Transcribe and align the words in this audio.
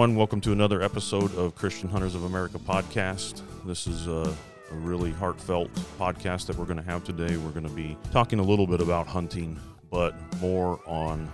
Everyone, 0.00 0.16
welcome 0.16 0.40
to 0.40 0.52
another 0.52 0.80
episode 0.80 1.34
of 1.34 1.54
Christian 1.54 1.90
Hunters 1.90 2.14
of 2.14 2.24
America 2.24 2.58
podcast. 2.58 3.42
This 3.66 3.86
is 3.86 4.06
a, 4.06 4.34
a 4.70 4.74
really 4.76 5.12
heartfelt 5.12 5.70
podcast 5.98 6.46
that 6.46 6.56
we're 6.56 6.64
going 6.64 6.78
to 6.78 6.82
have 6.82 7.04
today. 7.04 7.36
We're 7.36 7.50
going 7.50 7.68
to 7.68 7.74
be 7.74 7.98
talking 8.10 8.38
a 8.38 8.42
little 8.42 8.66
bit 8.66 8.80
about 8.80 9.06
hunting, 9.06 9.60
but 9.90 10.14
more 10.40 10.80
on 10.86 11.30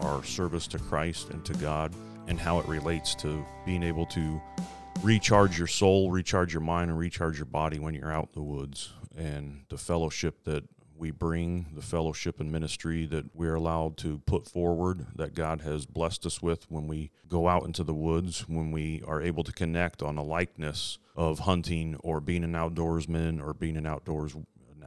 our 0.00 0.24
service 0.24 0.66
to 0.66 0.80
Christ 0.80 1.30
and 1.30 1.44
to 1.44 1.54
God 1.58 1.94
and 2.26 2.40
how 2.40 2.58
it 2.58 2.66
relates 2.66 3.14
to 3.14 3.46
being 3.64 3.84
able 3.84 4.06
to 4.06 4.42
recharge 5.00 5.56
your 5.56 5.68
soul, 5.68 6.10
recharge 6.10 6.52
your 6.52 6.62
mind, 6.62 6.90
and 6.90 6.98
recharge 6.98 7.38
your 7.38 7.46
body 7.46 7.78
when 7.78 7.94
you're 7.94 8.12
out 8.12 8.30
in 8.34 8.42
the 8.42 8.42
woods 8.42 8.94
and 9.16 9.62
the 9.68 9.78
fellowship 9.78 10.42
that 10.42 10.64
we 10.98 11.10
bring 11.10 11.66
the 11.74 11.82
fellowship 11.82 12.40
and 12.40 12.50
ministry 12.50 13.06
that 13.06 13.34
we're 13.34 13.54
allowed 13.54 13.96
to 13.98 14.18
put 14.26 14.46
forward 14.46 15.06
that 15.16 15.34
God 15.34 15.60
has 15.62 15.86
blessed 15.86 16.26
us 16.26 16.42
with 16.42 16.70
when 16.70 16.86
we 16.86 17.10
go 17.28 17.48
out 17.48 17.64
into 17.64 17.84
the 17.84 17.94
woods, 17.94 18.48
when 18.48 18.70
we 18.72 19.02
are 19.06 19.22
able 19.22 19.44
to 19.44 19.52
connect 19.52 20.02
on 20.02 20.18
a 20.18 20.22
likeness 20.22 20.98
of 21.16 21.40
hunting 21.40 21.96
or 22.00 22.20
being 22.20 22.44
an 22.44 22.52
outdoorsman 22.52 23.42
or 23.42 23.54
being 23.54 23.76
an 23.76 23.86
outdoors 23.86 24.36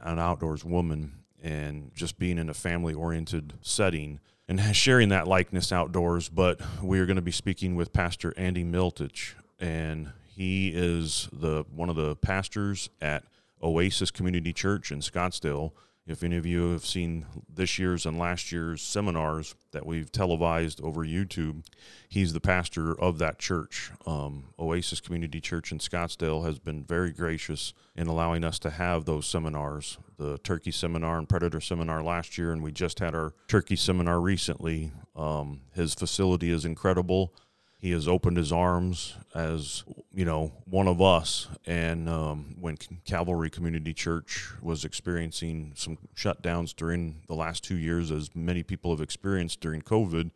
an 0.02 0.18
outdoors 0.18 0.64
woman 0.64 1.12
and 1.42 1.92
just 1.94 2.18
being 2.18 2.38
in 2.38 2.48
a 2.48 2.54
family 2.54 2.94
oriented 2.94 3.54
setting 3.60 4.20
and 4.48 4.60
sharing 4.76 5.08
that 5.10 5.28
likeness 5.28 5.72
outdoors. 5.72 6.28
But 6.28 6.60
we 6.82 6.98
are 7.00 7.06
going 7.06 7.16
to 7.16 7.22
be 7.22 7.32
speaking 7.32 7.74
with 7.74 7.92
Pastor 7.92 8.34
Andy 8.36 8.64
Milich, 8.64 9.34
and 9.60 10.12
he 10.26 10.72
is 10.74 11.28
the 11.32 11.64
one 11.74 11.88
of 11.88 11.96
the 11.96 12.16
pastors 12.16 12.90
at 13.00 13.24
Oasis 13.62 14.10
Community 14.10 14.52
Church 14.52 14.90
in 14.90 15.00
Scottsdale. 15.00 15.72
If 16.04 16.24
any 16.24 16.36
of 16.36 16.44
you 16.44 16.72
have 16.72 16.84
seen 16.84 17.26
this 17.48 17.78
year's 17.78 18.06
and 18.06 18.18
last 18.18 18.50
year's 18.50 18.82
seminars 18.82 19.54
that 19.70 19.86
we've 19.86 20.10
televised 20.10 20.80
over 20.82 21.04
YouTube, 21.04 21.64
he's 22.08 22.32
the 22.32 22.40
pastor 22.40 22.98
of 23.00 23.18
that 23.18 23.38
church. 23.38 23.92
Um, 24.04 24.46
Oasis 24.58 25.00
Community 25.00 25.40
Church 25.40 25.70
in 25.70 25.78
Scottsdale 25.78 26.44
has 26.44 26.58
been 26.58 26.82
very 26.82 27.12
gracious 27.12 27.72
in 27.94 28.08
allowing 28.08 28.42
us 28.42 28.58
to 28.60 28.70
have 28.70 29.04
those 29.04 29.26
seminars 29.26 29.98
the 30.18 30.38
turkey 30.38 30.70
seminar 30.70 31.18
and 31.18 31.28
predator 31.28 31.60
seminar 31.60 32.02
last 32.02 32.38
year, 32.38 32.52
and 32.52 32.62
we 32.62 32.70
just 32.70 33.00
had 33.00 33.14
our 33.14 33.34
turkey 33.48 33.76
seminar 33.76 34.20
recently. 34.20 34.92
Um, 35.16 35.62
his 35.74 35.94
facility 35.94 36.50
is 36.50 36.64
incredible 36.64 37.34
he 37.82 37.90
has 37.90 38.06
opened 38.06 38.36
his 38.36 38.52
arms 38.52 39.16
as 39.34 39.82
you 40.14 40.24
know 40.24 40.52
one 40.64 40.86
of 40.86 41.02
us. 41.02 41.48
And 41.66 42.08
um, 42.08 42.56
when 42.60 42.78
Calvary 43.04 43.50
community 43.50 43.92
church 43.92 44.50
was 44.62 44.84
experiencing 44.84 45.72
some 45.74 45.98
shutdowns 46.16 46.74
during 46.74 47.22
the 47.26 47.34
last 47.34 47.64
two 47.64 47.76
years 47.76 48.12
as 48.12 48.34
many 48.36 48.62
people 48.62 48.92
have 48.92 49.00
experienced 49.00 49.60
during 49.60 49.82
covid 49.82 50.30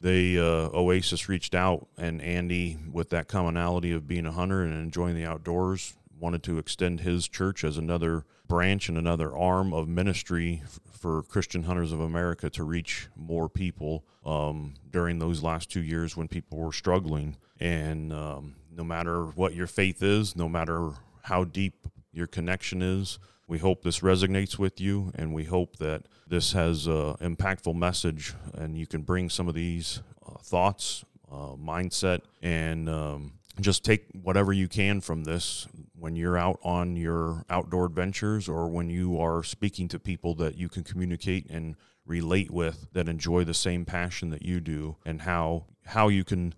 they 0.00 0.36
uh, 0.36 0.68
oasis 0.74 1.28
reached 1.28 1.54
out 1.54 1.88
and 1.96 2.20
andy 2.22 2.76
with 2.92 3.10
that 3.10 3.28
commonality 3.28 3.90
of 3.92 4.06
being 4.06 4.26
a 4.26 4.32
hunter 4.32 4.62
and 4.62 4.72
enjoying 4.74 5.16
the 5.16 5.24
outdoors 5.24 5.94
wanted 6.18 6.42
to 6.42 6.58
extend 6.58 7.00
his 7.00 7.26
church 7.26 7.64
as 7.64 7.76
another 7.76 8.24
branch 8.52 8.90
and 8.90 8.98
another 8.98 9.34
arm 9.34 9.72
of 9.72 9.88
ministry 9.88 10.62
for 10.90 11.22
Christian 11.22 11.62
Hunters 11.62 11.90
of 11.90 12.00
America 12.00 12.50
to 12.50 12.64
reach 12.64 13.08
more 13.16 13.48
people 13.48 14.04
um, 14.26 14.74
during 14.90 15.18
those 15.18 15.42
last 15.42 15.70
two 15.70 15.80
years 15.80 16.18
when 16.18 16.28
people 16.28 16.58
were 16.58 16.70
struggling. 16.70 17.38
And 17.60 18.12
um, 18.12 18.56
no 18.70 18.84
matter 18.84 19.24
what 19.24 19.54
your 19.54 19.66
faith 19.66 20.02
is, 20.02 20.36
no 20.36 20.50
matter 20.50 20.90
how 21.22 21.44
deep 21.44 21.86
your 22.12 22.26
connection 22.26 22.82
is, 22.82 23.18
we 23.48 23.56
hope 23.56 23.84
this 23.84 24.00
resonates 24.00 24.58
with 24.58 24.82
you, 24.82 25.12
and 25.14 25.32
we 25.32 25.44
hope 25.44 25.76
that 25.76 26.02
this 26.28 26.52
has 26.52 26.86
an 26.86 27.14
impactful 27.22 27.74
message, 27.74 28.34
and 28.52 28.76
you 28.76 28.86
can 28.86 29.00
bring 29.00 29.30
some 29.30 29.48
of 29.48 29.54
these 29.54 30.02
uh, 30.28 30.34
thoughts, 30.42 31.06
uh, 31.30 31.56
mindset, 31.56 32.20
and 32.42 32.90
um, 32.90 33.32
just 33.62 33.82
take 33.82 34.04
whatever 34.12 34.52
you 34.52 34.68
can 34.68 35.00
from 35.00 35.24
this 35.24 35.66
when 36.02 36.16
you're 36.16 36.36
out 36.36 36.58
on 36.62 36.96
your 36.96 37.44
outdoor 37.48 37.86
adventures 37.86 38.48
or 38.48 38.68
when 38.68 38.90
you 38.90 39.18
are 39.20 39.42
speaking 39.42 39.88
to 39.88 39.98
people 39.98 40.34
that 40.34 40.56
you 40.56 40.68
can 40.68 40.82
communicate 40.82 41.48
and 41.48 41.76
relate 42.04 42.50
with 42.50 42.88
that 42.92 43.08
enjoy 43.08 43.44
the 43.44 43.54
same 43.54 43.84
passion 43.84 44.30
that 44.30 44.42
you 44.42 44.60
do 44.60 44.96
and 45.06 45.22
how 45.22 45.64
how 45.86 46.08
you 46.08 46.24
can 46.24 46.54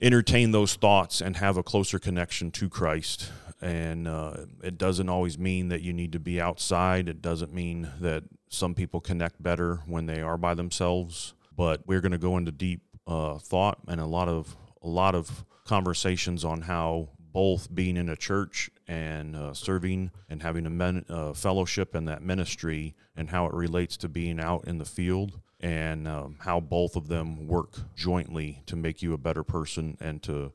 entertain 0.00 0.52
those 0.52 0.74
thoughts 0.74 1.20
and 1.20 1.36
have 1.36 1.56
a 1.56 1.62
closer 1.62 1.98
connection 1.98 2.50
to 2.50 2.68
Christ. 2.68 3.30
And 3.60 4.08
uh, 4.08 4.46
it 4.62 4.78
doesn't 4.78 5.08
always 5.10 5.38
mean 5.38 5.68
that 5.68 5.82
you 5.82 5.92
need 5.92 6.12
to 6.12 6.18
be 6.18 6.40
outside. 6.40 7.08
It 7.08 7.20
doesn't 7.20 7.52
mean 7.52 7.90
that 8.00 8.22
some 8.48 8.74
people 8.74 9.00
connect 9.00 9.42
better 9.42 9.80
when 9.86 10.06
they 10.06 10.22
are 10.22 10.38
by 10.38 10.54
themselves 10.54 11.34
but 11.60 11.86
we're 11.86 12.00
going 12.00 12.12
to 12.12 12.16
go 12.16 12.38
into 12.38 12.50
deep 12.50 12.80
uh, 13.06 13.36
thought 13.36 13.78
and 13.86 14.00
a 14.00 14.06
lot 14.06 14.28
of 14.28 14.56
a 14.82 14.88
lot 14.88 15.14
of 15.14 15.44
conversations 15.66 16.42
on 16.42 16.62
how 16.62 17.06
both 17.32 17.74
being 17.74 17.96
in 17.96 18.08
a 18.08 18.16
church 18.16 18.70
and 18.88 19.36
uh, 19.36 19.54
serving 19.54 20.10
and 20.28 20.42
having 20.42 20.66
a 20.66 20.70
men, 20.70 21.04
uh, 21.08 21.32
fellowship 21.32 21.94
and 21.94 22.08
that 22.08 22.22
ministry 22.22 22.94
and 23.16 23.30
how 23.30 23.46
it 23.46 23.54
relates 23.54 23.96
to 23.98 24.08
being 24.08 24.40
out 24.40 24.64
in 24.66 24.78
the 24.78 24.84
field 24.84 25.40
and 25.60 26.08
um, 26.08 26.36
how 26.40 26.58
both 26.58 26.96
of 26.96 27.08
them 27.08 27.46
work 27.46 27.78
jointly 27.94 28.62
to 28.66 28.76
make 28.76 29.02
you 29.02 29.12
a 29.12 29.18
better 29.18 29.44
person 29.44 29.96
and 30.00 30.22
to 30.22 30.52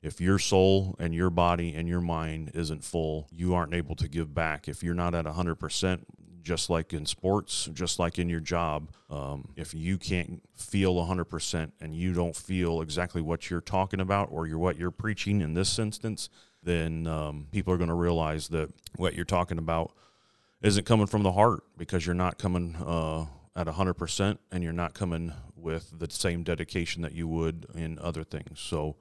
if 0.00 0.20
your 0.20 0.38
soul 0.38 0.94
and 0.98 1.14
your 1.14 1.30
body 1.30 1.74
and 1.74 1.88
your 1.88 2.00
mind 2.00 2.50
isn't 2.54 2.84
full 2.84 3.26
you 3.32 3.54
aren't 3.54 3.74
able 3.74 3.96
to 3.96 4.08
give 4.08 4.34
back. 4.34 4.68
If 4.68 4.82
you're 4.82 4.94
not 4.94 5.14
at 5.14 5.24
100% 5.24 6.00
just 6.42 6.70
like 6.70 6.92
in 6.92 7.06
sports, 7.06 7.68
just 7.72 7.98
like 7.98 8.18
in 8.18 8.28
your 8.28 8.40
job, 8.40 8.90
um, 9.10 9.48
if 9.56 9.74
you 9.74 9.98
can't 9.98 10.42
feel 10.56 10.94
100% 10.94 11.72
and 11.80 11.94
you 11.94 12.12
don't 12.12 12.36
feel 12.36 12.80
exactly 12.80 13.20
what 13.22 13.50
you're 13.50 13.60
talking 13.60 14.00
about 14.00 14.28
or 14.30 14.46
you're 14.46 14.58
what 14.58 14.78
you're 14.78 14.90
preaching 14.90 15.40
in 15.40 15.54
this 15.54 15.78
instance, 15.78 16.28
then 16.62 17.06
um, 17.06 17.46
people 17.52 17.72
are 17.72 17.76
going 17.76 17.88
to 17.88 17.94
realize 17.94 18.48
that 18.48 18.70
what 18.96 19.14
you're 19.14 19.24
talking 19.24 19.58
about 19.58 19.92
isn't 20.62 20.84
coming 20.84 21.06
from 21.06 21.22
the 21.22 21.32
heart 21.32 21.62
because 21.76 22.04
you're 22.04 22.14
not 22.14 22.38
coming 22.38 22.76
uh, 22.84 23.24
at 23.54 23.66
100% 23.66 24.38
and 24.50 24.62
you're 24.62 24.72
not 24.72 24.94
coming 24.94 25.32
with 25.56 25.98
the 25.98 26.10
same 26.10 26.42
dedication 26.42 27.02
that 27.02 27.12
you 27.12 27.28
would 27.28 27.66
in 27.74 27.98
other 28.00 28.24
things. 28.24 28.60
So, 28.60 28.96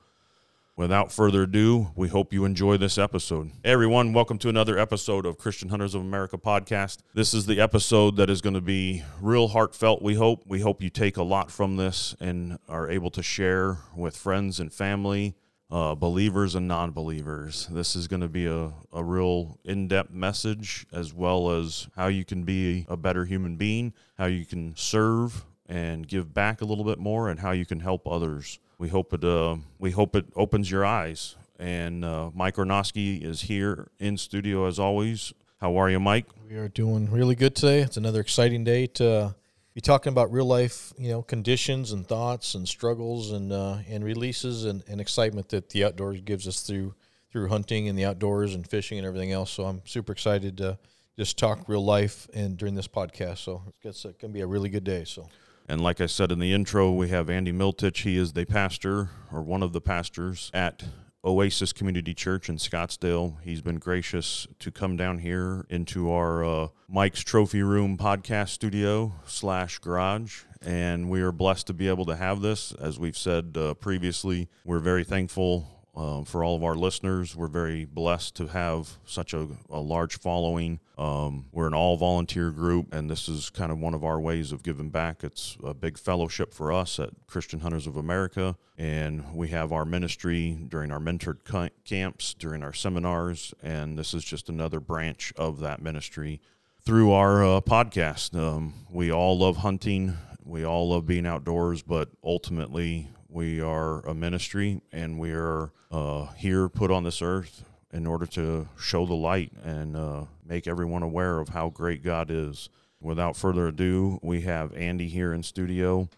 Without 0.77 1.11
further 1.11 1.41
ado, 1.41 1.89
we 1.95 2.07
hope 2.07 2.31
you 2.31 2.45
enjoy 2.45 2.77
this 2.77 2.99
episode. 2.99 3.49
Hey 3.63 3.71
everyone, 3.71 4.13
welcome 4.13 4.37
to 4.37 4.47
another 4.47 4.77
episode 4.77 5.25
of 5.25 5.39
Christian 5.39 5.69
Hunters 5.69 5.95
of 5.95 6.01
America 6.01 6.37
podcast. 6.37 6.99
This 7.15 7.33
is 7.33 7.47
the 7.47 7.59
episode 7.59 8.15
that 8.17 8.29
is 8.29 8.41
going 8.41 8.53
to 8.53 8.61
be 8.61 9.01
real 9.19 9.47
heartfelt, 9.47 10.03
we 10.03 10.13
hope. 10.13 10.43
We 10.45 10.59
hope 10.59 10.83
you 10.83 10.91
take 10.91 11.17
a 11.17 11.23
lot 11.23 11.49
from 11.49 11.77
this 11.77 12.15
and 12.19 12.59
are 12.69 12.91
able 12.91 13.09
to 13.09 13.23
share 13.23 13.79
with 13.95 14.15
friends 14.15 14.59
and 14.59 14.71
family, 14.71 15.33
uh, 15.71 15.95
believers 15.95 16.53
and 16.53 16.67
non 16.67 16.91
believers. 16.91 17.67
This 17.71 17.95
is 17.95 18.07
going 18.07 18.21
to 18.21 18.29
be 18.29 18.45
a, 18.45 18.71
a 18.93 19.03
real 19.03 19.57
in 19.63 19.87
depth 19.87 20.11
message 20.11 20.85
as 20.93 21.11
well 21.11 21.49
as 21.49 21.87
how 21.95 22.05
you 22.05 22.23
can 22.23 22.43
be 22.43 22.85
a 22.87 22.95
better 22.95 23.25
human 23.25 23.55
being, 23.55 23.93
how 24.15 24.27
you 24.27 24.45
can 24.45 24.75
serve 24.75 25.43
and 25.67 26.07
give 26.07 26.33
back 26.33 26.61
a 26.61 26.65
little 26.65 26.85
bit 26.85 26.99
more, 26.99 27.29
and 27.29 27.39
how 27.39 27.51
you 27.51 27.65
can 27.65 27.79
help 27.79 28.07
others 28.07 28.59
we 28.77 28.89
hope 28.89 29.13
it 29.13 29.23
uh, 29.23 29.57
we 29.79 29.91
hope 29.91 30.15
it 30.15 30.25
opens 30.35 30.69
your 30.69 30.85
eyes. 30.85 31.35
And 31.59 32.05
uh, 32.05 32.29
Mike 32.35 32.55
Ornosky 32.55 33.23
is 33.23 33.41
here 33.41 33.89
in 33.99 34.17
studio 34.17 34.67
as 34.67 34.77
always. 34.77 35.33
How 35.59 35.75
are 35.77 35.89
you, 35.89 35.99
Mike? 35.99 36.27
We 36.47 36.55
are 36.57 36.67
doing 36.67 37.09
really 37.09 37.33
good 37.33 37.55
today. 37.55 37.79
It's 37.79 37.97
another 37.97 38.21
exciting 38.21 38.63
day 38.63 38.85
to 38.87 39.35
be 39.73 39.81
talking 39.81 40.11
about 40.11 40.31
real 40.31 40.45
life, 40.45 40.93
you 40.99 41.09
know, 41.09 41.23
conditions 41.23 41.91
and 41.91 42.05
thoughts 42.07 42.53
and 42.53 42.67
struggles 42.67 43.31
and 43.31 43.51
uh, 43.51 43.77
and 43.89 44.03
releases 44.03 44.65
and, 44.65 44.83
and 44.87 45.01
excitement 45.01 45.49
that 45.49 45.69
the 45.69 45.83
outdoors 45.83 46.21
gives 46.21 46.47
us 46.47 46.61
through 46.61 46.93
through 47.31 47.47
hunting 47.47 47.89
and 47.89 47.97
the 47.97 48.05
outdoors 48.05 48.53
and 48.53 48.67
fishing 48.67 48.99
and 48.99 49.07
everything 49.07 49.31
else. 49.31 49.49
So 49.49 49.65
I'm 49.65 49.81
super 49.85 50.11
excited 50.11 50.57
to 50.57 50.77
just 51.17 51.39
talk 51.39 51.67
real 51.67 51.83
life 51.83 52.29
and 52.35 52.55
during 52.55 52.75
this 52.75 52.87
podcast. 52.87 53.39
So 53.39 53.63
it's 53.81 54.03
going 54.03 54.15
to 54.19 54.27
be 54.29 54.41
a 54.41 54.47
really 54.47 54.69
good 54.69 54.83
day. 54.83 55.03
So. 55.05 55.27
And 55.69 55.81
like 55.81 55.99
I 55.99 56.05
said 56.05 56.31
in 56.31 56.39
the 56.39 56.53
intro, 56.53 56.91
we 56.91 57.09
have 57.09 57.29
Andy 57.29 57.51
Milich. 57.51 58.03
He 58.03 58.17
is 58.17 58.31
the 58.31 58.45
pastor 58.45 59.09
or 59.33 59.41
one 59.41 59.61
of 59.61 59.73
the 59.73 59.81
pastors 59.81 60.49
at 60.53 60.83
Oasis 61.25 61.73
Community 61.73 62.13
Church 62.13 62.47
in 62.47 62.55
Scottsdale. 62.55 63.41
He's 63.41 63.61
been 63.61 63.77
gracious 63.77 64.47
to 64.59 64.71
come 64.71 64.95
down 64.95 65.19
here 65.19 65.65
into 65.69 66.09
our 66.09 66.45
uh, 66.45 66.67
Mike's 66.87 67.19
Trophy 67.19 67.63
Room 67.63 67.97
podcast 67.97 68.49
studio 68.49 69.11
slash 69.25 69.79
garage. 69.79 70.43
And 70.61 71.09
we 71.09 71.19
are 71.19 71.33
blessed 71.33 71.67
to 71.67 71.73
be 71.73 71.89
able 71.89 72.05
to 72.05 72.15
have 72.15 72.41
this. 72.41 72.71
As 72.71 72.97
we've 72.97 73.17
said 73.17 73.57
uh, 73.57 73.73
previously, 73.73 74.47
we're 74.63 74.79
very 74.79 75.03
thankful 75.03 75.76
um, 75.97 76.25
for 76.25 76.43
all 76.43 76.55
of 76.55 76.63
our 76.63 76.75
listeners. 76.75 77.35
We're 77.35 77.47
very 77.47 77.83
blessed 77.83 78.35
to 78.35 78.47
have 78.47 78.99
such 79.03 79.33
a, 79.33 79.47
a 79.69 79.79
large 79.79 80.19
following. 80.19 80.79
Um, 80.95 81.47
we're 81.51 81.65
an 81.65 81.73
all 81.73 81.97
volunteer 81.97 82.51
group, 82.51 82.93
and 82.93 83.09
this 83.09 83.27
is 83.27 83.49
kind 83.49 83.71
of 83.71 83.79
one 83.79 83.95
of 83.95 84.03
our 84.03 84.19
ways 84.19 84.51
of 84.51 84.61
giving 84.61 84.91
back. 84.91 85.23
It's 85.23 85.57
a 85.63 85.73
big 85.73 85.97
fellowship 85.97 86.53
for 86.53 86.71
us 86.71 86.99
at 86.99 87.09
Christian 87.25 87.61
Hunters 87.61 87.87
of 87.87 87.97
America, 87.97 88.55
and 88.77 89.33
we 89.33 89.47
have 89.49 89.73
our 89.73 89.85
ministry 89.85 90.57
during 90.69 90.91
our 90.91 90.99
mentored 90.99 91.39
camps, 91.83 92.35
during 92.35 92.63
our 92.63 92.73
seminars, 92.73 93.55
and 93.63 93.97
this 93.97 94.13
is 94.13 94.23
just 94.23 94.49
another 94.49 94.79
branch 94.79 95.33
of 95.35 95.59
that 95.61 95.81
ministry 95.81 96.39
through 96.81 97.11
our 97.11 97.43
uh, 97.43 97.61
podcast. 97.61 98.37
Um, 98.39 98.73
we 98.91 99.11
all 99.11 99.39
love 99.39 99.57
hunting. 99.57 100.15
We 100.43 100.63
all 100.63 100.89
love 100.89 101.07
being 101.07 101.25
outdoors, 101.25 101.81
but 101.81 102.09
ultimately, 102.23 103.09
We 103.29 103.61
are 103.61 104.05
a 104.05 104.13
ministry, 104.13 104.81
and 104.91 105.19
we 105.19 105.31
are 105.31 105.71
uh, 105.91 106.27
here 106.37 106.69
put 106.69 106.91
on 106.91 107.03
this 107.03 107.21
earth 107.21 107.65
in 107.91 108.07
order 108.07 108.25
to 108.25 108.67
show 108.79 109.05
the 109.05 109.15
light 109.15 109.51
and 109.63 109.95
uh, 109.95 110.23
make 110.45 110.67
everyone 110.67 111.03
aware 111.03 111.39
of 111.39 111.49
how 111.49 111.69
great 111.69 112.03
God 112.03 112.29
is. 112.31 112.69
Without 112.99 113.35
further 113.35 113.67
ado, 113.67 114.19
we 114.23 114.41
have 114.41 114.73
Andy 114.75 115.07
here 115.07 115.33
in 115.33 115.43
studio. 115.43 116.09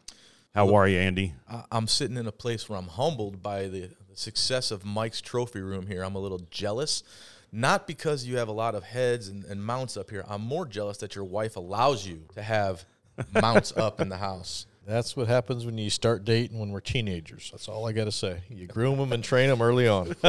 How 0.56 0.74
are 0.74 0.88
you, 0.88 0.98
Andy? 0.98 1.34
I'm 1.72 1.88
sitting 1.88 2.18
in 2.18 2.28
a 2.28 2.32
place 2.32 2.70
where 2.70 2.78
I'm 2.78 2.88
humbled 2.88 3.44
by 3.44 3.64
the, 3.68 3.90
the 4.10 4.16
success 4.16 4.72
of 4.72 4.86
Mike's 4.86 5.22
trophy 5.22 5.62
room 5.62 5.88
here. 5.88 6.04
I'm 6.04 6.16
a 6.16 6.20
little 6.20 6.42
jealous, 6.50 7.04
not 7.52 7.86
because 7.86 8.26
you 8.26 8.38
have 8.38 8.48
a 8.48 8.54
lot 8.54 8.76
of 8.76 8.84
heads 8.84 9.28
and, 9.28 9.44
and 9.46 9.64
mounts 9.64 9.98
up 9.98 10.10
here. 10.10 10.24
I'm 10.28 10.42
more 10.42 10.66
jealous 10.66 10.98
that 10.98 11.16
your 11.16 11.26
wife 11.26 11.56
allows 11.56 12.08
you 12.08 12.24
to 12.36 12.42
have 12.42 12.86
mounts 13.34 13.76
up 13.76 14.00
in 14.00 14.10
the 14.10 14.18
house. 14.18 14.66
That's 14.88 15.16
what 15.16 15.28
happens 15.28 15.66
when 15.66 15.78
you 15.78 15.90
start 15.90 16.26
dating 16.26 16.60
when 16.60 16.72
we're 16.72 16.80
teenagers. 16.80 17.50
That's 17.52 17.68
all 17.68 17.88
I 17.88 17.92
got 17.92 18.06
to 18.06 18.12
say. 18.12 18.42
You 18.50 18.68
groom 18.68 18.98
them 18.98 19.12
and 19.14 19.24
train 19.24 19.50
them 19.50 19.62
early 19.62 19.88
on. 19.88 20.16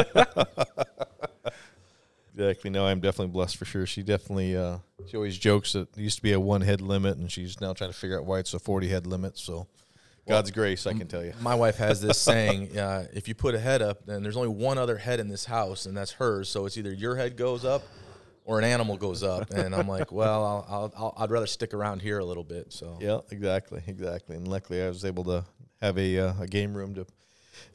exactly. 2.35 2.71
No, 2.71 2.87
I'm 2.87 3.01
definitely 3.01 3.33
blessed 3.33 3.57
for 3.57 3.65
sure. 3.65 3.87
She 3.87 4.03
definitely, 4.03 4.57
uh, 4.57 4.79
she 5.07 5.17
always 5.17 5.39
jokes 5.39 5.73
that 5.73 5.97
it 5.97 5.99
used 5.99 6.17
to 6.17 6.23
be 6.23 6.33
a 6.33 6.41
one 6.41 6.61
head 6.61 6.81
limit, 6.81 7.17
and 7.17 7.33
she's 7.33 7.61
now 7.61 7.73
trying 7.73 7.91
to 7.91 7.97
figure 7.97 8.19
out 8.19 8.27
why 8.27 8.39
it's 8.39 8.53
a 8.53 8.59
40 8.59 8.89
head 8.89 9.07
limit. 9.07 9.39
So, 9.39 9.67
God's 10.29 10.51
grace, 10.51 10.87
I 10.87 10.93
can 10.93 11.09
tell 11.09 11.25
you. 11.25 11.33
My 11.41 11.55
wife 11.55 11.79
has 11.79 12.01
this 12.01 12.19
saying: 12.23 12.79
uh, 12.79 13.07
if 13.13 13.29
you 13.29 13.35
put 13.35 13.55
a 13.55 13.59
head 13.59 13.83
up, 13.83 14.05
then 14.07 14.23
there's 14.23 14.37
only 14.37 14.49
one 14.49 14.79
other 14.79 14.99
head 14.99 15.21
in 15.21 15.29
this 15.29 15.47
house, 15.47 15.87
and 15.87 15.97
that's 15.97 16.13
hers. 16.13 16.49
So 16.49 16.67
it's 16.67 16.77
either 16.77 16.93
your 16.93 17.17
head 17.17 17.37
goes 17.37 17.65
up 17.65 17.83
or 18.51 18.59
an 18.59 18.65
animal 18.65 18.97
goes 18.97 19.23
up. 19.23 19.51
And 19.53 19.73
I'm 19.75 19.87
like, 19.87 20.11
well, 20.11 20.45
I'll, 20.45 20.67
I'll, 20.69 20.93
I'll, 20.97 21.15
I'd 21.19 21.31
rather 21.31 21.47
stick 21.47 21.73
around 21.73 22.03
here 22.03 22.19
a 22.19 22.25
little 22.25 22.43
bit. 22.43 22.73
So 22.73 22.99
Yeah, 23.01 23.21
exactly, 23.31 23.81
exactly. 23.87 24.35
And 24.35 24.49
luckily, 24.49 24.83
I 24.83 24.89
was 24.89 25.05
able 25.05 25.23
to 25.25 25.45
have 25.81 25.97
a 25.97 26.19
uh, 26.19 26.33
a 26.41 26.47
game 26.49 26.75
room 26.75 26.95
to 26.97 27.07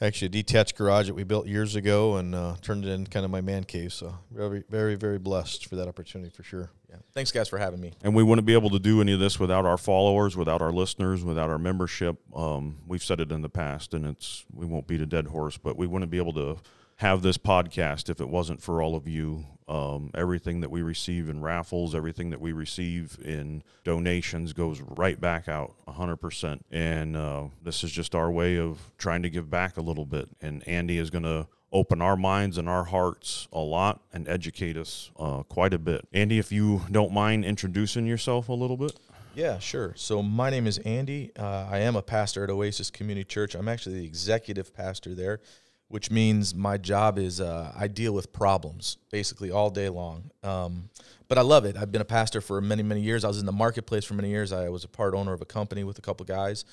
actually 0.01 0.25
a 0.25 0.29
detached 0.29 0.75
garage 0.75 1.07
that 1.07 1.13
we 1.13 1.23
built 1.23 1.47
years 1.47 1.75
ago 1.75 2.17
and 2.17 2.35
uh, 2.35 2.55
turned 2.61 2.83
it 2.83 2.89
into 2.89 3.09
kind 3.09 3.23
of 3.23 3.31
my 3.31 3.39
man 3.39 3.63
cave. 3.63 3.93
So 3.93 4.15
very, 4.31 4.63
very, 4.69 4.95
very 4.95 5.17
blessed 5.17 5.67
for 5.67 5.77
that 5.77 5.87
opportunity 5.87 6.29
for 6.29 6.43
sure. 6.43 6.71
yeah, 6.89 6.97
thanks 7.13 7.31
guys 7.31 7.47
for 7.47 7.57
having 7.57 7.79
me. 7.79 7.93
And 8.03 8.13
we 8.13 8.23
wouldn't 8.23 8.45
be 8.45 8.53
able 8.53 8.71
to 8.71 8.79
do 8.79 8.99
any 8.99 9.13
of 9.13 9.19
this 9.19 9.39
without 9.39 9.65
our 9.65 9.77
followers, 9.77 10.35
without 10.35 10.61
our 10.61 10.73
listeners, 10.73 11.23
without 11.23 11.49
our 11.49 11.59
membership. 11.59 12.17
Um, 12.35 12.79
we've 12.85 13.03
said 13.03 13.21
it 13.21 13.31
in 13.31 13.41
the 13.43 13.49
past, 13.49 13.93
and 13.93 14.05
it's 14.05 14.43
we 14.53 14.65
won't 14.65 14.87
beat 14.87 14.99
a 14.99 15.05
dead 15.05 15.27
horse, 15.27 15.57
but 15.57 15.77
we 15.77 15.87
wouldn't 15.87 16.11
be 16.11 16.17
able 16.17 16.33
to 16.33 16.57
have 16.97 17.21
this 17.21 17.37
podcast 17.37 18.09
if 18.09 18.21
it 18.21 18.29
wasn't 18.29 18.61
for 18.61 18.81
all 18.81 18.95
of 18.95 19.07
you. 19.07 19.45
Um, 19.67 20.11
everything 20.13 20.61
that 20.61 20.69
we 20.69 20.83
receive 20.83 21.27
in 21.27 21.41
raffles, 21.41 21.95
everything 21.95 22.29
that 22.29 22.39
we 22.39 22.51
receive 22.51 23.17
in 23.23 23.63
donations 23.83 24.53
goes 24.53 24.79
right 24.79 25.19
back 25.19 25.49
out 25.49 25.73
100%. 25.87 26.61
And 26.71 27.17
uh, 27.17 27.45
this 27.63 27.83
is 27.83 27.91
just 27.91 28.13
our 28.13 28.29
way 28.29 28.59
of 28.59 28.91
trying 28.99 29.23
to 29.23 29.29
give 29.29 29.49
back 29.49 29.77
a 29.77 29.81
little 29.81 30.05
bit. 30.05 30.29
And 30.39 30.65
Andy 30.67 30.99
is 30.99 31.09
going 31.09 31.23
to 31.23 31.47
open 31.71 32.01
our 32.01 32.15
minds 32.15 32.57
and 32.57 32.69
our 32.69 32.85
hearts 32.85 33.47
a 33.51 33.59
lot 33.59 34.01
and 34.13 34.29
educate 34.29 34.77
us 34.77 35.11
uh, 35.17 35.43
quite 35.43 35.73
a 35.73 35.79
bit. 35.79 36.07
Andy, 36.13 36.37
if 36.37 36.51
you 36.51 36.83
don't 36.91 37.11
mind 37.11 37.43
introducing 37.43 38.05
yourself 38.05 38.49
a 38.49 38.53
little 38.53 38.77
bit. 38.77 38.97
Yeah, 39.35 39.59
sure. 39.59 39.93
So 39.97 40.23
my 40.23 40.49
name 40.49 40.65
is 40.65 40.77
Andy. 40.79 41.31
Uh, 41.37 41.67
I 41.69 41.79
am 41.79 41.97
a 41.97 42.01
pastor 42.01 42.45
at 42.45 42.49
Oasis 42.49 42.89
Community 42.89 43.25
Church. 43.25 43.53
I'm 43.53 43.67
actually 43.67 43.99
the 43.99 44.05
executive 44.05 44.73
pastor 44.73 45.13
there, 45.13 45.41
which 45.87 46.09
means 46.09 46.55
my 46.55 46.77
job 46.77 47.17
is 47.17 47.39
uh, 47.39 47.71
I 47.75 47.87
deal 47.87 48.13
with 48.13 48.33
problems 48.33 48.97
basically 49.11 49.51
all 49.51 49.69
day 49.69 49.89
long. 49.89 50.31
Um, 50.43 50.89
but 51.27 51.37
I 51.37 51.41
love 51.41 51.65
it. 51.65 51.77
I've 51.77 51.91
been 51.91 52.01
a 52.01 52.05
pastor 52.05 52.41
for 52.41 52.61
many, 52.61 52.83
many 52.83 53.01
years. 53.01 53.23
I 53.23 53.27
was 53.27 53.39
in 53.39 53.45
the 53.45 53.51
marketplace 53.51 54.05
for 54.05 54.13
many 54.13 54.29
years. 54.29 54.51
I 54.51 54.69
was 54.69 54.83
a 54.83 54.87
part 54.87 55.13
owner 55.13 55.33
of 55.33 55.41
a 55.41 55.45
company 55.45 55.83
with 55.83 55.97
a 55.97 56.01
couple 56.01 56.25
guys, 56.25 56.65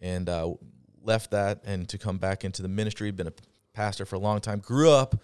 and 0.00 0.28
uh, 0.28 0.54
left 1.02 1.30
that 1.30 1.62
and 1.64 1.88
to 1.88 1.98
come 1.98 2.18
back 2.18 2.44
into 2.44 2.62
the 2.62 2.68
ministry. 2.68 3.10
Been 3.10 3.28
a 3.28 3.32
pastor 3.72 4.04
for 4.04 4.16
a 4.16 4.20
long 4.20 4.40
time. 4.40 4.58
Grew 4.58 4.90
up 4.90 5.20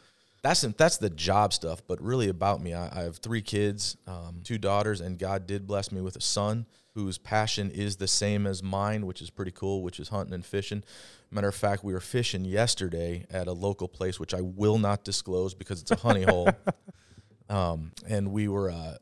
that's 0.47 0.61
that's 0.61 0.99
the 0.99 1.11
job 1.11 1.53
stuff, 1.53 1.83
but 1.87 2.01
really 2.01 2.29
about 2.29 2.63
me. 2.63 2.73
I, 2.73 3.01
I 3.01 3.03
have 3.03 3.17
three 3.17 3.43
kids, 3.43 3.97
um, 4.07 4.41
two 4.45 4.59
daughters, 4.59 5.01
and 5.01 5.19
God 5.19 5.47
did 5.47 5.67
bless 5.67 5.91
me 5.91 6.01
with 6.01 6.17
a 6.17 6.21
son 6.21 6.67
whose 6.95 7.19
passion 7.19 7.71
is 7.71 7.97
the 7.97 8.07
same 8.07 8.47
as 8.47 8.63
mine, 8.63 9.07
which 9.07 9.21
is 9.21 9.29
pretty 9.29 9.51
cool, 9.51 9.83
which 9.83 9.99
is 10.01 10.09
hunting 10.09 10.35
and 10.35 10.47
fishing. 10.47 10.83
Matter 11.31 11.49
of 11.49 11.55
fact, 11.55 11.83
we 11.85 11.93
were 11.93 12.01
fishing 12.01 12.45
yesterday 12.45 13.27
at 13.31 13.49
a 13.49 13.53
local 13.53 13.89
place, 13.89 14.21
which 14.21 14.33
I 14.33 14.41
will 14.41 14.79
not 14.79 15.05
disclose 15.05 15.55
because 15.55 15.83
it's 15.83 15.91
a 15.91 15.97
honey 15.97 16.23
hole. 16.23 16.49
Um, 17.49 17.93
and 18.09 18.33
we 18.33 18.49
were 18.49 18.71
uh, 18.71 18.97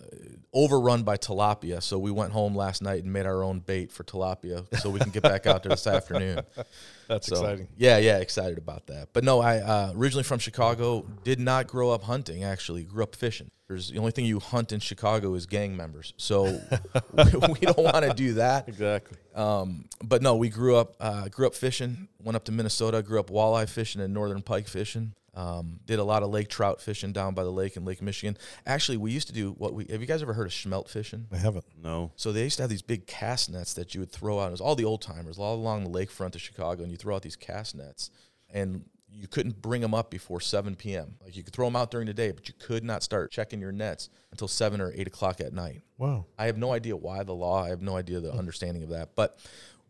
overrun 0.53 1.03
by 1.03 1.17
tilapia, 1.17 1.83
so 1.83 1.99
we 1.99 2.11
went 2.11 2.33
home 2.33 2.55
last 2.55 2.83
night 2.83 3.03
and 3.03 3.13
made 3.13 3.25
our 3.27 3.43
own 3.43 3.61
bait 3.61 3.91
for 3.91 4.05
tilapia, 4.05 4.67
so 4.79 4.91
we 4.91 5.01
can 5.01 5.11
get 5.11 5.23
back 5.23 5.47
out 5.47 5.63
there 5.63 5.71
this 5.71 5.87
afternoon. 5.87 6.41
That's 7.09 7.27
So, 7.27 7.37
exciting. 7.37 7.69
Yeah, 7.77 7.99
yeah, 7.99 8.19
excited 8.19 8.59
about 8.59 8.87
that. 8.89 9.09
But 9.13 9.25
no, 9.25 9.41
I 9.41 9.59
uh, 9.59 9.93
originally 9.97 10.25
from 10.25 10.39
Chicago. 10.39 11.07
Did 11.23 11.41
not 11.41 11.67
grow 11.67 11.91
up 11.91 12.03
hunting. 12.03 12.45
Actually, 12.45 12.85
grew 12.85 13.03
up 13.03 13.17
fishing. 13.17 13.51
There's 13.67 13.91
the 13.91 13.99
only 13.99 14.11
thing 14.13 14.27
you 14.27 14.41
hunt 14.41 14.73
in 14.73 14.81
Chicago 14.81 15.35
is 15.35 15.47
gang 15.47 15.75
members. 15.75 16.13
So 16.19 16.45
we, 17.13 17.25
we 17.25 17.59
don't 17.61 17.79
want 17.79 18.05
to 18.05 18.13
do 18.15 18.35
that. 18.35 18.69
Exactly. 18.69 19.17
Um, 19.35 19.87
but 20.03 20.21
no, 20.23 20.37
we 20.37 20.51
grew 20.51 20.77
up 20.77 20.97
uh, 21.01 21.29
grew 21.29 21.47
up 21.47 21.55
fishing. 21.55 22.09
Went 22.23 22.37
up 22.37 22.45
to 22.45 22.53
Minnesota. 22.53 23.03
Grew 23.03 23.21
up 23.21 23.31
walleye 23.31 23.69
fishing 23.69 24.01
and 24.03 24.13
northern 24.13 24.43
pike 24.43 24.69
fishing. 24.69 25.15
Um, 25.35 25.81
did 25.85 25.99
a 25.99 26.05
lot 26.05 26.23
of 26.23 26.31
lake 26.31 26.49
trout 26.49 26.81
fishing 26.81 27.13
down 27.13 27.35
by 27.35 27.43
the 27.43 27.51
lake 27.51 27.77
in 27.77 27.85
Lake 27.85 28.01
Michigan. 28.01 28.39
Actually, 28.67 28.99
we 28.99 29.11
used 29.11 29.27
to 29.27 29.33
do 29.33 29.51
what 29.59 29.75
we 29.75 29.85
have. 29.91 30.01
You 30.01 30.07
guys 30.07 30.23
ever 30.23 30.33
heard 30.33 30.47
of 30.47 30.53
schmelt 30.53 30.89
fishing? 30.89 31.27
I 31.33 31.39
haven't. 31.39 31.65
No. 31.83 32.13
So 32.15 32.31
they 32.31 32.45
used 32.45 32.57
to 32.59 32.63
have 32.63 32.71
these 32.71 32.83
big 32.83 33.07
cast 33.07 33.51
nets 33.51 33.75
that 33.75 33.95
you 33.95 34.01
would 34.01 34.13
throw 34.13 34.39
out. 34.39 34.49
It 34.49 34.53
was 34.53 34.61
all 34.61 34.77
the 34.77 34.85
old 34.85 35.03
timers, 35.03 35.39
all 35.39 35.57
along 35.57 35.85
the 35.85 35.91
lakefront 35.91 36.37
of 36.37 36.41
Chicago, 36.41 36.83
and 36.83 36.93
you 36.93 36.97
throw 36.97 37.17
out 37.17 37.23
these 37.23 37.37
cast 37.37 37.75
nets, 37.75 38.11
and 38.49 38.85
you 39.15 39.29
couldn't 39.29 39.61
bring 39.63 39.81
them 39.81 39.95
up 39.95 40.11
before 40.11 40.41
7 40.41 40.75
p.m. 40.77 41.17
Like 41.23 41.37
you 41.37 41.43
could 41.43 41.53
throw 41.53 41.67
them 41.67 41.77
out 41.77 41.91
during 41.91 42.07
the 42.07 42.15
day, 42.15 42.31
but 42.33 42.49
you 42.49 42.55
could 42.59 42.85
not 42.85 43.03
start 43.03 43.31
checking 43.31 43.61
your 43.61 43.73
nets 43.73 44.09
until 44.31 44.49
7 44.49 44.81
or 44.81 44.93
8 44.95 45.07
o'clock 45.07 45.41
at 45.41 45.53
night. 45.53 45.83
Wow. 45.99 46.27
I 46.39 46.47
have 46.47 46.59
no 46.59 46.73
idea 46.73 46.97
why 46.97 47.23
the 47.23 47.35
law. 47.35 47.65
I 47.65 47.69
have 47.69 47.83
no 47.83 47.97
idea 47.97 48.21
the 48.21 48.33
understanding 48.33 48.83
of 48.83 48.91
that, 48.91 49.11
but 49.15 49.39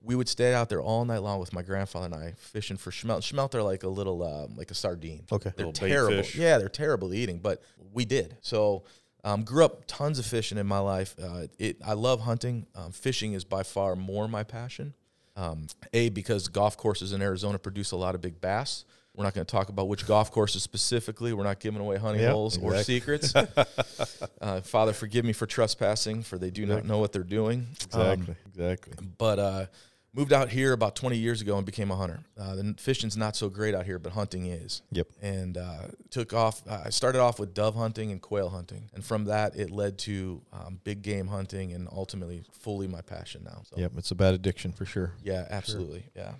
we 0.04 0.14
would 0.14 0.28
stay 0.28 0.52
out 0.52 0.68
there 0.68 0.82
all 0.82 1.04
night 1.04 1.18
long 1.22 1.40
with 1.40 1.52
my 1.52 1.62
grandfather 1.62 2.06
and 2.06 2.14
I 2.14 2.34
fishing 2.36 2.76
for 2.76 2.90
schmelt. 2.90 3.20
Schmelt 3.20 3.54
are 3.54 3.62
like 3.62 3.82
a 3.84 3.88
little, 3.88 4.22
uh, 4.22 4.46
like 4.56 4.70
a 4.70 4.74
sardine. 4.74 5.24
Okay. 5.32 5.52
They're 5.56 5.67
Little 5.67 5.88
terrible. 5.88 6.17
fish. 6.19 6.36
Yeah, 6.36 6.58
they're 6.58 6.69
terrible 6.69 7.14
eating, 7.14 7.38
but 7.38 7.62
we 7.93 8.05
did. 8.05 8.36
So, 8.43 8.84
um, 9.24 9.43
grew 9.44 9.64
up 9.64 9.84
tons 9.86 10.19
of 10.19 10.26
fishing 10.26 10.58
in 10.58 10.67
my 10.67 10.81
life. 10.81 11.14
Uh, 11.22 11.46
it 11.58 11.79
I 11.82 11.94
love 11.94 12.20
hunting. 12.20 12.67
Um, 12.74 12.93
fishing 12.93 13.32
is 13.32 13.44
by 13.44 13.62
far 13.62 13.96
more 13.96 14.29
my 14.29 14.43
passion. 14.44 14.93
Um, 15.36 15.67
a 15.94 16.10
because 16.10 16.48
golf 16.48 16.76
courses 16.76 17.12
in 17.14 17.22
Arizona 17.22 17.58
produce 17.58 17.93
a 17.93 17.96
lot 17.96 18.14
of 18.14 18.20
big 18.20 18.40
bass. 18.43 18.84
We're 19.17 19.24
not 19.24 19.32
going 19.32 19.46
to 19.46 19.50
talk 19.50 19.69
about 19.69 19.88
which 19.88 20.06
golf 20.06 20.31
courses 20.32 20.62
specifically. 20.64 21.32
We're 21.32 21.44
not 21.44 21.60
giving 21.60 21.81
away 21.81 21.96
honey 21.98 22.20
Yeah, 22.20 22.32
holes 22.32 22.58
or 22.58 22.76
secrets. 22.82 23.32
uh, 24.40 24.60
Father, 24.62 24.93
forgive 24.93 25.24
me 25.24 25.32
for 25.32 25.46
trespassing, 25.46 26.22
for 26.22 26.36
they 26.36 26.50
do 26.50 26.67
not 26.67 26.84
know 26.84 26.98
what 26.98 27.12
they're 27.12 27.22
doing. 27.22 27.67
Um, 27.93 28.10
Exactly. 28.10 28.34
exactly. 28.48 29.06
but 29.19 29.38
uh, 29.38 29.67
moved 30.14 30.32
out 30.32 30.48
here 30.48 30.72
about 30.72 30.94
20 30.94 31.16
years 31.16 31.40
ago 31.40 31.56
and 31.56 31.66
became 31.66 31.90
a 31.90 31.96
hunter. 31.96 32.20
Uh, 32.38 32.54
the 32.54 32.74
fishing's 32.78 33.16
not 33.16 33.34
so 33.36 33.48
great 33.48 33.74
out 33.74 33.84
here, 33.84 33.98
but 33.98 34.12
hunting 34.12 34.46
is. 34.46 34.82
Yep. 34.92 35.08
And 35.20 35.58
uh, 35.58 35.88
took 36.10 36.32
off. 36.32 36.62
I 36.68 36.90
started 36.90 37.20
off 37.20 37.38
with 37.38 37.52
dove 37.52 37.74
hunting 37.74 38.12
and 38.12 38.22
quail 38.22 38.48
hunting, 38.48 38.90
and 38.94 39.04
from 39.04 39.24
that 39.24 39.56
it 39.56 39.70
led 39.70 39.98
to 40.00 40.40
um, 40.52 40.80
big 40.84 41.02
game 41.02 41.26
hunting, 41.26 41.72
and 41.72 41.88
ultimately 41.90 42.44
fully 42.52 42.86
my 42.86 43.00
passion 43.00 43.42
now. 43.44 43.62
So, 43.64 43.76
Yep. 43.76 43.92
It's 43.98 44.10
a 44.10 44.14
bad 44.14 44.34
addiction 44.34 44.72
for 44.72 44.86
sure. 44.86 45.12
Yeah, 45.22 45.46
absolutely. 45.50 46.04
Yeah. 46.14 46.32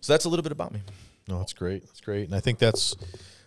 So 0.00 0.12
that's 0.12 0.24
a 0.24 0.28
little 0.28 0.42
bit 0.42 0.52
about 0.52 0.72
me. 0.72 0.80
No, 1.28 1.38
that's 1.38 1.52
great. 1.54 1.84
That's 1.86 2.00
great. 2.00 2.26
And 2.26 2.34
I 2.34 2.40
think 2.40 2.58
that's 2.58 2.94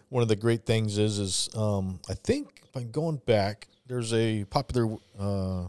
one 0.09 0.21
of 0.23 0.27
the 0.27 0.35
great 0.35 0.65
things 0.65 0.97
is 0.97 1.19
is 1.19 1.49
um, 1.55 1.99
I 2.09 2.15
think 2.15 2.61
by 2.73 2.83
going 2.83 3.17
back, 3.25 3.67
there's 3.88 4.13
a 4.13 4.43
popular 4.45 4.97
uh, 5.19 5.65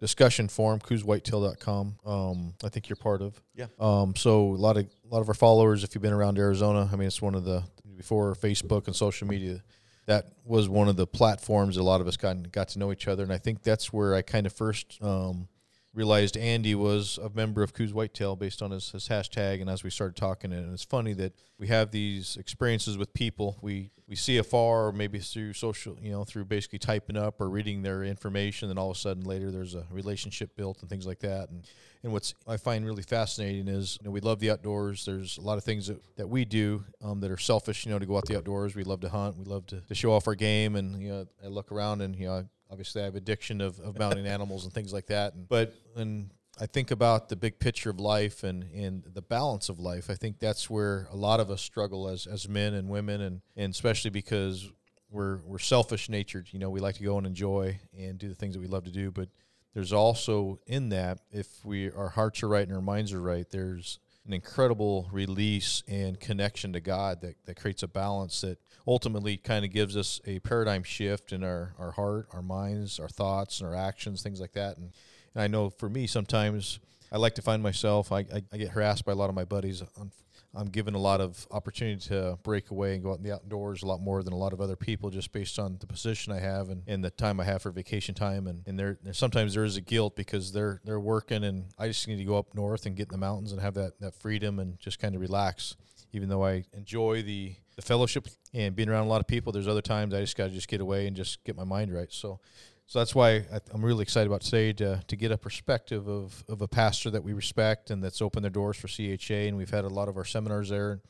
discussion 0.00 0.48
forum, 0.48 0.80
coueswhitetail.com. 0.80 1.96
Um, 2.04 2.54
I 2.64 2.68
think 2.68 2.88
you're 2.88 2.96
part 2.96 3.22
of. 3.22 3.40
Yeah. 3.54 3.66
Um, 3.78 4.14
so 4.16 4.50
a 4.50 4.56
lot 4.56 4.76
of 4.76 4.84
a 4.84 5.14
lot 5.14 5.20
of 5.20 5.28
our 5.28 5.34
followers, 5.34 5.84
if 5.84 5.94
you've 5.94 6.02
been 6.02 6.12
around 6.12 6.38
Arizona, 6.38 6.88
I 6.92 6.96
mean, 6.96 7.06
it's 7.06 7.22
one 7.22 7.34
of 7.34 7.44
the 7.44 7.62
before 7.96 8.34
Facebook 8.34 8.86
and 8.86 8.94
social 8.94 9.26
media. 9.26 9.62
That 10.06 10.26
was 10.44 10.68
one 10.68 10.88
of 10.88 10.96
the 10.96 11.06
platforms 11.06 11.76
a 11.76 11.82
lot 11.82 12.00
of 12.00 12.06
us 12.06 12.16
got 12.16 12.52
got 12.52 12.68
to 12.68 12.78
know 12.78 12.92
each 12.92 13.08
other, 13.08 13.22
and 13.24 13.32
I 13.32 13.38
think 13.38 13.62
that's 13.62 13.92
where 13.92 14.14
I 14.14 14.22
kind 14.22 14.46
of 14.46 14.52
first 14.52 14.98
um, 15.02 15.48
realized 15.96 16.36
Andy 16.36 16.74
was 16.74 17.18
a 17.18 17.30
member 17.30 17.62
of 17.62 17.72
Coues 17.72 17.92
Whitetail 17.92 18.36
based 18.36 18.60
on 18.60 18.70
his, 18.70 18.90
his 18.90 19.08
hashtag. 19.08 19.62
And 19.62 19.70
as 19.70 19.82
we 19.82 19.88
started 19.88 20.14
talking, 20.14 20.52
and 20.52 20.72
it's 20.72 20.84
funny 20.84 21.14
that 21.14 21.32
we 21.58 21.68
have 21.68 21.90
these 21.90 22.36
experiences 22.36 22.98
with 22.98 23.12
people 23.14 23.58
we 23.62 23.90
we 24.08 24.14
see 24.14 24.36
afar, 24.36 24.86
or 24.86 24.92
maybe 24.92 25.18
through 25.18 25.52
social, 25.52 25.96
you 26.00 26.12
know, 26.12 26.22
through 26.22 26.44
basically 26.44 26.78
typing 26.78 27.16
up 27.16 27.40
or 27.40 27.48
reading 27.48 27.82
their 27.82 28.04
information, 28.04 28.70
and 28.70 28.78
all 28.78 28.90
of 28.90 28.96
a 28.96 29.00
sudden 29.00 29.24
later 29.24 29.50
there's 29.50 29.74
a 29.74 29.84
relationship 29.90 30.54
built 30.54 30.80
and 30.80 30.88
things 30.88 31.06
like 31.06 31.18
that. 31.20 31.48
And 31.48 31.64
and 32.04 32.12
what's 32.12 32.34
I 32.46 32.56
find 32.56 32.84
really 32.84 33.02
fascinating 33.02 33.66
is 33.66 33.98
you 34.00 34.04
know 34.04 34.12
we 34.12 34.20
love 34.20 34.38
the 34.38 34.50
outdoors. 34.50 35.06
There's 35.06 35.38
a 35.38 35.40
lot 35.40 35.58
of 35.58 35.64
things 35.64 35.88
that, 35.88 36.00
that 36.16 36.28
we 36.28 36.44
do 36.44 36.84
um, 37.02 37.20
that 37.20 37.30
are 37.30 37.38
selfish, 37.38 37.84
you 37.84 37.90
know, 37.90 37.98
to 37.98 38.06
go 38.06 38.16
out 38.16 38.26
the 38.26 38.36
outdoors. 38.36 38.76
We 38.76 38.84
love 38.84 39.00
to 39.00 39.08
hunt. 39.08 39.38
We 39.38 39.44
love 39.44 39.66
to, 39.68 39.80
to 39.80 39.94
show 39.94 40.12
off 40.12 40.28
our 40.28 40.36
game, 40.36 40.76
and 40.76 41.02
you 41.02 41.08
know, 41.08 41.26
I 41.42 41.48
look 41.48 41.72
around 41.72 42.02
and 42.02 42.14
you 42.14 42.26
know 42.26 42.44
obviously 42.70 43.02
I 43.02 43.04
have 43.04 43.16
addiction 43.16 43.60
of, 43.60 43.78
of 43.80 43.98
mounting 43.98 44.26
animals 44.36 44.64
and 44.64 44.72
things 44.72 44.92
like 44.92 45.06
that. 45.06 45.34
And, 45.34 45.48
but 45.48 45.74
and 45.96 46.30
I 46.58 46.66
think 46.66 46.90
about 46.90 47.28
the 47.28 47.36
big 47.36 47.58
picture 47.58 47.90
of 47.90 48.00
life 48.00 48.42
and, 48.42 48.64
and 48.74 49.04
the 49.12 49.22
balance 49.22 49.68
of 49.68 49.78
life. 49.78 50.08
I 50.08 50.14
think 50.14 50.38
that's 50.38 50.70
where 50.70 51.06
a 51.10 51.16
lot 51.16 51.38
of 51.38 51.50
us 51.50 51.60
struggle 51.60 52.08
as, 52.08 52.26
as 52.26 52.48
men 52.48 52.72
and 52.74 52.88
women, 52.88 53.20
and, 53.20 53.40
and 53.56 53.72
especially 53.72 54.10
because 54.10 54.70
we're 55.10 55.38
we're 55.44 55.58
selfish 55.58 56.08
natured. 56.08 56.48
You 56.50 56.58
know, 56.58 56.70
we 56.70 56.80
like 56.80 56.96
to 56.96 57.02
go 57.04 57.18
and 57.18 57.26
enjoy 57.26 57.78
and 57.96 58.18
do 58.18 58.28
the 58.28 58.34
things 58.34 58.54
that 58.54 58.60
we 58.60 58.66
love 58.66 58.84
to 58.84 58.90
do, 58.90 59.10
but 59.10 59.28
there's 59.74 59.92
also 59.92 60.58
in 60.66 60.88
that 60.88 61.18
if 61.30 61.64
we 61.64 61.90
our 61.90 62.08
hearts 62.08 62.42
are 62.42 62.48
right 62.48 62.66
and 62.66 62.74
our 62.74 62.82
minds 62.82 63.12
are 63.12 63.20
right, 63.20 63.48
there's 63.50 63.98
an 64.26 64.32
incredible 64.32 65.08
release 65.12 65.82
and 65.88 66.18
connection 66.18 66.72
to 66.72 66.80
God 66.80 67.20
that, 67.20 67.36
that 67.46 67.56
creates 67.56 67.82
a 67.82 67.88
balance 67.88 68.40
that 68.40 68.58
ultimately 68.86 69.36
kind 69.36 69.64
of 69.64 69.70
gives 69.70 69.96
us 69.96 70.20
a 70.26 70.38
paradigm 70.40 70.82
shift 70.82 71.32
in 71.32 71.42
our, 71.44 71.74
our 71.78 71.92
heart, 71.92 72.28
our 72.32 72.42
minds, 72.42 72.98
our 72.98 73.08
thoughts, 73.08 73.60
and 73.60 73.68
our 73.68 73.74
actions, 73.74 74.22
things 74.22 74.40
like 74.40 74.52
that. 74.52 74.76
And, 74.76 74.92
and 75.34 75.42
I 75.42 75.46
know 75.46 75.70
for 75.70 75.88
me, 75.88 76.06
sometimes 76.06 76.78
I 77.10 77.18
like 77.18 77.34
to 77.36 77.42
find 77.42 77.62
myself, 77.62 78.12
I, 78.12 78.20
I, 78.20 78.42
I 78.52 78.56
get 78.56 78.70
harassed 78.70 79.04
by 79.04 79.12
a 79.12 79.16
lot 79.16 79.28
of 79.28 79.34
my 79.34 79.44
buddies 79.44 79.82
on 79.98 80.10
I'm 80.56 80.68
given 80.68 80.94
a 80.94 80.98
lot 80.98 81.20
of 81.20 81.46
opportunity 81.50 82.00
to 82.08 82.38
break 82.42 82.70
away 82.70 82.94
and 82.94 83.02
go 83.02 83.12
out 83.12 83.18
in 83.18 83.22
the 83.22 83.34
outdoors 83.34 83.82
a 83.82 83.86
lot 83.86 84.00
more 84.00 84.22
than 84.22 84.32
a 84.32 84.36
lot 84.36 84.52
of 84.52 84.60
other 84.60 84.76
people 84.76 85.10
just 85.10 85.30
based 85.32 85.58
on 85.58 85.76
the 85.80 85.86
position 85.86 86.32
I 86.32 86.40
have 86.40 86.70
and, 86.70 86.82
and 86.86 87.04
the 87.04 87.10
time 87.10 87.38
I 87.40 87.44
have 87.44 87.62
for 87.62 87.70
vacation 87.70 88.14
time 88.14 88.46
and, 88.46 88.62
and 88.66 88.78
there 88.78 88.98
sometimes 89.12 89.54
there 89.54 89.64
is 89.64 89.76
a 89.76 89.80
guilt 89.80 90.16
because 90.16 90.52
they're 90.52 90.80
they're 90.84 91.00
working 91.00 91.44
and 91.44 91.66
I 91.78 91.88
just 91.88 92.08
need 92.08 92.16
to 92.16 92.24
go 92.24 92.38
up 92.38 92.54
north 92.54 92.86
and 92.86 92.96
get 92.96 93.08
in 93.08 93.12
the 93.12 93.18
mountains 93.18 93.52
and 93.52 93.60
have 93.60 93.74
that, 93.74 94.00
that 94.00 94.14
freedom 94.14 94.58
and 94.58 94.78
just 94.78 94.98
kind 94.98 95.14
of 95.14 95.20
relax. 95.20 95.76
Even 96.12 96.28
though 96.28 96.44
I 96.44 96.64
enjoy 96.72 97.22
the, 97.22 97.56
the 97.74 97.82
fellowship 97.82 98.26
and 98.54 98.74
being 98.74 98.88
around 98.88 99.06
a 99.06 99.08
lot 99.08 99.20
of 99.20 99.26
people, 99.26 99.52
there's 99.52 99.68
other 99.68 99.82
times 99.82 100.14
I 100.14 100.20
just 100.20 100.36
gotta 100.36 100.50
just 100.50 100.68
get 100.68 100.80
away 100.80 101.06
and 101.06 101.14
just 101.14 101.44
get 101.44 101.56
my 101.56 101.64
mind 101.64 101.92
right. 101.92 102.10
So 102.10 102.40
so 102.88 103.00
that's 103.00 103.16
why 103.16 103.44
I'm 103.72 103.84
really 103.84 104.02
excited 104.02 104.28
about 104.28 104.42
today 104.42 104.72
to, 104.74 105.02
to 105.08 105.16
get 105.16 105.32
a 105.32 105.36
perspective 105.36 106.08
of, 106.08 106.44
of 106.48 106.62
a 106.62 106.68
pastor 106.68 107.10
that 107.10 107.24
we 107.24 107.32
respect 107.32 107.90
and 107.90 108.02
that's 108.02 108.22
opened 108.22 108.44
their 108.44 108.50
doors 108.50 108.76
for 108.76 108.86
CHA. 108.86 109.34
And 109.34 109.56
we've 109.56 109.70
had 109.70 109.84
a 109.84 109.88
lot 109.88 110.08
of 110.08 110.16
our 110.16 110.24
seminars 110.24 110.68
there. 110.68 111.00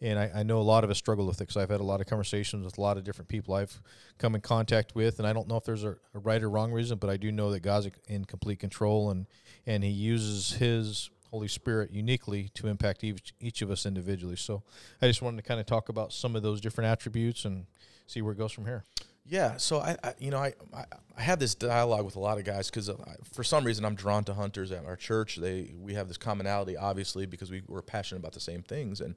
And 0.00 0.20
I, 0.20 0.30
I 0.36 0.42
know 0.44 0.58
a 0.58 0.62
lot 0.62 0.84
of 0.84 0.90
us 0.90 0.98
struggle 0.98 1.26
with 1.26 1.38
it 1.38 1.48
because 1.48 1.56
I've 1.56 1.70
had 1.70 1.80
a 1.80 1.84
lot 1.84 2.00
of 2.00 2.06
conversations 2.06 2.64
with 2.64 2.78
a 2.78 2.80
lot 2.80 2.96
of 2.96 3.02
different 3.02 3.28
people 3.28 3.54
I've 3.54 3.80
come 4.18 4.36
in 4.36 4.40
contact 4.40 4.94
with. 4.94 5.18
And 5.18 5.26
I 5.26 5.32
don't 5.32 5.48
know 5.48 5.56
if 5.56 5.64
there's 5.64 5.82
a, 5.82 5.96
a 6.14 6.18
right 6.20 6.40
or 6.40 6.48
wrong 6.48 6.70
reason, 6.70 6.98
but 6.98 7.10
I 7.10 7.16
do 7.16 7.32
know 7.32 7.50
that 7.50 7.60
God's 7.60 7.88
in 8.06 8.24
complete 8.24 8.60
control 8.60 9.10
and, 9.10 9.26
and 9.66 9.82
He 9.82 9.90
uses 9.90 10.52
His 10.52 11.10
Holy 11.32 11.48
Spirit 11.48 11.90
uniquely 11.90 12.50
to 12.54 12.68
impact 12.68 13.02
each, 13.02 13.34
each 13.40 13.62
of 13.62 13.70
us 13.72 13.84
individually. 13.84 14.36
So 14.36 14.62
I 15.02 15.08
just 15.08 15.22
wanted 15.22 15.38
to 15.38 15.42
kind 15.42 15.58
of 15.58 15.66
talk 15.66 15.88
about 15.88 16.12
some 16.12 16.36
of 16.36 16.42
those 16.44 16.60
different 16.60 16.88
attributes 16.88 17.44
and 17.44 17.66
see 18.06 18.22
where 18.22 18.32
it 18.32 18.38
goes 18.38 18.52
from 18.52 18.64
here. 18.66 18.84
Yeah, 19.28 19.56
so 19.56 19.80
I, 19.80 19.96
I 20.04 20.14
you 20.18 20.30
know, 20.30 20.38
I, 20.38 20.52
I, 20.72 20.84
I 21.16 21.22
had 21.22 21.40
this 21.40 21.54
dialogue 21.54 22.04
with 22.04 22.16
a 22.16 22.20
lot 22.20 22.38
of 22.38 22.44
guys 22.44 22.70
because 22.70 22.90
for 23.32 23.42
some 23.42 23.64
reason 23.64 23.84
I'm 23.84 23.94
drawn 23.94 24.24
to 24.24 24.34
hunters 24.34 24.70
at 24.70 24.84
our 24.84 24.96
church. 24.96 25.36
They 25.36 25.74
we 25.76 25.94
have 25.94 26.08
this 26.08 26.16
commonality, 26.16 26.76
obviously, 26.76 27.26
because 27.26 27.50
we 27.50 27.62
we're 27.66 27.82
passionate 27.82 28.20
about 28.20 28.32
the 28.32 28.40
same 28.40 28.62
things, 28.62 29.00
and 29.00 29.16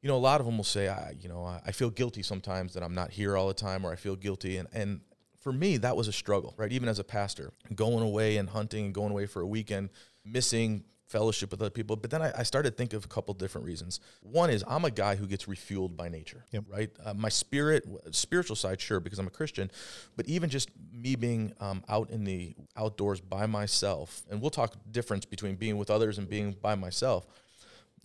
you 0.00 0.08
know, 0.08 0.16
a 0.16 0.18
lot 0.18 0.40
of 0.40 0.46
them 0.46 0.56
will 0.56 0.64
say, 0.64 0.88
I, 0.88 1.14
you 1.20 1.28
know, 1.28 1.44
I 1.44 1.70
feel 1.70 1.90
guilty 1.90 2.22
sometimes 2.22 2.74
that 2.74 2.82
I'm 2.82 2.94
not 2.94 3.12
here 3.12 3.36
all 3.36 3.46
the 3.46 3.54
time, 3.54 3.84
or 3.84 3.92
I 3.92 3.96
feel 3.96 4.16
guilty, 4.16 4.56
and 4.56 4.68
and 4.72 5.00
for 5.40 5.52
me 5.52 5.76
that 5.78 5.96
was 5.96 6.08
a 6.08 6.12
struggle, 6.12 6.54
right? 6.56 6.72
Even 6.72 6.88
as 6.88 6.98
a 6.98 7.04
pastor, 7.04 7.52
going 7.74 8.02
away 8.02 8.36
and 8.36 8.48
hunting 8.48 8.86
and 8.86 8.94
going 8.94 9.12
away 9.12 9.26
for 9.26 9.40
a 9.42 9.46
weekend, 9.46 9.90
missing 10.24 10.84
fellowship 11.12 11.50
with 11.50 11.60
other 11.60 11.70
people. 11.70 11.94
But 11.94 12.10
then 12.10 12.22
I, 12.22 12.32
I 12.38 12.42
started 12.42 12.70
to 12.70 12.76
think 12.76 12.94
of 12.94 13.04
a 13.04 13.08
couple 13.08 13.34
different 13.34 13.66
reasons. 13.66 14.00
One 14.22 14.50
is 14.50 14.64
I'm 14.66 14.84
a 14.84 14.90
guy 14.90 15.14
who 15.14 15.26
gets 15.26 15.44
refueled 15.44 15.96
by 15.96 16.08
nature, 16.08 16.44
yep. 16.50 16.64
right? 16.68 16.90
Uh, 17.04 17.14
my 17.14 17.28
spirit, 17.28 17.86
spiritual 18.10 18.56
side, 18.56 18.80
sure, 18.80 18.98
because 18.98 19.18
I'm 19.18 19.26
a 19.26 19.30
Christian, 19.30 19.70
but 20.16 20.26
even 20.26 20.48
just 20.48 20.70
me 20.92 21.14
being 21.14 21.52
um, 21.60 21.84
out 21.88 22.10
in 22.10 22.24
the 22.24 22.54
outdoors 22.76 23.20
by 23.20 23.46
myself, 23.46 24.22
and 24.30 24.40
we'll 24.40 24.50
talk 24.50 24.74
difference 24.90 25.24
between 25.24 25.56
being 25.56 25.76
with 25.76 25.90
others 25.90 26.18
and 26.18 26.28
being 26.28 26.56
by 26.60 26.74
myself 26.74 27.26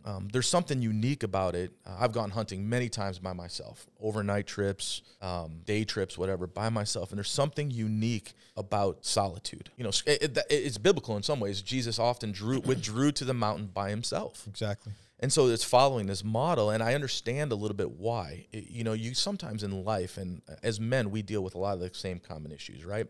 um, 0.08 0.30
there's 0.32 0.48
something 0.48 0.82
unique 0.82 1.24
about 1.24 1.54
it. 1.54 1.74
Uh, 1.86 1.98
I've 2.00 2.14
gone 2.14 2.30
hunting 2.30 2.68
many 2.68 2.88
times 2.88 3.20
by 3.20 3.34
myself, 3.34 3.88
overnight 4.02 4.48
trips, 4.48 5.02
um, 5.22 5.60
day 5.66 5.84
trips, 5.84 6.18
whatever, 6.18 6.48
by 6.48 6.70
myself. 6.70 7.10
And 7.10 7.18
there's 7.18 7.30
something 7.30 7.70
unique 7.70 8.32
about 8.56 9.06
solitude. 9.06 9.70
You 9.76 9.84
know, 9.84 9.92
it, 10.06 10.38
it, 10.38 10.46
it's 10.50 10.78
biblical 10.78 11.18
in 11.18 11.24
some 11.24 11.42
ways. 11.42 11.62
Jesus 11.62 12.00
often 12.00 12.32
drew 12.32 12.60
withdrew 12.66 13.12
to 13.12 13.26
the 13.26 13.34
mountain 13.34 13.68
by 13.68 13.90
himself. 13.90 14.46
Exactly. 14.48 14.94
And 15.20 15.34
so 15.34 15.48
it's 15.48 15.66
following 15.66 16.06
this 16.06 16.24
model, 16.24 16.70
and 16.70 16.82
I 16.82 16.94
understand 16.94 17.52
a 17.52 17.56
little 17.56 17.76
bit 17.76 17.92
why. 17.92 18.46
It, 18.54 18.70
you 18.70 18.86
know, 18.86 18.94
you 18.94 19.14
sometimes 19.14 19.62
in 19.62 19.84
life, 19.84 20.18
and 20.18 20.42
as 20.64 20.80
men, 20.80 21.12
we 21.12 21.22
deal 21.22 21.44
with 21.44 21.56
a 21.56 21.58
lot 21.58 21.74
of 21.74 21.82
the 21.82 21.90
same 21.94 22.20
common 22.20 22.54
issues, 22.54 22.86
right? 22.86 23.08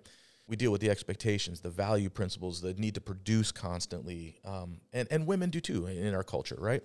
We 0.47 0.55
deal 0.55 0.71
with 0.71 0.81
the 0.81 0.89
expectations, 0.89 1.59
the 1.59 1.69
value 1.69 2.09
principles, 2.09 2.61
the 2.61 2.73
need 2.73 2.95
to 2.95 3.01
produce 3.01 3.51
constantly, 3.51 4.39
um, 4.45 4.79
and 4.93 5.07
and 5.11 5.27
women 5.27 5.49
do 5.49 5.59
too 5.59 5.87
in 5.87 6.13
our 6.13 6.23
culture, 6.23 6.57
right? 6.59 6.83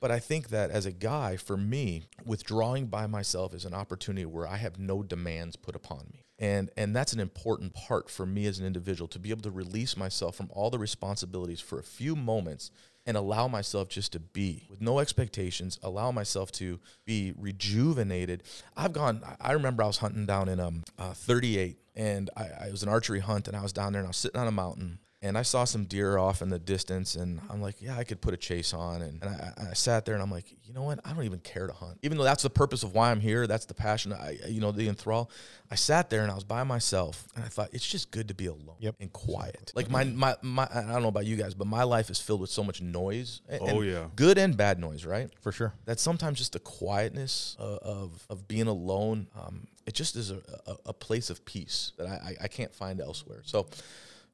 But 0.00 0.10
I 0.10 0.18
think 0.18 0.48
that 0.48 0.70
as 0.70 0.86
a 0.86 0.92
guy, 0.92 1.36
for 1.36 1.58
me, 1.58 2.04
withdrawing 2.24 2.86
by 2.86 3.06
myself 3.06 3.52
is 3.52 3.66
an 3.66 3.74
opportunity 3.74 4.24
where 4.24 4.48
I 4.48 4.56
have 4.56 4.78
no 4.78 5.02
demands 5.02 5.56
put 5.56 5.76
upon 5.76 6.06
me. 6.10 6.24
And, 6.38 6.70
and 6.74 6.96
that's 6.96 7.12
an 7.12 7.20
important 7.20 7.74
part 7.74 8.08
for 8.08 8.24
me 8.24 8.46
as 8.46 8.58
an 8.58 8.66
individual 8.66 9.08
to 9.08 9.18
be 9.18 9.28
able 9.28 9.42
to 9.42 9.50
release 9.50 9.98
myself 9.98 10.36
from 10.36 10.48
all 10.52 10.70
the 10.70 10.78
responsibilities 10.78 11.60
for 11.60 11.78
a 11.78 11.82
few 11.82 12.16
moments 12.16 12.70
and 13.06 13.16
allow 13.16 13.48
myself 13.48 13.88
just 13.88 14.12
to 14.12 14.20
be 14.20 14.66
with 14.68 14.80
no 14.80 14.98
expectations, 14.98 15.78
allow 15.82 16.10
myself 16.10 16.52
to 16.52 16.78
be 17.04 17.32
rejuvenated. 17.36 18.42
I've 18.76 18.92
gone, 18.92 19.22
I 19.40 19.52
remember 19.52 19.82
I 19.82 19.86
was 19.86 19.98
hunting 19.98 20.26
down 20.26 20.48
in 20.48 20.60
um, 20.60 20.82
uh, 20.98 21.12
38 21.12 21.78
and 21.96 22.30
I, 22.36 22.66
I 22.66 22.70
was 22.70 22.82
an 22.82 22.88
archery 22.88 23.20
hunt 23.20 23.48
and 23.48 23.56
I 23.56 23.62
was 23.62 23.72
down 23.72 23.92
there 23.92 24.00
and 24.00 24.06
I 24.06 24.10
was 24.10 24.16
sitting 24.16 24.40
on 24.40 24.46
a 24.46 24.52
mountain 24.52 24.98
and 25.22 25.36
I 25.36 25.42
saw 25.42 25.64
some 25.64 25.84
deer 25.84 26.16
off 26.16 26.40
in 26.40 26.48
the 26.48 26.58
distance, 26.58 27.14
and 27.14 27.40
I'm 27.50 27.60
like, 27.60 27.82
yeah, 27.82 27.96
I 27.96 28.04
could 28.04 28.22
put 28.22 28.32
a 28.32 28.38
chase 28.38 28.72
on. 28.72 29.02
And, 29.02 29.22
and 29.22 29.30
I, 29.30 29.70
I, 29.70 29.74
sat 29.74 30.06
there, 30.06 30.14
and 30.14 30.22
I'm 30.22 30.30
like, 30.30 30.46
you 30.64 30.72
know 30.72 30.82
what? 30.82 30.98
I 31.04 31.12
don't 31.12 31.24
even 31.24 31.40
care 31.40 31.66
to 31.66 31.72
hunt, 31.74 31.98
even 32.02 32.16
though 32.16 32.24
that's 32.24 32.42
the 32.42 32.48
purpose 32.48 32.82
of 32.84 32.94
why 32.94 33.10
I'm 33.10 33.20
here. 33.20 33.46
That's 33.46 33.66
the 33.66 33.74
passion. 33.74 34.14
I, 34.14 34.38
you 34.48 34.62
know, 34.62 34.72
the 34.72 34.88
enthrall. 34.88 35.30
I 35.70 35.74
sat 35.74 36.08
there 36.08 36.22
and 36.22 36.32
I 36.32 36.34
was 36.34 36.44
by 36.44 36.64
myself, 36.64 37.26
and 37.36 37.44
I 37.44 37.48
thought 37.48 37.68
it's 37.72 37.86
just 37.86 38.10
good 38.10 38.28
to 38.28 38.34
be 38.34 38.46
alone 38.46 38.76
yep. 38.78 38.94
and 38.98 39.12
quiet. 39.12 39.72
Like 39.74 39.90
my, 39.90 40.04
my 40.04 40.36
my 40.40 40.66
I 40.74 40.82
don't 40.90 41.02
know 41.02 41.08
about 41.08 41.26
you 41.26 41.36
guys, 41.36 41.52
but 41.52 41.66
my 41.66 41.82
life 41.82 42.08
is 42.08 42.18
filled 42.18 42.40
with 42.40 42.50
so 42.50 42.64
much 42.64 42.80
noise. 42.80 43.42
And, 43.48 43.60
oh 43.62 43.82
yeah, 43.82 44.06
good 44.16 44.38
and 44.38 44.56
bad 44.56 44.78
noise, 44.78 45.04
right? 45.04 45.30
For 45.42 45.52
sure. 45.52 45.74
That 45.84 46.00
sometimes 46.00 46.38
just 46.38 46.54
the 46.54 46.60
quietness 46.60 47.56
of 47.58 47.78
of, 47.78 48.26
of 48.30 48.48
being 48.48 48.68
alone. 48.68 49.28
Um, 49.38 49.66
it 49.86 49.94
just 49.94 50.16
is 50.16 50.30
a, 50.30 50.40
a, 50.66 50.76
a 50.86 50.92
place 50.92 51.30
of 51.30 51.44
peace 51.44 51.92
that 51.98 52.06
I, 52.06 52.10
I, 52.10 52.36
I 52.44 52.48
can't 52.48 52.74
find 52.74 53.00
elsewhere. 53.00 53.42
So 53.44 53.66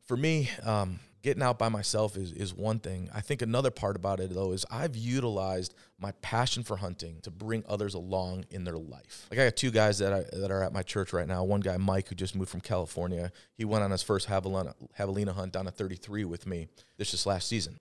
for 0.07 0.17
me, 0.17 0.51
um, 0.65 1.01
getting 1.27 1.43
out 1.43 1.59
by 1.59 1.69
myself 1.69 2.17
is, 2.17 2.31
is 2.31 2.55
one 2.55 2.79
thing. 2.79 3.11
I 3.13 3.21
think 3.21 3.43
another 3.43 3.73
part 3.73 3.97
about 3.97 4.21
it 4.21 4.33
though 4.33 4.53
is 4.53 4.65
I've 4.71 4.97
utilized 4.97 5.75
my 5.99 6.13
passion 6.23 6.63
for 6.63 6.77
hunting 6.77 7.19
to 7.23 7.33
bring 7.33 7.65
others 7.69 7.95
along 7.95 8.45
in 8.51 8.63
their 8.63 8.79
life. 8.79 9.27
Like 9.29 9.41
I 9.41 9.45
got 9.47 9.57
two 9.57 9.73
guys 9.73 9.99
that 9.99 10.13
I, 10.13 10.25
that 10.37 10.53
are 10.53 10.63
at 10.63 10.73
my 10.73 10.85
church 10.85 11.13
right 11.13 11.27
now. 11.27 11.43
One 11.43 11.61
guy, 11.61 11.77
Mike, 11.79 12.09
who 12.09 12.15
just 12.15 12.37
moved 12.37 12.51
from 12.51 12.61
California. 12.61 13.33
He 13.55 13.65
went 13.65 13.83
on 13.83 13.91
his 13.91 14.05
first 14.05 14.29
javelina, 14.29 14.75
javelina 14.97 15.33
hunt 15.33 15.53
down 15.53 15.67
at 15.67 15.77
33 15.77 16.25
with 16.25 16.47
me 16.47 16.69
this 16.97 17.11
just 17.11 17.27
last 17.27 17.49
season. 17.49 17.81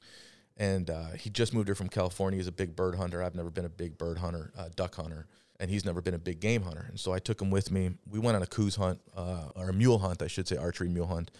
And 0.57 0.89
uh, 0.89 1.09
he 1.19 1.29
just 1.29 1.53
moved 1.53 1.67
here 1.67 1.75
from 1.75 1.89
California. 1.89 2.37
He's 2.37 2.47
a 2.47 2.51
big 2.51 2.75
bird 2.75 2.95
hunter. 2.95 3.21
I've 3.21 3.35
never 3.35 3.51
been 3.51 3.65
a 3.65 3.69
big 3.69 3.99
bird 3.99 4.17
hunter, 4.17 4.51
uh, 4.57 4.69
duck 4.75 4.95
hunter 4.95 5.27
and 5.57 5.71
he's 5.71 5.85
never 5.85 6.01
been 6.01 6.13
a 6.13 6.19
big 6.19 6.41
game 6.41 6.63
hunter. 6.63 6.85
And 6.89 6.99
so 6.99 7.13
I 7.13 7.19
took 7.19 7.41
him 7.41 7.49
with 7.49 7.71
me. 7.71 7.91
We 8.09 8.19
went 8.19 8.35
on 8.35 8.43
a 8.43 8.45
Coues 8.45 8.75
hunt, 8.75 8.99
uh, 9.15 9.51
or 9.55 9.69
a 9.69 9.73
mule 9.73 9.99
hunt, 9.99 10.21
I 10.21 10.27
should 10.27 10.49
say, 10.49 10.57
archery 10.57 10.89
mule 10.89 11.07
hunt. 11.07 11.31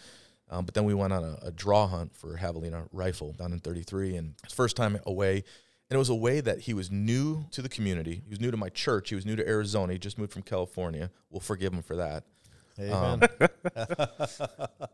Um, 0.50 0.66
but 0.66 0.74
then 0.74 0.84
we 0.84 0.94
went 0.94 1.12
on 1.12 1.24
a, 1.24 1.38
a, 1.48 1.52
draw 1.52 1.88
hunt 1.88 2.16
for 2.16 2.38
javelina 2.38 2.88
rifle 2.92 3.34
down 3.34 3.52
in 3.52 3.60
33, 3.60 4.16
and 4.16 4.36
first 4.50 4.75
time 4.75 5.00
away. 5.06 5.44
And 5.90 5.96
it 5.96 5.98
was 5.98 6.10
a 6.10 6.16
way 6.16 6.42
that 6.42 6.60
he 6.62 6.74
was 6.74 6.92
new 6.92 7.46
to 7.52 7.62
the 7.62 7.70
community. 7.70 8.22
He 8.24 8.30
was 8.30 8.40
new 8.40 8.52
to 8.52 8.58
my 8.58 8.70
church. 8.70 9.10
He 9.10 9.16
was 9.16 9.25
new 9.25 9.36
to 9.36 9.48
Arizona. 9.48 9.94
He 9.94 10.00
just 10.00 10.18
moved 10.18 10.34
from 10.34 10.42
California. 10.42 11.12
We'll 11.30 11.42
forgive 11.42 11.74
him 11.74 11.84
for 11.84 11.96
that. 11.98 12.24
Amen. 12.80 13.22
Um, 13.22 13.22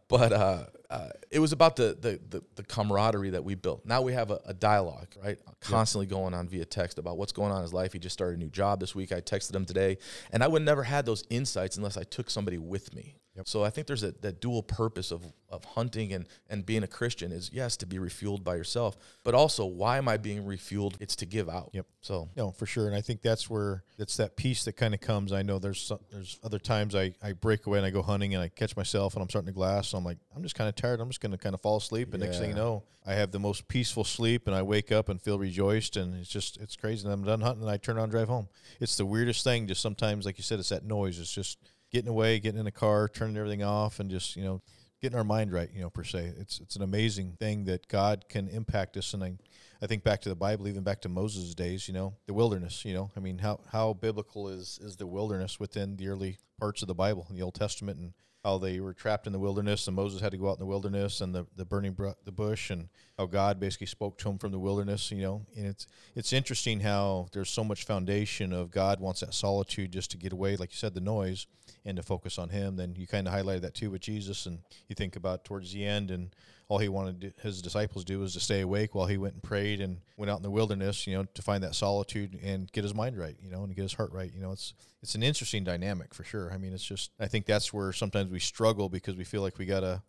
but 0.07 0.33
uh, 0.33 0.65
uh, 0.89 1.09
it 1.31 1.39
was 1.39 1.51
about 1.51 1.75
the, 1.75 1.97
the, 1.99 2.19
the 2.29 2.43
the 2.55 2.63
camaraderie 2.63 3.31
that 3.31 3.43
we 3.43 3.55
built. 3.55 3.85
Now 3.85 4.01
we 4.01 4.13
have 4.13 4.29
a, 4.29 4.39
a 4.45 4.53
dialogue, 4.53 5.07
right? 5.23 5.37
Constantly 5.61 6.05
yep. 6.05 6.11
going 6.11 6.33
on 6.33 6.47
via 6.47 6.65
text 6.65 6.99
about 6.99 7.17
what's 7.17 7.31
going 7.31 7.51
on 7.51 7.57
in 7.57 7.63
his 7.63 7.73
life. 7.73 7.93
He 7.93 7.99
just 7.99 8.13
started 8.13 8.37
a 8.37 8.39
new 8.39 8.49
job 8.49 8.79
this 8.79 8.93
week. 8.93 9.11
I 9.11 9.21
texted 9.21 9.55
him 9.55 9.65
today, 9.65 9.97
and 10.31 10.43
I 10.43 10.47
would 10.47 10.61
never 10.61 10.83
had 10.83 11.05
those 11.05 11.23
insights 11.29 11.77
unless 11.77 11.97
I 11.97 12.03
took 12.03 12.29
somebody 12.29 12.59
with 12.59 12.93
me. 12.93 13.15
Yep. 13.35 13.47
So 13.47 13.63
I 13.63 13.69
think 13.69 13.87
there's 13.87 14.03
a, 14.03 14.11
that 14.21 14.41
dual 14.41 14.61
purpose 14.61 15.09
of, 15.09 15.23
of 15.49 15.63
hunting 15.63 16.11
and, 16.11 16.27
and 16.49 16.65
being 16.65 16.83
a 16.83 16.87
Christian 16.87 17.31
is 17.31 17.49
yes 17.53 17.77
to 17.77 17.85
be 17.85 17.97
refueled 17.97 18.43
by 18.43 18.55
yourself, 18.55 18.97
but 19.23 19.33
also 19.33 19.65
why 19.65 19.97
am 19.97 20.09
I 20.09 20.17
being 20.17 20.43
refueled? 20.43 20.95
It's 20.99 21.15
to 21.17 21.25
give 21.25 21.47
out. 21.47 21.69
Yep. 21.71 21.85
So 22.01 22.29
no, 22.35 22.51
for 22.51 22.65
sure, 22.65 22.87
and 22.87 22.95
I 22.95 23.01
think 23.01 23.21
that's 23.21 23.49
where 23.49 23.83
that's 23.97 24.17
that 24.17 24.35
piece 24.35 24.65
that 24.65 24.73
kind 24.73 24.93
of 24.93 24.99
comes. 24.99 25.31
I 25.31 25.43
know 25.43 25.59
there's 25.59 25.81
some, 25.81 25.99
there's 26.11 26.39
other 26.43 26.59
times 26.59 26.93
I, 26.93 27.13
I 27.23 27.31
break 27.33 27.67
away 27.67 27.77
and 27.77 27.85
I 27.85 27.89
go 27.89 28.01
hunting 28.01 28.33
and 28.33 28.43
I 28.43 28.49
catch 28.49 28.75
myself 28.75 29.13
and 29.13 29.23
I'm 29.23 29.29
starting 29.29 29.47
to 29.47 29.53
glass. 29.53 29.89
So 29.89 29.97
I'm 29.97 30.03
like 30.03 30.17
I'm 30.35 30.43
just 30.43 30.55
kind 30.55 30.67
of 30.67 30.75
tired. 30.75 30.99
I'm 30.99 31.09
just 31.09 31.21
going 31.21 31.31
to 31.31 31.37
kind 31.37 31.55
of 31.55 31.61
fall 31.61 31.77
asleep, 31.77 32.13
and 32.13 32.21
yeah. 32.21 32.27
next 32.27 32.39
thing 32.39 32.49
you 32.49 32.55
know, 32.55 32.83
I 33.05 33.13
have 33.13 33.31
the 33.31 33.39
most 33.39 33.67
peaceful 33.67 34.03
sleep 34.03 34.47
and 34.47 34.55
I 34.55 34.61
wake 34.61 34.91
up 34.91 35.07
and 35.07 35.21
feel 35.21 35.39
rejoiced, 35.39 35.95
and 35.95 36.19
it's 36.19 36.29
just 36.29 36.57
it's 36.57 36.75
crazy. 36.75 37.05
And 37.05 37.13
I'm 37.13 37.23
done 37.23 37.39
hunting 37.39 37.61
and 37.61 37.71
I 37.71 37.77
turn 37.77 37.97
on 37.97 38.09
drive 38.09 38.27
home. 38.27 38.49
It's 38.81 38.97
the 38.97 39.05
weirdest 39.05 39.43
thing. 39.43 39.67
Just 39.67 39.81
sometimes, 39.81 40.25
like 40.25 40.37
you 40.37 40.43
said, 40.43 40.59
it's 40.59 40.69
that 40.69 40.83
noise. 40.83 41.17
It's 41.19 41.33
just 41.33 41.59
getting 41.91 42.09
away, 42.09 42.39
getting 42.39 42.59
in 42.59 42.65
the 42.65 42.71
car, 42.71 43.07
turning 43.07 43.37
everything 43.37 43.63
off, 43.63 43.99
and 43.99 44.09
just 44.09 44.35
you 44.35 44.43
know 44.43 44.61
getting 45.01 45.17
our 45.17 45.23
mind 45.23 45.51
right, 45.51 45.69
you 45.73 45.81
know, 45.81 45.89
per 45.89 46.03
se. 46.03 46.33
It's 46.37 46.59
it's 46.59 46.75
an 46.75 46.83
amazing 46.83 47.33
thing 47.39 47.65
that 47.65 47.87
God 47.87 48.25
can 48.29 48.47
impact 48.47 48.95
us. 48.97 49.13
And 49.13 49.23
I, 49.23 49.33
I 49.81 49.87
think 49.87 50.03
back 50.03 50.21
to 50.21 50.29
the 50.29 50.35
Bible, 50.35 50.67
even 50.67 50.83
back 50.83 51.01
to 51.01 51.09
Moses' 51.09 51.55
days, 51.55 51.87
you 51.87 51.93
know, 51.93 52.13
the 52.27 52.33
wilderness. 52.33 52.85
You 52.85 52.93
know, 52.93 53.11
I 53.17 53.19
mean, 53.19 53.39
how 53.39 53.59
how 53.71 53.93
biblical 53.93 54.47
is 54.47 54.79
is 54.81 54.97
the 54.97 55.07
wilderness 55.07 55.59
within 55.59 55.97
the 55.97 56.07
early 56.07 56.37
parts 56.59 56.81
of 56.81 56.87
the 56.87 56.95
Bible 56.95 57.25
in 57.29 57.35
the 57.35 57.41
Old 57.41 57.55
Testament 57.55 57.99
and 57.99 58.13
how 58.43 58.57
they 58.57 58.79
were 58.79 58.93
trapped 58.93 59.27
in 59.27 59.33
the 59.33 59.39
wilderness 59.39 59.87
and 59.87 59.95
Moses 59.95 60.19
had 60.19 60.31
to 60.31 60.37
go 60.37 60.49
out 60.49 60.53
in 60.53 60.59
the 60.59 60.65
wilderness 60.65 61.21
and 61.21 61.33
the, 61.33 61.45
the 61.55 61.65
burning 61.65 61.93
br- 61.93 62.09
the 62.25 62.31
bush 62.31 62.71
and 62.71 62.89
how 63.17 63.27
God 63.27 63.59
basically 63.59 63.87
spoke 63.87 64.17
to 64.19 64.29
him 64.29 64.39
from 64.39 64.51
the 64.51 64.59
wilderness, 64.59 65.11
you 65.11 65.21
know. 65.21 65.45
And 65.55 65.67
it's 65.67 65.85
it's 66.15 66.33
interesting 66.33 66.79
how 66.79 67.27
there's 67.33 67.49
so 67.49 67.63
much 67.63 67.85
foundation 67.85 68.51
of 68.51 68.71
God 68.71 68.99
wants 68.99 69.19
that 69.19 69.33
solitude 69.33 69.91
just 69.91 70.09
to 70.11 70.17
get 70.17 70.33
away, 70.33 70.55
like 70.55 70.71
you 70.71 70.77
said, 70.77 70.95
the 70.95 71.01
noise 71.01 71.45
and 71.85 71.97
to 71.97 72.03
focus 72.03 72.39
on 72.39 72.49
him. 72.49 72.77
Then 72.77 72.95
you 72.97 73.05
kind 73.05 73.27
of 73.27 73.33
highlighted 73.33 73.61
that 73.61 73.75
too 73.75 73.91
with 73.91 74.01
Jesus 74.01 74.47
and 74.47 74.59
you 74.87 74.95
think 74.95 75.15
about 75.15 75.45
towards 75.45 75.71
the 75.71 75.85
end 75.85 76.09
and 76.09 76.35
all 76.71 76.77
he 76.77 76.87
wanted 76.87 77.33
his 77.41 77.61
disciples 77.61 78.05
do 78.05 78.17
was 78.17 78.31
to 78.31 78.39
stay 78.39 78.61
awake 78.61 78.95
while 78.95 79.05
he 79.05 79.17
went 79.17 79.33
and 79.33 79.43
prayed 79.43 79.81
and 79.81 79.97
went 80.15 80.31
out 80.31 80.37
in 80.37 80.41
the 80.41 80.49
wilderness, 80.49 81.05
you 81.05 81.13
know, 81.13 81.25
to 81.33 81.41
find 81.41 81.61
that 81.65 81.75
solitude 81.75 82.39
and 82.41 82.71
get 82.71 82.85
his 82.85 82.95
mind 82.95 83.17
right, 83.17 83.35
you 83.43 83.51
know, 83.51 83.65
and 83.65 83.75
get 83.75 83.81
his 83.81 83.93
heart 83.93 84.09
right. 84.13 84.31
You 84.33 84.41
know, 84.41 84.53
it's 84.53 84.73
it's 85.03 85.13
an 85.13 85.21
interesting 85.21 85.65
dynamic 85.65 86.13
for 86.13 86.23
sure. 86.23 86.49
I 86.53 86.57
mean, 86.57 86.71
it's 86.71 86.85
just 86.85 87.11
I 87.19 87.27
think 87.27 87.45
that's 87.45 87.73
where 87.73 87.91
sometimes 87.91 88.31
we 88.31 88.39
struggle 88.39 88.87
because 88.87 89.17
we 89.17 89.25
feel 89.25 89.41
like 89.41 89.57
we 89.57 89.65
gotta 89.65 90.01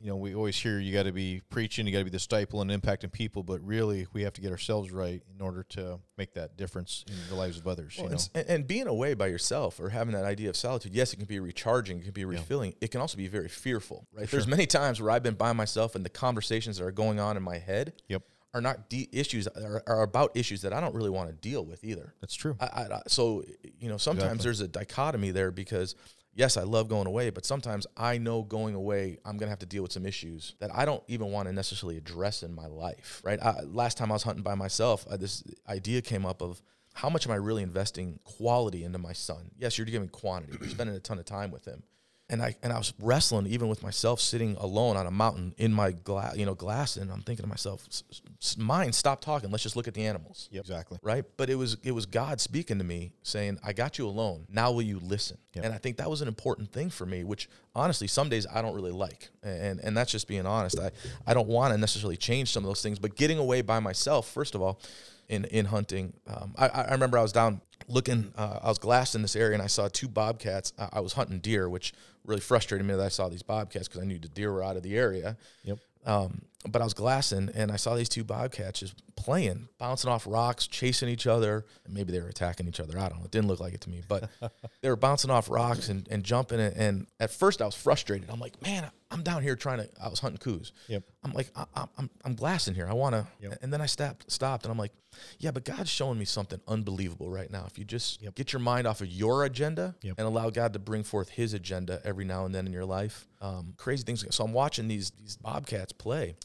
you 0.00 0.08
know, 0.08 0.16
we 0.16 0.34
always 0.34 0.56
hear 0.56 0.78
you 0.78 0.92
got 0.94 1.02
to 1.02 1.12
be 1.12 1.42
preaching, 1.50 1.86
you 1.86 1.92
got 1.92 1.98
to 1.98 2.04
be 2.04 2.10
the 2.10 2.16
disciple 2.16 2.62
and 2.62 2.70
impacting 2.70 3.12
people, 3.12 3.42
but 3.42 3.60
really 3.60 4.06
we 4.14 4.22
have 4.22 4.32
to 4.32 4.40
get 4.40 4.50
ourselves 4.50 4.90
right 4.90 5.22
in 5.34 5.40
order 5.42 5.62
to 5.64 6.00
make 6.16 6.32
that 6.34 6.56
difference 6.56 7.04
in 7.06 7.14
the 7.28 7.34
lives 7.34 7.58
of 7.58 7.66
others. 7.68 7.96
Well, 7.98 8.06
you 8.08 8.12
know? 8.14 8.20
and, 8.34 8.48
and 8.48 8.66
being 8.66 8.86
away 8.86 9.12
by 9.14 9.26
yourself 9.26 9.78
or 9.78 9.90
having 9.90 10.14
that 10.14 10.24
idea 10.24 10.48
of 10.48 10.56
solitude, 10.56 10.94
yes, 10.94 11.12
it 11.12 11.16
can 11.16 11.26
be 11.26 11.38
recharging, 11.38 11.98
it 11.98 12.04
can 12.04 12.12
be 12.12 12.24
refilling. 12.24 12.74
It 12.80 12.90
can 12.90 13.00
also 13.02 13.18
be 13.18 13.28
very 13.28 13.48
fearful, 13.48 14.06
right? 14.12 14.30
There's 14.30 14.46
many 14.46 14.66
times 14.66 15.02
where 15.02 15.10
I've 15.10 15.22
been 15.22 15.34
by 15.34 15.52
myself 15.52 15.94
and 15.94 16.04
the 16.04 16.08
conversations 16.10 16.78
that 16.78 16.84
are 16.84 16.92
going 16.92 17.20
on 17.20 17.36
in 17.36 17.42
my 17.42 17.58
head 17.58 17.92
Yep, 18.08 18.22
are 18.54 18.60
not 18.62 18.88
de- 18.88 19.08
issues 19.12 19.46
are, 19.48 19.82
are 19.86 20.02
about 20.02 20.34
issues 20.34 20.62
that 20.62 20.72
I 20.72 20.80
don't 20.80 20.94
really 20.94 21.10
want 21.10 21.28
to 21.28 21.34
deal 21.34 21.64
with 21.64 21.84
either. 21.84 22.14
that's 22.22 22.34
true. 22.34 22.56
I, 22.58 22.64
I, 22.64 22.80
I- 22.94 23.02
so 23.06 23.44
you 23.78 23.88
know 23.90 23.98
sometimes 23.98 24.24
Exactly. 24.32 24.44
there's 24.44 24.60
a 24.62 24.68
dichotomy 24.68 25.30
there 25.30 25.50
because 25.50 25.94
yes 26.40 26.56
I 26.56 26.62
love 26.62 26.88
going 26.88 27.06
away 27.06 27.28
but 27.28 27.44
sometimes 27.44 27.86
I 27.98 28.16
know 28.16 28.42
going 28.42 28.74
away 28.74 29.18
I'm 29.26 29.36
gonna 29.36 29.50
have 29.50 29.58
to 29.58 29.66
deal 29.66 29.82
with 29.82 29.92
some 29.92 30.06
issues 30.06 30.54
that 30.58 30.74
I 30.74 30.86
don't 30.86 31.02
even 31.06 31.30
want 31.30 31.48
to 31.48 31.52
necessarily 31.52 31.98
address 31.98 32.42
in 32.42 32.54
my 32.54 32.66
life 32.66 33.20
right? 33.22 33.38
I, 33.42 33.60
last 33.60 33.98
time 33.98 34.10
I 34.10 34.14
was 34.14 34.22
hunting 34.22 34.42
by 34.42 34.54
myself 34.54 35.06
uh, 35.10 35.18
this 35.18 35.44
idea 35.68 36.00
came 36.00 36.24
up 36.24 36.40
of 36.40 36.62
how 36.94 37.10
much 37.10 37.26
am 37.26 37.32
I 37.32 37.36
really 37.36 37.62
investing 37.62 38.18
quality 38.24 38.84
into 38.84 38.98
my 38.98 39.12
son? 39.12 39.50
Yes 39.58 39.76
you're 39.76 39.84
giving 39.84 40.08
quantity 40.08 40.56
you're 40.58 40.70
spending 40.70 40.96
a 40.96 41.00
ton 41.00 41.18
of 41.18 41.26
time 41.26 41.50
with 41.50 41.66
him 41.66 41.82
and 42.30 42.40
I 42.40 42.54
and 42.62 42.72
I 42.72 42.78
was 42.78 42.92
wrestling 43.00 43.46
even 43.48 43.68
with 43.68 43.82
myself 43.82 44.20
sitting 44.20 44.56
alone 44.58 44.96
on 44.96 45.06
a 45.06 45.10
mountain 45.10 45.54
in 45.58 45.72
my 45.72 45.90
glass 45.92 46.36
you 46.36 46.46
know 46.46 46.54
glass 46.54 46.96
and 46.96 47.10
I'm 47.10 47.20
thinking 47.22 47.42
to 47.42 47.48
myself 47.48 47.84
"S- 47.90 48.04
s- 48.40 48.56
mind 48.56 48.94
stop 48.94 49.20
talking 49.20 49.50
let's 49.50 49.62
just 49.62 49.76
look 49.76 49.88
at 49.88 49.94
the 49.94 50.06
animals 50.06 50.48
Yep, 50.52 50.60
exactly. 50.62 50.98
right? 51.02 51.24
But 51.36 51.50
it 51.50 51.56
was 51.56 51.76
it 51.82 51.92
was 51.92 52.06
God 52.06 52.40
speaking 52.40 52.78
to 52.78 52.84
me 52.84 53.12
saying, 53.22 53.58
"I 53.62 53.72
got 53.72 53.98
you 53.98 54.06
alone. 54.06 54.46
Now 54.48 54.70
will 54.72 54.82
you 54.82 54.98
listen?" 55.00 55.38
Yep. 55.54 55.64
And 55.64 55.74
I 55.74 55.78
think 55.78 55.96
that 55.96 56.08
was 56.08 56.22
an 56.22 56.28
important 56.28 56.72
thing 56.72 56.88
for 56.90 57.04
me, 57.04 57.24
which 57.24 57.48
honestly 57.74 58.06
some 58.06 58.28
days 58.28 58.46
I 58.52 58.62
don't 58.62 58.74
really 58.74 58.92
like, 58.92 59.30
and 59.42 59.80
and 59.80 59.96
that's 59.96 60.12
just 60.12 60.28
being 60.28 60.46
honest. 60.46 60.78
I 60.78 60.90
I 61.26 61.34
don't 61.34 61.48
want 61.48 61.74
to 61.74 61.78
necessarily 61.78 62.16
change 62.16 62.52
some 62.52 62.62
of 62.64 62.68
those 62.68 62.82
things, 62.82 62.98
but 62.98 63.16
getting 63.16 63.38
away 63.38 63.60
by 63.62 63.80
myself, 63.80 64.28
first 64.28 64.54
of 64.54 64.62
all, 64.62 64.80
in 65.28 65.44
in 65.46 65.66
hunting, 65.66 66.12
um, 66.28 66.54
I 66.56 66.68
I 66.68 66.90
remember 66.92 67.18
I 67.18 67.22
was 67.22 67.32
down 67.32 67.60
looking, 67.88 68.32
uh, 68.36 68.60
I 68.62 68.68
was 68.68 68.78
glassed 68.78 69.14
in 69.16 69.22
this 69.22 69.34
area, 69.34 69.54
and 69.54 69.62
I 69.62 69.66
saw 69.66 69.88
two 69.88 70.06
bobcats. 70.06 70.72
I, 70.78 70.88
I 70.94 71.00
was 71.00 71.14
hunting 71.14 71.40
deer, 71.40 71.68
which 71.68 71.92
really 72.24 72.40
frustrated 72.40 72.86
me 72.86 72.94
that 72.94 73.04
I 73.04 73.08
saw 73.08 73.28
these 73.28 73.42
bobcats 73.42 73.88
because 73.88 74.02
I 74.02 74.04
knew 74.04 74.18
the 74.18 74.28
deer 74.28 74.52
were 74.52 74.62
out 74.62 74.76
of 74.76 74.82
the 74.82 74.96
area. 74.96 75.36
Yep. 75.64 75.78
Um, 76.06 76.42
but 76.68 76.82
I 76.82 76.84
was 76.84 76.94
glassing 76.94 77.50
and 77.54 77.72
I 77.72 77.76
saw 77.76 77.94
these 77.94 78.08
two 78.08 78.22
bobcats 78.24 78.80
just 78.80 78.94
playing, 79.16 79.68
bouncing 79.78 80.10
off 80.10 80.26
rocks, 80.26 80.66
chasing 80.66 81.08
each 81.08 81.26
other. 81.26 81.64
Maybe 81.88 82.12
they 82.12 82.20
were 82.20 82.28
attacking 82.28 82.68
each 82.68 82.80
other. 82.80 82.98
I 82.98 83.08
don't 83.08 83.18
know. 83.18 83.24
It 83.24 83.30
didn't 83.30 83.48
look 83.48 83.60
like 83.60 83.74
it 83.74 83.80
to 83.82 83.90
me, 83.90 84.02
but 84.06 84.28
they 84.82 84.88
were 84.90 84.96
bouncing 84.96 85.30
off 85.30 85.48
rocks 85.50 85.88
and, 85.88 86.06
and 86.10 86.22
jumping. 86.22 86.60
And, 86.60 86.76
and 86.76 87.06
at 87.18 87.30
first 87.30 87.62
I 87.62 87.66
was 87.66 87.74
frustrated. 87.74 88.28
I'm 88.30 88.40
like, 88.40 88.60
man, 88.62 88.90
I'm 89.10 89.22
down 89.22 89.42
here 89.42 89.56
trying 89.56 89.78
to, 89.78 89.88
I 90.02 90.08
was 90.08 90.20
hunting 90.20 90.38
Coues. 90.38 90.72
Yep. 90.88 91.02
I'm 91.24 91.32
like, 91.32 91.50
I, 91.56 91.64
I, 91.74 91.84
I'm, 91.98 92.10
I'm 92.24 92.34
glassing 92.34 92.74
here. 92.74 92.86
I 92.88 92.92
want 92.94 93.14
to. 93.14 93.26
Yep. 93.40 93.58
And 93.62 93.72
then 93.72 93.80
I 93.80 93.86
stopped, 93.86 94.30
stopped 94.30 94.64
and 94.64 94.72
I'm 94.72 94.78
like, 94.78 94.92
yeah, 95.38 95.50
but 95.50 95.64
God's 95.64 95.90
showing 95.90 96.18
me 96.18 96.24
something 96.24 96.60
unbelievable 96.68 97.28
right 97.30 97.50
now. 97.50 97.64
If 97.66 97.78
you 97.78 97.84
just 97.84 98.22
Yep. 98.22 98.34
get 98.36 98.52
your 98.52 98.60
mind 98.60 98.86
off 98.86 99.00
of 99.00 99.08
your 99.08 99.44
agenda 99.44 99.94
and 100.02 100.20
allow 100.20 100.50
God 100.50 100.72
to 100.74 100.78
bring 100.78 101.02
forth 101.02 101.30
his 101.30 101.52
agenda 101.52 102.00
every 102.04 102.24
now 102.24 102.44
and 102.44 102.54
then 102.54 102.66
in 102.66 102.72
your 102.72 102.84
life, 102.84 103.26
um, 103.40 103.74
crazy 103.76 104.04
things. 104.04 104.24
So 104.30 104.44
I'm 104.44 104.52
watching 104.52 104.86
these, 104.88 105.10
these 105.10 105.36
Bobcats 105.36 105.92
play 105.92 106.36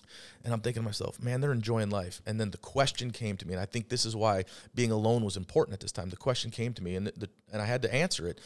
and 0.43 0.53
I'm 0.53 0.61
thinking 0.61 0.83
to 0.83 0.85
myself, 0.85 1.21
man, 1.21 1.41
they're 1.41 1.51
enjoying 1.51 1.89
life. 1.89 2.21
And 2.25 2.39
then 2.39 2.51
the 2.51 2.57
question 2.57 3.11
came 3.11 3.37
to 3.37 3.47
me, 3.47 3.53
and 3.53 3.61
I 3.61 3.65
think 3.65 3.89
this 3.89 4.05
is 4.05 4.15
why 4.15 4.45
being 4.73 4.91
alone 4.91 5.23
was 5.23 5.37
important 5.37 5.73
at 5.73 5.79
this 5.79 5.91
time. 5.91 6.09
The 6.09 6.17
question 6.17 6.51
came 6.51 6.73
to 6.73 6.83
me, 6.83 6.95
and 6.95 7.07
the, 7.07 7.29
and 7.51 7.61
I 7.61 7.65
had 7.65 7.81
to 7.83 7.93
answer 7.93 8.27
it. 8.27 8.39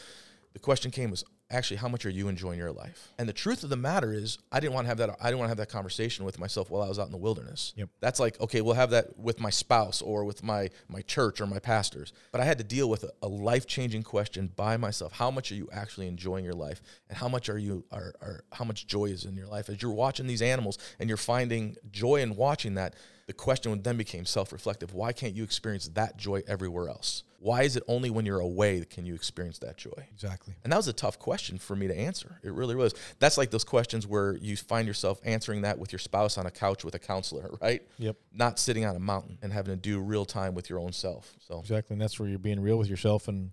The 0.52 0.58
question 0.58 0.90
came 0.90 1.10
was 1.10 1.24
actually, 1.50 1.78
how 1.78 1.88
much 1.88 2.06
are 2.06 2.10
you 2.10 2.28
enjoying 2.28 2.58
your 2.58 2.72
life? 2.72 3.08
And 3.18 3.28
the 3.28 3.32
truth 3.32 3.62
of 3.62 3.70
the 3.70 3.76
matter 3.76 4.12
is, 4.12 4.38
I 4.50 4.60
didn't 4.60 4.72
want 4.72 4.84
to 4.84 4.88
have 4.88 4.98
that. 4.98 5.16
I 5.20 5.26
didn't 5.26 5.38
want 5.38 5.46
to 5.46 5.50
have 5.50 5.58
that 5.58 5.68
conversation 5.68 6.24
with 6.24 6.38
myself 6.38 6.70
while 6.70 6.82
I 6.82 6.88
was 6.88 6.98
out 6.98 7.06
in 7.06 7.12
the 7.12 7.18
wilderness. 7.18 7.72
Yep. 7.76 7.88
That's 8.00 8.20
like, 8.20 8.40
okay, 8.40 8.60
we'll 8.60 8.74
have 8.74 8.90
that 8.90 9.18
with 9.18 9.40
my 9.40 9.50
spouse 9.50 10.00
or 10.02 10.24
with 10.24 10.42
my 10.42 10.70
my 10.88 11.02
church 11.02 11.40
or 11.40 11.46
my 11.46 11.58
pastors. 11.58 12.12
But 12.32 12.40
I 12.40 12.44
had 12.44 12.58
to 12.58 12.64
deal 12.64 12.88
with 12.88 13.04
a, 13.04 13.10
a 13.22 13.28
life 13.28 13.66
changing 13.66 14.02
question 14.02 14.50
by 14.54 14.76
myself. 14.76 15.12
How 15.12 15.30
much 15.30 15.50
are 15.52 15.56
you 15.56 15.68
actually 15.72 16.06
enjoying 16.06 16.44
your 16.44 16.54
life, 16.54 16.80
and 17.08 17.18
how 17.18 17.28
much 17.28 17.48
are 17.48 17.58
you 17.58 17.84
are, 17.92 18.14
are 18.20 18.44
how 18.52 18.64
much 18.64 18.86
joy 18.86 19.06
is 19.06 19.24
in 19.24 19.36
your 19.36 19.48
life 19.48 19.68
as 19.68 19.82
you're 19.82 19.92
watching 19.92 20.26
these 20.26 20.42
animals 20.42 20.78
and 20.98 21.08
you're 21.08 21.16
finding 21.16 21.76
joy 21.90 22.16
in 22.16 22.36
watching 22.36 22.74
that. 22.74 22.94
The 23.26 23.32
question 23.34 23.80
then 23.82 23.96
became 23.96 24.26
self 24.26 24.52
reflective. 24.52 24.94
Why 24.94 25.12
can't 25.12 25.34
you 25.36 25.44
experience 25.44 25.88
that 25.94 26.16
joy 26.16 26.42
everywhere 26.48 26.88
else? 26.88 27.22
Why 27.40 27.62
is 27.62 27.74
it 27.74 27.82
only 27.88 28.10
when 28.10 28.26
you're 28.26 28.40
away 28.40 28.78
that 28.80 28.90
can 28.90 29.06
you 29.06 29.14
experience 29.14 29.58
that 29.60 29.78
joy? 29.78 30.06
Exactly. 30.12 30.54
And 30.62 30.70
that 30.72 30.76
was 30.76 30.88
a 30.88 30.92
tough 30.92 31.18
question 31.18 31.56
for 31.56 31.74
me 31.74 31.88
to 31.88 31.98
answer. 31.98 32.38
It 32.42 32.52
really 32.52 32.74
was. 32.74 32.94
That's 33.18 33.38
like 33.38 33.50
those 33.50 33.64
questions 33.64 34.06
where 34.06 34.36
you 34.36 34.58
find 34.58 34.86
yourself 34.86 35.20
answering 35.24 35.62
that 35.62 35.78
with 35.78 35.90
your 35.90 35.98
spouse 35.98 36.36
on 36.36 36.44
a 36.44 36.50
couch 36.50 36.84
with 36.84 36.94
a 36.94 36.98
counselor, 36.98 37.50
right? 37.62 37.82
Yep. 37.98 38.16
Not 38.34 38.58
sitting 38.58 38.84
on 38.84 38.94
a 38.94 39.00
mountain 39.00 39.38
and 39.40 39.54
having 39.54 39.74
to 39.74 39.80
do 39.80 40.00
real 40.00 40.26
time 40.26 40.54
with 40.54 40.68
your 40.68 40.78
own 40.78 40.92
self. 40.92 41.34
So 41.48 41.60
Exactly. 41.60 41.94
And 41.94 42.02
that's 42.02 42.20
where 42.20 42.28
you're 42.28 42.38
being 42.38 42.60
real 42.60 42.76
with 42.76 42.88
yourself 42.88 43.26
and 43.26 43.52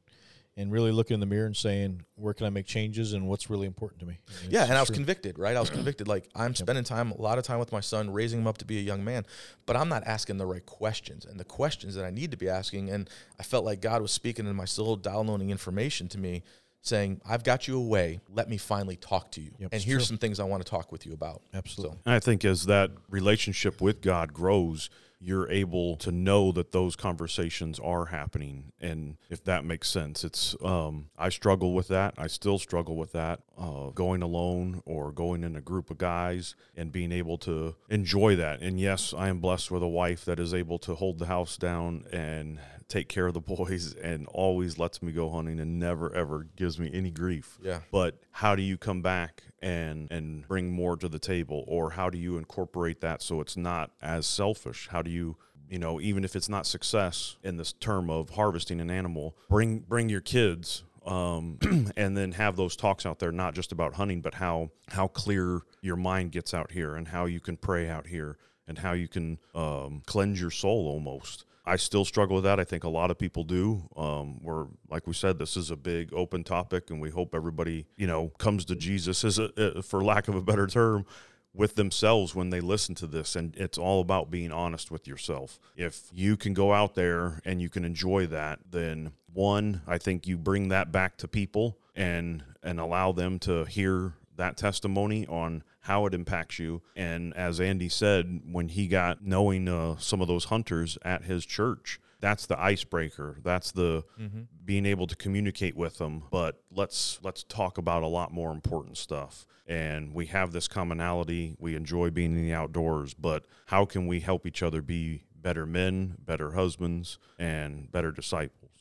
and 0.58 0.72
really 0.72 0.92
looking 0.92 1.14
in 1.14 1.20
the 1.20 1.26
mirror 1.28 1.46
and 1.46 1.56
saying, 1.56 2.02
where 2.16 2.34
can 2.34 2.48
I 2.48 2.50
make 2.50 2.66
changes 2.66 3.14
and 3.14 3.28
what's 3.28 3.48
really 3.50 3.68
important 3.68 4.00
to 4.00 4.08
me? 4.08 4.18
And 4.44 4.52
yeah, 4.52 4.64
and 4.64 4.74
I 4.74 4.80
was 4.80 4.90
true. 4.90 4.96
convicted, 4.96 5.38
right? 5.38 5.56
I 5.56 5.60
was 5.60 5.70
convicted. 5.70 6.08
Like 6.08 6.28
I'm 6.36 6.56
spending 6.56 6.84
time, 6.84 7.12
a 7.12 7.22
lot 7.22 7.38
of 7.38 7.44
time 7.44 7.60
with 7.60 7.72
my 7.72 7.80
son, 7.80 8.12
raising 8.12 8.40
him 8.40 8.48
up 8.48 8.58
to 8.58 8.66
be 8.66 8.80
a 8.80 8.82
young 8.82 9.04
man, 9.04 9.26
but 9.68 9.78
I'm 9.78 9.88
not 9.88 10.04
asking 10.06 10.38
the 10.38 10.48
right 10.48 10.66
questions 10.66 11.26
and 11.26 11.40
the 11.40 11.46
questions 11.46 11.94
that 11.94 12.04
I 12.04 12.10
need 12.10 12.32
to 12.32 12.38
be 12.38 12.50
asking. 12.50 12.90
And 12.90 13.08
I 13.40 13.44
felt 13.44 13.64
like 13.64 13.82
God 13.82 14.02
was 14.02 14.12
speaking 14.12 14.48
in 14.48 14.56
my 14.56 14.66
soul, 14.66 14.96
downloading 14.96 15.52
information 15.52 16.08
to 16.10 16.18
me, 16.18 16.44
saying, 16.82 17.22
"I've 17.24 17.44
got 17.44 17.68
you 17.68 17.78
away. 17.78 18.20
Let 18.34 18.50
me 18.50 18.58
finally 18.58 18.96
talk 18.96 19.32
to 19.34 19.42
you. 19.42 19.52
Yep, 19.60 19.70
and 19.74 19.82
here's 19.84 20.04
true. 20.04 20.08
some 20.08 20.18
things 20.18 20.40
I 20.40 20.44
want 20.46 20.66
to 20.66 20.70
talk 20.70 20.92
with 20.92 21.06
you 21.06 21.14
about." 21.14 21.44
Absolutely. 21.54 22.00
And 22.06 22.16
I 22.16 22.20
think 22.20 22.44
as 22.44 22.66
that 22.66 22.90
relationship 23.10 23.80
with 23.80 24.02
God 24.02 24.34
grows, 24.34 24.90
you're 25.20 25.50
able 25.50 25.96
to 25.98 26.12
know 26.12 26.52
that 26.52 26.72
those 26.72 26.96
conversations 26.96 27.80
are 27.80 28.06
happening. 28.06 28.72
And 28.80 29.18
if 29.30 29.44
that 29.46 29.66
makes 29.66 29.90
sense, 29.90 30.24
it's, 30.24 30.56
um, 30.64 31.10
I 31.18 31.30
struggle 31.30 31.74
with 31.74 31.88
that. 31.88 32.14
I 32.18 32.28
still 32.28 32.60
struggle 32.60 32.96
with 32.96 33.14
that, 33.14 33.40
uh, 33.58 33.90
going 33.90 34.22
alone 34.22 34.82
or 34.86 35.12
going 35.12 35.44
in 35.44 35.56
a 35.56 35.62
group 35.62 35.90
of 35.90 35.98
guys 35.98 36.56
and 36.76 36.92
being 36.92 37.12
able 37.12 37.38
to 37.40 37.76
enjoy 37.90 38.36
that. 38.36 38.62
And 38.62 38.80
yes, 38.80 39.14
I 39.18 39.30
am 39.30 39.40
blessed 39.40 39.72
with 39.72 39.82
a 39.82 39.88
wife 39.88 40.24
that 40.26 40.40
is 40.40 40.54
able 40.54 40.78
to 40.80 40.96
hold 40.96 41.18
the 41.20 41.26
house 41.26 41.58
down 41.58 42.06
and 42.12 42.60
take 42.88 43.10
care 43.10 43.28
of 43.28 43.34
the 43.34 43.42
boys 43.56 43.94
and 43.96 44.28
always 44.28 44.78
lets 44.78 45.02
me 45.02 45.12
go 45.12 45.30
hunting 45.32 45.60
and 45.60 45.80
never 45.80 46.14
ever 46.14 46.48
gives 46.56 46.80
me 46.80 46.90
any 46.94 47.12
grief 47.12 47.58
Yeah. 47.62 47.80
but 47.92 48.16
how 48.32 48.56
do 48.56 48.62
you 48.62 48.78
come 48.78 49.02
back 49.02 49.44
and 49.62 50.12
and 50.12 50.48
bring 50.48 50.72
more 50.72 50.96
to 50.98 51.10
the 51.10 51.20
table? 51.20 51.64
Or 51.68 51.92
how 51.92 52.10
do 52.10 52.18
you 52.18 52.38
incorporate 52.38 53.02
that 53.02 53.22
so 53.22 53.42
it's 53.42 53.58
not 53.58 53.92
as 54.02 54.26
selfish? 54.26 54.88
How 54.92 55.02
do 55.02 55.10
you 55.10 55.38
you 55.70 55.80
know 55.80 56.00
even 56.00 56.24
if 56.24 56.36
it's 56.36 56.50
not 56.50 56.66
success 56.66 57.38
in 57.44 57.58
this 57.58 57.74
term 57.74 58.10
of 58.10 58.32
harvesting 58.32 58.80
an 58.80 58.90
animal 58.90 59.36
bring 59.50 59.80
bring 59.80 60.10
your 60.10 60.22
kids 60.22 60.84
um, 61.06 61.58
and 61.98 62.18
then 62.18 62.34
have 62.34 62.56
those 62.56 62.76
talks 62.76 63.06
out 63.06 63.20
there 63.20 63.32
not 63.32 63.54
just 63.54 63.72
about 63.72 63.96
hunting 63.96 64.22
but 64.22 64.36
how 64.36 64.70
how 64.90 65.08
clear 65.08 65.62
your 65.82 65.96
mind 65.96 66.32
gets 66.32 66.54
out 66.54 66.72
here 66.72 66.96
and 66.96 67.10
how 67.10 67.26
you 67.26 67.40
can 67.40 67.58
pray 67.58 67.90
out 67.90 68.08
here 68.08 68.38
and 68.68 68.80
how 68.80 68.94
you 68.94 69.08
can 69.08 69.40
um, 69.56 70.02
cleanse 70.06 70.40
your 70.40 70.52
soul 70.52 70.88
almost 70.88 71.46
I 71.68 71.76
still 71.76 72.06
struggle 72.06 72.36
with 72.36 72.46
that. 72.46 72.62
I 72.62 72.64
think 72.64 72.86
a 72.86 72.90
lot 72.90 73.12
of 73.12 73.20
people 73.20 73.44
do. 73.44 73.84
Um, 73.98 74.40
we're 74.42 74.68
like 74.90 75.06
we 75.06 75.14
said, 75.14 75.38
this 75.38 75.58
is 75.58 75.70
a 75.70 75.76
big 75.76 76.14
open 76.14 76.46
topic, 76.46 76.90
and 76.90 77.02
we 77.02 77.10
hope 77.10 77.36
everybody, 77.36 77.86
you 77.98 78.08
know, 78.08 78.30
comes 78.38 78.64
to 78.66 78.76
Jesus, 78.76 79.26
as 79.26 79.38
a, 79.38 79.78
uh, 79.78 79.82
for 79.82 80.02
lack 80.02 80.30
of 80.30 80.36
a 80.36 80.42
better 80.42 80.66
term, 80.66 81.06
with 81.54 81.76
themselves 81.76 82.34
when 82.34 82.52
they 82.52 82.62
listen 82.62 82.96
to 82.96 83.06
this. 83.06 83.36
And 83.36 83.54
it's 83.58 83.78
all 83.78 84.00
about 84.00 84.32
being 84.32 84.54
honest 84.54 84.92
with 84.92 85.10
yourself. 85.10 85.60
If 85.76 86.08
you 86.14 86.38
can 86.38 86.54
go 86.54 86.72
out 86.72 86.96
there 86.96 87.42
and 87.44 87.62
you 87.62 87.68
can 87.68 87.84
enjoy 87.84 88.28
that, 88.28 88.60
then 88.72 89.12
one, 89.34 89.82
I 89.86 89.98
think 89.98 90.26
you 90.26 90.38
bring 90.38 90.70
that 90.70 90.94
back 90.94 91.18
to 91.18 91.28
people 91.28 91.78
and 91.94 92.44
and 92.64 92.80
allow 92.80 93.12
them 93.12 93.40
to 93.40 93.66
hear 93.66 94.14
that 94.38 94.58
testimony 94.58 95.28
on 95.28 95.64
how 95.82 96.06
it 96.06 96.14
impacts 96.14 96.60
you. 96.60 96.82
And 96.96 97.36
as 97.36 97.60
Andy 97.60 97.90
said, 97.90 98.42
when 98.52 98.70
he 98.70 98.88
got 98.88 99.24
knowing 99.24 99.68
uh, 99.68 99.98
some 99.98 100.22
of 100.22 100.28
those 100.28 100.46
hunters 100.46 100.98
at 101.04 101.24
his 101.24 101.46
church, 101.46 102.00
that's 102.20 102.46
the 102.46 102.60
icebreaker. 102.60 103.38
That's 103.44 103.72
the 103.72 104.04
mm-hmm. 104.20 104.42
being 104.66 104.86
able 104.86 105.08
to 105.08 105.16
communicate 105.16 105.76
with 105.76 105.98
them. 105.98 106.24
But 106.32 106.62
let's 106.72 107.20
let's 107.22 107.44
talk 107.44 107.78
about 107.78 108.04
a 108.04 108.08
lot 108.08 108.32
more 108.32 108.52
important 108.52 108.98
stuff. 108.98 109.46
And 109.68 110.14
we 110.14 110.28
have 110.28 110.52
this 110.52 110.68
commonality. 110.68 111.58
We 111.60 111.76
enjoy 111.76 112.10
being 112.10 112.36
in 112.36 112.42
the 112.42 112.54
outdoors, 112.54 113.14
but 113.14 113.46
how 113.68 113.86
can 113.86 114.08
we 114.08 114.22
help 114.22 114.46
each 114.46 114.64
other 114.64 114.82
be 114.82 115.24
better 115.36 115.66
men, 115.66 116.16
better 116.26 116.52
husbands, 116.52 117.20
and 117.38 117.92
better 117.92 118.12
disciples? 118.12 118.72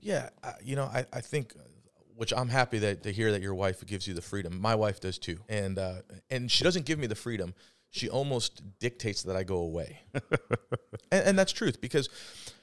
Yeah, 0.00 0.30
you 0.62 0.76
know, 0.76 0.84
I, 0.84 1.06
I 1.12 1.20
think 1.20 1.54
which 2.16 2.32
I'm 2.32 2.48
happy 2.48 2.78
that 2.80 3.02
to 3.04 3.12
hear 3.12 3.32
that 3.32 3.42
your 3.42 3.54
wife 3.54 3.84
gives 3.86 4.06
you 4.06 4.14
the 4.14 4.22
freedom. 4.22 4.60
My 4.60 4.74
wife 4.74 5.00
does 5.00 5.18
too, 5.18 5.38
and 5.48 5.78
uh, 5.78 6.02
and 6.30 6.50
she 6.50 6.64
doesn't 6.64 6.86
give 6.86 6.98
me 6.98 7.06
the 7.06 7.14
freedom. 7.14 7.54
She 7.90 8.08
almost 8.08 8.62
dictates 8.78 9.22
that 9.24 9.36
I 9.36 9.42
go 9.42 9.56
away, 9.56 10.00
and, 10.14 11.26
and, 11.26 11.38
that's 11.38 11.52
truth 11.52 11.80
because 11.80 12.08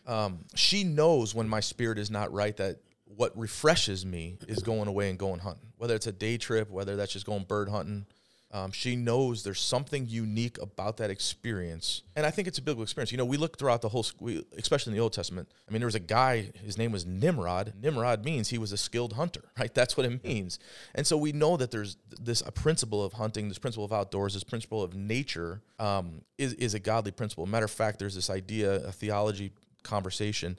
um, 0.08 0.46
she 0.56 0.84
knows 0.84 1.36
when 1.36 1.48
my 1.48 1.60
spirit 1.60 2.00
is 2.00 2.10
not 2.10 2.34
right. 2.34 2.56
That 2.58 2.78
what 3.06 3.38
refreshes 3.38 4.06
me 4.06 4.38
is 4.48 4.64
going 4.64 4.88
away 4.88 5.10
and 5.10 5.20
going 5.20 5.40
hunting, 5.40 5.72
whether 5.78 5.96
it's 5.96 6.08
a 6.08 6.12
day 6.12 6.38
trip, 6.38 6.70
whether 6.72 6.96
that's 6.96 7.14
just 7.14 7.26
going 7.26 7.44
bird 7.44 7.70
hunting, 7.70 8.06
um, 8.52 8.72
she 8.72 8.96
knows 8.96 9.44
there's 9.44 9.60
something 9.60 10.08
unique 10.08 10.60
about 10.60 10.98
that 10.98 11.12
experience, 11.12 12.02
and 12.16 12.26
I 12.26 12.32
think 12.32 12.48
it's 12.48 12.58
a 12.58 12.62
biblical 12.64 12.82
experience. 12.82 13.12
You 13.12 13.18
know, 13.20 13.26
we 13.26 13.38
look 13.38 13.60
throughout 13.60 13.82
the 13.82 13.90
whole, 13.90 14.06
we, 14.20 14.44
especially 14.58 14.92
in 14.92 14.98
the 14.98 15.04
Old 15.04 15.14
Testament. 15.14 15.50
I 15.68 15.72
mean, 15.72 15.82
there 15.82 15.88
was 15.88 15.96
a 15.96 16.00
guy. 16.00 16.52
His 16.64 16.76
name 16.76 16.92
was 16.92 17.06
Nimrod. 17.06 17.74
Nimrod 17.80 18.26
means 18.26 18.50
he 18.50 18.58
was 18.58 18.72
a 18.72 18.78
skilled 18.78 19.14
hunter, 19.14 19.44
right? 19.60 19.74
That's 19.74 19.96
what 19.96 20.08
it 20.08 20.24
means. 20.24 20.58
And 20.96 21.06
so 21.06 21.16
we 21.16 21.32
know 21.32 21.58
that 21.58 21.70
there's 21.70 21.98
this 22.20 22.42
a 22.42 22.52
principle 22.52 23.04
of 23.04 23.14
hunting, 23.14 23.50
this 23.50 23.60
principle 23.60 23.86
of 23.86 23.94
outdoors, 23.94 24.34
this 24.34 24.44
principle 24.44 24.82
of 24.82 24.96
nature 24.96 25.62
um, 25.78 26.22
is 26.40 26.54
is 26.54 26.74
a 26.74 26.80
godly 26.80 27.12
principle. 27.12 27.46
Matter 27.46 27.66
of 27.66 27.72
fact, 27.72 28.00
there's 28.00 28.16
this 28.16 28.32
idea, 28.32 28.76
a 28.86 28.92
theology 28.92 29.52
conversation 29.84 30.58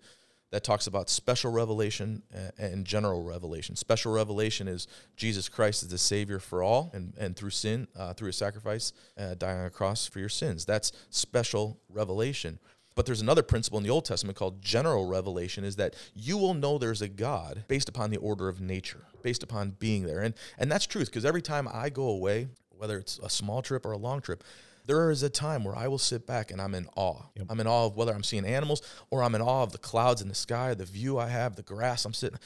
that 0.50 0.64
talks 0.64 0.86
about 0.86 1.08
special 1.08 1.52
revelation 1.52 2.22
and 2.58 2.84
general 2.84 3.22
revelation. 3.22 3.76
Special 3.76 4.12
revelation 4.12 4.66
is 4.66 4.88
Jesus 5.16 5.48
Christ 5.48 5.82
is 5.82 5.90
the 5.90 5.98
Savior 5.98 6.38
for 6.40 6.62
all, 6.62 6.90
and, 6.92 7.14
and 7.18 7.36
through 7.36 7.50
sin, 7.50 7.86
uh, 7.96 8.14
through 8.14 8.26
His 8.26 8.36
sacrifice, 8.36 8.92
uh, 9.16 9.34
dying 9.34 9.60
on 9.60 9.66
a 9.66 9.70
cross 9.70 10.06
for 10.06 10.18
your 10.18 10.28
sins. 10.28 10.64
That's 10.64 10.92
special 11.10 11.78
revelation. 11.88 12.58
But 12.96 13.06
there's 13.06 13.20
another 13.20 13.42
principle 13.44 13.78
in 13.78 13.84
the 13.84 13.90
Old 13.90 14.04
Testament 14.04 14.36
called 14.36 14.60
general 14.60 15.06
revelation 15.06 15.64
is 15.64 15.76
that 15.76 15.94
you 16.14 16.36
will 16.36 16.54
know 16.54 16.76
there's 16.76 17.02
a 17.02 17.08
God 17.08 17.64
based 17.68 17.88
upon 17.88 18.10
the 18.10 18.18
order 18.18 18.48
of 18.48 18.60
nature, 18.60 19.04
based 19.22 19.42
upon 19.42 19.70
being 19.78 20.02
there. 20.02 20.20
And, 20.20 20.34
and 20.58 20.70
that's 20.70 20.86
truth 20.86 21.06
because 21.06 21.24
every 21.24 21.42
time 21.42 21.68
I 21.72 21.88
go 21.88 22.08
away, 22.08 22.48
whether 22.70 22.98
it's 22.98 23.18
a 23.22 23.30
small 23.30 23.62
trip 23.62 23.86
or 23.86 23.92
a 23.92 23.98
long 23.98 24.20
trip, 24.20 24.42
there 24.90 25.08
is 25.12 25.22
a 25.22 25.30
time 25.30 25.62
where 25.62 25.78
I 25.78 25.86
will 25.86 25.98
sit 25.98 26.26
back 26.26 26.50
and 26.50 26.60
I'm 26.60 26.74
in 26.74 26.88
awe. 26.96 27.22
Yep. 27.36 27.46
I'm 27.48 27.60
in 27.60 27.68
awe 27.68 27.86
of 27.86 27.96
whether 27.96 28.12
I'm 28.12 28.24
seeing 28.24 28.44
animals 28.44 28.82
or 29.10 29.22
I'm 29.22 29.36
in 29.36 29.40
awe 29.40 29.62
of 29.62 29.70
the 29.70 29.78
clouds 29.78 30.20
in 30.20 30.26
the 30.26 30.34
sky, 30.34 30.74
the 30.74 30.84
view 30.84 31.16
I 31.16 31.28
have, 31.28 31.54
the 31.54 31.62
grass 31.62 32.04
I'm 32.04 32.12
sitting. 32.12 32.40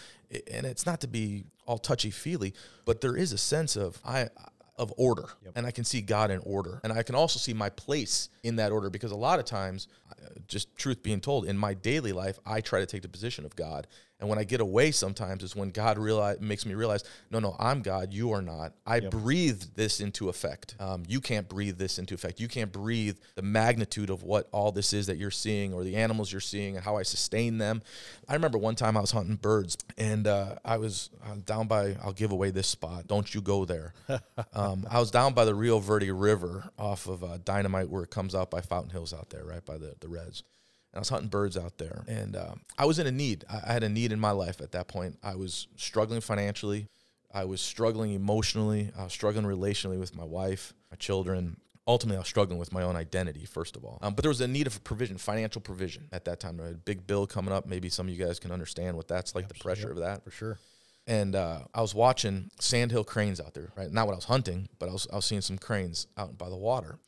And 0.53 0.67
it's 0.67 0.85
not 0.85 1.01
to 1.01 1.07
be 1.07 1.45
all 1.65 1.79
touchy 1.79 2.11
feely, 2.11 2.53
but 2.85 3.01
there 3.01 3.17
is 3.17 3.33
a 3.33 3.39
sense 3.39 3.77
of 3.77 3.99
I 4.05 4.29
of 4.77 4.93
order 4.97 5.27
yep. 5.45 5.53
and 5.55 5.65
i 5.65 5.71
can 5.71 5.85
see 5.85 6.01
god 6.01 6.33
in 6.33 6.41
order 6.41 6.81
and 6.83 6.93
i 6.93 7.01
can 7.01 7.15
also 7.15 7.39
see 7.39 7.55
my 7.55 7.71
place 7.71 8.29
in 8.43 8.57
that 8.57 8.73
order 8.73 8.91
because 8.91 9.13
a 9.13 9.17
lot 9.17 9.39
of 9.39 9.45
times 9.45 9.87
uh, 10.11 10.27
just 10.49 10.75
truth 10.75 11.01
being 11.01 11.21
told 11.21 11.45
in 11.45 11.57
my 11.57 11.75
daily 11.75 12.11
life 12.11 12.41
i 12.45 12.61
try 12.61 12.81
to 12.81 12.87
take 12.87 13.01
the 13.01 13.09
position 13.09 13.45
of 13.45 13.55
god 13.55 13.87
and 14.25 14.31
when 14.31 14.39
I 14.39 14.45
get 14.45 14.63
away 14.63 14.91
sometimes 14.91 15.43
is 15.43 15.55
when 15.55 15.69
God 15.69 15.99
realize, 15.99 16.41
makes 16.41 16.65
me 16.65 16.73
realize, 16.73 17.05
no, 17.31 17.41
no, 17.41 17.55
I'm 17.59 17.83
God, 17.83 18.15
you 18.15 18.33
are 18.33 18.41
not. 18.41 18.73
I 18.87 18.97
yep. 18.97 19.11
breathed 19.11 19.77
this 19.77 20.01
into 20.01 20.31
effect. 20.31 20.75
Um, 20.81 21.03
you 21.07 21.21
can't 21.21 21.47
breathe 21.47 21.77
this 21.77 21.99
into 21.99 22.15
effect. 22.15 22.41
You 22.41 22.49
can't 22.49 22.73
breathe 22.73 23.19
the 23.35 23.43
magnitude 23.43 24.09
of 24.09 24.23
what 24.23 24.49
all 24.51 24.73
this 24.73 24.95
is 24.95 25.09
that 25.09 25.19
you're 25.19 25.31
seeing 25.31 25.75
or 25.75 25.85
the 25.85 25.97
animals 25.97 26.33
you're 26.33 26.41
seeing 26.41 26.75
and 26.75 26.83
how 26.83 26.97
I 26.97 27.03
sustain 27.03 27.59
them. 27.59 27.83
I 28.27 28.33
remember 28.33 28.57
one 28.57 28.77
time 28.77 28.97
I 28.97 29.03
was 29.03 29.11
hunting 29.11 29.37
birds 29.37 29.77
and 29.99 30.27
uh, 30.27 30.55
I 30.65 30.79
was 30.79 31.11
down 31.45 31.67
by, 31.67 31.99
I'll 32.03 32.15
give 32.15 32.33
away 32.33 32.49
this 32.49 32.67
spot. 32.67 33.07
Don't 33.07 33.35
you 33.35 33.43
go 33.43 33.67
there. 33.67 33.93
um, 34.55 34.87
I 34.91 35.01
was 35.01 35.11
down 35.11 35.35
by 35.35 35.45
the 35.45 35.55
Rio 35.55 35.81
Verde 35.81 36.11
River 36.11 36.71
off 36.79 37.09
of 37.09 37.23
uh, 37.23 37.37
Dynamite 37.45 37.91
where 37.91 38.05
it 38.05 38.11
comes 38.11 38.35
out 38.35 38.51
by 38.51 38.63
Fountain 38.63 38.91
Hills 38.91 39.13
out 39.13 39.29
there, 39.29 39.45
right 39.45 39.67
by 39.67 39.77
the, 39.77 39.97
the 40.01 40.09
Reds 40.09 40.45
I 40.95 40.99
was 40.99 41.09
hunting 41.09 41.29
birds 41.29 41.57
out 41.57 41.79
there. 41.79 42.05
And 42.07 42.37
uh, 42.37 42.55
I 42.79 42.85
was 42.85 42.99
in 42.99 43.07
a 43.07 43.13
need. 43.13 43.45
I, 43.51 43.61
I 43.67 43.73
had 43.73 43.83
a 43.83 43.89
need 43.89 44.13
in 44.13 44.21
my 44.21 44.31
life 44.31 44.61
at 44.61 44.73
that 44.73 44.89
point. 44.89 45.19
I 45.23 45.35
was 45.35 45.67
struggling 45.77 46.21
financially. 46.21 46.89
I 47.33 47.45
was 47.45 47.61
struggling 47.61 48.13
emotionally. 48.13 48.93
I 48.97 49.05
was 49.05 49.13
struggling 49.13 49.45
relationally 49.45 49.99
with 49.99 50.17
my 50.17 50.25
wife, 50.25 50.73
my 50.91 50.97
children. 50.97 51.57
Ultimately, 51.87 52.17
I 52.17 52.21
was 52.21 52.29
struggling 52.29 52.59
with 52.59 52.73
my 52.73 52.83
own 52.83 52.97
identity, 52.97 53.45
first 53.45 53.77
of 53.77 53.85
all. 53.85 53.99
Um, 54.01 54.15
but 54.15 54.23
there 54.23 54.31
was 54.31 54.41
a 54.41 54.49
need 54.49 54.67
of 54.67 54.83
provision, 54.85 55.19
financial 55.19 55.61
provision 55.61 56.09
at 56.13 56.25
that 56.27 56.41
time. 56.41 56.61
I 56.61 56.67
had 56.67 56.75
a 56.75 56.79
big 56.79 57.07
bill 57.07 57.27
coming 57.27 57.53
up. 57.53 57.67
Maybe 57.67 57.89
some 57.89 58.07
of 58.07 58.15
you 58.15 58.25
guys 58.25 58.39
can 58.39 58.53
understand 58.53 58.97
what 58.97 59.09
that's 59.09 59.35
like, 59.35 59.45
Absolutely. 59.45 59.59
the 59.59 59.65
pressure 59.65 59.91
of 59.91 59.99
that. 59.99 60.25
For 60.25 60.31
sure. 60.31 60.59
And 61.07 61.35
uh, 61.35 61.61
I 61.75 61.83
was 61.83 61.95
watching 61.95 62.51
sandhill 62.61 63.05
cranes 63.05 63.41
out 63.41 63.53
there, 63.53 63.69
right? 63.77 63.93
Not 63.93 64.07
what 64.07 64.13
I 64.13 64.17
was 64.17 64.25
hunting, 64.25 64.69
but 64.79 64.89
I 64.89 64.93
was, 64.93 65.07
I 65.13 65.17
was 65.17 65.27
seeing 65.27 65.43
some 65.43 65.59
cranes 65.59 66.07
out 66.17 66.39
by 66.39 66.49
the 66.49 66.57
water. 66.57 66.99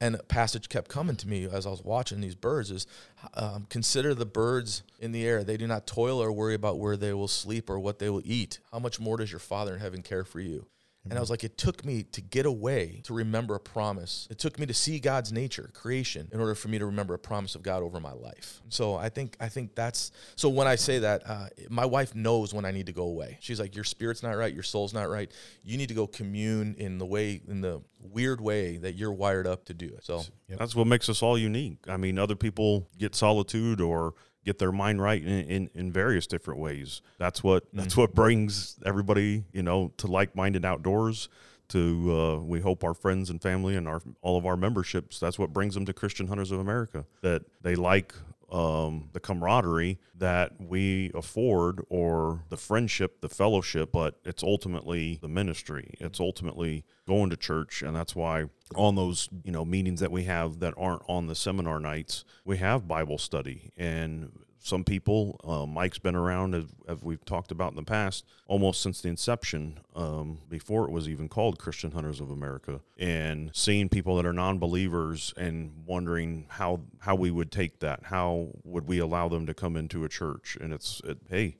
And 0.00 0.14
a 0.14 0.22
passage 0.22 0.68
kept 0.68 0.88
coming 0.88 1.16
to 1.16 1.28
me 1.28 1.48
as 1.50 1.66
I 1.66 1.70
was 1.70 1.82
watching 1.82 2.20
these 2.20 2.34
birds 2.34 2.70
is 2.70 2.86
um, 3.34 3.66
consider 3.70 4.14
the 4.14 4.26
birds 4.26 4.82
in 4.98 5.12
the 5.12 5.24
air. 5.24 5.42
They 5.42 5.56
do 5.56 5.66
not 5.66 5.86
toil 5.86 6.22
or 6.22 6.30
worry 6.30 6.54
about 6.54 6.78
where 6.78 6.96
they 6.96 7.14
will 7.14 7.28
sleep 7.28 7.70
or 7.70 7.78
what 7.78 7.98
they 7.98 8.10
will 8.10 8.22
eat. 8.24 8.58
How 8.72 8.78
much 8.78 9.00
more 9.00 9.16
does 9.16 9.32
your 9.32 9.38
Father 9.38 9.74
in 9.74 9.80
heaven 9.80 10.02
care 10.02 10.24
for 10.24 10.40
you? 10.40 10.66
And 11.10 11.18
I 11.18 11.20
was 11.20 11.30
like, 11.30 11.44
it 11.44 11.56
took 11.56 11.84
me 11.84 12.02
to 12.02 12.20
get 12.20 12.46
away 12.46 13.00
to 13.04 13.14
remember 13.14 13.54
a 13.54 13.60
promise. 13.60 14.26
It 14.30 14.38
took 14.38 14.58
me 14.58 14.66
to 14.66 14.74
see 14.74 14.98
God's 14.98 15.32
nature, 15.32 15.70
creation, 15.72 16.28
in 16.32 16.40
order 16.40 16.54
for 16.54 16.68
me 16.68 16.78
to 16.78 16.86
remember 16.86 17.14
a 17.14 17.18
promise 17.18 17.54
of 17.54 17.62
God 17.62 17.82
over 17.82 18.00
my 18.00 18.12
life. 18.12 18.60
So 18.68 18.94
I 18.94 19.08
think 19.08 19.36
I 19.40 19.48
think 19.48 19.74
that's 19.74 20.10
so. 20.34 20.48
When 20.48 20.66
I 20.66 20.76
say 20.76 21.00
that, 21.00 21.22
uh, 21.28 21.46
my 21.68 21.84
wife 21.84 22.14
knows 22.14 22.52
when 22.52 22.64
I 22.64 22.70
need 22.70 22.86
to 22.86 22.92
go 22.92 23.04
away. 23.04 23.38
She's 23.40 23.60
like, 23.60 23.74
your 23.74 23.84
spirit's 23.84 24.22
not 24.22 24.36
right, 24.36 24.52
your 24.52 24.62
soul's 24.62 24.94
not 24.94 25.08
right. 25.08 25.30
You 25.62 25.76
need 25.76 25.88
to 25.88 25.94
go 25.94 26.06
commune 26.06 26.74
in 26.78 26.98
the 26.98 27.06
way, 27.06 27.40
in 27.48 27.60
the 27.60 27.82
weird 28.00 28.40
way 28.40 28.76
that 28.78 28.94
you're 28.94 29.12
wired 29.12 29.46
up 29.46 29.64
to 29.66 29.74
do 29.74 29.86
it. 29.86 30.04
So 30.04 30.22
yep. 30.48 30.58
that's 30.58 30.74
what 30.74 30.86
makes 30.86 31.08
us 31.08 31.22
all 31.22 31.38
unique. 31.38 31.78
I 31.88 31.96
mean, 31.96 32.18
other 32.18 32.36
people 32.36 32.88
get 32.98 33.14
solitude 33.14 33.80
or 33.80 34.14
get 34.46 34.58
their 34.58 34.72
mind 34.72 35.02
right 35.02 35.22
in, 35.22 35.50
in, 35.50 35.70
in 35.74 35.92
various 35.92 36.26
different 36.26 36.60
ways. 36.60 37.02
That's 37.18 37.42
what 37.42 37.66
mm-hmm. 37.66 37.80
that's 37.80 37.96
what 37.96 38.14
brings 38.14 38.76
everybody 38.86 39.44
you 39.52 39.62
know 39.62 39.92
to 39.98 40.06
like 40.06 40.34
minded 40.34 40.64
outdoors. 40.64 41.28
To 41.70 42.12
uh, 42.16 42.36
we 42.44 42.60
hope 42.60 42.84
our 42.84 42.94
friends 42.94 43.28
and 43.28 43.42
family 43.42 43.74
and 43.74 43.88
our 43.88 44.00
all 44.22 44.38
of 44.38 44.46
our 44.46 44.56
memberships. 44.56 45.18
That's 45.18 45.36
what 45.36 45.52
brings 45.52 45.74
them 45.74 45.84
to 45.86 45.92
Christian 45.92 46.28
Hunters 46.28 46.52
of 46.52 46.60
America. 46.60 47.04
That 47.22 47.42
they 47.60 47.74
like 47.74 48.14
um, 48.50 49.08
the 49.12 49.20
camaraderie 49.20 49.98
that 50.14 50.52
we 50.60 51.10
afford 51.14 51.84
or 51.88 52.44
the 52.48 52.56
friendship, 52.56 53.20
the 53.20 53.28
fellowship, 53.28 53.90
but 53.92 54.18
it's 54.24 54.42
ultimately 54.42 55.18
the 55.20 55.28
ministry. 55.28 55.94
It's 55.98 56.20
ultimately 56.20 56.84
going 57.06 57.30
to 57.30 57.36
church. 57.36 57.82
And 57.82 57.94
that's 57.94 58.14
why 58.14 58.46
on 58.74 58.94
those, 58.94 59.28
you 59.44 59.52
know, 59.52 59.64
meetings 59.64 60.00
that 60.00 60.12
we 60.12 60.24
have 60.24 60.60
that 60.60 60.74
aren't 60.76 61.02
on 61.08 61.26
the 61.26 61.34
seminar 61.34 61.80
nights, 61.80 62.24
we 62.44 62.58
have 62.58 62.88
Bible 62.88 63.18
study 63.18 63.72
and 63.76 64.32
some 64.66 64.84
people. 64.84 65.40
Uh, 65.44 65.66
Mike's 65.66 65.98
been 65.98 66.16
around, 66.16 66.54
as, 66.54 66.64
as, 66.88 67.02
we've 67.02 67.24
talked 67.24 67.50
about 67.52 67.70
in 67.70 67.76
the 67.76 67.82
past, 67.82 68.24
almost 68.46 68.82
since 68.82 69.00
the 69.00 69.08
inception, 69.08 69.78
um, 69.94 70.38
before 70.48 70.84
it 70.84 70.90
was 70.90 71.08
even 71.08 71.28
called 71.28 71.58
Christian 71.58 71.92
Hunters 71.92 72.20
of 72.20 72.30
America, 72.30 72.80
and 72.98 73.50
seeing 73.54 73.88
people 73.88 74.16
that 74.16 74.26
are 74.26 74.32
non-believers 74.32 75.32
and 75.36 75.72
wondering 75.86 76.46
how 76.48 76.80
how 76.98 77.14
we 77.14 77.30
would 77.30 77.52
take 77.52 77.78
that, 77.80 78.04
how 78.04 78.48
would 78.64 78.88
we 78.88 78.98
allow 78.98 79.28
them 79.28 79.46
to 79.46 79.54
come 79.54 79.76
into 79.76 80.04
a 80.04 80.08
church? 80.08 80.56
And 80.60 80.72
it's 80.72 81.00
it, 81.04 81.18
hey, 81.30 81.56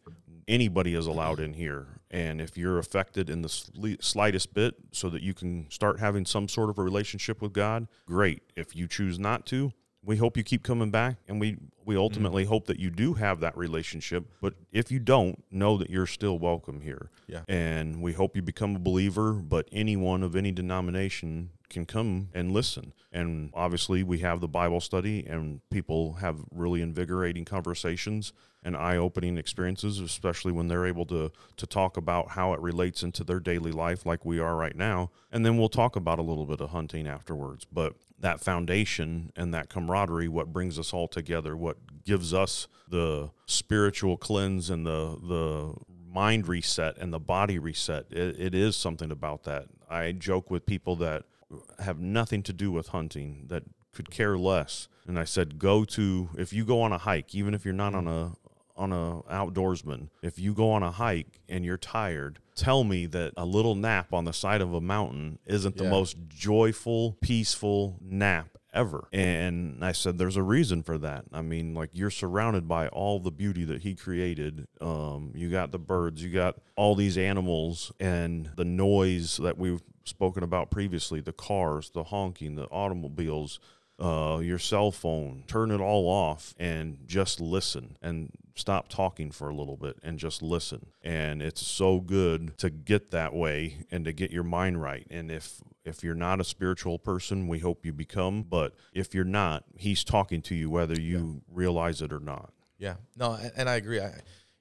anybody 0.49 0.95
is 0.95 1.07
allowed 1.07 1.41
in 1.41 1.55
here. 1.55 2.01
And 2.11 2.41
if 2.41 2.57
you're 2.57 2.79
affected 2.79 3.29
in 3.31 3.43
the 3.43 3.97
slightest 4.01 4.55
bit 4.55 4.75
so 4.93 5.11
that 5.11 5.23
you 5.23 5.35
can 5.35 5.71
start 5.71 6.01
having 6.01 6.25
some 6.25 6.49
sort 6.49 6.71
of 6.71 6.79
a 6.79 6.83
relationship 6.83 7.43
with 7.43 7.53
God, 7.53 7.89
great. 8.07 8.43
If 8.57 8.77
you 8.77 8.87
choose 8.87 9.19
not 9.19 9.45
to, 9.47 9.73
we 10.03 10.17
hope 10.17 10.37
you 10.37 10.45
keep 10.45 10.63
coming 10.63 10.91
back 10.91 11.19
and 11.27 11.41
we 11.41 11.57
we 11.87 11.97
ultimately 11.97 12.43
mm-hmm. 12.43 12.51
hope 12.51 12.67
that 12.67 12.79
you 12.79 12.91
do 12.91 13.15
have 13.15 13.41
that 13.41 13.57
relationship 13.57 14.27
but 14.41 14.55
if 14.73 14.91
you 14.91 14.99
don't 14.99 15.43
know 15.51 15.79
that 15.79 15.89
you're 15.89 16.07
still 16.07 16.39
welcome 16.39 16.81
here. 16.81 17.11
Yeah. 17.27 17.43
And 17.49 18.03
we 18.03 18.13
hope 18.13 18.37
you 18.37 18.43
become 18.43 18.77
a 18.77 18.79
believer 18.79 19.33
but 19.33 19.69
anyone 19.73 20.23
of 20.23 20.37
any 20.37 20.53
denomination 20.53 21.51
can 21.69 21.85
come 21.85 22.29
and 22.33 22.53
listen. 22.53 22.93
And 23.13 23.51
obviously 23.55 24.03
we 24.03 24.19
have 24.19 24.41
the 24.41 24.49
bible 24.49 24.81
study 24.81 25.25
and 25.27 25.61
people 25.71 26.15
have 26.15 26.45
really 26.51 26.83
invigorating 26.83 27.45
conversations 27.45 28.33
and 28.63 28.77
eye-opening 28.77 29.39
experiences 29.39 30.01
especially 30.01 30.53
when 30.53 30.67
they're 30.69 30.87
able 30.87 31.07
to 31.07 31.31
to 31.57 31.67
talk 31.67 31.97
about 31.97 32.31
how 32.31 32.53
it 32.53 32.61
relates 32.61 33.03
into 33.03 33.23
their 33.23 33.41
daily 33.41 33.71
life 33.71 34.05
like 34.05 34.25
we 34.25 34.41
are 34.41 34.57
right 34.57 34.77
now. 34.77 35.11
And 35.31 35.47
then 35.47 35.57
we'll 35.57 35.69
talk 35.69 35.95
about 35.95 36.19
a 36.19 36.23
little 36.23 36.47
bit 36.47 36.61
of 36.61 36.71
hunting 36.71 37.07
afterwards. 37.07 37.65
But 37.71 37.95
that 38.19 38.41
foundation 38.41 39.31
and 39.37 39.53
that 39.53 39.69
camaraderie 39.69 40.29
what 40.29 40.53
brings 40.53 40.79
us 40.79 40.93
all 40.93 41.07
together 41.07 41.57
what 41.57 41.77
gives 42.05 42.33
us 42.33 42.67
the 42.89 43.31
spiritual 43.47 44.17
cleanse 44.17 44.71
and 44.71 44.87
the 44.87 45.19
the 45.23 45.75
mind 46.17 46.49
reset 46.49 46.97
and 46.97 47.13
the 47.13 47.19
body 47.21 47.59
reset. 47.59 48.07
It, 48.11 48.41
it 48.41 48.55
is 48.55 48.75
something 48.75 49.11
about 49.11 49.45
that. 49.45 49.67
I 49.91 50.13
joke 50.13 50.51
with 50.51 50.65
people 50.65 50.97
that 50.97 51.25
have 51.79 52.01
nothing 52.01 52.43
to 52.45 52.55
do 52.55 52.73
with 52.73 52.89
hunting 52.89 53.45
that 53.49 53.65
could 53.93 54.11
care 54.11 54.39
less. 54.39 54.89
And 55.07 55.19
I 55.19 55.25
said, 55.25 55.59
go 55.59 55.85
to 55.85 56.31
if 56.39 56.55
you 56.55 56.65
go 56.65 56.81
on 56.81 56.91
a 56.91 56.99
hike, 56.99 57.35
even 57.35 57.53
if 57.53 57.67
you're 57.67 57.75
not 57.75 57.95
on 57.95 58.09
a 58.09 58.33
on 58.77 58.93
a 58.93 59.23
outdoorsman, 59.31 60.09
if 60.23 60.39
you 60.39 60.53
go 60.55 60.71
on 60.71 60.83
a 60.83 60.91
hike 60.91 61.41
and 61.49 61.65
you're 61.65 61.77
tired, 61.79 62.39
tell 62.55 62.85
me 62.85 63.07
that 63.07 63.33
a 63.37 63.45
little 63.45 63.75
nap 63.75 64.13
on 64.13 64.25
the 64.25 64.33
side 64.33 64.61
of 64.61 64.73
a 64.75 64.81
mountain 64.81 65.39
isn't 65.47 65.77
the 65.77 65.85
Yeah. 65.85 65.91
most 65.91 66.17
joyful, 66.29 67.17
peaceful 67.21 67.99
nap 68.01 68.59
ever. 68.73 69.09
And 69.13 69.83
I 69.85 69.93
said, 69.93 70.19
there's 70.19 70.37
a 70.37 70.43
reason 70.43 70.83
for 70.83 70.99
that. 70.99 71.25
I 71.33 71.41
mean, 71.41 71.73
like 71.75 71.91
you're 71.95 72.11
surrounded 72.11 72.69
by 72.69 72.89
all 72.89 73.19
the 73.21 73.31
beauty 73.31 73.65
that 73.65 73.83
he 73.83 73.95
created. 73.95 74.67
Um, 74.83 75.33
you 75.35 75.51
got 75.51 75.73
the 75.73 75.79
birds, 75.79 76.23
you 76.23 76.31
got 76.31 76.57
all 76.77 76.95
these 76.95 77.17
animals, 77.17 77.91
and 77.99 78.51
the 78.57 78.67
noise 78.67 79.39
that 79.39 79.57
we've 79.57 79.83
spoken 80.05 80.43
about 80.45 80.71
previously 80.71 81.21
the 81.21 81.33
cars, 81.33 81.91
the 81.91 82.05
honking, 82.05 82.55
the 82.57 82.67
automobiles. 82.67 83.59
Uh, 83.99 84.41
your 84.43 84.59
cell 84.59 84.93
phone, 84.93 85.43
turn 85.47 85.71
it 85.71 85.81
all 85.81 86.07
off 86.07 86.55
and 86.59 86.99
just 87.07 87.41
listen 87.41 87.97
and 88.03 88.31
stop 88.55 88.89
talking 88.89 89.31
for 89.31 89.49
a 89.49 89.55
little 89.55 89.77
bit 89.77 89.99
and 90.03 90.19
just 90.19 90.43
listen. 90.43 90.87
And 91.03 91.41
it's 91.41 91.65
so 91.65 92.01
good 92.01 92.59
to 92.59 92.69
get 92.71 93.11
that 93.13 93.35
way 93.35 93.87
and 93.91 94.05
to 94.05 94.13
get 94.13 94.31
your 94.31 94.43
mind 94.43 94.83
right. 94.83 95.07
And 95.11 95.31
if 95.31 95.63
if 95.85 96.03
you're 96.03 96.15
not 96.15 96.41
a 96.41 96.45
spiritual 96.45 96.99
person, 96.99 97.47
we 97.47 97.61
hope 97.61 97.87
you 97.87 97.93
become. 97.93 98.43
But 98.43 98.75
if 98.93 99.15
you're 99.15 99.25
not, 99.25 99.65
he's 99.77 100.03
talking 100.03 100.43
to 100.43 100.55
you 100.55 100.69
whether 100.69 101.01
you 101.01 101.43
realize 101.51 102.03
it 102.03 102.13
or 102.13 102.21
not. 102.21 102.53
Yeah, 102.79 102.97
no, 103.17 103.33
and, 103.33 103.53
and 103.57 103.69
I 103.69 103.77
agree. 103.77 104.01
I, 104.01 104.13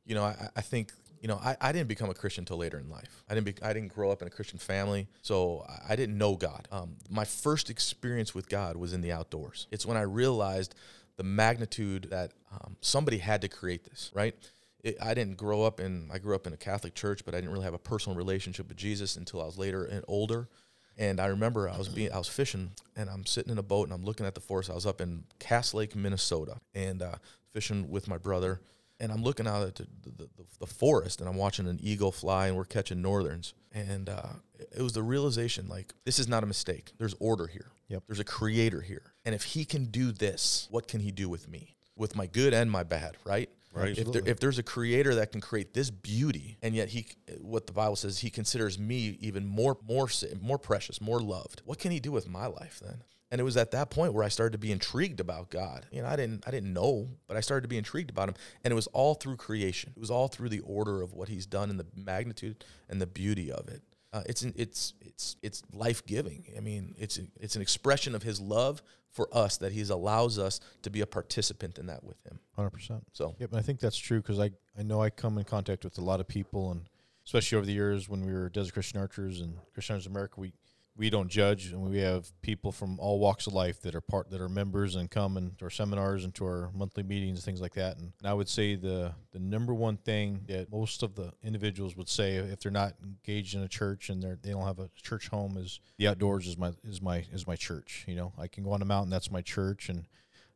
you 0.06 0.16
know, 0.16 0.24
I, 0.24 0.50
I 0.56 0.62
think 0.62 0.94
you 1.26 1.28
know, 1.28 1.42
I, 1.44 1.58
I 1.60 1.72
didn't 1.72 1.88
become 1.88 2.12
a 2.12 2.14
Christian 2.14 2.44
until 2.44 2.58
later 2.58 2.78
in 2.78 2.88
life. 2.88 3.24
I 3.28 3.34
didn't 3.34 3.48
be, 3.48 3.56
I 3.64 3.74
didn't 3.74 3.92
grow 3.92 4.12
up 4.12 4.22
in 4.22 4.28
a 4.28 4.30
Christian 4.30 4.60
family, 4.60 5.08
so 5.24 5.66
I- 5.90 5.96
didn't 5.96 6.20
know 6.20 6.36
God. 6.36 6.68
Um, 6.72 6.98
my 7.10 7.26
first 7.26 7.72
experience 7.72 8.36
with 8.36 8.48
God 8.48 8.78
was 8.78 8.94
in 8.94 9.02
the 9.02 9.12
outdoors. 9.12 9.66
It's 9.72 9.88
when 9.88 9.98
I 9.98 10.04
realized 10.04 10.76
the 11.18 11.24
magnitude 11.24 12.10
that 12.12 12.34
um, 12.52 12.76
somebody 12.80 13.18
had 13.18 13.42
to 13.42 13.48
create 13.48 13.86
this. 13.86 14.12
Right. 14.14 14.36
It, 14.84 14.98
I 15.02 15.16
didn't 15.16 15.38
grow 15.38 15.64
up 15.64 15.80
in. 15.80 16.12
I 16.14 16.20
grew 16.20 16.36
up 16.36 16.46
in 16.46 16.54
a 16.54 16.58
Catholic 16.58 16.94
church, 16.94 17.26
but 17.26 17.34
I 17.34 17.38
didn't 17.38 17.54
really 17.54 17.66
have 17.66 17.74
a 17.74 17.80
personal 17.80 18.16
relationship 18.16 18.68
with 18.68 18.78
Jesus 18.78 19.16
until 19.16 19.42
I 19.42 19.46
was 19.46 19.58
later 19.58 19.84
and 19.84 20.06
older. 20.08 20.48
And 20.96 21.20
I 21.20 21.26
remember 21.26 21.68
I 21.68 21.76
was 21.76 21.90
being 21.90 22.12
I 22.12 22.20
was 22.20 22.28
fishing 22.28 22.70
and 22.96 23.10
I'm 23.10 23.26
sitting 23.26 23.52
in 23.52 23.58
a 23.58 23.64
boat 23.64 23.88
and 23.88 23.94
I'm 23.94 24.06
looking 24.06 24.28
at 24.28 24.36
the 24.36 24.42
forest. 24.42 24.70
I 24.70 24.76
was 24.76 24.86
up 24.86 25.02
in 25.02 25.24
Cass 25.40 25.74
Lake, 25.74 25.96
Minnesota, 25.96 26.58
and 26.76 27.02
uh, 27.02 27.16
fishing 27.52 27.90
with 27.90 28.08
my 28.08 28.20
brother. 28.20 28.62
And 29.00 29.12
I'm 29.12 29.24
looking 29.24 29.48
out 29.48 29.68
at 29.68 29.76
the, 29.76 29.88
the, 30.06 30.30
the, 30.60 30.66
forest 30.66 31.20
and 31.20 31.30
I'm 31.30 31.36
watching 31.36 31.68
an 31.68 31.80
eagle 31.82 32.14
fly 32.14 32.48
and 32.48 32.56
we're 32.56 32.64
catching 32.64 33.02
northerns. 33.02 33.54
And 33.74 34.08
uh, 34.08 34.30
it 34.58 34.82
was 34.82 34.94
the 34.94 35.04
realization 35.04 35.68
like 35.68 35.94
this 36.06 36.18
is 36.18 36.28
not 36.28 36.44
a 36.44 36.46
mistake. 36.46 36.94
There's 36.98 37.16
order 37.20 37.48
here. 37.48 37.72
Yep. 37.90 38.04
There's 38.08 38.20
a 38.20 38.26
creator 38.26 38.82
here. 38.82 39.14
And 39.26 39.36
if 39.36 39.44
he 39.44 39.66
can 39.66 39.86
do 39.86 40.12
this, 40.12 40.68
what 40.72 40.88
can 40.88 41.02
he 41.02 41.12
do 41.12 41.28
with 41.28 41.50
me? 41.50 41.76
With 41.98 42.16
my 42.16 42.26
good 42.26 42.54
and 42.54 42.72
my 42.72 42.84
bad, 42.84 43.18
right? 43.26 43.50
Right. 43.74 43.98
If, 43.98 44.14
there, 44.14 44.22
if 44.26 44.40
there's 44.40 44.58
a 44.58 44.64
creator 44.64 45.16
that 45.16 45.34
can 45.34 45.42
create 45.42 45.74
this 45.74 45.90
beauty, 45.90 46.58
and 46.64 46.74
yet 46.74 46.88
he, 46.88 47.08
what 47.42 47.68
the 47.68 47.74
Bible 47.74 47.98
says, 47.98 48.20
he 48.20 48.30
considers 48.30 48.80
me 48.80 49.18
even 49.20 49.46
more, 49.46 49.78
more, 49.86 50.08
more 50.42 50.58
precious, 50.58 51.02
more 51.02 51.20
loved. 51.20 51.62
What 51.66 51.78
can 51.80 51.92
he 51.92 52.00
do 52.00 52.14
with 52.14 52.30
my 52.30 52.46
life 52.46 52.80
then? 52.82 53.04
And 53.32 53.42
it 53.42 53.44
was 53.44 53.58
at 53.58 53.72
that 53.72 53.90
point 53.90 54.14
where 54.14 54.24
I 54.24 54.30
started 54.30 54.52
to 54.52 54.58
be 54.60 54.72
intrigued 54.72 55.20
about 55.20 55.50
God. 55.50 55.88
You 55.92 56.02
know, 56.04 56.08
I 56.08 56.16
didn't, 56.16 56.48
I 56.48 56.52
didn't 56.52 56.74
know, 56.74 57.10
but 57.28 57.36
I 57.36 57.40
started 57.40 57.64
to 57.64 57.68
be 57.68 57.78
intrigued 57.78 58.10
about 58.12 58.30
him, 58.30 58.36
and 58.64 58.72
it 58.72 58.76
was 58.76 58.88
all 58.88 59.16
through 59.16 59.38
creation. 59.38 59.94
It 59.96 60.00
was 60.00 60.12
all 60.12 60.28
through 60.28 60.50
the 60.50 60.60
order 60.60 61.02
of 61.02 61.14
what 61.14 61.28
he's 61.28 61.46
done 61.46 61.70
and 61.70 61.80
the 61.80 61.88
magnitude 61.96 62.64
and 62.88 63.02
the 63.02 63.08
beauty 63.08 63.52
of 63.52 63.68
it. 63.68 63.82
Uh, 64.14 64.22
it's 64.28 64.44
an, 64.44 64.54
it's 64.56 64.94
it's 65.02 65.36
it's 65.42 65.62
life 65.74 66.06
giving. 66.06 66.46
I 66.56 66.62
mean, 66.62 66.96
it's 66.98 67.20
it's 67.38 67.58
an 67.58 67.62
expression 67.62 68.16
of 68.16 68.24
his 68.24 68.40
love 68.40 68.82
for 69.10 69.28
us 69.36 69.58
that 69.58 69.74
he 69.74 69.82
allows 69.82 70.40
us 70.40 70.62
to 70.84 70.90
be 70.90 71.02
a 71.02 71.06
participant 71.06 71.78
in 71.78 71.88
that 71.88 72.04
with 72.04 72.22
him. 72.26 72.40
Hundred 72.56 72.70
percent. 72.70 73.04
So 73.12 73.36
Yep, 73.40 73.50
and 73.50 73.60
I 73.60 73.62
think 73.62 73.82
that's 73.82 73.98
true 73.98 74.22
because 74.22 74.40
I 74.40 74.52
I 74.78 74.84
know 74.84 75.02
I 75.02 75.10
come 75.10 75.38
in 75.38 75.44
contact 75.44 75.84
with 75.84 75.98
a 75.98 76.02
lot 76.02 76.22
of 76.22 76.30
people, 76.30 76.72
and 76.72 76.88
especially 77.26 77.58
over 77.58 77.66
the 77.66 77.74
years 77.74 78.08
when 78.08 78.26
we 78.26 78.32
were 78.32 78.48
Desert 78.48 78.74
Christian 78.74 79.00
Archers 79.00 79.42
and 79.42 79.58
Christian 79.74 79.96
Archers 79.96 80.08
America, 80.08 80.36
we 80.40 80.54
we 80.98 81.10
don't 81.10 81.30
judge, 81.30 81.72
and 81.72 81.82
we 81.82 82.00
have 82.00 82.30
people 82.42 82.72
from 82.72 83.00
all 83.00 83.20
walks 83.20 83.48
of 83.48 83.54
life 83.54 83.82
that 83.82 83.96
are 83.96 84.02
part 84.02 84.30
that 84.30 84.40
are 84.40 84.48
members 84.48 84.96
and 84.96 85.12
come 85.12 85.36
and 85.36 85.58
to 85.60 85.66
our 85.66 85.70
seminars 85.70 86.24
and 86.24 86.34
to 86.36 86.46
our 86.46 86.72
monthly 86.74 87.04
meetings, 87.04 87.40
and 87.40 87.44
things 87.44 87.62
like 87.62 87.74
that. 87.74 87.98
And, 87.98 88.14
I 88.24 88.34
would 88.34 88.50
say 88.50 88.76
the 88.76 89.14
the 89.32 89.40
number 89.40 89.74
one 89.74 89.98
thing 89.98 90.42
that 90.48 90.72
most 90.72 91.04
of 91.04 91.16
the 91.16 91.32
individuals 91.44 91.96
would 91.98 92.10
say 92.10 92.36
if 92.36 92.60
they're 92.62 92.72
not 92.72 92.94
engaged 93.04 93.56
in 93.56 93.62
a 93.62 93.68
church 93.68 94.10
and 94.10 94.24
they're 94.24 94.38
they 94.42 94.52
don't 94.52 94.66
have 94.66 94.80
a 94.80 94.90
church 95.02 95.28
home 95.28 95.58
is 95.58 95.80
the 95.98 96.08
outdoors 96.08 96.48
is 96.48 96.58
my 96.58 96.72
is 96.84 97.02
my 97.02 97.26
is 97.34 97.46
my 97.46 97.56
church. 97.56 98.06
You 98.08 98.16
know, 98.16 98.34
I 98.38 98.48
can 98.48 98.64
go 98.64 98.72
on 98.72 98.82
a 98.82 98.86
mountain, 98.86 99.10
that's 99.10 99.32
my 99.32 99.42
church, 99.42 99.90
and 99.90 100.06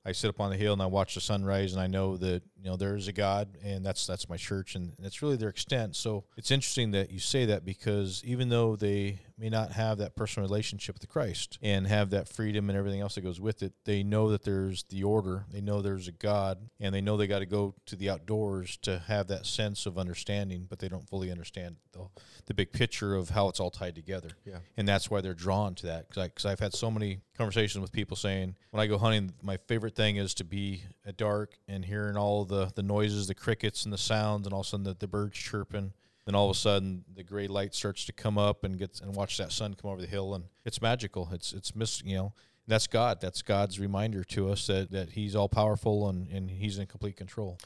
I 0.05 0.13
sit 0.13 0.29
up 0.29 0.39
on 0.39 0.49
the 0.49 0.57
hill 0.57 0.73
and 0.73 0.81
I 0.81 0.85
watch 0.85 1.15
the 1.15 1.21
sunrise 1.21 1.73
and 1.73 1.81
I 1.81 1.87
know 1.87 2.15
that 2.17 2.41
you 2.57 2.69
know 2.69 2.77
there 2.77 2.95
is 2.95 3.07
a 3.07 3.11
God 3.11 3.57
and 3.63 3.85
that's 3.85 4.07
that's 4.07 4.29
my 4.29 4.37
church 4.37 4.75
and 4.75 4.93
that's 4.97 5.21
really 5.21 5.35
their 5.35 5.49
extent. 5.49 5.95
So 5.95 6.23
it's 6.37 6.51
interesting 6.51 6.91
that 6.91 7.11
you 7.11 7.19
say 7.19 7.45
that 7.45 7.65
because 7.65 8.23
even 8.25 8.49
though 8.49 8.75
they 8.75 9.19
may 9.39 9.49
not 9.49 9.71
have 9.71 9.97
that 9.99 10.15
personal 10.15 10.47
relationship 10.47 10.95
with 10.99 11.07
Christ 11.09 11.57
and 11.61 11.87
have 11.87 12.09
that 12.09 12.27
freedom 12.27 12.69
and 12.69 12.77
everything 12.77 12.99
else 13.01 13.15
that 13.15 13.21
goes 13.21 13.39
with 13.39 13.63
it, 13.63 13.73
they 13.85 14.03
know 14.03 14.29
that 14.29 14.43
there's 14.43 14.83
the 14.83 15.03
order. 15.03 15.45
They 15.51 15.61
know 15.61 15.81
there's 15.81 16.07
a 16.07 16.11
God 16.11 16.69
and 16.79 16.93
they 16.93 17.01
know 17.01 17.17
they 17.17 17.27
got 17.27 17.39
to 17.39 17.45
go 17.45 17.75
to 17.85 17.95
the 17.95 18.09
outdoors 18.09 18.77
to 18.77 18.99
have 19.07 19.27
that 19.27 19.45
sense 19.45 19.85
of 19.85 19.97
understanding, 19.97 20.67
but 20.69 20.79
they 20.79 20.89
don't 20.89 21.07
fully 21.07 21.31
understand 21.31 21.77
the, 21.93 22.07
the 22.45 22.53
big 22.53 22.71
picture 22.71 23.15
of 23.15 23.29
how 23.29 23.47
it's 23.47 23.59
all 23.59 23.71
tied 23.71 23.95
together 23.95 24.29
yeah, 24.45 24.57
and 24.77 24.87
that's 24.87 25.09
why 25.09 25.21
they're 25.21 25.33
drawn 25.33 25.75
to 25.75 25.87
that. 25.87 26.09
Because 26.09 26.45
I've 26.45 26.59
had 26.59 26.73
so 26.73 26.91
many 26.91 27.19
conversations 27.37 27.81
with 27.81 27.91
people 27.91 28.17
saying, 28.17 28.55
when 28.71 28.81
I 28.81 28.87
go 28.87 28.97
hunting, 28.97 29.33
my 29.41 29.57
favorite 29.67 29.95
thing 29.95 30.17
is 30.17 30.33
to 30.35 30.43
be 30.43 30.83
at 31.05 31.17
dark 31.17 31.53
and 31.67 31.85
hearing 31.85 32.17
all 32.17 32.45
the 32.45 32.71
the 32.75 32.83
noises, 32.83 33.27
the 33.27 33.35
crickets 33.35 33.83
and 33.83 33.93
the 33.93 33.97
sounds, 33.97 34.45
and 34.45 34.53
all 34.53 34.61
of 34.61 34.65
a 34.65 34.69
sudden 34.69 34.83
the, 34.83 34.95
the 34.97 35.07
birds 35.07 35.37
chirping. 35.37 35.93
Then 36.29 36.35
all 36.35 36.47
of 36.47 36.55
a 36.55 36.59
sudden 36.59 37.05
the 37.15 37.23
gray 37.23 37.47
light 37.47 37.73
starts 37.73 38.05
to 38.05 38.13
come 38.13 38.37
up 38.37 38.63
and 38.63 38.77
gets 38.77 39.01
and 39.01 39.15
watch 39.15 39.39
that 39.39 39.51
sun 39.51 39.73
come 39.73 39.89
over 39.89 39.99
the 39.99 40.05
hill, 40.05 40.35
and 40.35 40.43
it's 40.63 40.79
magical. 40.79 41.27
It's 41.31 41.53
it's 41.53 41.75
miss 41.75 42.03
you 42.05 42.17
know. 42.17 42.33
That's 42.67 42.85
God. 42.85 43.19
That's 43.19 43.41
God's 43.41 43.79
reminder 43.79 44.23
to 44.25 44.51
us 44.51 44.67
that, 44.67 44.91
that 44.91 45.09
He's 45.09 45.35
all 45.35 45.49
powerful 45.49 46.07
and, 46.07 46.29
and 46.29 46.51
He's 46.51 46.77
in 46.77 46.85
complete 46.85 47.17
control. 47.17 47.57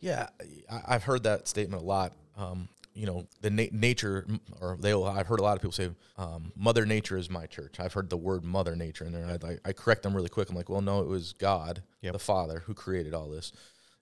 yeah. 0.00 0.30
I, 0.68 0.96
I've 0.96 1.04
heard 1.04 1.22
that 1.22 1.46
statement 1.46 1.80
a 1.80 1.86
lot. 1.86 2.12
Um, 2.36 2.68
you 2.92 3.06
know, 3.06 3.24
the 3.40 3.50
na- 3.50 3.70
nature, 3.70 4.26
or 4.60 4.76
they. 4.80 4.92
I've 4.92 5.28
heard 5.28 5.38
a 5.38 5.44
lot 5.44 5.54
of 5.54 5.62
people 5.62 5.70
say, 5.70 5.90
um, 6.16 6.50
"Mother 6.56 6.84
Nature 6.84 7.18
is 7.18 7.30
my 7.30 7.46
church." 7.46 7.78
I've 7.78 7.92
heard 7.92 8.10
the 8.10 8.16
word 8.16 8.42
"Mother 8.42 8.74
Nature" 8.74 9.04
in 9.04 9.12
there, 9.12 9.22
and 9.22 9.44
I, 9.44 9.58
I 9.64 9.72
correct 9.72 10.02
them 10.02 10.12
really 10.12 10.28
quick. 10.28 10.50
I'm 10.50 10.56
like, 10.56 10.68
"Well, 10.68 10.80
no, 10.80 11.02
it 11.02 11.06
was 11.06 11.34
God, 11.34 11.84
Yep. 12.00 12.14
the 12.14 12.18
Father, 12.18 12.64
who 12.66 12.74
created 12.74 13.14
all 13.14 13.28
this." 13.28 13.52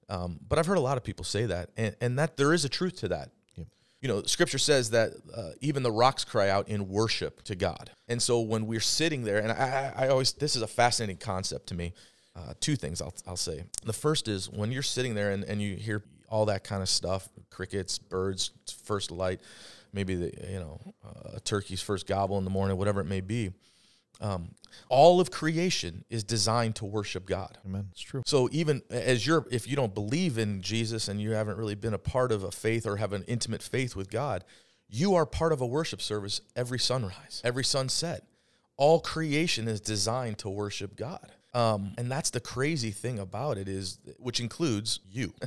Um, 0.08 0.40
but 0.48 0.58
I've 0.58 0.64
heard 0.66 0.78
a 0.78 0.80
lot 0.80 0.96
of 0.96 1.04
people 1.04 1.26
say 1.26 1.44
that, 1.44 1.68
and, 1.76 1.94
and 2.00 2.18
that 2.18 2.38
there 2.38 2.54
is 2.54 2.64
a 2.64 2.70
truth 2.70 2.96
to 3.00 3.08
that. 3.08 3.32
You 4.06 4.12
know, 4.12 4.22
Scripture 4.22 4.58
says 4.58 4.90
that 4.90 5.14
uh, 5.36 5.50
even 5.60 5.82
the 5.82 5.90
rocks 5.90 6.24
cry 6.24 6.48
out 6.48 6.68
in 6.68 6.88
worship 6.88 7.42
to 7.42 7.56
God. 7.56 7.90
And 8.06 8.22
so 8.22 8.38
when 8.38 8.68
we're 8.68 8.78
sitting 8.78 9.24
there, 9.24 9.38
and 9.38 9.50
I, 9.50 9.92
I 9.96 10.04
I 10.04 10.08
always 10.10 10.32
this 10.32 10.54
is 10.54 10.62
a 10.62 10.68
fascinating 10.68 11.16
concept 11.16 11.66
to 11.70 11.74
me. 11.74 11.92
Uh, 12.36 12.54
two 12.60 12.76
things 12.76 13.02
I'll, 13.02 13.14
I'll 13.26 13.36
say. 13.36 13.64
The 13.84 13.92
first 13.92 14.28
is 14.28 14.48
when 14.48 14.70
you're 14.70 14.84
sitting 14.84 15.16
there 15.16 15.32
and, 15.32 15.42
and 15.42 15.60
you 15.60 15.74
hear 15.74 16.04
all 16.28 16.46
that 16.46 16.62
kind 16.62 16.82
of 16.82 16.88
stuff, 16.88 17.28
crickets, 17.50 17.98
birds, 17.98 18.52
first 18.84 19.10
light, 19.10 19.40
maybe 19.92 20.14
the 20.14 20.32
you 20.52 20.60
know 20.60 20.80
uh, 21.04 21.38
a 21.38 21.40
turkey's 21.40 21.82
first 21.82 22.06
gobble 22.06 22.38
in 22.38 22.44
the 22.44 22.50
morning, 22.50 22.76
whatever 22.76 23.00
it 23.00 23.06
may 23.06 23.20
be. 23.20 23.50
Um, 24.20 24.54
all 24.88 25.20
of 25.20 25.30
creation 25.30 26.04
is 26.10 26.24
designed 26.24 26.76
to 26.76 26.84
worship 26.84 27.26
God. 27.26 27.58
Amen. 27.66 27.88
It's 27.92 28.00
true. 28.00 28.22
So 28.26 28.48
even 28.52 28.82
as 28.90 29.26
you're, 29.26 29.46
if 29.50 29.68
you 29.68 29.76
don't 29.76 29.94
believe 29.94 30.38
in 30.38 30.62
Jesus 30.62 31.08
and 31.08 31.20
you 31.20 31.32
haven't 31.32 31.56
really 31.56 31.74
been 31.74 31.94
a 31.94 31.98
part 31.98 32.32
of 32.32 32.42
a 32.42 32.50
faith 32.50 32.86
or 32.86 32.96
have 32.96 33.12
an 33.12 33.24
intimate 33.26 33.62
faith 33.62 33.96
with 33.96 34.10
God, 34.10 34.44
you 34.88 35.14
are 35.14 35.26
part 35.26 35.52
of 35.52 35.60
a 35.60 35.66
worship 35.66 36.00
service 36.00 36.40
every 36.54 36.78
sunrise, 36.78 37.40
every 37.44 37.64
sunset. 37.64 38.24
All 38.76 39.00
creation 39.00 39.68
is 39.68 39.80
designed 39.80 40.38
to 40.38 40.48
worship 40.48 40.96
God. 40.96 41.32
Um, 41.54 41.94
and 41.96 42.12
that's 42.12 42.30
the 42.30 42.40
crazy 42.40 42.90
thing 42.90 43.18
about 43.18 43.56
it 43.56 43.68
is, 43.68 43.98
which 44.18 44.40
includes 44.40 45.00
you. 45.10 45.32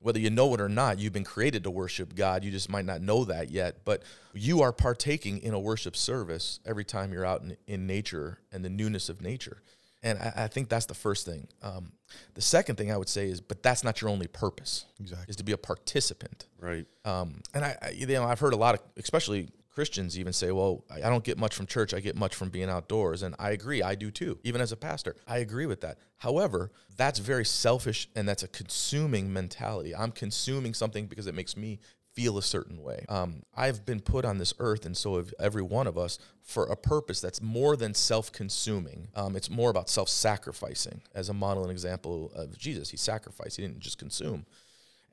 Whether 0.00 0.20
you 0.20 0.30
know 0.30 0.54
it 0.54 0.60
or 0.60 0.68
not, 0.68 0.98
you've 0.98 1.12
been 1.12 1.24
created 1.24 1.64
to 1.64 1.70
worship 1.70 2.14
God. 2.14 2.44
You 2.44 2.50
just 2.50 2.70
might 2.70 2.84
not 2.84 3.00
know 3.00 3.24
that 3.24 3.50
yet, 3.50 3.84
but 3.84 4.02
you 4.32 4.62
are 4.62 4.72
partaking 4.72 5.38
in 5.38 5.54
a 5.54 5.58
worship 5.58 5.96
service 5.96 6.60
every 6.64 6.84
time 6.84 7.12
you're 7.12 7.26
out 7.26 7.42
in, 7.42 7.56
in 7.66 7.86
nature 7.86 8.38
and 8.52 8.64
the 8.64 8.70
newness 8.70 9.08
of 9.08 9.20
nature. 9.20 9.60
And 10.02 10.18
I, 10.18 10.44
I 10.44 10.46
think 10.46 10.68
that's 10.68 10.86
the 10.86 10.94
first 10.94 11.26
thing. 11.26 11.48
Um, 11.62 11.92
the 12.34 12.40
second 12.40 12.76
thing 12.76 12.92
I 12.92 12.96
would 12.96 13.08
say 13.08 13.28
is, 13.28 13.40
but 13.40 13.62
that's 13.62 13.82
not 13.82 14.00
your 14.00 14.10
only 14.10 14.28
purpose. 14.28 14.84
Exactly. 15.00 15.26
Is 15.28 15.36
to 15.36 15.44
be 15.44 15.52
a 15.52 15.58
participant. 15.58 16.46
Right. 16.60 16.86
Um, 17.04 17.42
and 17.52 17.64
I, 17.64 17.76
I, 17.82 17.90
you 17.90 18.06
know, 18.06 18.24
I've 18.24 18.38
heard 18.38 18.52
a 18.52 18.56
lot 18.56 18.76
of, 18.76 18.80
especially 18.96 19.48
Christians, 19.78 20.18
even 20.18 20.32
say, 20.32 20.50
"Well, 20.50 20.84
I 20.90 21.08
don't 21.08 21.22
get 21.22 21.38
much 21.38 21.54
from 21.54 21.66
church. 21.66 21.94
I 21.94 22.00
get 22.00 22.16
much 22.16 22.34
from 22.34 22.48
being 22.48 22.68
outdoors." 22.68 23.22
And 23.22 23.36
I 23.38 23.50
agree. 23.52 23.80
I 23.80 23.94
do 23.94 24.10
too. 24.10 24.40
Even 24.42 24.60
as 24.60 24.72
a 24.72 24.76
pastor, 24.76 25.14
I 25.24 25.38
agree 25.38 25.66
with 25.66 25.82
that. 25.82 25.98
However, 26.16 26.72
that's 26.96 27.20
very 27.20 27.44
selfish, 27.44 28.08
and 28.16 28.28
that's 28.28 28.42
a 28.42 28.48
consuming 28.48 29.32
mentality. 29.32 29.94
I'm 29.94 30.10
consuming 30.10 30.74
something 30.74 31.06
because 31.06 31.28
it 31.28 31.34
makes 31.36 31.56
me 31.56 31.78
feel 32.12 32.38
a 32.38 32.42
certain 32.42 32.82
way. 32.82 33.04
Um, 33.08 33.44
I've 33.54 33.86
been 33.86 34.00
put 34.00 34.24
on 34.24 34.38
this 34.38 34.52
earth, 34.58 34.84
and 34.84 34.96
so 34.96 35.16
have 35.16 35.32
every 35.38 35.62
one 35.62 35.86
of 35.86 35.96
us, 35.96 36.18
for 36.42 36.64
a 36.64 36.74
purpose 36.74 37.20
that's 37.20 37.40
more 37.40 37.76
than 37.76 37.94
self 37.94 38.32
consuming. 38.32 39.06
Um, 39.14 39.36
it's 39.36 39.48
more 39.48 39.70
about 39.70 39.88
self 39.88 40.08
sacrificing. 40.08 41.02
As 41.14 41.28
a 41.28 41.34
model 41.34 41.62
and 41.62 41.70
example 41.70 42.32
of 42.34 42.58
Jesus, 42.58 42.90
he 42.90 42.96
sacrificed, 42.96 43.58
he 43.58 43.62
didn't 43.62 43.78
just 43.78 43.98
consume. 43.98 44.44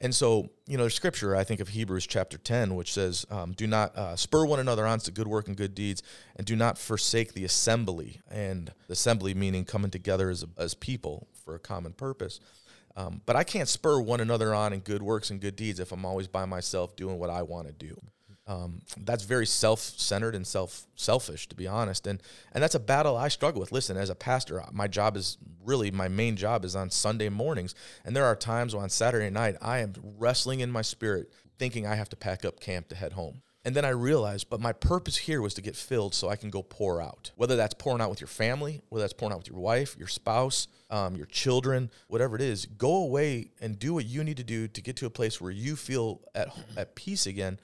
And 0.02 0.14
so, 0.14 0.50
you 0.68 0.78
know, 0.78 0.84
there's 0.84 0.94
scripture, 0.94 1.36
I 1.36 1.44
think, 1.46 1.62
of 1.62 1.70
Hebrews 1.70 2.06
chapter 2.06 2.38
10, 2.38 2.76
which 2.76 2.94
says, 2.94 3.26
um, 3.30 3.54
Do 3.54 3.66
not 3.66 3.96
uh, 3.96 4.16
spur 4.16 4.46
one 4.46 4.60
another 4.60 4.86
on 4.86 5.00
to 5.00 5.12
good 5.12 5.28
work 5.28 5.48
and 5.48 5.56
good 5.56 5.74
deeds, 5.74 6.04
and 6.36 6.46
do 6.46 6.56
not 6.56 6.78
forsake 6.78 7.34
the 7.34 7.46
assembly. 7.46 8.22
And 8.30 8.74
the 8.88 8.94
assembly 8.94 9.34
meaning 9.34 9.64
coming 9.64 9.92
together 9.92 10.30
as, 10.30 10.46
as 10.58 10.74
people 10.74 11.28
for 11.46 11.56
a 11.56 11.60
common 11.60 11.94
purpose. 11.94 12.40
Um, 12.98 13.22
but 13.26 13.36
I 13.36 13.44
can't 13.44 13.68
spur 13.68 14.00
one 14.00 14.22
another 14.22 14.54
on 14.54 14.74
in 14.74 14.80
good 14.80 15.04
works 15.04 15.30
and 15.30 15.42
good 15.42 15.56
deeds 15.56 15.80
if 15.80 15.92
I'm 15.92 16.06
always 16.06 16.28
by 16.28 16.46
myself 16.46 16.96
doing 16.96 17.20
what 17.20 17.30
I 17.30 17.42
want 17.42 17.68
to 17.68 17.74
do. 17.74 18.00
Um, 18.48 18.82
that's 18.98 19.24
very 19.24 19.48
self-centered 19.48 20.36
and 20.36 20.46
self 20.46 20.86
selfish, 20.96 21.48
to 21.50 21.56
be 21.56 21.68
honest, 21.68 22.06
and 22.06 22.22
and 22.52 22.64
that's 22.64 22.76
a 22.76 22.80
battle 22.80 23.18
I 23.18 23.28
struggle 23.28 23.60
with. 23.60 23.72
Listen, 23.72 23.98
as 23.98 24.12
a 24.12 24.16
pastor, 24.16 24.64
my 24.72 24.88
job 24.88 25.18
is 25.18 25.38
really 25.64 25.90
my 25.90 26.08
main 26.08 26.36
job 26.36 26.64
is 26.64 26.76
on 26.76 26.92
Sunday 26.92 27.30
mornings, 27.30 27.74
and 28.04 28.16
there 28.16 28.26
are 28.26 28.36
times 28.36 28.76
on 28.76 28.90
Saturday 28.90 29.32
night 29.32 29.56
I 29.62 29.80
am 29.80 29.94
wrestling 30.18 30.60
in 30.60 30.70
my 30.70 30.84
spirit, 30.84 31.32
thinking 31.58 31.88
I 31.88 31.96
have 31.96 32.10
to 32.10 32.16
pack 32.16 32.46
up 32.46 32.60
camp 32.60 32.90
to 32.90 32.96
head 32.96 33.14
home. 33.14 33.42
And 33.66 33.76
then 33.76 33.84
I 33.84 33.90
realized, 33.90 34.48
but 34.52 34.62
my 34.62 34.74
purpose 34.74 35.18
here 35.18 35.42
was 35.42 35.56
to 35.56 35.62
get 35.62 35.76
filled 35.76 36.14
so 36.14 36.30
I 36.30 36.36
can 36.36 36.52
go 36.52 36.62
pour 36.62 37.02
out. 37.02 37.32
Whether 37.36 37.56
that's 37.56 37.74
pouring 37.74 38.00
out 38.00 38.12
with 38.12 38.22
your 38.22 38.28
family, 38.28 38.84
whether 38.90 39.02
that's 39.02 39.14
pouring 39.14 39.34
out 39.34 39.40
with 39.40 39.48
your 39.48 39.60
wife, 39.60 39.98
your 39.98 40.08
spouse, 40.08 40.68
um, 40.92 41.16
your 41.16 41.26
children, 41.26 41.90
whatever 42.08 42.36
it 42.36 42.44
is, 42.44 42.68
go 42.68 42.98
away 42.98 43.50
and 43.60 43.80
do 43.80 43.96
what 43.96 44.06
you 44.06 44.24
need 44.24 44.38
to 44.38 44.44
do 44.44 44.68
to 44.68 44.82
get 44.82 44.98
to 44.98 45.08
a 45.08 45.10
place 45.10 45.42
where 45.42 45.50
you 45.50 45.76
feel 45.76 46.22
at, 46.36 46.56
at 46.78 46.94
peace 46.94 47.26
again. 47.26 47.60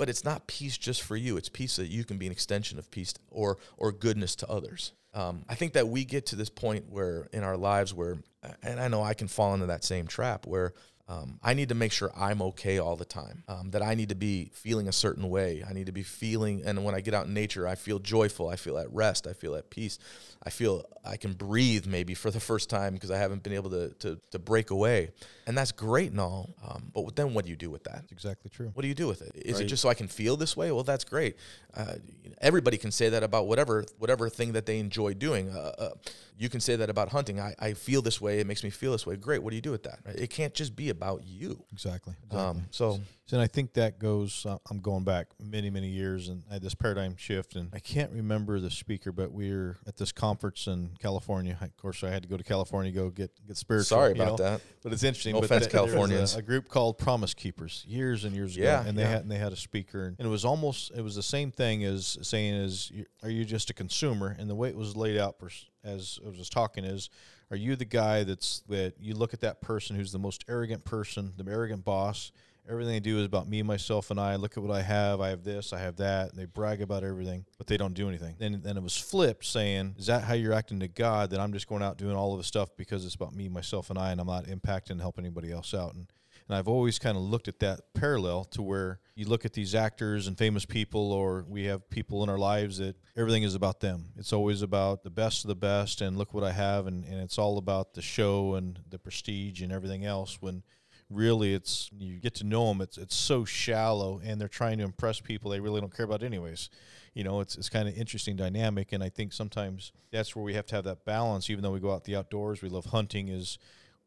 But 0.00 0.08
it's 0.08 0.24
not 0.24 0.46
peace 0.46 0.78
just 0.78 1.02
for 1.02 1.14
you. 1.14 1.36
It's 1.36 1.50
peace 1.50 1.76
that 1.76 1.88
you 1.88 2.04
can 2.04 2.16
be 2.16 2.24
an 2.24 2.32
extension 2.32 2.78
of 2.78 2.90
peace 2.90 3.12
or, 3.30 3.58
or 3.76 3.92
goodness 3.92 4.34
to 4.36 4.48
others. 4.48 4.92
Um, 5.12 5.44
I 5.46 5.54
think 5.54 5.74
that 5.74 5.88
we 5.88 6.06
get 6.06 6.24
to 6.26 6.36
this 6.36 6.48
point 6.48 6.86
where 6.88 7.28
in 7.34 7.44
our 7.44 7.58
lives 7.58 7.92
where, 7.92 8.16
and 8.62 8.80
I 8.80 8.88
know 8.88 9.02
I 9.02 9.12
can 9.12 9.28
fall 9.28 9.52
into 9.52 9.66
that 9.66 9.84
same 9.84 10.06
trap 10.06 10.46
where 10.46 10.72
um, 11.06 11.38
I 11.42 11.52
need 11.52 11.68
to 11.68 11.74
make 11.74 11.92
sure 11.92 12.10
I'm 12.16 12.40
okay 12.40 12.78
all 12.78 12.96
the 12.96 13.04
time. 13.04 13.42
Um, 13.46 13.72
that 13.72 13.82
I 13.82 13.94
need 13.94 14.08
to 14.08 14.14
be 14.14 14.52
feeling 14.54 14.88
a 14.88 14.92
certain 14.92 15.28
way. 15.28 15.62
I 15.68 15.74
need 15.74 15.86
to 15.86 15.92
be 15.92 16.04
feeling, 16.04 16.62
and 16.64 16.82
when 16.84 16.94
I 16.94 17.00
get 17.00 17.12
out 17.12 17.26
in 17.26 17.34
nature, 17.34 17.66
I 17.66 17.74
feel 17.74 17.98
joyful. 17.98 18.48
I 18.48 18.56
feel 18.56 18.78
at 18.78 18.90
rest. 18.92 19.26
I 19.26 19.32
feel 19.34 19.56
at 19.56 19.68
peace. 19.68 19.98
I 20.42 20.48
feel 20.48 20.84
I 21.04 21.16
can 21.16 21.34
breathe 21.34 21.86
maybe 21.86 22.14
for 22.14 22.30
the 22.30 22.40
first 22.40 22.70
time 22.70 22.94
because 22.94 23.10
I 23.10 23.18
haven't 23.18 23.42
been 23.42 23.52
able 23.52 23.70
to, 23.70 23.90
to, 24.00 24.18
to 24.30 24.38
break 24.38 24.70
away. 24.70 25.10
And 25.46 25.56
that's 25.56 25.72
great 25.72 26.12
and 26.12 26.20
all. 26.20 26.50
Um, 26.66 26.90
but 26.94 27.14
then 27.16 27.34
what 27.34 27.44
do 27.44 27.50
you 27.50 27.56
do 27.56 27.68
with 27.68 27.84
that? 27.84 27.96
That's 27.96 28.12
exactly 28.12 28.50
true. 28.50 28.70
What 28.72 28.82
do 28.82 28.88
you 28.88 28.94
do 28.94 29.06
with 29.06 29.20
it? 29.20 29.32
Is 29.34 29.54
right. 29.54 29.64
it 29.64 29.66
just 29.66 29.82
so 29.82 29.88
I 29.88 29.94
can 29.94 30.08
feel 30.08 30.36
this 30.36 30.56
way? 30.56 30.72
Well, 30.72 30.84
that's 30.84 31.04
great. 31.04 31.36
Uh, 31.74 31.94
everybody 32.40 32.78
can 32.78 32.90
say 32.90 33.10
that 33.10 33.22
about 33.22 33.48
whatever 33.48 33.84
whatever 33.98 34.28
thing 34.28 34.52
that 34.52 34.66
they 34.66 34.78
enjoy 34.78 35.14
doing. 35.14 35.50
Uh, 35.50 35.72
uh, 35.78 35.90
you 36.38 36.48
can 36.48 36.60
say 36.60 36.76
that 36.76 36.88
about 36.88 37.10
hunting. 37.10 37.38
I, 37.38 37.54
I 37.58 37.74
feel 37.74 38.00
this 38.00 38.20
way. 38.20 38.40
It 38.40 38.46
makes 38.46 38.64
me 38.64 38.70
feel 38.70 38.92
this 38.92 39.06
way. 39.06 39.16
Great. 39.16 39.42
What 39.42 39.50
do 39.50 39.56
you 39.56 39.62
do 39.62 39.72
with 39.72 39.82
that? 39.82 39.98
Right? 40.06 40.16
It 40.16 40.30
can't 40.30 40.54
just 40.54 40.74
be 40.74 40.88
about 40.88 41.22
you. 41.24 41.62
Exactly. 41.72 42.14
Um, 42.30 42.38
exactly. 42.38 42.40
Um, 42.40 42.66
so 42.70 43.00
and 43.32 43.40
I 43.40 43.46
think 43.46 43.74
that 43.74 43.98
goes. 43.98 44.44
Uh, 44.46 44.58
I'm 44.70 44.80
going 44.80 45.04
back 45.04 45.28
many, 45.38 45.70
many 45.70 45.88
years, 45.88 46.28
and 46.28 46.42
I 46.50 46.54
had 46.54 46.62
this 46.62 46.74
paradigm 46.74 47.16
shift. 47.16 47.54
And 47.56 47.70
I 47.72 47.78
can't 47.78 48.10
remember 48.12 48.58
the 48.60 48.70
speaker, 48.70 49.12
but 49.12 49.32
we 49.32 49.52
were 49.52 49.76
at 49.86 49.96
this 49.96 50.12
conference 50.12 50.29
in 50.66 50.90
California. 50.98 51.56
Of 51.60 51.76
course, 51.76 52.04
I 52.04 52.10
had 52.10 52.22
to 52.22 52.28
go 52.28 52.36
to 52.36 52.44
California 52.44 52.92
to 52.92 52.98
go 52.98 53.10
get 53.10 53.30
get 53.46 53.56
spiritual. 53.56 53.96
Sorry 53.96 54.12
about 54.12 54.38
know? 54.38 54.44
that, 54.44 54.60
but 54.82 54.92
it's 54.92 55.02
interesting. 55.02 55.34
No 55.34 55.40
but 55.40 55.46
offense, 55.46 55.66
Californians. 55.66 56.34
A, 56.34 56.38
a, 56.38 56.42
group 56.42 56.68
called 56.68 56.98
Promise 56.98 57.34
Keepers 57.34 57.84
years 57.88 58.24
and 58.24 58.34
years 58.34 58.56
yeah, 58.56 58.80
ago, 58.80 58.88
and 58.88 58.98
they 58.98 59.02
yeah. 59.02 59.08
had 59.08 59.22
and 59.22 59.30
they 59.30 59.38
had 59.38 59.52
a 59.52 59.56
speaker, 59.56 60.14
and 60.18 60.26
it 60.26 60.30
was 60.30 60.44
almost 60.44 60.92
it 60.96 61.02
was 61.02 61.14
the 61.14 61.22
same 61.22 61.50
thing 61.50 61.84
as 61.84 62.18
saying 62.22 62.54
is, 62.54 62.92
are 63.22 63.30
you 63.30 63.44
just 63.44 63.70
a 63.70 63.74
consumer? 63.74 64.36
And 64.38 64.48
the 64.48 64.54
way 64.54 64.68
it 64.68 64.76
was 64.76 64.96
laid 64.96 65.18
out, 65.18 65.38
for, 65.38 65.50
as 65.84 66.18
I 66.24 66.28
was 66.28 66.48
talking, 66.48 66.84
is 66.84 67.10
are 67.50 67.56
you 67.56 67.76
the 67.76 67.84
guy 67.84 68.24
that's 68.24 68.60
that 68.68 68.94
you 69.00 69.14
look 69.14 69.34
at 69.34 69.40
that 69.40 69.60
person 69.60 69.96
who's 69.96 70.12
the 70.12 70.18
most 70.18 70.44
arrogant 70.48 70.84
person, 70.84 71.32
the 71.36 71.50
arrogant 71.50 71.84
boss? 71.84 72.32
Everything 72.70 72.92
they 72.92 73.00
do 73.00 73.18
is 73.18 73.26
about 73.26 73.48
me, 73.48 73.62
myself, 73.62 74.10
and 74.10 74.20
I. 74.20 74.36
Look 74.36 74.56
at 74.56 74.62
what 74.62 74.74
I 74.74 74.82
have. 74.82 75.20
I 75.20 75.30
have 75.30 75.42
this. 75.42 75.72
I 75.72 75.78
have 75.80 75.96
that. 75.96 76.30
And 76.30 76.38
they 76.38 76.44
brag 76.44 76.80
about 76.80 77.02
everything, 77.02 77.44
but 77.58 77.66
they 77.66 77.76
don't 77.76 77.94
do 77.94 78.08
anything. 78.08 78.36
Then, 78.38 78.60
then 78.62 78.76
it 78.76 78.82
was 78.82 78.96
flipped, 78.96 79.44
saying, 79.44 79.96
"Is 79.98 80.06
that 80.06 80.22
how 80.22 80.34
you're 80.34 80.52
acting 80.52 80.80
to 80.80 80.88
God? 80.88 81.30
That 81.30 81.40
I'm 81.40 81.52
just 81.52 81.66
going 81.66 81.82
out 81.82 81.98
doing 81.98 82.14
all 82.14 82.32
of 82.32 82.38
the 82.38 82.44
stuff 82.44 82.70
because 82.76 83.04
it's 83.04 83.16
about 83.16 83.34
me, 83.34 83.48
myself, 83.48 83.90
and 83.90 83.98
I, 83.98 84.12
and 84.12 84.20
I'm 84.20 84.26
not 84.26 84.44
impacting 84.44 84.90
and 84.90 85.00
helping 85.00 85.24
anybody 85.24 85.50
else 85.50 85.74
out." 85.74 85.94
And 85.94 86.06
and 86.50 86.56
I've 86.56 86.66
always 86.66 86.98
kind 86.98 87.16
of 87.16 87.22
looked 87.22 87.46
at 87.46 87.60
that 87.60 87.94
parallel 87.94 88.42
to 88.46 88.60
where 88.60 88.98
you 89.14 89.24
look 89.26 89.44
at 89.44 89.52
these 89.52 89.72
actors 89.72 90.26
and 90.26 90.36
famous 90.36 90.64
people, 90.64 91.12
or 91.12 91.44
we 91.48 91.66
have 91.66 91.88
people 91.90 92.24
in 92.24 92.28
our 92.28 92.38
lives 92.38 92.78
that 92.78 92.96
everything 93.16 93.44
is 93.44 93.54
about 93.54 93.78
them. 93.78 94.06
It's 94.16 94.32
always 94.32 94.60
about 94.60 95.04
the 95.04 95.10
best 95.10 95.44
of 95.44 95.48
the 95.48 95.54
best, 95.54 96.00
and 96.00 96.18
look 96.18 96.34
what 96.34 96.42
I 96.42 96.50
have, 96.50 96.88
and, 96.88 97.04
and 97.04 97.20
it's 97.20 97.38
all 97.38 97.56
about 97.56 97.94
the 97.94 98.02
show 98.02 98.54
and 98.54 98.80
the 98.90 98.98
prestige 98.98 99.62
and 99.62 99.70
everything 99.70 100.04
else. 100.04 100.38
When 100.40 100.64
really 101.10 101.52
it's 101.54 101.90
you 101.98 102.18
get 102.18 102.34
to 102.36 102.44
know 102.44 102.68
them, 102.68 102.80
it's 102.80 102.96
it's 102.96 103.16
so 103.16 103.44
shallow, 103.44 104.20
and 104.24 104.40
they're 104.40 104.48
trying 104.48 104.78
to 104.78 104.84
impress 104.84 105.20
people 105.20 105.50
they 105.50 105.60
really 105.60 105.80
don't 105.80 105.94
care 105.94 106.06
about 106.06 106.22
anyways. 106.22 106.70
You 107.14 107.24
know, 107.24 107.40
it's 107.40 107.56
it's 107.56 107.68
kind 107.68 107.88
of 107.88 107.96
interesting 107.96 108.36
dynamic, 108.36 108.92
and 108.92 109.02
I 109.02 109.08
think 109.08 109.32
sometimes 109.32 109.92
that's 110.10 110.34
where 110.34 110.44
we 110.44 110.54
have 110.54 110.66
to 110.66 110.76
have 110.76 110.84
that 110.84 111.04
balance. 111.04 111.50
Even 111.50 111.62
though 111.62 111.72
we 111.72 111.80
go 111.80 111.92
out 111.92 112.04
the 112.04 112.16
outdoors, 112.16 112.62
we 112.62 112.68
love 112.68 112.86
hunting 112.86 113.28
is 113.28 113.58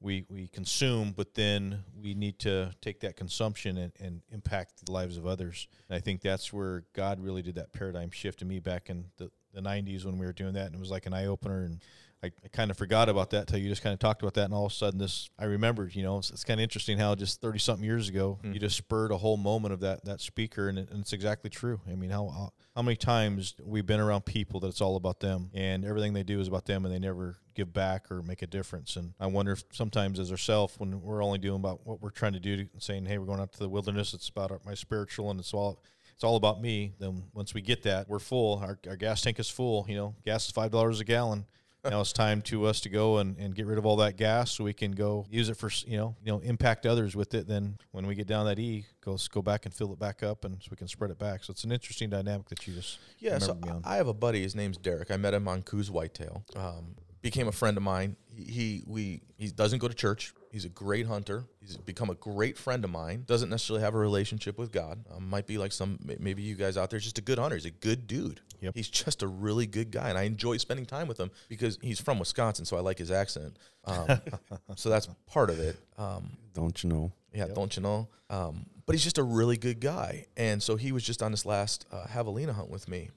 we, 0.03 0.25
we 0.29 0.47
consume, 0.47 1.13
but 1.15 1.33
then 1.33 1.83
we 1.99 2.13
need 2.13 2.37
to 2.39 2.71
take 2.81 2.99
that 2.99 3.15
consumption 3.15 3.77
and, 3.77 3.93
and 3.99 4.21
impact 4.31 4.85
the 4.85 4.91
lives 4.91 5.17
of 5.17 5.25
others. 5.25 5.67
And 5.87 5.95
I 5.95 6.01
think 6.01 6.21
that's 6.21 6.51
where 6.51 6.83
God 6.93 7.21
really 7.21 7.41
did 7.41 7.55
that 7.55 7.71
paradigm 7.71 8.11
shift 8.11 8.41
in 8.41 8.49
me 8.49 8.59
back 8.59 8.89
in 8.89 9.05
the, 9.17 9.31
the 9.53 9.61
90s 9.61 10.03
when 10.03 10.17
we 10.17 10.25
were 10.25 10.33
doing 10.33 10.53
that. 10.53 10.65
And 10.65 10.75
it 10.75 10.79
was 10.79 10.91
like 10.91 11.05
an 11.05 11.13
eye 11.13 11.25
opener. 11.25 11.63
And 11.63 11.79
I, 12.23 12.27
I 12.43 12.47
kind 12.53 12.71
of 12.71 12.77
forgot 12.77 13.09
about 13.09 13.31
that 13.31 13.47
till 13.47 13.59
you 13.59 13.67
just 13.67 13.83
kind 13.83 13.93
of 13.93 13.99
talked 13.99 14.21
about 14.21 14.35
that. 14.35 14.45
And 14.45 14.53
all 14.53 14.65
of 14.65 14.71
a 14.71 14.75
sudden, 14.75 14.97
this, 14.97 15.29
I 15.37 15.45
remembered, 15.45 15.93
you 15.93 16.03
know, 16.03 16.19
it's, 16.19 16.29
it's 16.29 16.45
kind 16.45 16.59
of 16.59 16.63
interesting 16.63 16.97
how 16.97 17.15
just 17.15 17.41
30 17.41 17.59
something 17.59 17.83
years 17.83 18.07
ago, 18.07 18.39
mm. 18.41 18.53
you 18.53 18.59
just 18.59 18.77
spurred 18.77 19.11
a 19.11 19.17
whole 19.17 19.35
moment 19.35 19.73
of 19.73 19.81
that, 19.81 20.05
that 20.05 20.21
speaker. 20.21 20.69
And, 20.69 20.79
it, 20.79 20.89
and 20.89 21.01
it's 21.01 21.11
exactly 21.11 21.49
true. 21.49 21.81
I 21.85 21.95
mean, 21.95 22.11
how, 22.11 22.51
how 22.75 22.81
many 22.81 22.95
times 22.95 23.55
we've 23.61 23.85
been 23.85 23.99
around 23.99 24.25
people 24.25 24.61
that 24.61 24.67
it's 24.67 24.79
all 24.79 24.95
about 24.95 25.19
them 25.19 25.51
and 25.53 25.83
everything 25.83 26.13
they 26.13 26.23
do 26.23 26.39
is 26.39 26.47
about 26.47 26.65
them 26.65 26.85
and 26.85 26.93
they 26.93 26.99
never 26.99 27.37
give 27.55 27.73
back 27.73 28.09
or 28.09 28.21
make 28.21 28.41
a 28.41 28.47
difference. 28.47 28.95
And 28.95 29.13
I 29.19 29.27
wonder 29.27 29.51
if 29.51 29.63
sometimes 29.73 30.17
as 30.17 30.31
ourselves, 30.31 30.75
when 30.77 31.01
we're 31.01 31.23
only 31.23 31.39
doing 31.39 31.57
about 31.57 31.85
what 31.85 32.01
we're 32.01 32.09
trying 32.09 32.33
to 32.33 32.39
do, 32.39 32.67
saying, 32.79 33.05
"Hey, 33.05 33.17
we're 33.17 33.27
going 33.27 33.39
out 33.39 33.53
to 33.53 33.59
the 33.59 33.69
wilderness. 33.69 34.13
It's 34.13 34.29
about 34.29 34.49
our, 34.49 34.59
my 34.65 34.73
spiritual, 34.73 35.29
and 35.29 35.39
it's 35.39 35.53
all." 35.53 35.83
It's 36.15 36.23
all 36.23 36.35
about 36.35 36.61
me. 36.61 36.93
Then 36.99 37.23
once 37.33 37.55
we 37.55 37.61
get 37.61 37.81
that, 37.83 38.07
we're 38.07 38.19
full. 38.19 38.59
Our, 38.59 38.77
our 38.87 38.95
gas 38.95 39.23
tank 39.23 39.39
is 39.39 39.49
full. 39.49 39.87
You 39.89 39.95
know, 39.95 40.15
gas 40.23 40.45
is 40.45 40.51
five 40.51 40.69
dollars 40.69 40.99
a 40.99 41.03
gallon 41.03 41.47
now 41.89 42.01
it's 42.01 42.13
time 42.13 42.41
to 42.41 42.65
us 42.65 42.79
to 42.81 42.89
go 42.89 43.17
and, 43.17 43.37
and 43.37 43.55
get 43.55 43.65
rid 43.65 43.77
of 43.77 43.85
all 43.85 43.97
that 43.97 44.15
gas 44.15 44.51
so 44.51 44.63
we 44.63 44.73
can 44.73 44.91
go 44.91 45.25
use 45.29 45.49
it 45.49 45.57
for 45.57 45.69
you 45.85 45.97
know 45.97 46.15
you 46.23 46.31
know 46.31 46.39
impact 46.39 46.85
others 46.85 47.15
with 47.15 47.33
it 47.33 47.47
then 47.47 47.77
when 47.91 48.07
we 48.07 48.15
get 48.15 48.27
down 48.27 48.45
that 48.45 48.59
e 48.59 48.85
go 49.01 49.17
go 49.31 49.41
back 49.41 49.65
and 49.65 49.73
fill 49.73 49.91
it 49.91 49.99
back 49.99 50.23
up 50.23 50.45
and 50.45 50.55
so 50.61 50.67
we 50.71 50.77
can 50.77 50.87
spread 50.87 51.11
it 51.11 51.19
back 51.19 51.43
so 51.43 51.51
it's 51.51 51.63
an 51.63 51.71
interesting 51.71 52.09
dynamic 52.09 52.47
that 52.47 52.65
you 52.67 52.73
just 52.73 52.99
yeah 53.19 53.37
so 53.37 53.57
i 53.83 53.95
have 53.95 54.07
a 54.07 54.13
buddy 54.13 54.41
his 54.41 54.55
name's 54.55 54.77
derek 54.77 55.11
i 55.11 55.17
met 55.17 55.33
him 55.33 55.47
on 55.47 55.61
Coues 55.61 55.91
Whitetail 55.91 56.43
um, 56.55 56.95
became 57.23 57.47
a 57.47 57.51
friend 57.51 57.75
of 57.77 57.81
mine. 57.81 58.15
He, 58.35 58.43
he 58.43 58.83
we 58.85 59.21
he 59.37 59.47
doesn't 59.47 59.79
go 59.79 59.87
to 59.87 59.95
church. 59.95 60.33
He's 60.53 60.65
a 60.65 60.69
great 60.69 61.07
hunter. 61.07 61.45
He's 61.59 61.77
become 61.77 62.11
a 62.11 62.13
great 62.13 62.59
friend 62.59 62.83
of 62.83 62.91
mine. 62.91 63.23
Doesn't 63.25 63.49
necessarily 63.49 63.83
have 63.83 63.95
a 63.95 63.97
relationship 63.97 64.59
with 64.59 64.71
God. 64.71 65.03
Um, 65.11 65.27
might 65.27 65.47
be 65.47 65.57
like 65.57 65.71
some 65.71 65.97
maybe 66.19 66.43
you 66.43 66.53
guys 66.53 66.77
out 66.77 66.91
there. 66.91 66.99
Just 66.99 67.17
a 67.17 67.23
good 67.23 67.39
hunter. 67.39 67.55
He's 67.55 67.65
a 67.65 67.71
good 67.71 68.05
dude. 68.05 68.39
Yep. 68.61 68.75
He's 68.75 68.87
just 68.87 69.23
a 69.23 69.27
really 69.27 69.65
good 69.65 69.89
guy, 69.89 70.09
and 70.09 70.17
I 70.17 70.23
enjoy 70.23 70.57
spending 70.57 70.85
time 70.85 71.07
with 71.07 71.19
him 71.19 71.31
because 71.49 71.79
he's 71.81 71.99
from 71.99 72.19
Wisconsin, 72.19 72.65
so 72.65 72.77
I 72.77 72.81
like 72.81 72.99
his 72.99 73.09
accent. 73.09 73.57
Um, 73.85 74.21
so 74.75 74.89
that's 74.89 75.07
part 75.25 75.49
of 75.49 75.59
it. 75.59 75.75
Um, 75.97 76.37
don't 76.53 76.83
you 76.83 76.89
know? 76.91 77.11
Yeah, 77.33 77.47
yep. 77.47 77.55
don't 77.55 77.75
you 77.75 77.81
know? 77.81 78.07
Um, 78.29 78.67
but 78.85 78.93
he's 78.93 79.03
just 79.03 79.17
a 79.17 79.23
really 79.23 79.57
good 79.57 79.79
guy, 79.79 80.27
and 80.37 80.61
so 80.61 80.75
he 80.75 80.91
was 80.91 81.03
just 81.03 81.23
on 81.23 81.31
this 81.31 81.47
last 81.47 81.87
uh, 81.91 82.05
javelina 82.05 82.53
hunt 82.53 82.69
with 82.69 82.87
me, 82.87 83.09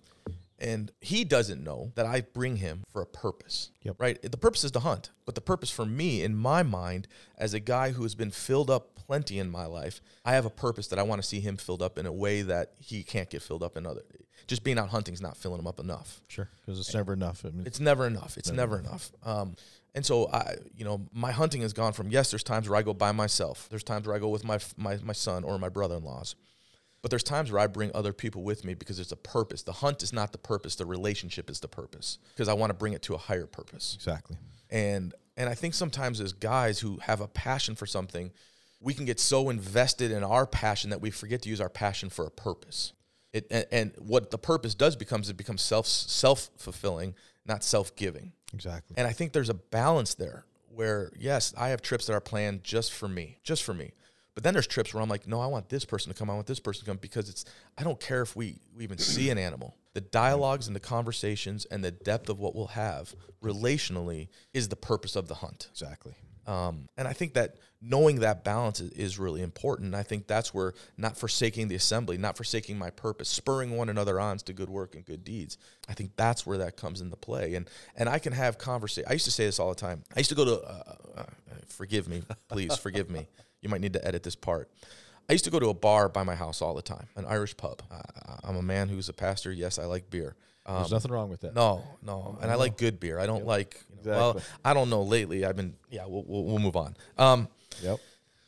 and 0.58 0.92
he 1.00 1.24
doesn't 1.24 1.62
know 1.62 1.92
that 1.94 2.06
I 2.06 2.22
bring 2.22 2.56
him 2.56 2.84
for 2.88 3.02
a 3.02 3.06
purpose. 3.06 3.70
Yep. 3.82 3.96
Right? 3.98 4.22
The 4.22 4.36
purpose 4.36 4.64
is 4.64 4.70
to 4.72 4.80
hunt. 4.80 5.10
But 5.24 5.34
the 5.34 5.40
purpose 5.40 5.70
for 5.70 5.84
me, 5.84 6.22
in 6.22 6.36
my 6.36 6.62
mind, 6.62 7.08
as 7.36 7.54
a 7.54 7.60
guy 7.60 7.92
who 7.92 8.02
has 8.02 8.14
been 8.14 8.30
filled 8.30 8.70
up 8.70 8.94
plenty 8.94 9.38
in 9.38 9.50
my 9.50 9.66
life, 9.66 10.00
I 10.24 10.32
have 10.32 10.46
a 10.46 10.50
purpose 10.50 10.88
that 10.88 10.98
I 10.98 11.02
want 11.02 11.22
to 11.22 11.28
see 11.28 11.40
him 11.40 11.56
filled 11.56 11.82
up 11.82 11.98
in 11.98 12.06
a 12.06 12.12
way 12.12 12.42
that 12.42 12.72
he 12.78 13.02
can't 13.02 13.30
get 13.30 13.42
filled 13.42 13.62
up 13.62 13.76
in 13.76 13.86
other. 13.86 14.02
Just 14.46 14.64
being 14.64 14.78
out 14.78 14.88
hunting 14.90 15.14
is 15.14 15.20
not 15.20 15.36
filling 15.36 15.58
him 15.58 15.66
up 15.66 15.80
enough. 15.80 16.20
Sure. 16.28 16.48
Because 16.64 16.78
it's 16.78 16.88
and 16.88 16.96
never 16.96 17.12
enough. 17.12 17.44
I 17.44 17.50
mean, 17.50 17.66
it's 17.66 17.80
never 17.80 18.06
enough. 18.06 18.36
It's 18.36 18.50
never, 18.50 18.76
never 18.76 18.78
enough. 18.78 19.12
enough. 19.24 19.38
Um, 19.38 19.56
and 19.94 20.04
so 20.04 20.28
I, 20.30 20.56
you 20.76 20.84
know, 20.84 21.06
my 21.12 21.32
hunting 21.32 21.62
has 21.62 21.72
gone 21.72 21.94
from 21.94 22.10
yes, 22.10 22.30
there's 22.30 22.42
times 22.42 22.68
where 22.68 22.78
I 22.78 22.82
go 22.82 22.94
by 22.94 23.12
myself. 23.12 23.66
There's 23.70 23.82
times 23.82 24.06
where 24.06 24.14
I 24.14 24.18
go 24.18 24.28
with 24.28 24.44
my 24.44 24.58
my, 24.76 24.98
my 25.02 25.14
son 25.14 25.42
or 25.42 25.58
my 25.58 25.70
brother-in-laws. 25.70 26.36
But 27.02 27.10
there's 27.10 27.22
times 27.22 27.52
where 27.52 27.60
I 27.60 27.66
bring 27.66 27.90
other 27.94 28.12
people 28.12 28.42
with 28.42 28.64
me 28.64 28.74
because 28.74 28.96
there's 28.96 29.12
a 29.12 29.16
purpose. 29.16 29.62
The 29.62 29.72
hunt 29.72 30.02
is 30.02 30.12
not 30.12 30.32
the 30.32 30.38
purpose, 30.38 30.76
the 30.76 30.86
relationship 30.86 31.50
is 31.50 31.60
the 31.60 31.68
purpose 31.68 32.18
because 32.34 32.48
I 32.48 32.54
want 32.54 32.70
to 32.70 32.74
bring 32.74 32.94
it 32.94 33.02
to 33.02 33.14
a 33.14 33.18
higher 33.18 33.46
purpose. 33.46 33.94
Exactly. 33.94 34.36
And 34.70 35.14
and 35.36 35.48
I 35.48 35.54
think 35.54 35.74
sometimes 35.74 36.20
as 36.20 36.32
guys 36.32 36.80
who 36.80 36.98
have 37.02 37.20
a 37.20 37.28
passion 37.28 37.74
for 37.74 37.86
something, 37.86 38.32
we 38.80 38.94
can 38.94 39.04
get 39.04 39.20
so 39.20 39.50
invested 39.50 40.10
in 40.10 40.24
our 40.24 40.46
passion 40.46 40.90
that 40.90 41.00
we 41.00 41.10
forget 41.10 41.42
to 41.42 41.48
use 41.48 41.60
our 41.60 41.68
passion 41.68 42.08
for 42.08 42.26
a 42.26 42.30
purpose. 42.30 42.92
It, 43.32 43.46
and, 43.50 43.66
and 43.70 43.92
what 43.98 44.30
the 44.30 44.38
purpose 44.38 44.74
does 44.74 44.96
becomes 44.96 45.28
it 45.28 45.36
becomes 45.36 45.62
self 45.62 45.86
self 45.86 46.50
fulfilling, 46.56 47.14
not 47.44 47.62
self 47.62 47.94
giving. 47.96 48.32
Exactly. 48.54 48.96
And 48.96 49.06
I 49.06 49.12
think 49.12 49.32
there's 49.32 49.50
a 49.50 49.54
balance 49.54 50.14
there 50.14 50.46
where 50.74 51.12
yes, 51.18 51.52
I 51.56 51.68
have 51.68 51.82
trips 51.82 52.06
that 52.06 52.14
are 52.14 52.20
planned 52.20 52.64
just 52.64 52.92
for 52.92 53.08
me, 53.08 53.38
just 53.42 53.62
for 53.62 53.74
me. 53.74 53.92
But 54.36 54.44
then 54.44 54.52
there's 54.52 54.66
trips 54.66 54.92
where 54.92 55.02
I'm 55.02 55.08
like, 55.08 55.26
no, 55.26 55.40
I 55.40 55.46
want 55.46 55.70
this 55.70 55.86
person 55.86 56.12
to 56.12 56.18
come. 56.18 56.28
I 56.28 56.34
want 56.34 56.46
this 56.46 56.60
person 56.60 56.84
to 56.84 56.90
come 56.90 56.98
because 56.98 57.30
it's. 57.30 57.46
I 57.78 57.82
don't 57.82 57.98
care 57.98 58.20
if 58.20 58.36
we, 58.36 58.60
we 58.76 58.84
even 58.84 58.98
see 58.98 59.30
an 59.30 59.38
animal. 59.38 59.74
The 59.94 60.02
dialogues 60.02 60.66
and 60.66 60.76
the 60.76 60.80
conversations 60.80 61.64
and 61.64 61.82
the 61.82 61.90
depth 61.90 62.28
of 62.28 62.38
what 62.38 62.54
we'll 62.54 62.66
have 62.66 63.14
relationally 63.42 64.28
is 64.52 64.68
the 64.68 64.76
purpose 64.76 65.16
of 65.16 65.28
the 65.28 65.36
hunt. 65.36 65.68
Exactly. 65.70 66.12
Um, 66.46 66.88
and 66.98 67.08
I 67.08 67.14
think 67.14 67.32
that 67.32 67.56
knowing 67.80 68.20
that 68.20 68.44
balance 68.44 68.80
is, 68.80 68.90
is 68.90 69.18
really 69.18 69.40
important. 69.40 69.86
And 69.86 69.96
I 69.96 70.02
think 70.02 70.26
that's 70.26 70.52
where 70.52 70.74
not 70.98 71.16
forsaking 71.16 71.68
the 71.68 71.74
assembly, 71.74 72.18
not 72.18 72.36
forsaking 72.36 72.78
my 72.78 72.90
purpose, 72.90 73.30
spurring 73.30 73.74
one 73.74 73.88
another 73.88 74.20
on 74.20 74.36
to 74.36 74.52
good 74.52 74.68
work 74.68 74.94
and 74.94 75.04
good 75.04 75.24
deeds. 75.24 75.56
I 75.88 75.94
think 75.94 76.12
that's 76.16 76.46
where 76.46 76.58
that 76.58 76.76
comes 76.76 77.00
into 77.00 77.16
play. 77.16 77.54
And 77.54 77.70
and 77.96 78.06
I 78.06 78.18
can 78.18 78.34
have 78.34 78.58
conversation. 78.58 79.08
I 79.08 79.14
used 79.14 79.24
to 79.24 79.30
say 79.30 79.46
this 79.46 79.58
all 79.58 79.70
the 79.70 79.80
time. 79.80 80.04
I 80.14 80.20
used 80.20 80.28
to 80.28 80.36
go 80.36 80.44
to. 80.44 80.60
Uh, 80.60 80.94
uh, 81.16 81.24
forgive 81.68 82.06
me, 82.06 82.22
please 82.48 82.76
forgive 82.76 83.08
me. 83.10 83.26
You 83.66 83.70
might 83.70 83.80
need 83.80 83.94
to 83.94 84.06
edit 84.06 84.22
this 84.22 84.36
part. 84.36 84.70
I 85.28 85.32
used 85.32 85.44
to 85.46 85.50
go 85.50 85.58
to 85.58 85.70
a 85.70 85.74
bar 85.74 86.08
by 86.08 86.22
my 86.22 86.36
house 86.36 86.62
all 86.62 86.72
the 86.74 86.82
time, 86.82 87.08
an 87.16 87.24
Irish 87.26 87.56
pub. 87.56 87.82
Uh, 87.90 87.98
I'm 88.44 88.54
a 88.54 88.62
man 88.62 88.88
who's 88.88 89.08
a 89.08 89.12
pastor. 89.12 89.50
Yes, 89.50 89.76
I 89.80 89.84
like 89.86 90.08
beer. 90.08 90.36
Um, 90.66 90.76
There's 90.76 90.92
nothing 90.92 91.10
wrong 91.10 91.30
with 91.30 91.40
that. 91.40 91.52
no, 91.54 91.82
no, 92.00 92.38
and 92.40 92.48
I 92.48 92.54
like 92.54 92.76
good 92.76 93.00
beer. 93.00 93.18
I 93.18 93.26
don't 93.26 93.44
like. 93.44 93.84
You 94.04 94.12
know, 94.12 94.16
Well, 94.16 94.30
Exactly. 94.32 94.60
I 94.64 94.72
don't 94.74 94.88
know. 94.88 95.02
Lately, 95.02 95.44
I've 95.44 95.56
been. 95.56 95.74
Yeah, 95.90 96.06
we'll, 96.06 96.22
we'll, 96.28 96.44
we'll 96.44 96.58
move 96.60 96.76
on. 96.76 96.96
Um, 97.18 97.48
Yep. 97.82 97.98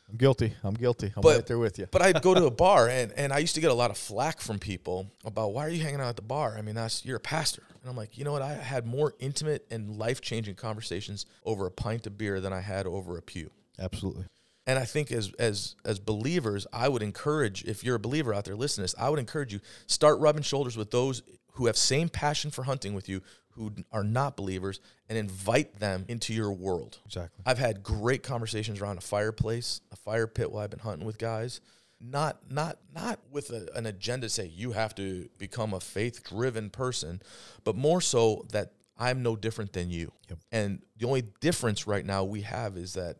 I'm 0.09 0.15
guilty. 0.17 0.53
I'm 0.63 0.73
guilty. 0.73 1.11
I'm 1.15 1.21
But- 1.21 1.35
right 1.35 1.45
there 1.47 1.59
with 1.59 1.77
you. 1.79 1.87
but 1.91 2.01
I'd 2.01 2.21
go 2.21 2.33
to 2.33 2.45
a 2.45 2.51
bar, 2.65 2.87
and, 2.87 3.11
and 3.11 3.33
I 3.33 3.39
used 3.39 3.55
to 3.55 3.61
get 3.61 3.71
a 3.71 3.73
lot 3.75 3.91
of 3.91 3.97
flack 3.97 4.39
from 4.39 4.57
people 4.57 5.11
about 5.25 5.51
why 5.53 5.65
are 5.65 5.69
you 5.69 5.83
hanging 5.83 5.99
out 5.99 6.07
at 6.07 6.15
the 6.15 6.21
bar? 6.21 6.55
I 6.57 6.61
mean, 6.61 6.75
that's 6.75 7.03
you're 7.05 7.17
a 7.17 7.19
pastor, 7.19 7.63
and 7.81 7.89
I'm 7.89 7.97
like, 7.97 8.17
you 8.17 8.23
know 8.23 8.31
what? 8.31 8.41
I 8.41 8.53
had 8.53 8.87
more 8.87 9.13
intimate 9.19 9.65
and 9.69 9.97
life 9.97 10.21
changing 10.21 10.55
conversations 10.55 11.25
over 11.45 11.65
a 11.67 11.71
pint 11.71 12.07
of 12.07 12.17
beer 12.17 12.39
than 12.39 12.53
I 12.53 12.61
had 12.61 12.87
over 12.87 13.17
a 13.17 13.21
pew. 13.21 13.51
Absolutely. 13.77 14.23
And 14.69 14.77
I 14.77 14.85
think 14.85 15.11
as 15.11 15.33
as 15.39 15.75
as 15.83 15.97
believers, 15.97 16.67
I 16.71 16.89
would 16.89 17.01
encourage 17.01 17.63
if 17.65 17.83
you're 17.83 17.95
a 17.95 17.99
believer 17.99 18.35
out 18.35 18.45
there 18.45 18.55
listening 18.55 18.85
to 18.85 18.93
this, 18.93 19.01
I 19.01 19.09
would 19.09 19.17
encourage 19.17 19.51
you 19.51 19.61
start 19.87 20.19
rubbing 20.19 20.43
shoulders 20.43 20.77
with 20.77 20.91
those 20.91 21.23
who 21.53 21.65
have 21.65 21.75
same 21.75 22.07
passion 22.07 22.51
for 22.51 22.61
hunting 22.61 22.93
with 22.93 23.09
you, 23.09 23.23
who 23.53 23.71
are 23.91 24.03
not 24.03 24.37
believers, 24.37 24.79
and 25.09 25.17
invite 25.17 25.79
them 25.79 26.05
into 26.07 26.35
your 26.35 26.51
world. 26.51 26.99
Exactly. 27.07 27.43
I've 27.47 27.57
had 27.57 27.81
great 27.81 28.21
conversations 28.21 28.79
around 28.79 28.99
a 28.99 29.01
fireplace, 29.01 29.81
a 29.91 29.95
fire 29.95 30.27
pit 30.27 30.51
while 30.51 30.63
I've 30.63 30.69
been 30.69 30.77
hunting 30.77 31.07
with 31.07 31.17
guys. 31.17 31.61
Not 31.99 32.37
not 32.47 32.77
not 32.93 33.19
with 33.31 33.49
a, 33.49 33.75
an 33.75 33.87
agenda 33.87 34.27
to 34.27 34.29
say 34.29 34.45
you 34.45 34.73
have 34.73 34.93
to 34.95 35.29
become 35.39 35.73
a 35.73 35.79
faith 35.79 36.23
driven 36.23 36.69
person, 36.69 37.23
but 37.63 37.75
more 37.75 38.01
so 38.01 38.45
that 38.51 38.73
I'm 38.99 39.23
no 39.23 39.35
different 39.35 39.73
than 39.73 39.89
you. 39.89 40.11
Yep. 40.29 40.39
And 40.51 40.81
the 40.97 41.07
only 41.07 41.23
difference 41.39 41.87
right 41.87 42.05
now 42.05 42.23
we 42.23 42.41
have 42.41 42.77
is 42.77 42.93
that 42.93 43.17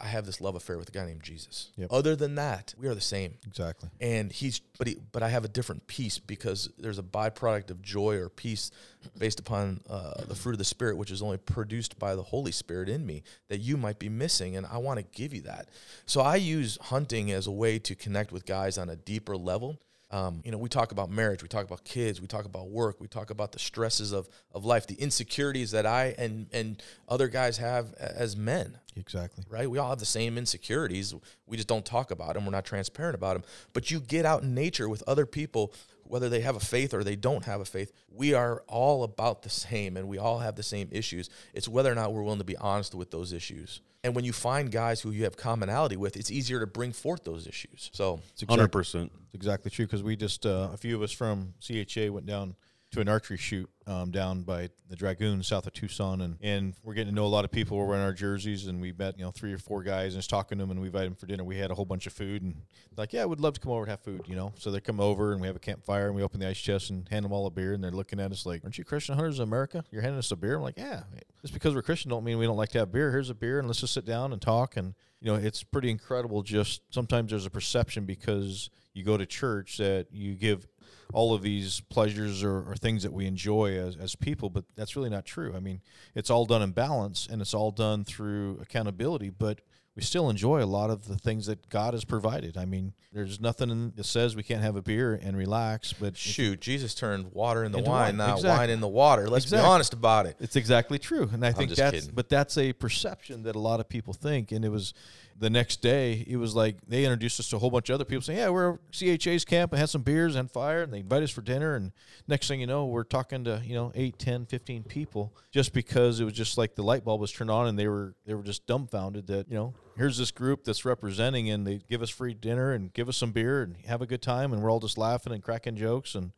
I- 0.00 0.06
have 0.08 0.26
this 0.26 0.40
love 0.40 0.54
affair 0.54 0.78
with 0.78 0.88
a 0.88 0.92
guy 0.92 1.04
named 1.06 1.22
Jesus. 1.22 1.70
Yep. 1.76 1.92
Other 1.92 2.16
than 2.16 2.34
that, 2.36 2.74
we 2.78 2.88
are 2.88 2.94
the 2.94 3.00
same 3.00 3.34
Exactly. 3.46 3.88
and 4.00 4.32
he's 4.32 4.60
but 4.78 4.86
he 4.86 4.96
but 5.12 5.22
I 5.22 5.28
have 5.28 5.44
a 5.44 5.48
different 5.48 5.86
peace 5.86 6.18
because 6.18 6.68
there's 6.78 6.98
a 6.98 7.02
byproduct 7.02 7.70
of 7.70 7.82
joy 7.82 8.16
or 8.16 8.28
peace 8.28 8.70
based 9.18 9.38
upon 9.40 9.80
uh, 9.88 10.22
the 10.26 10.34
fruit 10.34 10.52
of 10.52 10.58
the 10.58 10.64
spirit, 10.64 10.96
which 10.96 11.10
is 11.10 11.22
only 11.22 11.36
produced 11.38 11.98
by 11.98 12.14
the 12.14 12.22
Holy 12.22 12.52
Spirit 12.52 12.88
in 12.88 13.06
me 13.06 13.22
that 13.48 13.58
you 13.58 13.76
might 13.76 13.98
be 13.98 14.08
missing, 14.08 14.56
and 14.56 14.66
I 14.66 14.78
want 14.78 14.98
to 14.98 15.04
give 15.18 15.32
you 15.34 15.42
that. 15.42 15.68
So 16.06 16.20
I 16.20 16.36
use 16.36 16.78
hunting 16.80 17.30
as 17.30 17.46
a 17.46 17.52
way 17.52 17.78
to 17.80 17.94
connect 17.94 18.32
with 18.32 18.44
guys 18.46 18.76
on 18.78 18.88
a 18.88 18.96
deeper 18.96 19.36
level. 19.36 19.78
Um, 20.10 20.40
you 20.44 20.50
know, 20.50 20.58
we 20.58 20.70
talk 20.70 20.92
about 20.92 21.10
marriage, 21.10 21.42
we 21.42 21.48
talk 21.48 21.66
about 21.66 21.84
kids, 21.84 22.20
we 22.20 22.26
talk 22.26 22.46
about 22.46 22.68
work, 22.70 22.98
we 22.98 23.08
talk 23.08 23.30
about 23.30 23.52
the 23.52 23.58
stresses 23.58 24.12
of 24.12 24.28
of 24.52 24.64
life, 24.64 24.86
the 24.86 24.94
insecurities 24.94 25.70
that 25.72 25.84
I 25.84 26.14
and 26.16 26.46
and 26.52 26.82
other 27.08 27.28
guys 27.28 27.58
have 27.58 27.92
as 27.94 28.36
men 28.36 28.78
Exactly. 28.96 29.44
right? 29.48 29.70
We 29.70 29.78
all 29.78 29.90
have 29.90 29.98
the 29.98 30.06
same 30.06 30.36
insecurities. 30.38 31.14
We 31.46 31.56
just 31.56 31.68
don't 31.68 31.84
talk 31.84 32.10
about 32.10 32.34
them. 32.34 32.44
We're 32.44 32.52
not 32.52 32.64
transparent 32.64 33.14
about 33.14 33.34
them. 33.34 33.44
But 33.72 33.90
you 33.90 34.00
get 34.00 34.24
out 34.24 34.42
in 34.42 34.54
nature 34.54 34.88
with 34.88 35.02
other 35.06 35.26
people, 35.26 35.72
whether 36.08 36.28
they 36.28 36.40
have 36.40 36.56
a 36.56 36.60
faith 36.60 36.94
or 36.94 37.04
they 37.04 37.16
don't 37.16 37.44
have 37.44 37.60
a 37.60 37.64
faith. 37.64 37.92
We 38.10 38.34
are 38.34 38.62
all 38.66 39.04
about 39.04 39.42
the 39.42 39.50
same 39.50 39.96
and 39.96 40.08
we 40.08 40.18
all 40.18 40.38
have 40.38 40.56
the 40.56 40.62
same 40.62 40.88
issues. 40.90 41.30
It's 41.54 41.68
whether 41.68 41.90
or 41.90 41.94
not 41.94 42.12
we're 42.12 42.22
willing 42.22 42.38
to 42.38 42.44
be 42.44 42.56
honest 42.56 42.94
with 42.94 43.10
those 43.10 43.32
issues. 43.32 43.80
And 44.04 44.14
when 44.14 44.24
you 44.24 44.32
find 44.32 44.70
guys 44.70 45.00
who 45.00 45.10
you 45.10 45.24
have 45.24 45.36
commonality 45.36 45.96
with, 45.96 46.16
it's 46.16 46.30
easier 46.30 46.60
to 46.60 46.66
bring 46.66 46.92
forth 46.92 47.24
those 47.24 47.46
issues. 47.46 47.90
So, 47.92 48.20
It's 48.32 48.44
hundred 48.48 48.70
percent, 48.70 49.10
it's 49.26 49.34
exactly 49.34 49.70
true 49.70 49.86
because 49.86 50.02
we 50.02 50.16
just 50.16 50.46
uh, 50.46 50.70
a 50.72 50.76
few 50.76 50.94
of 50.94 51.02
us 51.02 51.12
from 51.12 51.54
CHA 51.60 52.10
went 52.12 52.26
down 52.26 52.54
to 52.90 53.00
an 53.00 53.08
archery 53.08 53.36
shoot 53.36 53.68
um, 53.86 54.10
down 54.10 54.42
by 54.42 54.70
the 54.88 54.96
Dragoon 54.96 55.42
south 55.42 55.66
of 55.66 55.72
Tucson, 55.74 56.22
and, 56.22 56.36
and 56.40 56.74
we're 56.82 56.94
getting 56.94 57.12
to 57.12 57.14
know 57.14 57.26
a 57.26 57.28
lot 57.28 57.44
of 57.44 57.50
people. 57.50 57.76
We're 57.76 57.86
wearing 57.86 58.02
our 58.02 58.12
jerseys, 58.12 58.66
and 58.66 58.80
we 58.80 58.92
met 58.92 59.18
you 59.18 59.24
know 59.24 59.30
three 59.30 59.52
or 59.52 59.58
four 59.58 59.82
guys, 59.82 60.14
and 60.14 60.18
just 60.18 60.30
talking 60.30 60.58
to 60.58 60.62
them, 60.62 60.70
and 60.70 60.80
we 60.80 60.86
invited 60.86 61.10
them 61.10 61.16
for 61.16 61.26
dinner. 61.26 61.44
We 61.44 61.58
had 61.58 61.70
a 61.70 61.74
whole 61.74 61.84
bunch 61.84 62.06
of 62.06 62.12
food, 62.12 62.42
and 62.42 62.54
like, 62.96 63.12
yeah, 63.12 63.24
we'd 63.26 63.40
love 63.40 63.54
to 63.54 63.60
come 63.60 63.72
over 63.72 63.82
and 63.82 63.90
have 63.90 64.00
food, 64.00 64.22
you 64.26 64.36
know. 64.36 64.52
So 64.58 64.70
they 64.70 64.80
come 64.80 65.00
over, 65.00 65.32
and 65.32 65.40
we 65.40 65.46
have 65.46 65.56
a 65.56 65.60
campfire, 65.60 66.06
and 66.06 66.16
we 66.16 66.22
open 66.22 66.40
the 66.40 66.48
ice 66.48 66.58
chest 66.58 66.90
and 66.90 67.08
hand 67.08 67.24
them 67.24 67.32
all 67.32 67.46
a 67.46 67.50
beer, 67.50 67.74
and 67.74 67.84
they're 67.84 67.90
looking 67.90 68.20
at 68.20 68.32
us 68.32 68.46
like, 68.46 68.64
"Aren't 68.64 68.78
you 68.78 68.84
Christian 68.84 69.14
hunters 69.14 69.38
of 69.38 69.48
America? 69.48 69.84
You're 69.90 70.02
handing 70.02 70.18
us 70.18 70.30
a 70.30 70.36
beer?" 70.36 70.56
I'm 70.56 70.62
like, 70.62 70.78
"Yeah." 70.78 71.02
Just 71.42 71.54
because 71.54 71.74
we're 71.74 71.82
Christian 71.82 72.10
don't 72.10 72.24
mean 72.24 72.38
we 72.38 72.46
don't 72.46 72.56
like 72.56 72.70
to 72.70 72.78
have 72.78 72.92
beer. 72.92 73.10
Here's 73.10 73.30
a 73.30 73.34
beer, 73.34 73.58
and 73.58 73.68
let's 73.68 73.80
just 73.80 73.94
sit 73.94 74.04
down 74.04 74.32
and 74.32 74.40
talk. 74.40 74.76
And 74.76 74.94
you 75.20 75.30
know, 75.30 75.34
it's 75.36 75.62
pretty 75.62 75.90
incredible. 75.90 76.42
Just 76.42 76.82
sometimes 76.90 77.30
there's 77.30 77.46
a 77.46 77.50
perception 77.50 78.04
because 78.06 78.70
you 78.94 79.04
go 79.04 79.16
to 79.16 79.26
church 79.26 79.78
that 79.78 80.08
you 80.10 80.34
give 80.34 80.66
all 81.12 81.32
of 81.34 81.42
these 81.42 81.80
pleasures 81.88 82.42
or, 82.44 82.58
or 82.70 82.76
things 82.76 83.02
that 83.02 83.12
we 83.12 83.26
enjoy 83.26 83.78
as, 83.78 83.96
as 83.96 84.14
people, 84.14 84.50
but 84.50 84.64
that's 84.76 84.94
really 84.94 85.10
not 85.10 85.24
true. 85.24 85.54
I 85.56 85.60
mean, 85.60 85.80
it's 86.14 86.30
all 86.30 86.44
done 86.44 86.62
in 86.62 86.72
balance 86.72 87.26
and 87.30 87.40
it's 87.40 87.54
all 87.54 87.70
done 87.70 88.04
through 88.04 88.58
accountability, 88.60 89.30
but 89.30 89.60
we 89.96 90.02
still 90.02 90.30
enjoy 90.30 90.62
a 90.62 90.66
lot 90.66 90.90
of 90.90 91.08
the 91.08 91.16
things 91.16 91.46
that 91.46 91.68
God 91.70 91.92
has 91.92 92.04
provided. 92.04 92.56
I 92.56 92.66
mean, 92.66 92.92
there's 93.12 93.40
nothing 93.40 93.92
that 93.96 94.04
says 94.04 94.36
we 94.36 94.44
can't 94.44 94.62
have 94.62 94.76
a 94.76 94.82
beer 94.82 95.18
and 95.20 95.36
relax, 95.36 95.92
but 95.92 96.16
shoot, 96.16 96.60
Jesus 96.60 96.94
turned 96.94 97.32
water 97.32 97.64
into 97.64 97.78
Into 97.78 97.90
wine, 97.90 98.00
wine. 98.00 98.16
not 98.18 98.36
Exactly. 98.38 98.58
wine 98.58 98.70
in 98.70 98.80
the 98.80 98.86
water. 98.86 99.28
Let's 99.28 99.46
Exactly. 99.46 99.64
be 99.66 99.68
honest 99.68 99.92
about 99.94 100.26
it. 100.26 100.36
It's 100.38 100.54
exactly 100.54 101.00
true, 101.00 101.28
and 101.32 101.44
I 101.44 101.50
think 101.50 101.70
that's 101.74 101.96
kidding. 101.96 102.14
but 102.14 102.28
that's 102.28 102.56
a 102.56 102.74
perception 102.74 103.42
that 103.42 103.56
a 103.56 103.58
lot 103.58 103.80
of 103.80 103.88
people 103.88 104.12
think. 104.14 104.52
And 104.52 104.64
it 104.64 104.68
was 104.68 104.94
the 105.38 105.50
next 105.50 105.80
day, 105.82 106.24
it 106.26 106.36
was 106.36 106.54
like 106.54 106.76
they 106.86 107.04
introduced 107.04 107.38
us 107.38 107.48
to 107.50 107.56
a 107.56 107.58
whole 107.58 107.70
bunch 107.70 107.88
of 107.90 107.94
other 107.94 108.04
people 108.04 108.22
saying, 108.22 108.38
"Yeah, 108.38 108.48
we're 108.48 108.74
at 108.74 108.78
CHA's 108.92 109.44
camp 109.44 109.72
and 109.72 109.78
had 109.78 109.88
some 109.88 110.02
beers 110.02 110.34
and 110.34 110.50
fire," 110.50 110.82
and 110.82 110.92
they 110.92 111.00
invite 111.00 111.22
us 111.22 111.30
for 111.30 111.42
dinner. 111.42 111.74
And 111.74 111.92
next 112.26 112.48
thing 112.48 112.60
you 112.60 112.66
know, 112.66 112.86
we're 112.86 113.04
talking 113.04 113.44
to 113.44 113.62
you 113.64 113.74
know 113.74 113.92
8, 113.94 114.18
10, 114.18 114.46
15 114.46 114.84
people 114.84 115.32
just 115.50 115.72
because 115.72 116.20
it 116.20 116.24
was 116.24 116.32
just 116.32 116.58
like 116.58 116.74
the 116.74 116.82
light 116.82 117.04
bulb 117.04 117.20
was 117.20 117.32
turned 117.32 117.50
on, 117.50 117.66
and 117.66 117.78
they 117.78 117.88
were 117.88 118.14
they 118.26 118.34
were 118.34 118.42
just 118.42 118.66
dumbfounded 118.66 119.26
that 119.28 119.48
you 119.48 119.54
know 119.54 119.74
here's 119.96 120.18
this 120.18 120.30
group 120.30 120.64
that's 120.64 120.84
representing, 120.84 121.50
and 121.50 121.66
they 121.66 121.80
give 121.88 122.02
us 122.02 122.10
free 122.10 122.34
dinner 122.34 122.72
and 122.72 122.92
give 122.92 123.08
us 123.08 123.16
some 123.16 123.32
beer 123.32 123.62
and 123.62 123.76
have 123.86 124.02
a 124.02 124.06
good 124.06 124.22
time, 124.22 124.52
and 124.52 124.62
we're 124.62 124.70
all 124.70 124.80
just 124.80 124.98
laughing 124.98 125.32
and 125.32 125.42
cracking 125.42 125.76
jokes 125.76 126.14
and 126.14 126.32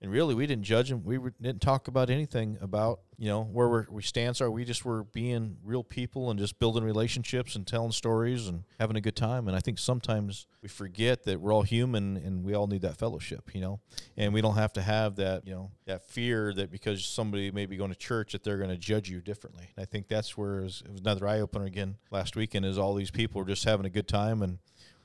and 0.00 0.10
really 0.10 0.34
we 0.34 0.46
didn't 0.46 0.64
judge 0.64 0.88
them 0.88 1.02
we 1.04 1.18
were, 1.18 1.32
didn't 1.40 1.62
talk 1.62 1.88
about 1.88 2.10
anything 2.10 2.58
about 2.60 3.00
you 3.18 3.28
know 3.28 3.42
where 3.44 3.68
we're, 3.68 3.86
we 3.90 4.02
stance 4.02 4.40
are. 4.40 4.50
We 4.50 4.64
just 4.64 4.84
were 4.84 5.04
being 5.04 5.56
real 5.62 5.84
people 5.84 6.30
and 6.30 6.38
just 6.38 6.58
building 6.58 6.84
relationships 6.84 7.56
and 7.56 7.66
telling 7.66 7.92
stories 7.92 8.48
and 8.48 8.64
having 8.78 8.96
a 8.96 9.00
good 9.00 9.16
time. 9.16 9.48
And 9.48 9.56
i 9.56 9.60
think 9.60 9.78
sometimes 9.78 10.46
we 10.62 10.68
forget 10.68 11.24
that 11.24 11.40
we're 11.40 11.52
all 11.52 11.62
human 11.62 12.16
and 12.16 12.44
we 12.44 12.54
all 12.54 12.66
need 12.66 12.82
that 12.82 12.96
fellowship 12.96 13.50
you 13.54 13.60
know? 13.60 13.80
And 14.16 14.32
we 14.32 14.40
don't 14.40 14.56
have 14.56 14.72
to 14.74 14.82
have 14.82 15.16
that 15.16 15.46
you 15.46 15.54
know 15.54 15.70
that 15.86 16.08
fear 16.08 16.52
that 16.54 16.70
because 16.70 17.04
somebody 17.04 17.50
may 17.50 17.66
be 17.66 17.76
going 17.76 17.90
to 17.90 17.98
church 17.98 18.32
that 18.32 18.44
they're 18.44 18.58
going 18.58 18.70
to 18.70 18.76
judge 18.76 19.08
you 19.08 19.20
differently. 19.20 19.70
And 19.76 19.82
i 19.82 19.86
think 19.86 20.08
that's 20.08 20.36
where 20.36 20.60
it 20.60 20.64
was, 20.64 20.82
it 20.84 20.90
was 20.90 21.00
another 21.00 21.26
eye-opener 21.26 21.64
again 21.64 21.96
last 22.10 22.36
weekend 22.36 22.64
is 22.64 22.78
all 22.78 22.94
these 22.94 23.10
people 23.10 23.40
were 23.40 23.46
just 23.46 23.64
having 23.64 23.86
a 23.86 23.90
good 23.90 24.08
time 24.08 24.42
and 24.42 24.58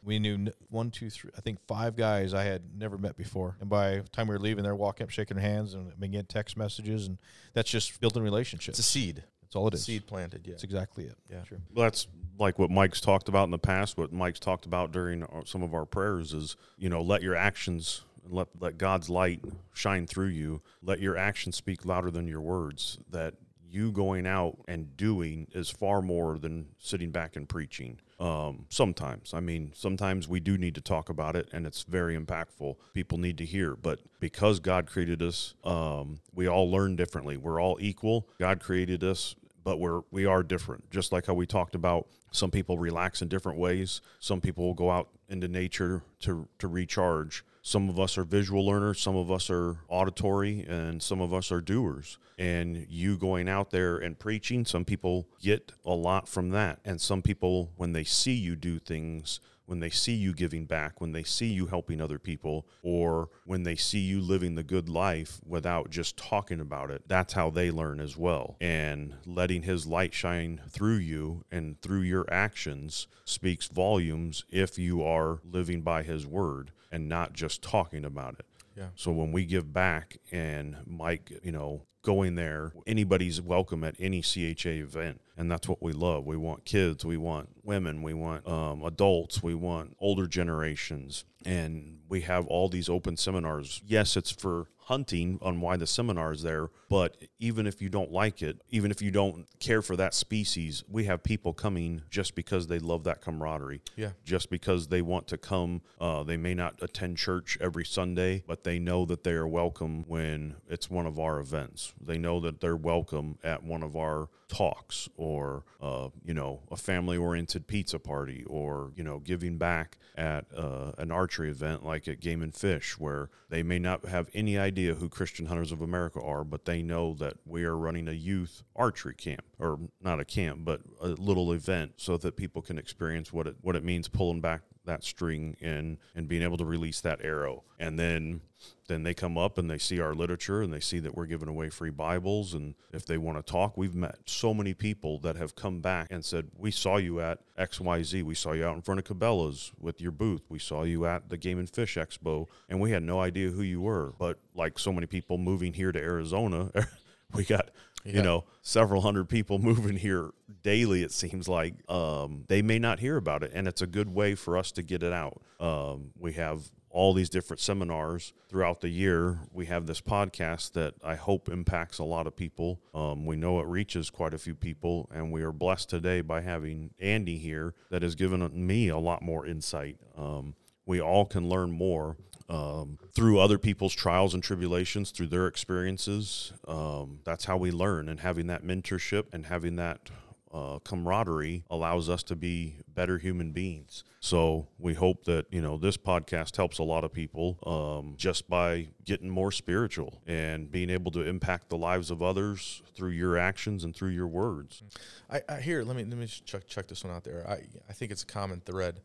we 0.04 0.20
knew 0.20 0.34
n- 0.36 0.54
one, 0.70 0.92
two, 0.92 1.10
three, 1.10 1.32
I 1.38 1.42
think 1.42 1.60
five 1.68 1.96
guys 1.96 2.34
I 2.34 2.44
had 2.44 2.62
never 2.78 2.98
met 2.98 3.18
before. 3.18 3.56
And 3.60 3.70
by 3.70 3.98
the 3.98 4.10
time 4.10 4.28
we 4.28 4.36
were 4.36 4.40
leaving, 4.40 4.64
they're 4.64 4.76
walking 4.76 5.04
up, 5.06 5.10
shaking 5.10 5.38
their 5.38 5.46
hands, 5.46 5.74
and 5.74 5.92
we 6.00 6.08
get 6.08 6.30
text 6.30 6.58
messages. 6.58 7.08
And 7.08 7.18
that's 7.54 7.70
just 7.70 8.00
building 8.00 8.24
relationships. 8.24 8.80
It's 8.80 8.88
a 8.88 8.92
seed. 8.92 9.24
That's 9.42 9.56
all 9.56 9.68
it 9.68 9.74
is. 9.74 9.84
Seed 9.84 10.06
planted, 10.08 10.46
yeah. 10.46 10.52
That's 10.54 10.64
exactly 10.64 11.06
it. 11.06 11.16
Yeah. 11.30 11.42
True. 11.42 11.58
Well, 11.74 11.84
that's 11.84 12.08
like 12.38 12.60
what 12.60 12.70
Mike's 12.70 13.02
talked 13.02 13.28
about 13.30 13.46
in 13.46 13.52
the 13.52 13.58
past. 13.58 13.98
What 13.98 14.14
Mike's 14.14 14.40
talked 14.40 14.66
about 14.66 14.92
during 14.92 15.24
our- 15.24 15.46
some 15.46 15.64
of 15.64 15.74
our 15.74 15.86
prayers 15.86 16.34
is, 16.34 16.56
you 16.78 16.88
know, 16.90 17.02
let 17.02 17.22
your 17.24 17.36
actions 17.36 18.04
and 18.24 18.34
let 18.34 18.48
let 18.60 18.78
God's 18.78 19.10
light 19.10 19.44
shine 19.74 20.06
through 20.06 20.28
you. 20.28 20.62
Let 20.84 21.00
your 21.00 21.18
actions 21.18 21.56
speak 21.56 21.84
louder 21.86 22.12
than 22.12 22.28
your 22.28 22.42
words. 22.42 23.00
That 23.10 23.34
you 23.68 23.92
going 23.92 24.26
out 24.28 24.58
and 24.68 24.96
doing 24.98 25.48
is 25.54 25.70
far 25.70 26.02
more 26.02 26.38
than 26.38 26.68
sitting 26.80 27.12
back 27.12 27.36
and 27.36 27.48
preaching. 27.50 28.00
Um, 28.20 28.66
sometimes, 28.70 29.34
I 29.34 29.40
mean, 29.40 29.72
sometimes 29.74 30.28
we 30.28 30.42
do 30.42 30.58
need 30.58 30.76
to 30.76 30.82
talk 30.82 31.08
about 31.08 31.38
it, 31.38 31.48
and 31.54 31.66
it's 31.66 31.84
very 31.84 32.18
impactful. 32.18 32.76
People 32.94 33.18
need 33.18 33.38
to 33.38 33.46
hear, 33.46 33.76
but 33.76 34.00
because 34.20 34.60
God 34.60 34.88
created 34.88 35.22
us, 35.22 35.54
um, 35.64 36.20
we 36.34 36.46
all 36.48 36.70
learn 36.70 36.98
differently. 36.98 37.38
We're 37.38 37.62
all 37.62 37.78
equal. 37.80 38.28
God 38.38 38.60
created 38.60 39.04
us 39.06 39.36
but 39.64 39.80
we're 39.80 40.02
we 40.12 40.26
are 40.26 40.42
different. 40.44 40.90
Just 40.90 41.12
like 41.12 41.26
how 41.28 41.34
we 41.34 41.46
talked 41.46 41.76
about, 41.76 42.08
some 42.32 42.52
people 42.52 42.78
relax 42.78 43.22
in 43.22 43.28
different 43.28 43.58
ways. 43.58 44.02
Some 44.20 44.42
people 44.42 44.66
will 44.66 44.74
go 44.74 44.90
out 44.90 45.10
into 45.28 45.48
nature 45.48 46.04
to 46.22 46.48
to 46.60 46.68
recharge. 46.68 47.44
Some 47.62 47.90
of 47.90 48.00
us 48.00 48.18
are 48.18 48.24
visual 48.24 48.66
learners, 48.66 49.02
some 49.02 49.16
of 49.16 49.30
us 49.30 49.50
are 49.50 49.78
auditory, 49.90 50.66
and 50.68 51.04
some 51.04 51.20
of 51.22 51.34
us 51.34 51.52
are 51.52 51.62
doers. 51.62 52.18
And 52.38 52.88
you 52.90 53.18
going 53.18 53.50
out 53.50 53.70
there 53.72 53.98
and 53.98 54.18
preaching, 54.18 54.66
some 54.66 54.86
people 54.86 55.28
get 55.42 55.74
a 55.86 55.92
lot 55.92 56.28
from 56.28 56.50
that. 56.52 56.80
And 56.86 57.02
some 57.02 57.22
people, 57.22 57.72
when 57.76 57.92
they 57.92 58.06
see 58.06 58.34
you 58.34 58.56
do 58.56 58.80
things, 58.80 59.42
when 59.66 59.82
they 59.82 59.90
see 59.92 60.16
you 60.16 60.34
giving 60.34 60.66
back, 60.66 61.00
when 61.00 61.12
they 61.12 61.22
see 61.22 61.48
you 61.48 61.68
helping 61.68 62.02
other 62.02 62.18
people, 62.18 62.66
or 62.82 63.30
when 63.46 63.64
they 63.64 63.76
see 63.76 64.00
you 64.00 64.20
living 64.20 64.56
the 64.56 64.64
good 64.64 64.90
life 64.90 65.40
without 65.46 65.92
just 65.92 66.18
talking 66.18 66.60
about 66.60 66.90
it, 66.90 67.04
that's 67.08 67.34
how 67.34 67.52
they 67.52 67.70
learn 67.70 68.00
as 68.00 68.18
well. 68.18 68.56
And 68.60 69.14
letting 69.28 69.64
His 69.64 69.86
light 69.86 70.14
shine 70.14 70.62
through 70.70 70.96
you 70.96 71.44
and 71.52 71.80
through 71.82 72.02
your 72.02 72.26
actions 72.32 73.08
speaks 73.26 73.68
volumes 73.68 74.44
if 74.50 74.80
you 74.80 75.04
are 75.04 75.40
living 75.44 75.82
by 75.82 76.02
His 76.02 76.26
word 76.26 76.72
and 76.92 77.10
not 77.10 77.34
just 77.34 77.62
talking 77.62 78.06
about 78.06 78.36
it. 78.40 78.46
Yeah. 78.76 78.88
So 78.96 79.12
when 79.12 79.32
we 79.32 79.46
give 79.46 79.74
back 79.74 80.18
and 80.32 80.78
Mike, 80.86 81.32
you 81.44 81.52
know, 81.52 81.84
going 82.02 82.36
there, 82.36 82.74
anybody's 82.88 83.42
welcome 83.42 83.84
at 83.84 83.96
any 84.00 84.22
CHA 84.22 84.70
event. 84.70 85.22
And 85.38 85.52
that's 85.52 85.68
what 85.68 85.82
we 85.82 85.92
love. 85.94 86.26
We 86.26 86.38
want 86.38 86.66
kids, 86.66 87.06
we 87.06 87.18
want 87.18 87.50
women, 87.64 88.02
we 88.02 88.14
want 88.14 88.48
um, 88.48 88.84
adults, 88.84 89.44
we 89.44 89.54
want 89.54 89.96
older 90.00 90.28
generations. 90.28 91.26
And 91.46 92.00
we 92.10 92.22
have 92.22 92.46
all 92.48 92.70
these 92.70 92.90
open 92.90 93.18
seminars. 93.18 93.82
Yes, 93.86 94.18
it's 94.18 94.32
for 94.32 94.68
hunting 94.90 95.38
on 95.44 95.62
why 95.62 95.78
the 95.78 95.86
seminar 95.86 96.32
is 96.32 96.42
there. 96.42 96.70
But 96.90 97.16
even 97.38 97.68
if 97.68 97.80
you 97.80 97.90
don't 97.90 98.12
like 98.12 98.42
it, 98.42 98.60
even 98.72 98.90
if 98.90 99.04
you 99.04 99.12
don't 99.12 99.46
care 99.60 99.84
for 99.84 99.96
that 99.96 100.16
species, 100.16 100.84
we 100.90 101.06
have 101.06 101.22
people 101.22 101.54
coming 101.54 102.02
just 102.10 102.34
because 102.34 102.66
they 102.66 102.80
love 102.80 103.04
that 103.04 103.22
camaraderie. 103.22 103.82
Yeah. 103.96 104.10
Just 104.26 104.50
because 104.50 104.88
they 104.88 105.04
want 105.04 105.28
to 105.28 105.38
come. 105.38 105.84
Uh, 106.02 106.24
they 106.24 106.38
may 106.38 106.56
not 106.56 106.80
attend 106.82 107.18
church 107.18 107.56
every 107.62 107.86
Sunday, 107.86 108.44
but 108.48 108.64
they 108.64 108.80
know 108.80 109.06
that 109.06 109.24
they 109.24 109.34
are 109.34 109.48
welcome 109.48 110.06
when 110.08 110.56
it's 110.68 110.90
one 110.90 111.06
of 111.06 111.20
our 111.20 111.40
events. 111.40 111.94
They 112.02 112.18
know 112.18 112.40
that 112.40 112.60
they're 112.60 112.76
welcome 112.76 113.38
at 113.44 113.64
one 113.64 113.84
of 113.84 113.96
our 113.96 114.30
talks 114.50 115.08
or, 115.16 115.64
uh, 115.82 116.10
you 116.26 116.34
know, 116.34 116.62
a 116.70 116.76
family 116.76 117.16
oriented 117.16 117.68
pizza 117.68 118.00
party 118.00 118.44
or, 118.48 118.92
you 118.96 119.04
know, 119.04 119.20
giving 119.20 119.58
back 119.58 119.98
at 120.16 120.46
uh, 120.56 120.92
an 120.98 121.12
archery 121.12 121.50
event 121.50 121.86
like 121.86 122.08
at 122.08 122.20
Game 122.20 122.42
and 122.42 122.54
Fish, 122.54 123.00
where 123.00 123.30
they 123.50 123.64
may 123.64 123.80
not 123.80 124.06
have 124.06 124.28
any 124.34 124.58
idea 124.58 124.96
who 124.96 125.08
Christian 125.08 125.46
Hunters 125.46 125.72
of 125.72 125.82
America 125.82 126.20
are, 126.20 126.44
but 126.44 126.66
they 126.66 126.82
know 126.82 127.14
that 127.16 127.36
we 127.46 127.64
are 127.64 127.78
running 127.78 128.08
a 128.08 128.14
youth 128.14 128.64
archery 128.76 129.16
camp, 129.16 129.46
or 129.60 129.80
not 130.02 130.20
a 130.20 130.26
camp, 130.26 130.62
but 130.64 130.82
a 131.02 131.10
little 131.10 131.52
event, 131.52 131.94
so 131.98 132.18
that 132.18 132.36
people 132.36 132.62
can 132.62 132.78
experience 132.78 133.34
what 133.34 133.48
it 133.48 133.56
what 133.62 133.76
it 133.76 133.84
means 133.84 134.08
pulling 134.08 134.42
back 134.42 134.62
that 134.90 135.04
string 135.04 135.56
and 135.62 135.98
and 136.16 136.28
being 136.28 136.42
able 136.42 136.58
to 136.58 136.66
release 136.66 137.00
that 137.02 137.20
arrow. 137.24 137.64
And 137.80 137.98
then 137.98 138.42
then 138.88 139.04
they 139.04 139.14
come 139.14 139.38
up 139.38 139.58
and 139.58 139.70
they 139.70 139.78
see 139.78 140.02
our 140.02 140.14
literature 140.14 140.62
and 140.62 140.74
they 140.74 140.80
see 140.80 141.00
that 141.00 141.16
we're 141.16 141.28
giving 141.28 141.48
away 141.48 141.70
free 141.70 141.92
bibles. 141.92 142.54
And 142.54 142.76
if 142.92 143.06
they 143.06 143.18
want 143.18 143.38
to 143.38 143.52
talk 143.52 143.78
we've 143.78 143.96
met 143.96 144.18
so 144.26 144.54
many 144.54 144.74
people 144.74 145.20
that 145.20 145.36
have 145.36 145.56
come 145.56 145.80
back 145.80 146.08
and 146.10 146.26
said 146.26 146.50
we 146.58 146.72
saw 146.72 146.98
you 146.98 147.22
at 147.22 147.40
xyz 147.58 148.24
we 148.24 148.36
saw 148.36 148.52
you 148.54 148.66
out 148.66 148.76
in 148.76 148.82
front 148.82 149.00
of 149.00 149.06
cabela's 149.06 149.72
with 149.80 150.02
your 150.02 150.12
booth. 150.12 150.42
We 150.50 150.60
saw 150.60 150.84
you 150.84 151.06
at 151.06 151.30
the 151.30 151.38
game 151.38 151.60
and 151.60 151.70
fish 151.70 151.96
expo. 151.96 152.48
And 152.68 152.82
we 152.82 152.92
had 152.92 153.04
no 153.04 153.20
idea 153.20 153.50
who 153.50 153.62
you 153.62 153.82
were. 153.82 154.14
But 154.18 154.40
like 154.56 154.80
so 154.80 154.92
many 154.92 155.06
people 155.06 155.38
moving 155.38 155.74
here 155.74 155.92
to 155.92 156.00
arizona 156.00 156.72
we 157.34 157.44
got 157.46 157.70
Yeah. 158.06 158.18
you 158.18 158.22
know 158.24 158.46
several 158.62 159.02
hundred 159.02 159.28
people 159.30 159.60
moving 159.60 159.98
here 159.98 160.32
daily 160.64 161.04
it 161.04 161.12
seems 161.12 161.48
like. 161.48 161.74
Um, 161.90 162.46
they 162.48 162.62
may 162.62 162.80
not 162.80 163.00
hear 163.00 163.18
about 163.18 163.44
it 163.44 163.52
and 163.54 163.68
it's 163.68 163.82
a 163.82 163.88
good 163.88 164.10
way 164.14 164.36
for 164.36 164.58
us 164.58 164.72
to 164.74 164.84
get 164.84 165.04
it 165.04 165.14
out. 165.14 165.42
Um, 165.60 166.12
we 166.18 166.34
have 166.34 166.72
all 166.92 167.14
these 167.14 167.30
different 167.30 167.60
seminars 167.60 168.34
throughout 168.50 168.82
the 168.82 168.90
year. 168.90 169.42
We 169.54 169.68
have 169.68 169.86
this 169.86 170.02
podcast 170.02 170.72
that 170.74 170.96
i 171.04 171.14
hope 171.16 171.48
impacts 171.48 172.00
a 172.00 172.04
lot 172.04 172.26
of 172.26 172.36
people. 172.36 172.82
Um, 172.96 173.26
we 173.28 173.36
know 173.36 173.60
it 173.60 173.68
reaches 173.68 174.10
quite 174.10 174.34
a 174.34 174.40
few 174.40 174.56
people 174.56 175.08
and 175.14 175.32
we 175.32 175.44
are 175.44 175.52
blessed 175.52 175.90
today 175.90 176.22
by 176.22 176.42
having 176.42 176.92
andy 177.00 177.38
here 177.38 177.76
that 177.92 178.02
has 178.02 178.16
given 178.16 178.50
me 178.66 178.88
a 178.88 178.98
lot 178.98 179.22
more 179.22 179.46
insight. 179.46 179.98
Um, 180.18 180.56
we 180.86 181.00
all 181.00 181.26
can 181.26 181.48
learn 181.48 181.70
more 181.72 182.18
um, 182.50 182.98
through 183.16 183.40
other 183.40 183.58
people's 183.58 183.94
trials 183.94 184.34
and 184.34 184.44
tribulations, 184.44 185.12
through 185.12 185.28
their 185.28 185.48
experiences. 185.48 186.52
Um, 186.68 187.20
that's 187.24 187.46
how 187.46 187.58
we 187.58 187.72
learn, 187.72 188.10
and 188.10 188.20
having 188.20 188.48
that 188.48 188.64
mentorship 188.64 189.26
and 189.34 189.46
having 189.46 189.76
that 189.78 190.10
uh, 190.52 190.80
camaraderie 190.80 191.64
allows 191.70 192.10
us 192.10 192.24
to 192.24 192.36
be 192.36 192.78
better 192.88 193.20
human 193.20 193.52
beings. 193.52 194.04
So 194.20 194.68
we 194.80 194.96
hope 194.96 195.26
that 195.26 195.46
you 195.52 195.62
know 195.62 195.78
this 195.78 195.96
podcast 195.96 196.58
helps 196.58 196.80
a 196.80 196.84
lot 196.84 197.04
of 197.04 197.14
people 197.14 197.60
um, 197.66 198.16
just 198.18 198.50
by 198.50 198.88
getting 199.06 199.30
more 199.30 199.52
spiritual 199.52 200.22
and 200.26 200.72
being 200.72 200.90
able 200.90 201.12
to 201.12 201.22
impact 201.22 201.70
the 201.70 201.78
lives 201.78 202.10
of 202.10 202.22
others 202.22 202.82
through 202.96 203.12
your 203.12 203.38
actions 203.38 203.84
and 203.84 203.96
through 203.96 204.10
your 204.10 204.28
words. 204.28 204.82
I, 205.30 205.42
I 205.48 205.62
hear. 205.62 205.84
Let 205.84 205.96
me 205.96 206.04
let 206.04 206.18
me 206.18 206.26
just 206.26 206.46
check 206.46 206.68
check 206.68 206.88
this 206.88 207.04
one 207.04 207.14
out 207.14 207.24
there. 207.24 207.48
I 207.48 207.62
I 207.88 207.94
think 207.94 208.12
it's 208.12 208.24
a 208.24 208.28
common 208.28 208.60
thread. 208.60 209.02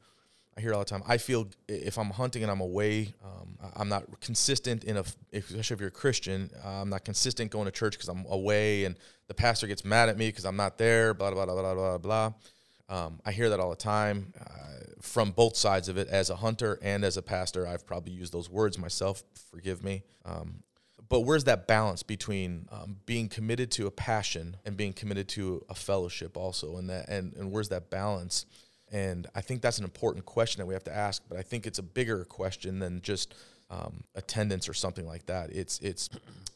I 0.57 0.61
hear 0.61 0.73
all 0.73 0.79
the 0.81 0.85
time. 0.85 1.03
I 1.07 1.19
feel 1.19 1.49
if 1.69 1.99
I'm 1.99 2.11
hunting 2.11 2.43
and 2.43 2.51
I'm 2.51 2.61
away, 2.61 3.13
um, 3.25 3.59
I'm 3.75 3.89
not 3.89 4.21
consistent 4.21 4.85
in 4.85 4.97
a, 4.97 5.05
especially 5.33 5.75
if 5.75 5.81
you're 5.81 5.89
a 5.89 5.93
Christian, 5.93 6.51
uh, 6.65 6.83
I'm 6.83 6.91
not 6.91 7.05
consistent 7.05 7.51
going 7.51 7.65
to 7.65 7.73
church 7.73 7.95
because 7.95 8.09
I'm 8.09 8.25
away, 8.29 8.85
and 8.85 8.97
the 9.27 9.35
pastor 9.35 9.67
gets 9.67 9.85
mad 9.85 10.09
at 10.09 10.17
me 10.17 10.29
because 10.29 10.45
I'm 10.45 10.57
not 10.57 10.79
there. 10.79 11.13
Blah 11.13 11.33
blah 11.33 11.45
blah 11.45 11.55
blah 11.55 11.75
blah 11.75 11.99
blah. 11.99 12.33
Um, 12.89 13.21
I 13.25 13.33
hear 13.33 13.49
that 13.51 13.59
all 13.59 13.71
the 13.71 13.77
time 13.77 14.33
uh, 14.41 14.45
from 15.01 15.33
both 15.33 15.57
sides 15.57 15.89
of 15.89 15.97
it. 15.97 16.09
As 16.09 16.31
a 16.31 16.37
hunter 16.37 16.79
and 16.83 17.05
as 17.05 17.17
a 17.17 17.23
pastor, 17.23 17.67
I've 17.67 17.87
probably 17.87 18.13
used 18.13 18.33
those 18.33 18.49
words 18.49 18.79
myself. 18.79 19.25
Forgive 19.51 19.83
me. 19.83 20.05
Um, 20.25 20.63
but 21.09 21.21
where's 21.21 21.45
that 21.45 21.67
balance 21.67 22.03
between 22.03 22.69
um, 22.71 22.97
being 23.07 23.29
committed 23.29 23.71
to 23.73 23.87
a 23.87 23.91
passion 23.91 24.57
and 24.65 24.77
being 24.77 24.93
committed 24.93 25.29
to 25.31 25.65
a 25.69 25.75
fellowship 25.75 26.37
also 26.37 26.77
and 26.77 26.89
that 26.91 27.09
and, 27.09 27.35
and 27.35 27.53
where's 27.53 27.69
that 27.69 27.91
balance 27.91 28.47
and 28.95 29.27
i 29.35 29.41
think 29.41 29.61
that's 29.61 29.79
an 29.79 29.85
important 29.85 30.25
question 30.25 30.61
that 30.61 30.67
we 30.67 30.75
have 30.75 30.85
to 30.85 30.95
ask 30.95 31.23
but 31.29 31.39
i 31.39 31.43
think 31.43 31.67
it's 31.67 31.79
a 31.79 31.83
bigger 31.83 32.25
question 32.25 32.79
than 32.79 33.03
just 33.03 33.35
um, 33.71 34.05
attendance 34.15 34.69
or 34.69 34.75
something 34.75 35.07
like 35.07 35.25
that. 35.27 35.51
It's 35.51 35.79
it's 35.81 36.11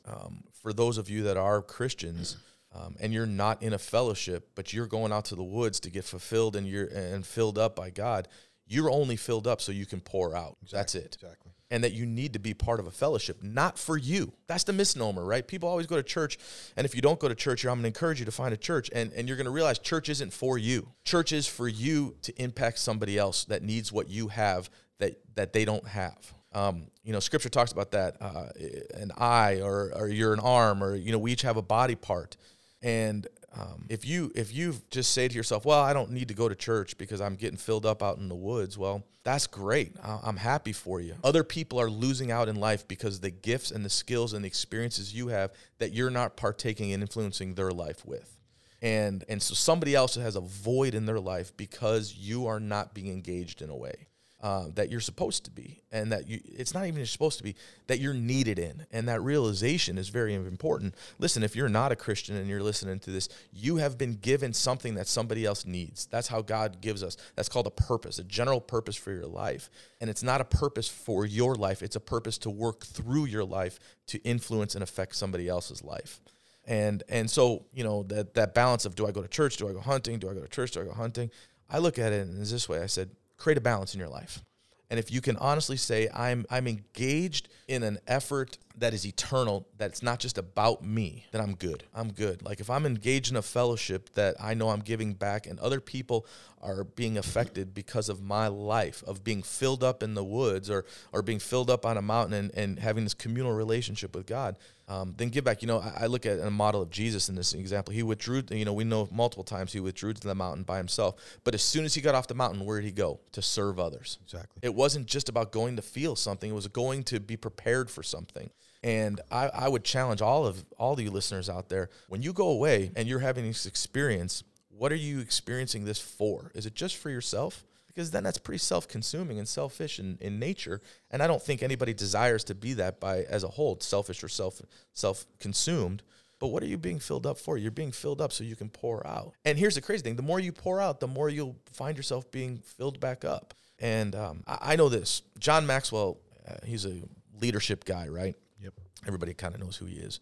um, 0.05 0.45
for 0.63 0.75
those 0.75 0.99
of 0.99 1.09
you 1.09 1.23
that 1.25 1.39
are 1.39 1.63
christians 1.63 2.37
um, 2.75 2.97
and 3.01 3.15
you're 3.15 3.27
not 3.27 3.63
in 3.63 3.73
a 3.73 3.79
fellowship 3.79 4.51
but 4.55 4.75
you're 4.75 4.87
going 4.87 5.11
out 5.11 5.25
to 5.27 5.35
the 5.35 5.43
woods 5.43 5.81
to 5.81 5.91
get 5.91 6.05
fulfilled 6.05 6.55
and 6.55 6.67
you're 6.67 6.87
and 6.87 7.27
filled 7.27 7.59
up 7.59 7.75
by 7.75 7.89
god 7.89 8.29
you're 8.69 8.91
only 8.91 9.17
filled 9.17 9.47
up 9.47 9.61
so 9.61 9.73
you 9.73 9.87
can 9.87 10.01
pour 10.01 10.37
out. 10.37 10.59
That's 10.71 10.95
it. 10.95 11.17
Exactly. 11.21 11.53
And 11.71 11.85
that 11.85 11.93
you 11.93 12.07
need 12.07 12.33
to 12.33 12.39
be 12.39 12.55
part 12.55 12.81
of 12.81 12.87
a 12.87 12.91
fellowship, 12.91 13.43
not 13.43 13.79
for 13.79 13.97
you. 13.97 14.33
That's 14.47 14.65
the 14.65 14.73
misnomer, 14.73 15.25
right? 15.25 15.47
People 15.47 15.69
always 15.69 15.87
go 15.87 15.97
to 15.97 16.03
church, 16.03 16.39
and 16.77 16.85
if 16.85 16.95
you 16.95 17.03
don't 17.03 17.21
go 17.21 17.29
to 17.29 17.35
church, 17.35 17.65
I'm 17.65 17.81
to 17.83 17.87
encourage 17.87 18.19
you 18.19 18.25
to 18.25 18.33
find 18.33 18.55
a 18.55 18.57
church, 18.57 18.91
and, 18.95 19.13
and 19.13 19.29
you're 19.29 19.37
to 19.45 19.51
realize 19.51 19.79
church 19.79 20.09
isn't 20.09 20.33
for 20.33 20.59
you. 20.59 20.89
Church 21.05 21.33
is 21.33 21.47
for 21.47 21.69
you 21.69 22.17
to 22.23 22.43
impact 22.43 22.79
somebody 22.79 23.19
else 23.19 23.45
that 23.47 23.63
needs 23.63 23.93
what 23.93 24.09
you 24.09 24.29
have 24.29 24.71
that 24.99 25.21
that 25.35 25.53
they 25.53 25.65
don't 25.65 25.87
have. 25.87 26.33
Um, 26.53 26.87
you 27.05 27.13
know, 27.13 27.21
Scripture 27.21 27.49
talks 27.49 27.73
about 27.73 27.93
that 27.93 28.17
uh, 28.21 28.49
an 28.95 29.13
eye, 29.17 29.61
or 29.61 29.93
or 29.95 30.09
you're 30.09 30.33
an 30.33 30.41
arm, 30.41 30.83
or 30.83 30.97
you 30.97 31.13
know, 31.13 31.19
we 31.19 31.33
each 31.33 31.43
have 31.43 31.57
a 31.57 31.63
body 31.63 31.95
part, 31.95 32.37
and 32.83 33.27
um, 33.57 33.87
if 33.89 34.05
you 34.05 34.31
if 34.35 34.55
you 34.55 34.75
just 34.91 35.13
say 35.13 35.27
to 35.27 35.35
yourself, 35.35 35.65
"Well, 35.65 35.81
I 35.81 35.93
don't 35.93 36.11
need 36.11 36.29
to 36.29 36.35
go 36.35 36.49
to 36.49 36.55
church 36.55 36.99
because 36.99 37.21
I'm 37.21 37.35
getting 37.35 37.57
filled 37.57 37.87
up 37.87 38.03
out 38.03 38.19
in 38.19 38.29
the 38.29 38.35
woods," 38.35 38.77
well, 38.77 39.05
that's 39.25 39.47
great. 39.47 39.97
I'm 40.03 40.37
happy 40.37 40.73
for 40.73 41.01
you. 41.01 41.15
Other 41.25 41.45
people 41.45 41.81
are 41.81 41.91
losing 41.91 42.31
out 42.31 42.49
in 42.49 42.57
life 42.57 42.87
because 42.87 43.21
the 43.21 43.31
gifts 43.31 43.71
and 43.71 43.85
the 43.85 43.91
skills 43.91 44.33
and 44.33 44.45
the 44.45 44.49
experiences 44.49 45.15
you 45.15 45.29
have 45.29 45.53
that 45.79 45.93
you're 45.93 46.11
not 46.11 46.37
partaking 46.37 46.93
and 46.93 47.03
influencing 47.03 47.55
their 47.55 47.71
life 47.71 48.05
with. 48.05 48.39
And 48.83 49.25
and 49.29 49.43
so 49.43 49.55
somebody 49.55 49.95
else 49.95 50.15
has 50.17 50.37
a 50.37 50.41
void 50.41 50.95
in 50.95 51.07
their 51.07 51.21
life 51.21 51.57
because 51.57 52.15
you 52.15 52.47
are 52.47 52.61
not 52.61 52.95
being 52.95 53.09
engaged 53.09 53.63
in 53.63 53.71
a 53.71 53.77
way 53.77 54.08
uh, 54.41 54.67
that 54.75 54.89
you're 54.89 55.01
supposed 55.01 55.45
to 55.45 55.51
be, 55.51 55.83
and 55.91 56.13
that 56.13 56.29
you 56.29 56.41
it's 56.45 56.73
not 56.73 56.87
even 56.87 57.05
supposed 57.07 57.39
to 57.39 57.45
be 57.45 57.57
that 57.89 57.99
you're 57.99 58.15
needed 58.15 58.59
in, 58.59 58.87
and 58.93 59.09
that 59.09 59.21
realization 59.21 59.99
is 59.99 60.11
very 60.11 60.35
important. 60.35 60.95
Listen, 61.19 61.43
if 61.43 61.57
you're 61.57 61.69
not 61.69 61.91
a 61.91 61.97
Christian 61.97 62.37
and 62.37 62.49
you're 62.49 62.63
listening 62.63 63.01
to 63.01 63.11
this, 63.11 63.29
you 63.53 63.77
have 63.77 63.99
been 63.99 64.15
given 64.15 64.53
something 64.53 64.95
that 64.95 65.09
somebody 65.09 65.45
else 65.45 65.67
needs. 65.67 66.07
That's 66.07 66.29
how 66.29 66.41
God 66.41 66.81
gives 66.81 67.03
us. 67.03 67.17
That's 67.35 67.49
called 67.49 67.67
a 67.67 67.71
purpose, 67.71 68.21
a 68.21 68.25
general 68.25 68.61
purpose 68.61 68.95
for 68.95 69.13
your 69.13 69.27
life, 69.27 69.71
and 70.01 70.09
it's 70.09 70.23
not 70.23 70.41
a 70.41 70.45
purpose 70.45 70.89
for 70.89 71.27
your 71.27 71.57
life. 71.57 71.83
It's 71.83 71.97
a 71.97 72.01
purpose 72.01 72.39
to 72.39 72.51
work 72.51 72.85
through 72.85 73.25
your 73.25 73.45
life 73.45 73.81
to 74.07 74.23
influence 74.23 74.75
and 74.75 74.85
affect 74.85 75.17
somebody 75.17 75.49
else's 75.49 75.83
life 75.83 76.21
and 76.69 77.03
and 77.09 77.31
so 77.31 77.65
you 77.73 77.83
know 77.83 78.05
that 78.05 78.35
that 78.35 78.55
balance 78.55 78.85
of 78.85 78.95
do 78.95 79.07
I 79.07 79.11
go 79.11 79.23
to 79.23 79.29
church, 79.29 79.57
do 79.57 79.69
I 79.69 79.73
go 79.73 79.81
hunting, 79.81 80.19
do 80.19 80.31
I 80.31 80.35
go 80.35 80.41
to 80.41 80.49
church, 80.49 80.73
do 80.73 80.83
I 80.83 80.85
go 80.85 80.93
hunting? 80.93 81.31
I 81.71 81.79
look 81.79 81.99
at 81.99 82.13
it 82.13 82.21
in 82.21 82.39
this 82.39 82.69
way. 82.69 82.81
I 82.81 82.87
said, 82.87 83.11
create 83.39 83.57
a 83.57 83.63
balance 83.63 83.95
in 83.95 84.01
your 84.01 84.09
life, 84.09 84.43
and 84.91 84.99
if 84.99 85.11
you 85.13 85.21
can 85.21 85.37
honestly 85.37 85.77
say 85.77 86.09
I'm 86.15 86.47
I'm 86.51 86.67
engaged 86.67 87.49
in 87.67 87.83
an 87.83 87.99
effort 88.07 88.59
that 88.79 88.95
is 88.95 89.07
eternal, 89.07 89.67
that's 89.77 90.03
not 90.03 90.19
just 90.19 90.39
about 90.39 90.85
me, 90.85 91.27
then 91.33 91.41
I'm 91.41 91.55
good. 91.55 91.85
I'm 91.95 92.13
good. 92.13 92.43
Like 92.43 92.61
if 92.61 92.71
I'm 92.71 92.87
engaged 92.87 93.31
in 93.31 93.37
a 93.37 93.43
fellowship 93.43 94.11
that 94.15 94.37
I 94.41 94.55
know 94.55 94.71
I'm 94.71 94.81
giving 94.81 95.15
back 95.15 95.47
and 95.47 95.59
other 95.59 95.81
people 95.81 96.27
are 96.63 96.85
being 96.85 97.19
affected 97.19 97.75
because 97.75 98.09
of 98.09 98.23
my 98.23 98.49
life, 98.49 99.03
of 99.07 99.25
being 99.25 99.43
filled 99.43 99.85
up 99.85 100.03
in 100.03 100.15
the 100.15 100.25
woods 100.25 100.71
or, 100.71 100.85
or 101.13 101.23
being 101.23 101.39
filled 101.39 101.71
up 101.71 101.85
on 101.85 101.97
a 101.97 102.03
mountain 102.03 102.35
and, 102.35 102.55
and 102.55 102.79
having 102.79 103.05
this 103.05 103.15
communal 103.15 103.53
relationship 103.53 104.15
with 104.15 104.27
God, 104.27 104.57
um, 104.89 105.15
then 105.17 105.29
give 105.29 105.45
back. 105.45 105.61
You 105.61 105.69
know, 105.69 105.81
I, 105.81 106.05
I, 106.05 106.07
look 106.07 106.25
at 106.25 106.39
a 106.39 106.51
model 106.51 106.81
of 106.81 106.91
Jesus 106.91 107.29
in 107.29 107.35
this 107.35 107.53
example. 107.53 107.93
He 107.93 108.03
withdrew, 108.03 108.43
you 108.51 108.65
know, 108.65 108.73
we 108.73 108.85
know 108.85 109.07
multiple 109.13 109.45
times 109.45 109.73
he 109.73 109.81
withdrew 109.81 110.15
to 110.15 110.21
the 110.27 110.35
mountain 110.35 110.65
by 110.65 110.79
himself. 110.79 111.17
But 111.45 111.55
as 111.55 111.63
soon 111.63 111.85
as 111.85 111.95
he 111.95 112.01
got 112.01 112.15
off 112.15 112.27
the 112.27 112.35
mountain, 112.35 112.65
where 112.65 112.81
did 112.81 112.87
he 112.87 112.93
go? 112.93 113.21
To 113.33 113.43
serve 113.43 113.79
others. 113.79 114.19
Exactly. 114.25 114.61
It 114.63 114.75
wasn't 114.75 115.07
just 115.07 115.29
about 115.29 115.53
going 115.53 115.77
to 115.77 115.83
feel 115.83 116.17
something, 116.17 116.51
it 116.51 116.55
was 116.55 116.69
going 116.69 117.05
to 117.05 117.21
be 117.21 117.37
prepared 117.37 117.91
for 117.91 118.03
something. 118.03 118.51
And 118.83 119.21
I, 119.31 119.49
I 119.49 119.69
would 119.69 119.85
challenge 119.85 120.23
all 120.23 120.47
of 120.47 120.65
all 120.79 120.95
the 120.95 121.09
listeners 121.09 121.51
out 121.51 121.69
there 121.69 121.91
when 122.09 122.23
you 122.23 122.33
go 122.33 122.49
away 122.49 122.93
and 122.97 123.09
you're 123.09 123.19
having 123.19 123.45
this 123.45 123.67
experience, 123.67 124.43
what 124.71 124.93
are 124.93 124.97
you 124.97 125.19
experiencing 125.19 125.85
this 125.85 126.01
for? 126.01 126.51
Is 126.55 126.65
it 126.65 126.75
just 126.75 126.97
for 126.97 127.11
yourself? 127.11 127.65
Because 127.99 128.13
then 128.13 128.23
that's 128.23 128.39
pretty 128.39 128.59
self-consuming 128.59 129.41
and 129.41 129.49
selfish 129.49 129.99
in, 129.99 130.19
in 130.21 130.39
nature. 130.39 130.81
And 131.11 131.21
I 131.21 131.27
don't 131.27 131.43
think 131.43 131.65
anybody 131.65 131.93
desires 131.93 132.45
to 132.45 132.55
be 132.55 132.75
that 132.75 133.01
by 133.01 133.25
as 133.25 133.43
a 133.43 133.49
whole, 133.49 133.77
selfish 133.81 134.23
or 134.23 134.29
self 134.29 134.63
self-consumed. 134.93 136.05
But 136.39 136.47
what 136.49 136.63
are 136.63 136.67
you 136.67 136.79
being 136.79 137.01
filled 137.01 137.27
up 137.27 137.39
for? 137.39 137.59
You're 137.59 137.73
being 137.73 137.91
filled 137.91 138.21
up 138.21 138.31
so 138.31 138.45
you 138.45 138.55
can 138.55 138.69
pour 138.69 139.05
out. 139.05 139.33
And 139.45 139.59
here's 139.59 139.75
the 139.75 139.81
crazy 139.81 140.05
thing: 140.05 140.15
the 140.15 140.23
more 140.23 140.39
you 140.39 140.53
pour 140.53 140.81
out, 140.81 141.01
the 141.01 141.09
more 141.09 141.29
you'll 141.29 141.57
find 141.73 141.97
yourself 141.97 142.31
being 142.31 142.59
filled 142.59 143.01
back 143.01 143.25
up. 143.25 143.53
And 143.81 144.15
um, 144.15 144.45
I, 144.47 144.59
I, 144.61 144.77
know 144.77 144.89
this. 144.89 145.23
John 145.41 145.67
Maxwell, 145.67 146.19
uh, 146.49 146.55
he's 146.65 146.87
a 146.87 147.03
leadership 147.41 147.85
guy, 147.85 148.07
right? 148.07 148.37
Yep. 148.63 148.75
Everybody 149.09 149.35
kind 149.35 149.57
of 149.57 149.61
knows 149.61 149.77
who 149.77 149.87
he 149.87 149.97
is. 149.97 150.21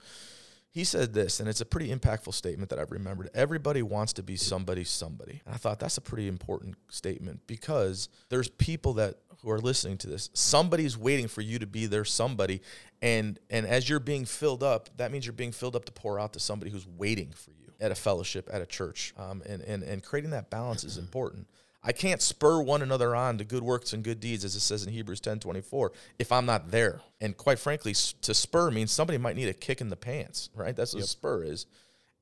He 0.77 0.85
said 0.85 1.15
this, 1.15 1.41
and 1.41 1.49
it's 1.49 1.63
a 1.63 1.65
pretty 1.65 1.89
impactful 1.89 2.35
statement 2.35 2.69
that 2.69 2.79
I've 2.79 2.91
remembered. 2.91 3.31
Everybody 3.33 3.81
wants 3.81 4.13
to 4.13 4.23
be 4.23 4.37
somebody, 4.37 4.85
somebody. 4.85 5.41
And 5.47 5.55
I 5.55 5.57
thought 5.57 5.81
that's 5.81 5.97
a 5.97 6.03
pretty 6.03 6.29
important 6.29 6.75
statement 6.91 7.41
because 7.47 8.11
there's 8.29 8.51
people 8.51 8.93
that 8.93 9.15
who 9.41 9.51
are 9.51 9.59
listening 9.59 9.97
to 9.97 10.07
this. 10.07 10.29
Somebody's 10.35 10.95
waiting 10.99 11.29
for 11.29 11.41
you 11.41 11.59
to 11.61 11.67
be 11.67 11.87
their 11.87 12.05
somebody, 12.05 12.61
and 13.01 13.39
and 13.49 13.65
as 13.65 13.89
you're 13.89 14.01
being 14.01 14.27
filled 14.27 14.63
up, 14.63 14.91
that 14.99 15.11
means 15.11 15.25
you're 15.25 15.33
being 15.33 15.51
filled 15.51 15.77
up 15.77 15.87
to 15.87 15.93
pour 15.93 16.21
out 16.21 16.35
to 16.35 16.41
somebody 16.41 16.71
who's 16.71 16.87
waiting 16.87 17.31
for 17.31 17.53
you 17.53 17.73
at 17.81 17.91
a 17.91 17.95
fellowship, 17.95 18.47
at 18.53 18.61
a 18.61 18.67
church. 18.67 19.15
Um, 19.17 19.43
and 19.47 19.63
and 19.63 19.83
and 19.83 20.03
creating 20.03 20.33
that 20.33 20.51
balance 20.51 20.85
is 20.85 20.99
important. 20.99 21.47
I 21.87 21.93
can't 21.93 22.21
spur 22.21 22.61
one 22.61 22.83
another 22.83 23.15
on 23.15 23.39
to 23.39 23.45
good 23.45 23.63
works 23.63 23.93
and 23.93 24.03
good 24.03 24.19
deeds, 24.19 24.45
as 24.45 24.57
it 24.57 24.61
says 24.61 24.85
in 24.85 24.93
Hebrews 24.93 25.21
10 25.21 25.39
24, 25.39 25.93
if 26.19 26.33
I'm 26.33 26.45
not 26.45 26.73
there. 26.73 27.01
And 27.21 27.37
quite 27.37 27.61
frankly, 27.61 27.95
to 28.23 28.35
spur 28.35 28.73
means 28.73 28.91
somebody 28.91 29.19
might 29.19 29.37
need 29.37 29.49
a 29.49 29.55
kick 29.55 29.81
in 29.81 29.89
the 29.89 29.97
pants, 29.97 30.51
right? 30.53 30.75
That's 30.75 30.95
what 30.95 31.01
yep. 31.01 31.09
spur 31.09 31.45
is. 31.45 31.67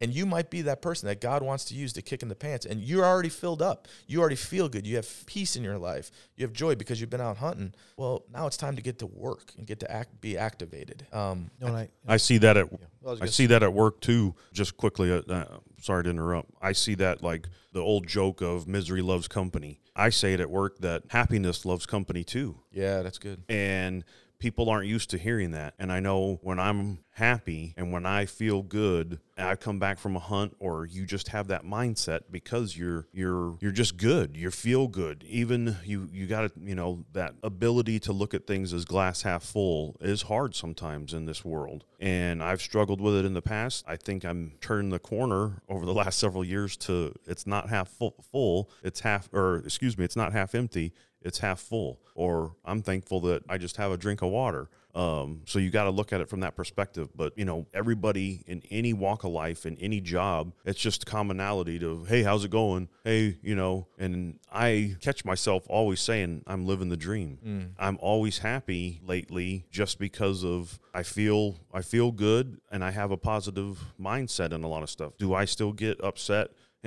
And 0.01 0.13
you 0.13 0.27
might 0.27 0.51
be 0.51 0.63
that 0.63 0.83
person 0.83 1.09
that 1.09 1.21
God 1.21 1.43
wants 1.43 1.65
to 1.67 1.75
use 1.75 1.93
to 1.95 2.03
kick 2.03 2.23
in 2.23 2.29
the 2.29 2.35
pants. 2.35 2.67
And 2.67 2.83
you're 2.83 3.05
already 3.05 3.29
filled 3.29 3.63
up. 3.63 3.89
You 4.07 4.21
already 4.21 4.37
feel 4.37 4.69
good. 4.69 4.87
You 4.87 4.97
have 4.97 5.27
peace 5.27 5.57
in 5.57 5.63
your 5.63 5.79
life. 5.79 6.11
You 6.37 6.45
have 6.45 6.53
joy 6.53 6.75
because 6.75 7.01
you've 7.01 7.11
been 7.11 7.21
out 7.21 7.39
hunting. 7.39 7.75
Well, 7.97 8.25
now 8.33 8.47
it's 8.47 8.57
time 8.57 8.77
to 8.77 8.83
get 8.83 8.99
to 8.99 9.07
work 9.07 9.53
and 9.57 9.67
get 9.67 9.81
to 9.81 9.91
act, 9.91 10.21
be 10.21 10.37
activated. 10.37 11.07
Um, 11.13 11.51
no, 11.61 11.69
I, 11.69 11.89
I, 12.07 12.17
see 12.17 12.39
that 12.39 12.57
at 12.57 12.69
yeah. 12.73 13.15
I 13.21 13.27
see 13.27 13.47
that 13.47 13.63
at 13.63 13.73
work 13.73 14.01
too. 14.01 14.35
Just 14.53 14.77
quickly, 14.77 15.13
uh, 15.13 15.23
uh, 15.29 15.59
sorry 15.81 16.05
to 16.05 16.11
interrupt. 16.11 16.51
I 16.61 16.73
see 16.73 16.95
that 16.97 17.23
like 17.23 17.49
the 17.73 17.81
old 17.81 18.07
joke 18.07 18.41
of 18.41 18.67
misery 18.67 19.03
loves 19.03 19.29
company. 19.29 19.81
I 19.95 20.11
say 20.11 20.35
it 20.35 20.41
at 20.41 20.51
work 20.51 20.79
that 20.79 21.05
happiness 21.09 21.65
loves 21.65 21.87
company 21.87 22.25
too. 22.25 22.59
Yeah, 22.73 23.03
that's 23.03 23.19
good. 23.19 23.45
And 23.49 24.05
people 24.39 24.69
aren't 24.69 24.89
used 24.89 25.11
to 25.11 25.19
hearing 25.19 25.53
that. 25.53 25.75
And 25.79 25.93
I 25.93 26.01
know 26.01 26.41
when 26.43 26.59
I'm 26.59 26.99
happy 27.15 27.75
and 27.77 27.93
when 27.93 28.05
I 28.07 28.27
feel 28.27 28.63
good, 28.63 29.21
I 29.39 29.57
come 29.57 29.79
back 29.79 29.99
from 29.99 30.17
a 30.17 30.21
hunt 30.21 30.55
or 30.59 30.85
you 30.85 31.07
just 31.07 31.29
have 31.29 31.49
that 31.49 31.65
mindset 31.65 32.23
because 32.31 32.77
you're 32.77 33.07
you're 33.13 33.57
you're 33.61 33.73
just 33.73 33.97
good. 33.97 34.37
You 34.37 34.51
feel 34.51 34.89
good. 34.89 35.25
Even 35.29 35.77
you 35.85 36.09
you 36.13 36.27
got 36.27 36.51
you 36.61 36.75
know 36.75 37.05
that 37.13 37.35
ability 37.43 38.01
to 38.01 38.13
look 38.13 38.35
at 38.35 38.47
things 38.47 38.73
as 38.73 38.85
glass 38.85 39.23
half 39.23 39.43
full 39.43 39.97
is 40.01 40.23
hard 40.23 40.55
sometimes 40.55 41.15
in 41.15 41.27
this 41.27 41.45
world. 41.45 41.85
And 42.01 42.43
I've 42.43 42.61
struggled 42.61 43.01
with 43.01 43.15
it 43.15 43.25
in 43.25 43.35
the 43.35 43.43
past. 43.43 43.85
I 43.89 43.97
think 43.97 44.25
I'm 44.25 44.53
turning 44.61 44.91
the 44.91 44.99
corner 44.99 45.63
over 45.69 45.87
the 45.87 45.95
last 45.95 46.19
several 46.19 46.45
years 46.45 46.77
to 46.79 47.15
it's 47.27 47.47
not 47.47 47.69
half 47.69 47.89
full, 47.89 48.15
full 48.31 48.71
it's 48.83 49.01
half 49.01 49.29
or 49.33 49.59
excuse 49.59 49.97
me, 49.97 50.05
it's 50.05 50.17
not 50.17 50.33
half 50.33 50.55
empty 50.55 50.93
it's 51.25 51.39
half 51.39 51.59
full, 51.59 52.01
or 52.15 52.55
I'm 52.65 52.83
thankful 52.83 53.21
that 53.23 53.43
I 53.49 53.57
just 53.57 53.79
have 53.79 53.91
a 53.91 53.97
drink 53.97 54.21
of 54.23 54.29
water. 54.29 54.69
Um, 54.95 55.43
so 55.45 55.59
you 55.59 55.71
got 55.71 55.85
to 55.85 55.91
look 55.91 56.13
at 56.13 56.21
it 56.21 56.29
from 56.29 56.41
that 56.41 56.55
perspective. 56.55 57.09
But 57.15 57.37
you 57.37 57.45
know, 57.45 57.67
everybody 57.75 58.45
in 58.47 58.63
any 58.71 58.93
walk 58.93 59.25
of 59.25 59.33
life, 59.33 59.67
in 59.67 59.77
any 59.79 60.01
job, 60.01 60.53
it's 60.65 60.81
just 60.81 61.07
commonality 61.07 61.79
to, 61.81 62.05
hey, 62.05 62.23
how's 62.23 62.45
it 62.45 62.51
going? 62.51 62.89
Hey, 63.05 63.39
you 63.43 63.55
know, 63.55 63.89
and 63.99 64.39
I 64.53 64.97
catch 65.01 65.25
myself 65.25 65.65
always 65.69 66.01
saying 66.01 66.45
I'm 66.47 66.67
living 66.67 66.89
the 66.89 66.97
dream. 66.97 67.39
Mm. 67.45 67.71
I'm 67.79 67.99
always 68.01 68.39
happy 68.39 69.01
lately 69.05 69.67
just 69.71 69.99
because 69.99 70.45
of 70.45 70.79
I 70.95 71.03
feel 71.03 71.57
I 71.73 71.83
feel 71.83 72.13
good 72.13 72.61
and 72.71 72.85
I 72.85 72.91
have 72.91 73.11
a 73.11 73.17
positive 73.17 73.79
mindset 74.01 74.53
in 74.53 74.63
a 74.63 74.69
lot 74.69 74.83
of 74.83 74.91
stuff. 74.91 75.15
Do 75.19 75.35
I 75.35 75.45
still 75.45 75.73
get 75.73 76.03
upset? 76.03 76.51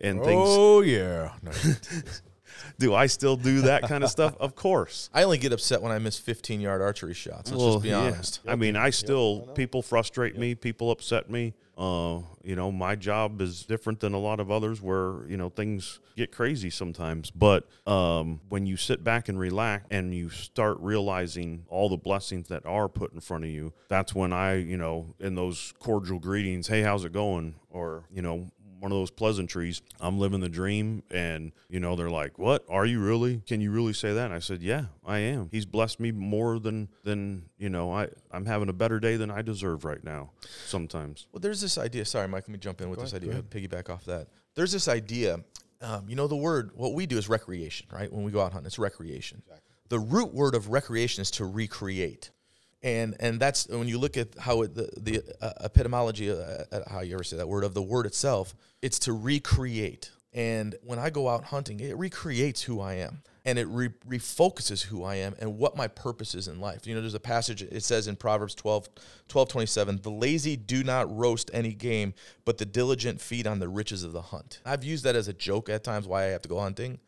and 0.00 0.22
things. 0.22 0.48
Oh 0.48 0.82
yeah. 0.82 1.32
No. 1.42 1.50
do 2.78 2.94
I 2.94 3.06
still 3.06 3.36
do 3.36 3.62
that 3.62 3.82
kind 3.82 4.04
of 4.04 4.10
stuff? 4.10 4.36
Of 4.38 4.54
course. 4.54 5.10
I 5.12 5.22
only 5.22 5.38
get 5.38 5.52
upset 5.52 5.82
when 5.82 5.92
I 5.92 5.98
miss 5.98 6.18
15 6.18 6.60
yard 6.60 6.82
archery 6.82 7.14
shots. 7.14 7.50
Let's 7.50 7.62
well, 7.62 7.72
just 7.74 7.82
be 7.82 7.90
yeah. 7.90 7.98
honest. 7.98 8.40
I 8.46 8.56
mean, 8.56 8.76
I 8.76 8.90
still, 8.90 9.40
yep, 9.40 9.50
I 9.50 9.52
people 9.54 9.82
frustrate 9.82 10.34
yep. 10.34 10.40
me, 10.40 10.54
people 10.54 10.90
upset 10.90 11.30
me. 11.30 11.54
Uh, 11.76 12.20
you 12.42 12.56
know, 12.56 12.72
my 12.72 12.96
job 12.96 13.42
is 13.42 13.64
different 13.64 14.00
than 14.00 14.14
a 14.14 14.18
lot 14.18 14.40
of 14.40 14.50
others 14.50 14.80
where, 14.80 15.26
you 15.28 15.36
know, 15.36 15.50
things 15.50 16.00
get 16.16 16.32
crazy 16.32 16.70
sometimes. 16.70 17.30
But 17.30 17.68
um, 17.86 18.40
when 18.48 18.64
you 18.64 18.78
sit 18.78 19.04
back 19.04 19.28
and 19.28 19.38
relax 19.38 19.84
and 19.90 20.14
you 20.14 20.30
start 20.30 20.78
realizing 20.80 21.66
all 21.68 21.90
the 21.90 21.98
blessings 21.98 22.48
that 22.48 22.64
are 22.64 22.88
put 22.88 23.12
in 23.12 23.20
front 23.20 23.44
of 23.44 23.50
you, 23.50 23.74
that's 23.88 24.14
when 24.14 24.32
I, 24.32 24.54
you 24.54 24.78
know, 24.78 25.14
in 25.20 25.34
those 25.34 25.74
cordial 25.78 26.18
greetings, 26.18 26.66
hey, 26.68 26.80
how's 26.80 27.04
it 27.04 27.12
going? 27.12 27.56
Or, 27.68 28.04
you 28.10 28.22
know, 28.22 28.50
one 28.78 28.92
of 28.92 28.98
those 28.98 29.10
pleasantries. 29.10 29.82
I'm 30.00 30.18
living 30.18 30.40
the 30.40 30.48
dream. 30.48 31.02
And, 31.10 31.52
you 31.68 31.80
know, 31.80 31.96
they're 31.96 32.10
like, 32.10 32.38
what? 32.38 32.64
Are 32.68 32.86
you 32.86 33.00
really? 33.00 33.42
Can 33.46 33.60
you 33.60 33.70
really 33.70 33.92
say 33.92 34.12
that? 34.12 34.26
And 34.26 34.34
I 34.34 34.38
said, 34.38 34.62
yeah, 34.62 34.86
I 35.04 35.18
am. 35.18 35.48
He's 35.50 35.66
blessed 35.66 36.00
me 36.00 36.12
more 36.12 36.58
than, 36.58 36.88
than, 37.04 37.46
you 37.58 37.68
know, 37.68 37.92
I, 37.92 38.08
I'm 38.30 38.46
having 38.46 38.68
a 38.68 38.72
better 38.72 39.00
day 39.00 39.16
than 39.16 39.30
I 39.30 39.42
deserve 39.42 39.84
right 39.84 40.02
now 40.02 40.30
sometimes. 40.66 41.26
Well, 41.32 41.40
there's 41.40 41.60
this 41.60 41.78
idea. 41.78 42.04
Sorry, 42.04 42.28
Mike, 42.28 42.44
let 42.44 42.50
me 42.50 42.58
jump 42.58 42.80
in 42.80 42.90
with 42.90 42.98
go 42.98 43.04
this 43.04 43.12
ahead, 43.12 43.28
idea. 43.28 43.42
Piggyback 43.42 43.90
off 43.90 44.04
that. 44.04 44.28
There's 44.54 44.72
this 44.72 44.88
idea. 44.88 45.40
Um, 45.82 46.06
you 46.08 46.16
know, 46.16 46.26
the 46.26 46.36
word, 46.36 46.70
what 46.74 46.94
we 46.94 47.06
do 47.06 47.18
is 47.18 47.28
recreation, 47.28 47.86
right? 47.92 48.10
When 48.12 48.24
we 48.24 48.32
go 48.32 48.40
out 48.40 48.52
hunting, 48.52 48.66
it's 48.66 48.78
recreation. 48.78 49.42
Exactly. 49.46 49.62
The 49.88 49.98
root 49.98 50.34
word 50.34 50.54
of 50.54 50.70
recreation 50.70 51.22
is 51.22 51.30
to 51.32 51.44
recreate 51.44 52.30
and 52.86 53.16
and 53.18 53.40
that's 53.40 53.66
when 53.66 53.88
you 53.88 53.98
look 53.98 54.16
at 54.16 54.28
how 54.38 54.62
it, 54.62 54.74
the 54.74 54.88
the 54.96 55.22
uh, 55.40 55.68
etymology, 55.76 56.30
uh, 56.30 56.64
how 56.88 57.00
you 57.00 57.14
ever 57.14 57.24
say 57.24 57.36
that 57.36 57.48
word 57.48 57.64
of 57.64 57.74
the 57.74 57.82
word 57.82 58.06
itself, 58.06 58.54
it's 58.80 59.00
to 59.00 59.12
recreate. 59.12 60.12
And 60.32 60.76
when 60.82 60.98
I 60.98 61.10
go 61.10 61.28
out 61.28 61.44
hunting, 61.44 61.80
it 61.80 61.96
recreates 61.96 62.62
who 62.62 62.80
I 62.80 62.94
am 62.94 63.22
and 63.44 63.58
it 63.58 63.66
re- 63.68 63.88
refocuses 64.06 64.82
who 64.82 65.02
I 65.02 65.14
am 65.16 65.34
and 65.38 65.56
what 65.56 65.76
my 65.76 65.88
purpose 65.88 66.34
is 66.34 66.46
in 66.46 66.60
life. 66.60 66.86
You 66.86 66.94
know, 66.94 67.00
there's 67.00 67.14
a 67.14 67.20
passage, 67.20 67.62
it 67.62 67.82
says 67.82 68.06
in 68.06 68.16
Proverbs 68.16 68.54
12, 68.54 68.88
12 69.28 69.48
27, 69.48 70.00
the 70.02 70.10
lazy 70.10 70.56
do 70.56 70.84
not 70.84 71.14
roast 71.16 71.50
any 71.54 71.72
game, 71.72 72.12
but 72.44 72.58
the 72.58 72.66
diligent 72.66 73.20
feed 73.20 73.46
on 73.46 73.58
the 73.58 73.68
riches 73.68 74.04
of 74.04 74.12
the 74.12 74.20
hunt. 74.20 74.60
I've 74.64 74.84
used 74.84 75.04
that 75.04 75.16
as 75.16 75.26
a 75.26 75.32
joke 75.32 75.68
at 75.70 75.82
times 75.82 76.06
why 76.06 76.24
I 76.24 76.26
have 76.26 76.42
to 76.42 76.48
go 76.48 76.60
hunting. 76.60 76.98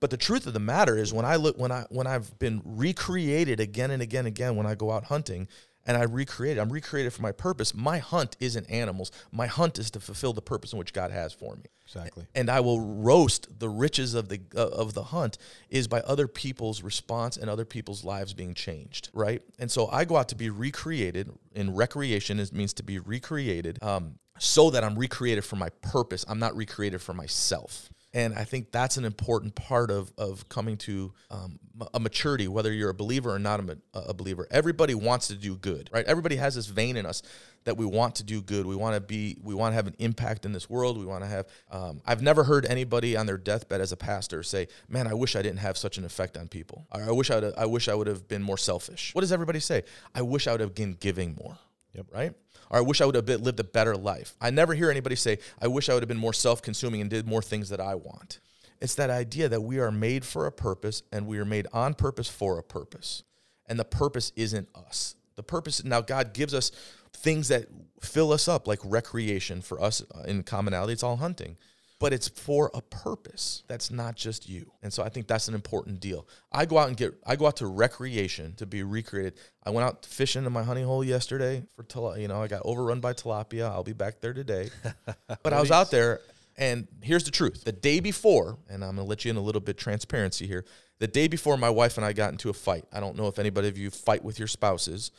But 0.00 0.10
the 0.10 0.16
truth 0.16 0.46
of 0.46 0.52
the 0.52 0.60
matter 0.60 0.96
is 0.96 1.12
when 1.12 1.24
I 1.24 1.36
look 1.36 1.58
when 1.58 1.72
I 1.72 1.84
when 1.90 2.06
I've 2.06 2.38
been 2.38 2.62
recreated 2.64 3.60
again 3.60 3.90
and 3.90 4.02
again 4.02 4.20
and 4.20 4.28
again 4.28 4.56
when 4.56 4.66
I 4.66 4.74
go 4.74 4.90
out 4.92 5.04
hunting 5.04 5.48
and 5.86 5.96
I 5.96 6.04
recreate 6.04 6.58
I'm 6.58 6.72
recreated 6.72 7.12
for 7.12 7.22
my 7.22 7.32
purpose. 7.32 7.74
My 7.74 7.98
hunt 7.98 8.36
isn't 8.38 8.70
animals. 8.70 9.10
My 9.32 9.46
hunt 9.46 9.78
is 9.78 9.90
to 9.92 10.00
fulfill 10.00 10.32
the 10.32 10.42
purpose 10.42 10.72
in 10.72 10.78
which 10.78 10.92
God 10.92 11.10
has 11.10 11.32
for 11.32 11.56
me. 11.56 11.64
Exactly. 11.84 12.26
And 12.34 12.50
I 12.50 12.60
will 12.60 12.80
roast 12.80 13.58
the 13.58 13.68
riches 13.68 14.14
of 14.14 14.28
the 14.28 14.40
uh, 14.54 14.68
of 14.68 14.92
the 14.92 15.04
hunt 15.04 15.38
is 15.70 15.88
by 15.88 16.00
other 16.00 16.28
people's 16.28 16.82
response 16.82 17.36
and 17.36 17.48
other 17.48 17.64
people's 17.64 18.04
lives 18.04 18.34
being 18.34 18.54
changed, 18.54 19.08
right? 19.14 19.42
And 19.58 19.70
so 19.70 19.88
I 19.88 20.04
go 20.04 20.16
out 20.16 20.28
to 20.28 20.36
be 20.36 20.50
recreated. 20.50 21.30
In 21.54 21.74
recreation, 21.74 22.38
it 22.38 22.52
means 22.52 22.72
to 22.74 22.82
be 22.82 22.98
recreated, 22.98 23.82
um, 23.82 24.18
so 24.38 24.70
that 24.70 24.84
I'm 24.84 24.96
recreated 24.96 25.44
for 25.44 25.56
my 25.56 25.70
purpose. 25.80 26.24
I'm 26.28 26.38
not 26.38 26.54
recreated 26.54 27.00
for 27.00 27.14
myself. 27.14 27.90
And 28.14 28.34
I 28.34 28.44
think 28.44 28.72
that's 28.72 28.96
an 28.96 29.04
important 29.04 29.54
part 29.54 29.90
of, 29.90 30.12
of 30.16 30.48
coming 30.48 30.78
to 30.78 31.12
um, 31.30 31.58
a 31.92 32.00
maturity, 32.00 32.48
whether 32.48 32.72
you're 32.72 32.88
a 32.88 32.94
believer 32.94 33.34
or 33.34 33.38
not 33.38 33.60
a, 33.60 33.78
a 33.94 34.14
believer. 34.14 34.48
Everybody 34.50 34.94
wants 34.94 35.28
to 35.28 35.34
do 35.34 35.56
good, 35.56 35.90
right? 35.92 36.06
Everybody 36.06 36.36
has 36.36 36.54
this 36.54 36.66
vein 36.66 36.96
in 36.96 37.04
us 37.04 37.22
that 37.64 37.76
we 37.76 37.84
want 37.84 38.14
to 38.14 38.24
do 38.24 38.40
good. 38.40 38.64
We 38.64 38.76
want 38.76 38.94
to 38.94 39.00
be, 39.00 39.36
we 39.42 39.54
want 39.54 39.72
to 39.72 39.76
have 39.76 39.86
an 39.86 39.94
impact 39.98 40.46
in 40.46 40.52
this 40.52 40.70
world. 40.70 40.96
We 40.96 41.04
want 41.04 41.22
to 41.22 41.28
have, 41.28 41.46
um, 41.70 42.00
I've 42.06 42.22
never 42.22 42.44
heard 42.44 42.64
anybody 42.64 43.14
on 43.14 43.26
their 43.26 43.36
deathbed 43.36 43.82
as 43.82 43.92
a 43.92 43.96
pastor 43.96 44.42
say, 44.42 44.68
man, 44.88 45.06
I 45.06 45.12
wish 45.12 45.36
I 45.36 45.42
didn't 45.42 45.58
have 45.58 45.76
such 45.76 45.98
an 45.98 46.04
effect 46.04 46.38
on 46.38 46.48
people. 46.48 46.86
I 46.90 47.12
wish 47.12 47.30
I 47.30 47.52
I 47.58 47.66
wish 47.66 47.88
I 47.88 47.94
would 47.94 48.06
have 48.06 48.26
been 48.26 48.42
more 48.42 48.56
selfish. 48.56 49.14
What 49.14 49.20
does 49.20 49.32
everybody 49.32 49.60
say? 49.60 49.82
I 50.14 50.22
wish 50.22 50.46
I 50.46 50.52
would 50.52 50.60
have 50.60 50.74
been 50.74 50.94
giving 50.94 51.34
more. 51.34 51.58
Yep. 51.94 52.06
Right? 52.12 52.32
Or 52.70 52.78
I 52.78 52.80
wish 52.80 53.00
I 53.00 53.06
would 53.06 53.14
have 53.14 53.28
lived 53.28 53.60
a 53.60 53.64
better 53.64 53.96
life. 53.96 54.36
I 54.40 54.50
never 54.50 54.74
hear 54.74 54.90
anybody 54.90 55.16
say, 55.16 55.38
I 55.60 55.68
wish 55.68 55.88
I 55.88 55.94
would 55.94 56.02
have 56.02 56.08
been 56.08 56.18
more 56.18 56.32
self 56.32 56.62
consuming 56.62 57.00
and 57.00 57.10
did 57.10 57.26
more 57.26 57.42
things 57.42 57.68
that 57.70 57.80
I 57.80 57.94
want. 57.94 58.40
It's 58.80 58.94
that 58.96 59.10
idea 59.10 59.48
that 59.48 59.62
we 59.62 59.78
are 59.78 59.90
made 59.90 60.24
for 60.24 60.46
a 60.46 60.52
purpose 60.52 61.02
and 61.12 61.26
we 61.26 61.38
are 61.38 61.44
made 61.44 61.66
on 61.72 61.94
purpose 61.94 62.28
for 62.28 62.58
a 62.58 62.62
purpose. 62.62 63.22
And 63.66 63.78
the 63.78 63.84
purpose 63.84 64.32
isn't 64.36 64.68
us. 64.74 65.16
The 65.36 65.42
purpose, 65.42 65.84
now 65.84 66.00
God 66.00 66.32
gives 66.32 66.54
us 66.54 66.70
things 67.12 67.48
that 67.48 67.66
fill 68.00 68.32
us 68.32 68.48
up, 68.48 68.66
like 68.68 68.80
recreation 68.84 69.60
for 69.60 69.80
us 69.80 70.02
uh, 70.14 70.22
in 70.22 70.42
commonality, 70.42 70.92
it's 70.92 71.02
all 71.02 71.16
hunting. 71.16 71.56
But 72.00 72.12
it's 72.12 72.28
for 72.28 72.70
a 72.74 72.80
purpose 72.80 73.64
that's 73.66 73.90
not 73.90 74.14
just 74.14 74.48
you. 74.48 74.70
And 74.82 74.92
so 74.92 75.02
I 75.02 75.08
think 75.08 75.26
that's 75.26 75.48
an 75.48 75.54
important 75.54 75.98
deal. 75.98 76.28
I 76.52 76.64
go 76.64 76.78
out 76.78 76.88
and 76.88 76.96
get, 76.96 77.14
I 77.26 77.34
go 77.34 77.46
out 77.46 77.56
to 77.56 77.66
recreation 77.66 78.54
to 78.54 78.66
be 78.66 78.84
recreated. 78.84 79.34
I 79.64 79.70
went 79.70 79.84
out 79.84 80.06
fishing 80.06 80.44
in 80.44 80.52
my 80.52 80.62
honey 80.62 80.82
hole 80.82 81.02
yesterday 81.02 81.64
for, 81.74 82.16
you 82.16 82.28
know, 82.28 82.40
I 82.40 82.46
got 82.46 82.62
overrun 82.64 83.00
by 83.00 83.14
tilapia. 83.14 83.68
I'll 83.70 83.82
be 83.82 83.94
back 83.94 84.20
there 84.20 84.32
today. 84.32 84.70
but 85.42 85.52
I 85.52 85.60
was 85.60 85.72
out 85.72 85.90
there 85.90 86.20
and 86.58 86.88
here's 87.02 87.24
the 87.24 87.30
truth. 87.30 87.64
The 87.64 87.72
day 87.72 88.00
before, 88.00 88.58
and 88.68 88.84
I'm 88.84 88.96
going 88.96 89.06
to 89.06 89.08
let 89.08 89.24
you 89.24 89.30
in 89.30 89.36
a 89.36 89.40
little 89.40 89.60
bit 89.60 89.78
transparency 89.78 90.46
here. 90.46 90.64
The 90.98 91.06
day 91.06 91.28
before 91.28 91.56
my 91.56 91.70
wife 91.70 91.96
and 91.96 92.04
I 92.04 92.12
got 92.12 92.32
into 92.32 92.50
a 92.50 92.52
fight. 92.52 92.84
I 92.92 92.98
don't 92.98 93.16
know 93.16 93.28
if 93.28 93.38
anybody 93.38 93.68
of 93.68 93.78
you 93.78 93.90
fight 93.90 94.24
with 94.24 94.38
your 94.38 94.48
spouses 94.48 95.12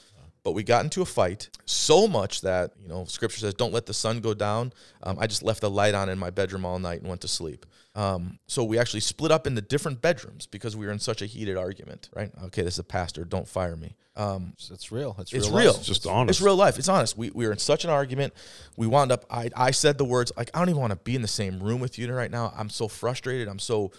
but 0.43 0.51
we 0.51 0.63
got 0.63 0.83
into 0.83 1.01
a 1.01 1.05
fight 1.05 1.49
so 1.65 2.07
much 2.07 2.41
that 2.41 2.71
you 2.79 2.87
know 2.87 3.05
scripture 3.05 3.39
says 3.39 3.53
don't 3.53 3.73
let 3.73 3.85
the 3.85 3.93
sun 3.93 4.19
go 4.21 4.33
down. 4.33 4.73
Um, 5.03 5.17
i 5.19 5.27
just 5.27 5.43
left 5.43 5.61
the 5.61 5.69
light 5.69 5.93
on 5.93 6.09
in 6.09 6.17
my 6.17 6.29
bedroom 6.29 6.65
all 6.65 6.79
night 6.79 6.99
and 6.99 7.09
went 7.09 7.21
to 7.21 7.27
sleep. 7.27 7.65
Um, 7.95 8.39
so 8.47 8.63
we 8.63 8.77
actually 8.77 8.99
split 9.01 9.31
up 9.31 9.47
into 9.47 9.61
different 9.61 10.01
bedrooms 10.01 10.45
because 10.45 10.75
we 10.75 10.85
were 10.85 10.91
in 10.91 10.99
such 10.99 11.21
a 11.21 11.25
heated 11.25 11.57
argument 11.57 12.09
right? 12.15 12.31
Okay 12.45 12.61
this 12.61 12.75
is 12.75 12.79
a 12.79 12.83
pastor 12.83 13.23
don't 13.25 13.47
fire 13.47 13.75
me. 13.75 13.95
Um, 14.15 14.53
it's 14.57 14.91
real. 14.91 15.15
It's, 15.19 15.31
it's 15.31 15.47
real, 15.47 15.57
real. 15.57 15.75
It's 15.75 15.85
just 15.85 16.05
honest. 16.05 16.37
it's 16.39 16.45
real 16.45 16.57
life. 16.57 16.77
It's 16.77 16.89
honest. 16.89 17.17
We, 17.17 17.29
we 17.29 17.45
were 17.45 17.53
in 17.53 17.57
such 17.57 17.85
an 17.85 17.89
argument. 17.89 18.33
We 18.75 18.85
wound 18.85 19.11
up 19.11 19.25
I, 19.29 19.49
I 19.55 19.71
said 19.71 19.97
the 19.97 20.05
words 20.05 20.31
like 20.37 20.49
i 20.53 20.59
don't 20.59 20.69
even 20.69 20.81
want 20.81 20.91
to 20.91 20.97
be 20.97 21.15
in 21.15 21.21
the 21.21 21.27
same 21.27 21.59
room 21.59 21.79
with 21.79 21.97
you 21.97 22.11
right 22.13 22.31
now. 22.31 22.53
I'm 22.55 22.69
so 22.69 22.87
frustrated. 22.87 23.47
I'm 23.47 23.59
so 23.59 23.91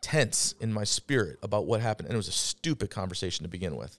tense 0.00 0.54
in 0.60 0.72
my 0.72 0.84
spirit 0.84 1.38
about 1.42 1.66
what 1.66 1.80
happened. 1.80 2.08
And 2.08 2.14
it 2.14 2.16
was 2.16 2.28
a 2.28 2.32
stupid 2.32 2.90
conversation 2.90 3.44
to 3.44 3.48
begin 3.48 3.76
with. 3.76 3.98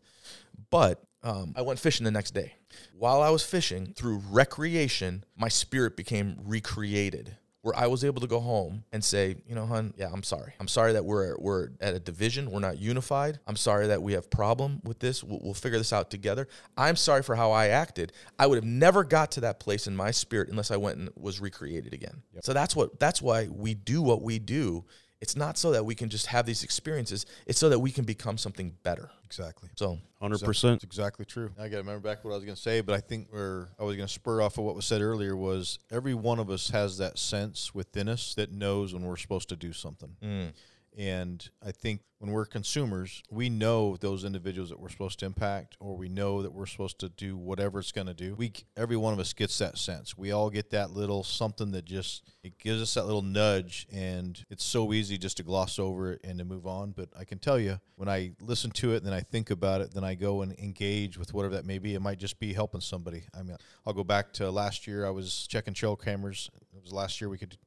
But 0.70 1.04
um, 1.24 1.54
I 1.56 1.62
went 1.62 1.80
fishing 1.80 2.04
the 2.04 2.12
next 2.12 2.32
day. 2.32 2.54
While 2.98 3.22
I 3.22 3.30
was 3.30 3.44
fishing, 3.44 3.94
through 3.96 4.22
recreation, 4.30 5.24
my 5.36 5.50
spirit 5.50 5.96
became 5.96 6.38
recreated. 6.44 7.38
Where 7.64 7.78
I 7.78 7.86
was 7.86 8.04
able 8.04 8.22
to 8.22 8.28
go 8.28 8.40
home 8.40 8.86
and 8.92 9.04
say, 9.04 9.36
you 9.46 9.54
know, 9.54 9.68
hun, 9.68 9.94
yeah, 9.96 10.10
I'm 10.12 10.24
sorry. 10.24 10.54
I'm 10.60 10.68
sorry 10.68 10.94
that 10.94 11.06
we're 11.06 11.38
we're 11.38 11.70
at 11.80 11.94
a 11.94 12.00
division. 12.00 12.50
We're 12.50 12.60
not 12.60 12.80
unified. 12.80 13.40
I'm 13.46 13.56
sorry 13.56 13.86
that 13.86 14.02
we 14.02 14.14
have 14.14 14.32
problem 14.32 14.82
with 14.84 14.98
this. 14.98 15.24
We'll, 15.24 15.40
we'll 15.44 15.54
figure 15.54 15.78
this 15.78 15.94
out 15.94 16.10
together. 16.10 16.48
I'm 16.76 16.96
sorry 16.96 17.22
for 17.22 17.36
how 17.36 17.52
I 17.52 17.68
acted. 17.68 18.14
I 18.40 18.48
would 18.48 18.56
have 18.56 18.66
never 18.66 19.04
got 19.04 19.34
to 19.34 19.42
that 19.42 19.60
place 19.60 19.86
in 19.86 19.96
my 19.96 20.10
spirit 20.10 20.50
unless 20.50 20.72
I 20.72 20.78
went 20.78 20.98
and 20.98 21.10
was 21.16 21.40
recreated 21.40 21.94
again. 21.94 22.24
Yep. 22.34 22.46
So 22.46 22.54
that's 22.54 22.76
what 22.76 23.00
that's 23.00 23.22
why 23.22 23.48
we 23.48 23.76
do 23.76 24.02
what 24.02 24.24
we 24.24 24.40
do 24.40 24.84
it's 25.22 25.36
not 25.36 25.58
so 25.58 25.72
that 25.72 25.86
we 25.86 25.94
can 25.94 26.10
just 26.10 26.26
have 26.28 26.46
these 26.46 26.64
experiences. 26.64 27.26
It's 27.46 27.60
so 27.60 27.70
that 27.70 27.80
we 27.80 27.92
can 27.92 28.04
become 28.04 28.38
something 28.38 28.74
better. 28.84 29.12
Exactly. 29.24 29.70
So, 29.78 30.00
hundred 30.20 30.42
percent. 30.42 30.82
That's 30.82 30.84
exactly 30.84 31.26
true. 31.26 31.52
I 31.58 31.64
got 31.64 31.78
to 31.78 31.78
remember 31.78 32.00
back 32.00 32.26
what 32.26 32.32
I 32.32 32.36
was 32.36 32.44
going 32.44 32.56
to 32.56 32.62
say, 32.62 32.82
but 32.82 32.96
I 32.96 33.00
think 33.00 33.28
where 33.30 33.70
I 33.80 33.84
was 33.84 33.96
going 33.96 34.08
to 34.08 34.14
spur 34.14 34.42
off 34.42 34.58
of 34.58 34.66
what 34.66 34.76
was 34.76 34.86
said 34.86 35.02
earlier 35.02 35.38
was 35.38 35.80
every 35.92 36.16
one 36.16 36.40
of 36.40 36.50
us 36.50 36.72
has 36.72 36.98
that 36.98 37.18
sense 37.18 37.74
within 37.74 38.10
us 38.10 38.34
that 38.36 38.52
knows 38.52 38.94
when 38.94 39.06
we're 39.06 39.16
supposed 39.16 39.48
to 39.50 39.56
do 39.56 39.72
something. 39.72 40.16
Mm. 40.24 40.54
And 40.98 41.48
I 41.66 41.72
think 41.72 42.02
when 42.20 42.32
we're 42.32 42.46
consumers, 42.46 43.24
we 43.32 43.50
know 43.50 43.98
those 43.98 44.26
individuals 44.26 44.70
that 44.70 44.80
we're 44.80 44.90
supposed 44.90 45.20
to 45.20 45.26
impact, 45.26 45.76
or 45.80 45.96
we 45.98 46.10
know 46.10 46.44
that 46.44 46.54
we're 46.54 46.66
supposed 46.66 47.00
to 47.00 47.10
do 47.10 47.36
whatever 47.36 47.80
it's 47.80 47.92
going 47.92 48.08
to 48.08 48.14
do. 48.14 48.36
We, 48.36 48.54
every 48.78 48.98
one 48.98 49.14
of 49.14 49.20
us 49.20 49.34
gets 49.34 49.58
that 49.60 49.78
sense. 49.78 50.18
We 50.18 50.32
all 50.32 50.50
get 50.50 50.70
that 50.72 50.92
little 50.92 51.24
something 51.24 51.72
that 51.72 51.86
just 51.86 52.30
it 52.44 52.60
gives 52.60 52.82
us 52.82 52.94
that 52.94 53.06
little 53.06 53.22
nudge, 53.22 53.88
and 53.92 54.44
it's 54.50 54.66
so 54.66 54.94
easy 54.94 55.18
just 55.18 55.38
to 55.38 55.44
gloss 55.44 55.80
over 55.80 56.12
it 56.12 56.22
and 56.24 56.38
to 56.40 56.46
move 56.46 56.68
on. 56.68 56.92
But 56.92 57.10
I 57.18 57.24
can 57.24 57.40
tell 57.40 57.60
you, 57.60 57.80
when 57.96 58.10
I 58.10 58.34
listen 58.42 58.70
to 58.72 58.94
it, 58.94 58.98
and 58.98 59.06
then 59.06 59.14
I 59.14 59.22
think 59.22 59.50
about 59.50 59.82
it, 59.82 59.94
then 59.94 60.04
I 60.04 60.14
go 60.14 60.42
and 60.42 60.52
engage 60.60 61.18
with 61.18 61.34
whatever 61.34 61.56
that 61.56 61.66
may 61.66 61.80
be. 61.80 61.96
It 61.96 62.02
might 62.02 62.20
just 62.20 62.40
be 62.40 62.54
helping 62.54 62.82
somebody. 62.82 63.24
I 63.34 63.44
mean, 63.44 63.58
I'll 63.86 63.94
go 63.94 64.04
back 64.04 64.34
to 64.34 64.52
last 64.52 64.86
year. 64.86 65.08
I 65.08 65.12
was 65.12 65.48
checking 65.48 65.74
trail 65.74 65.96
cameras. 65.96 66.52
It 66.76 66.84
was 66.84 66.92
last 66.92 67.22
year 67.22 67.30
we 67.30 67.38
could 67.38 67.58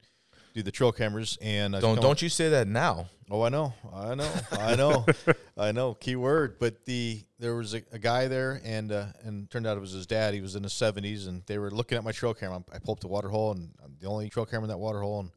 do 0.55 0.63
the 0.63 0.71
trail 0.71 0.93
cameras 0.93 1.37
and 1.43 1.75
don't 1.75 2.01
don't 2.01 2.23
you 2.23 2.29
say 2.29 2.49
that 2.51 2.69
now. 2.69 3.09
Oh, 3.31 3.43
I 3.43 3.49
know, 3.49 3.73
I 3.93 4.15
know, 4.15 4.31
I 4.53 4.77
know, 4.77 5.07
I 5.57 5.73
know. 5.73 5.95
Key 5.95 6.15
word. 6.15 6.59
But 6.59 6.85
the 6.85 7.21
there 7.39 7.57
was 7.57 7.75
a, 7.75 7.83
a 7.91 7.99
guy 7.99 8.29
there, 8.29 8.61
and 8.65 8.93
uh, 8.93 9.07
and 9.23 9.51
turned 9.51 9.67
out 9.67 9.77
it 9.77 9.81
was 9.81 9.93
his 9.93 10.07
dad. 10.07 10.35
He 10.35 10.41
was 10.41 10.57
in 10.57 10.63
his 10.63 10.73
seventies, 10.73 11.27
and 11.27 11.43
they 11.47 11.59
were 11.59 11.71
looking 11.71 11.99
at 11.99 12.05
my 12.05 12.13
trail 12.13 12.35
camera. 12.35 12.63
I 12.73 12.79
pulled 12.79 12.99
up 12.99 13.01
the 13.01 13.09
water 13.09 13.29
hole, 13.29 13.53
and 13.53 13.71
I'm 13.83 13.97
the 14.01 14.07
only 14.07 14.29
trail 14.29 14.47
camera 14.47 14.65
in 14.65 14.69
that 14.69 14.79
water 14.79 15.01
hole, 15.01 15.21
and 15.21 15.31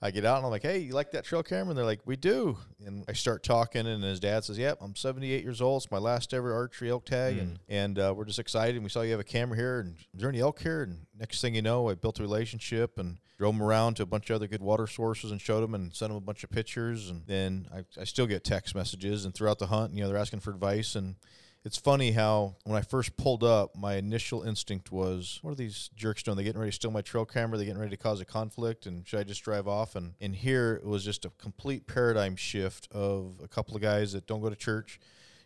I 0.00 0.10
get 0.10 0.24
out 0.24 0.36
and 0.36 0.46
I'm 0.46 0.52
like, 0.52 0.62
hey, 0.62 0.78
you 0.78 0.92
like 0.92 1.10
that 1.12 1.24
trail 1.24 1.42
camera? 1.42 1.70
And 1.70 1.78
they're 1.78 1.84
like, 1.84 2.00
we 2.04 2.14
do. 2.14 2.56
And 2.84 3.04
I 3.08 3.14
start 3.14 3.42
talking, 3.42 3.86
and 3.86 4.02
his 4.02 4.20
dad 4.20 4.44
says, 4.44 4.56
yep, 4.56 4.78
I'm 4.80 4.94
78 4.94 5.42
years 5.42 5.60
old. 5.60 5.82
It's 5.82 5.90
my 5.90 5.98
last 5.98 6.32
ever 6.32 6.54
archery 6.54 6.90
elk 6.90 7.04
tag, 7.04 7.36
mm. 7.36 7.40
and 7.40 7.58
and 7.68 7.98
uh, 7.98 8.14
we're 8.16 8.24
just 8.24 8.38
excited. 8.38 8.76
And 8.76 8.84
we 8.84 8.90
saw 8.90 9.02
you 9.02 9.12
have 9.12 9.20
a 9.20 9.24
camera 9.24 9.56
here, 9.56 9.80
and 9.80 9.96
is 10.14 10.20
there 10.20 10.28
any 10.28 10.40
elk 10.40 10.60
here? 10.60 10.82
And 10.82 11.06
next 11.18 11.40
thing 11.40 11.54
you 11.54 11.62
know, 11.62 11.88
I 11.88 11.94
built 11.94 12.18
a 12.18 12.22
relationship 12.22 12.98
and 12.98 13.18
drove 13.38 13.54
them 13.54 13.62
around 13.62 13.94
to 13.94 14.02
a 14.02 14.06
bunch 14.06 14.28
of 14.30 14.36
other 14.36 14.48
good 14.48 14.62
water 14.62 14.86
sources 14.86 15.30
and 15.30 15.40
showed 15.40 15.62
them 15.62 15.74
and 15.74 15.94
sent 15.94 16.10
them 16.10 16.16
a 16.16 16.20
bunch 16.20 16.44
of 16.44 16.50
pictures. 16.50 17.08
And 17.08 17.22
then 17.26 17.68
I, 17.72 17.84
I 18.00 18.04
still 18.04 18.26
get 18.26 18.44
text 18.44 18.74
messages, 18.74 19.24
and 19.24 19.34
throughout 19.34 19.58
the 19.58 19.68
hunt, 19.68 19.94
you 19.94 20.02
know, 20.02 20.08
they're 20.08 20.16
asking 20.16 20.40
for 20.40 20.50
advice 20.50 20.94
and 20.94 21.16
it's 21.64 21.76
funny 21.76 22.12
how 22.12 22.56
when 22.64 22.78
I 22.78 22.82
first 22.82 23.16
pulled 23.16 23.42
up, 23.42 23.76
my 23.76 23.96
initial 23.96 24.42
instinct 24.42 24.92
was, 24.92 25.38
"What 25.42 25.50
are 25.50 25.56
these 25.56 25.90
jerks 25.96 26.22
doing? 26.22 26.36
They 26.36 26.44
getting 26.44 26.60
ready 26.60 26.70
to 26.70 26.74
steal 26.74 26.90
my 26.90 27.02
trail 27.02 27.26
camera? 27.26 27.58
They 27.58 27.64
getting 27.64 27.80
ready 27.80 27.90
to 27.90 28.02
cause 28.02 28.20
a 28.20 28.24
conflict? 28.24 28.86
And 28.86 29.06
should 29.06 29.20
I 29.20 29.24
just 29.24 29.42
drive 29.42 29.66
off?" 29.66 29.96
And 29.96 30.14
and 30.20 30.34
here 30.36 30.80
it 30.82 30.86
was 30.86 31.04
just 31.04 31.24
a 31.24 31.30
complete 31.30 31.86
paradigm 31.86 32.36
shift 32.36 32.88
of 32.92 33.40
a 33.42 33.48
couple 33.48 33.74
of 33.74 33.82
guys 33.82 34.12
that 34.12 34.26
don't 34.26 34.40
go 34.40 34.48
to 34.48 34.56
church. 34.56 35.00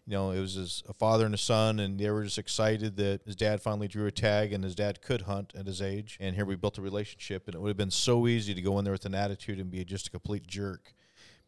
You 0.07 0.15
know, 0.15 0.31
it 0.33 0.41
was 0.41 0.55
his, 0.55 0.83
a 0.89 0.93
father 0.93 1.25
and 1.25 1.35
a 1.35 1.39
son, 1.39 1.79
and 1.79 1.99
they 1.99 2.11
were 2.11 2.25
just 2.25 2.39
excited 2.39 2.97
that 2.97 3.21
his 3.25 3.37
dad 3.37 3.63
finally 3.63 3.87
drew 3.87 4.07
a 4.07 4.11
tag, 4.11 4.53
and 4.53 4.65
his 4.65 4.75
dad 4.75 5.01
could 5.01 5.23
hunt 5.23 5.53
at 5.57 5.67
his 5.67 5.81
age. 5.81 6.19
And 6.21 6.35
here 6.35 6.45
we 6.45 6.57
built 6.57 6.79
a 6.79 6.83
relationship, 6.83 7.47
and 7.47 7.55
it 7.55 7.61
would 7.61 7.69
have 7.69 7.77
been 7.77 7.91
so 7.91 8.27
easy 8.27 8.53
to 8.53 8.61
go 8.63 8.79
in 8.79 8.85
there 8.85 8.93
with 8.93 9.07
an 9.07 9.15
attitude 9.15 9.61
and 9.61 9.71
be 9.71 9.85
just 9.85 10.09
a 10.09 10.11
complete 10.11 10.47
jerk 10.47 10.95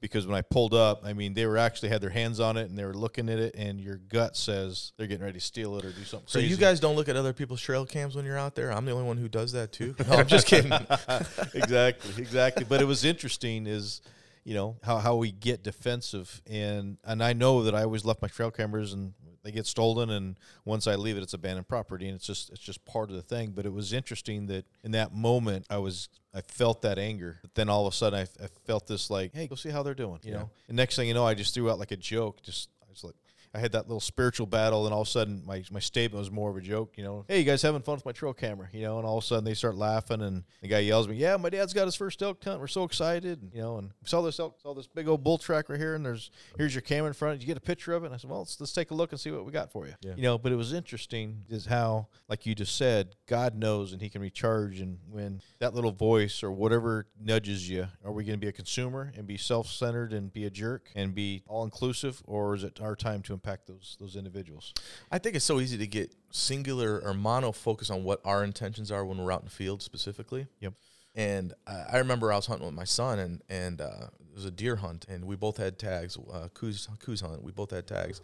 because 0.05 0.27
when 0.27 0.37
I 0.37 0.43
pulled 0.43 0.75
up, 0.75 1.01
I 1.03 1.15
mean, 1.15 1.33
they 1.33 1.47
were 1.47 1.57
actually 1.57 1.89
had 1.89 2.03
their 2.03 2.11
hands 2.11 2.39
on 2.39 2.59
it 2.59 2.69
and 2.69 2.79
they 2.79 2.85
were 2.85 2.93
looking 2.93 3.31
at 3.31 3.39
it, 3.39 3.55
and 3.57 3.81
your 3.81 3.97
gut 3.97 4.37
says 4.37 4.93
they're 4.99 5.07
getting 5.07 5.25
ready 5.25 5.39
to 5.39 5.45
steal 5.45 5.79
it 5.79 5.85
or 5.87 5.93
do 5.93 6.05
something. 6.05 6.29
So 6.29 6.41
crazy. 6.41 6.51
you 6.51 6.59
guys 6.59 6.79
don't 6.79 6.95
look 6.95 7.09
at 7.09 7.17
other 7.17 7.33
people's 7.33 7.63
trail 7.63 7.87
cams 7.87 8.15
when 8.15 8.27
you're 8.27 8.37
out 8.37 8.55
there. 8.55 8.71
I'm 8.71 8.85
the 8.85 8.93
only 8.93 9.07
one 9.07 9.17
who 9.17 9.31
does 9.31 9.53
that 9.53 9.73
too. 9.73 9.95
No, 10.07 10.17
I'm 10.17 10.27
just 10.27 10.47
kidding. 10.47 10.71
exactly, 11.55 12.23
exactly. 12.23 12.67
But 12.69 12.83
it 12.83 12.85
was 12.85 13.07
interesting 13.07 13.67
is 13.67 14.03
you 14.45 14.55
know 14.55 14.77
how, 14.83 14.99
how 14.99 15.17
we 15.17 15.33
get 15.33 15.63
defensive. 15.63 16.43
And 16.47 16.99
and 17.05 17.23
I 17.23 17.33
know 17.33 17.63
that 17.65 17.75
I 17.75 17.83
always 17.83 18.05
left 18.05 18.23
my 18.23 18.29
trail 18.29 18.51
cameras 18.51 18.93
and 18.93 19.15
they 19.43 19.51
get 19.51 19.67
stolen 19.67 20.09
and 20.09 20.39
once 20.65 20.87
I 20.87 20.95
leave 20.95 21.19
it 21.19 21.23
it's 21.23 21.35
abandoned 21.35 21.69
property 21.69 22.07
and 22.07 22.15
it's 22.15 22.27
just 22.27 22.51
it's 22.51 22.61
just 22.61 22.85
part 22.85 23.11
of 23.11 23.17
the 23.17 23.23
thing. 23.23 23.53
But 23.53 23.67
it 23.67 23.73
was 23.73 23.93
interesting 23.93 24.47
that 24.47 24.67
in 24.83 24.93
that 24.93 25.15
moment 25.15 25.67
I 25.71 25.79
was 25.79 26.09
I 26.35 26.43
felt 26.43 26.83
that 26.83 26.99
anger. 26.99 27.39
But 27.43 27.55
then 27.55 27.69
all 27.69 27.87
of 27.87 27.93
a 27.93 27.97
sudden 27.97 28.19
I, 28.19 28.45
I 28.45 28.49
felt 28.67 28.87
this 28.87 29.11
like 29.11 29.35
hey 29.35 29.47
go 29.47 29.55
see 29.55 29.71
how 29.71 29.83
they're 29.83 29.95
doing 29.95 30.21
you 30.23 30.33
yeah. 30.33 30.39
know? 30.39 30.51
And 30.69 30.77
next 30.77 30.97
thing 30.97 31.09
you 31.09 31.15
know 31.15 31.27
I 31.27 31.35
just 31.35 31.55
threw 31.55 31.71
out 31.71 31.79
like 31.79 31.93
a 31.93 31.97
joke 31.97 32.43
just 32.43 32.69
I 32.83 32.87
was 32.91 33.03
like 33.03 33.17
I 33.55 33.61
had 33.61 33.73
that 33.73 33.87
little 33.87 34.01
spiritual 34.01 34.47
battle, 34.47 34.85
and 34.87 34.95
all 34.95 35.03
of 35.03 35.09
a 35.09 35.11
sudden 35.11 35.43
my, 35.47 35.63
my 35.71 35.79
statement 35.79 36.19
was 36.19 36.31
more 36.31 36.51
of 36.51 36.57
a 36.57 36.61
joke, 36.61 36.95
you 36.97 37.05
know. 37.05 37.25
Hey, 37.29 37.39
you 37.39 37.45
guys 37.45 37.63
having 37.63 37.83
fun 37.83 37.95
with 37.95 38.05
my 38.05 38.13
trail 38.13 38.35
camera, 38.35 38.69
you 38.73 38.83
know? 38.83 38.99
And 38.99 39.07
all 39.07 39.19
of 39.19 39.25
a 39.25 39.27
sudden 39.27 39.45
they 39.45 39.55
start 39.55 39.77
laughing, 39.77 40.23
and 40.23 40.45
the 40.61 40.69
guy 40.69 40.81
yells 40.81 41.07
at 41.07 41.13
me, 41.13 41.17
"Yeah, 41.19 41.37
my 41.37 41.51
dad's 41.51 41.73
got 41.73 41.87
his 41.87 41.95
first 41.95 42.21
elk 42.23 42.43
hunt. 42.43 42.61
We're 42.61 42.67
so 42.67 42.85
excited, 42.85 43.43
and, 43.43 43.53
you 43.55 43.63
know." 43.63 43.79
And 43.79 43.91
we 44.03 44.09
saw 44.09 44.23
this 44.23 44.41
elk, 44.41 44.61
saw 44.61 44.75
this 44.75 44.87
big 44.87 45.09
old 45.09 45.23
bull 45.23 45.39
track 45.39 45.69
right 45.69 45.79
here, 45.79 45.95
and 45.95 46.05
there's 46.05 46.31
here's 46.57 46.75
your 46.75 46.83
camera 46.83 47.09
in 47.09 47.15
front. 47.15 47.39
Did 47.39 47.43
you 47.43 47.47
get 47.47 47.57
a 47.57 47.61
picture 47.61 47.93
of 47.93 48.03
it? 48.03 48.07
And 48.07 48.15
I 48.15 48.19
said, 48.19 48.31
"Well, 48.31 48.41
let's, 48.41 48.59
let's 48.61 48.73
take 48.73 48.91
a 48.91 48.95
look 48.95 49.13
and 49.13 49.21
see 49.21 49.31
what 49.31 49.45
we 49.45 49.53
got 49.53 49.71
for 49.71 49.87
you." 49.87 49.95
Yeah. 50.01 50.15
You 50.17 50.23
know, 50.23 50.39
but 50.39 50.51
it 50.51 50.57
was 50.57 50.73
interesting 50.73 51.45
is 51.49 51.67
how, 51.67 52.09
like 52.29 52.47
you 52.47 52.55
just 52.55 52.77
said, 52.77 53.15
God 53.27 53.55
knows, 53.55 53.93
and 53.93 54.03
He 54.03 54.09
can 54.09 54.21
recharge, 54.21 54.81
and 54.81 54.99
when 55.11 55.41
that 55.61 55.75
little 55.75 55.93
voice 55.93 56.43
or 56.43 56.51
whatever 56.51 57.07
nudges 57.21 57.69
you, 57.69 57.87
are 58.05 58.13
we 58.13 58.25
going 58.25 58.39
to 58.39 58.45
be 58.45 58.49
a 58.49 58.53
consumer 58.53 59.13
and 59.17 59.27
be 59.27 59.37
self-centered 59.37 60.13
and 60.13 60.33
be 60.33 60.45
a 60.45 60.51
jerk 60.51 60.91
and 60.97 61.15
be 61.15 61.43
all 61.47 61.65
inclusive, 61.65 62.23
or 62.27 62.55
is 62.55 62.65
it 62.65 62.81
our 62.81 62.97
time 62.97 63.23
to 63.23 63.33
impact 63.45 63.67
those 63.67 63.97
those 64.01 64.17
individuals. 64.17 64.73
I 65.11 65.19
think 65.19 65.37
it's 65.37 65.45
so 65.45 65.61
easy 65.61 65.79
to 65.79 65.87
get 65.87 66.15
singular 66.31 67.01
or 67.01 67.15
mono 67.15 67.53
focus 67.53 67.91
on 67.91 68.05
what 68.05 68.21
our 68.25 68.45
intentions 68.45 68.91
are 68.91 69.05
when 69.05 69.19
we're 69.19 69.33
out 69.33 69.41
in 69.41 69.47
the 69.47 69.51
field 69.51 69.83
specifically. 69.83 70.47
Yep. 70.61 70.75
And 71.15 71.55
uh, 71.67 71.85
I 71.93 71.99
remember 71.99 72.33
I 72.33 72.37
was 72.37 72.47
hunting 72.47 72.67
with 72.67 72.75
my 72.75 72.85
son, 72.85 73.19
and 73.19 73.43
and 73.49 73.81
uh, 73.81 74.09
it 74.21 74.35
was 74.35 74.45
a 74.45 74.51
deer 74.51 74.77
hunt, 74.77 75.07
and 75.09 75.27
we 75.27 75.37
both 75.37 75.59
had 75.59 75.79
tags. 75.79 76.17
Uh, 76.17 76.49
Coues 76.55 76.89
Coues 76.99 77.21
hunt. 77.21 77.43
We 77.43 77.53
both 77.53 77.71
had 77.71 77.87
tags. 77.87 78.21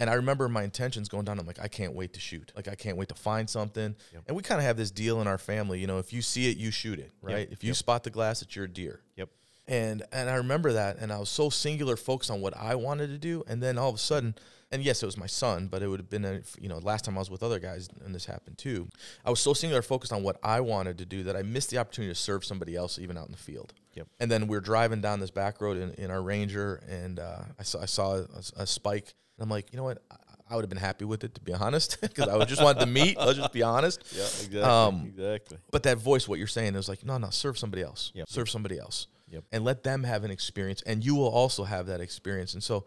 And 0.00 0.08
I 0.08 0.14
remember 0.14 0.48
my 0.48 0.62
intentions 0.62 1.06
going 1.10 1.26
down. 1.26 1.38
I'm 1.38 1.46
like, 1.46 1.60
I 1.60 1.68
can't 1.68 1.92
wait 1.92 2.14
to 2.14 2.20
shoot. 2.20 2.50
Like, 2.56 2.66
I 2.66 2.74
can't 2.74 2.96
wait 2.96 3.10
to 3.10 3.14
find 3.14 3.48
something. 3.48 3.94
Yep. 4.14 4.22
And 4.26 4.34
we 4.34 4.42
kind 4.42 4.58
of 4.58 4.64
have 4.64 4.78
this 4.78 4.90
deal 4.90 5.20
in 5.20 5.26
our 5.26 5.36
family. 5.36 5.78
You 5.80 5.86
know, 5.86 5.98
if 5.98 6.14
you 6.14 6.22
see 6.22 6.50
it, 6.50 6.56
you 6.56 6.70
shoot 6.70 6.98
it, 6.98 7.12
right? 7.20 7.46
If 7.50 7.62
you 7.62 7.68
Yep. 7.68 7.76
spot 7.76 8.02
the 8.02 8.08
glass, 8.08 8.40
it's 8.40 8.56
your 8.56 8.66
deer. 8.66 9.00
Yep. 9.16 9.28
And 9.68 10.02
and 10.12 10.30
I 10.30 10.36
remember 10.36 10.72
that, 10.72 10.96
and 10.98 11.12
I 11.12 11.18
was 11.18 11.28
so 11.28 11.50
singular 11.50 11.96
focused 11.96 12.30
on 12.30 12.40
what 12.40 12.56
I 12.56 12.74
wanted 12.74 13.08
to 13.08 13.18
do, 13.18 13.44
and 13.46 13.62
then 13.62 13.76
all 13.78 13.90
of 13.90 13.96
a 13.96 13.98
sudden, 13.98 14.34
and 14.72 14.82
yes, 14.82 15.02
it 15.02 15.06
was 15.06 15.16
my 15.16 15.26
son, 15.26 15.68
but 15.68 15.82
it 15.82 15.88
would 15.88 16.00
have 16.00 16.10
been, 16.10 16.24
a, 16.24 16.40
you 16.60 16.68
know, 16.68 16.78
last 16.78 17.04
time 17.04 17.16
I 17.16 17.20
was 17.20 17.30
with 17.30 17.42
other 17.42 17.58
guys, 17.58 17.88
and 18.04 18.14
this 18.14 18.26
happened 18.26 18.58
too. 18.58 18.88
I 19.24 19.30
was 19.30 19.40
so 19.40 19.54
singular 19.54 19.82
focused 19.82 20.12
on 20.12 20.22
what 20.22 20.38
I 20.42 20.60
wanted 20.60 20.98
to 20.98 21.06
do 21.06 21.22
that 21.24 21.36
I 21.36 21.42
missed 21.42 21.70
the 21.70 21.78
opportunity 21.78 22.12
to 22.12 22.18
serve 22.18 22.44
somebody 22.44 22.74
else, 22.74 22.98
even 22.98 23.16
out 23.16 23.26
in 23.26 23.32
the 23.32 23.38
field. 23.38 23.72
Yep. 23.94 24.08
And 24.20 24.30
then 24.30 24.46
we 24.46 24.56
are 24.56 24.60
driving 24.60 25.00
down 25.00 25.20
this 25.20 25.30
back 25.30 25.60
road 25.60 25.76
in, 25.76 25.92
in 25.94 26.10
our 26.10 26.22
Ranger, 26.22 26.82
and 26.88 27.18
uh, 27.18 27.42
I 27.58 27.62
saw 27.62 27.80
I 27.80 27.86
saw 27.86 28.16
a, 28.16 28.26
a 28.62 28.66
spike, 28.66 29.14
and 29.38 29.44
I'm 29.44 29.48
like, 29.48 29.72
you 29.72 29.76
know 29.76 29.84
what? 29.84 30.02
I, 30.10 30.16
I 30.48 30.54
would 30.54 30.62
have 30.62 30.68
been 30.68 30.78
happy 30.78 31.04
with 31.04 31.24
it 31.24 31.34
to 31.34 31.40
be 31.40 31.52
honest, 31.52 31.98
because 32.02 32.28
I 32.28 32.36
would 32.36 32.48
just 32.48 32.62
wanted 32.62 32.80
to 32.80 32.86
meet. 32.86 33.16
Let's 33.16 33.38
just 33.38 33.52
be 33.52 33.62
honest. 33.62 34.02
Yeah, 34.16 34.22
exactly. 34.22 34.62
Um, 34.62 35.04
exactly. 35.06 35.58
But 35.70 35.82
that 35.84 35.98
voice, 35.98 36.28
what 36.28 36.38
you're 36.38 36.48
saying, 36.48 36.74
is 36.74 36.88
like, 36.88 37.04
no, 37.04 37.18
no, 37.18 37.30
serve 37.30 37.58
somebody 37.58 37.82
else. 37.82 38.12
Yep. 38.14 38.28
Serve 38.28 38.48
somebody 38.48 38.78
else. 38.78 39.08
Yep. 39.28 39.44
And 39.52 39.64
let 39.64 39.82
them 39.82 40.04
have 40.04 40.24
an 40.24 40.30
experience, 40.30 40.82
and 40.82 41.04
you 41.04 41.14
will 41.14 41.28
also 41.28 41.64
have 41.64 41.86
that 41.86 42.00
experience. 42.00 42.54
And 42.54 42.62
so, 42.62 42.84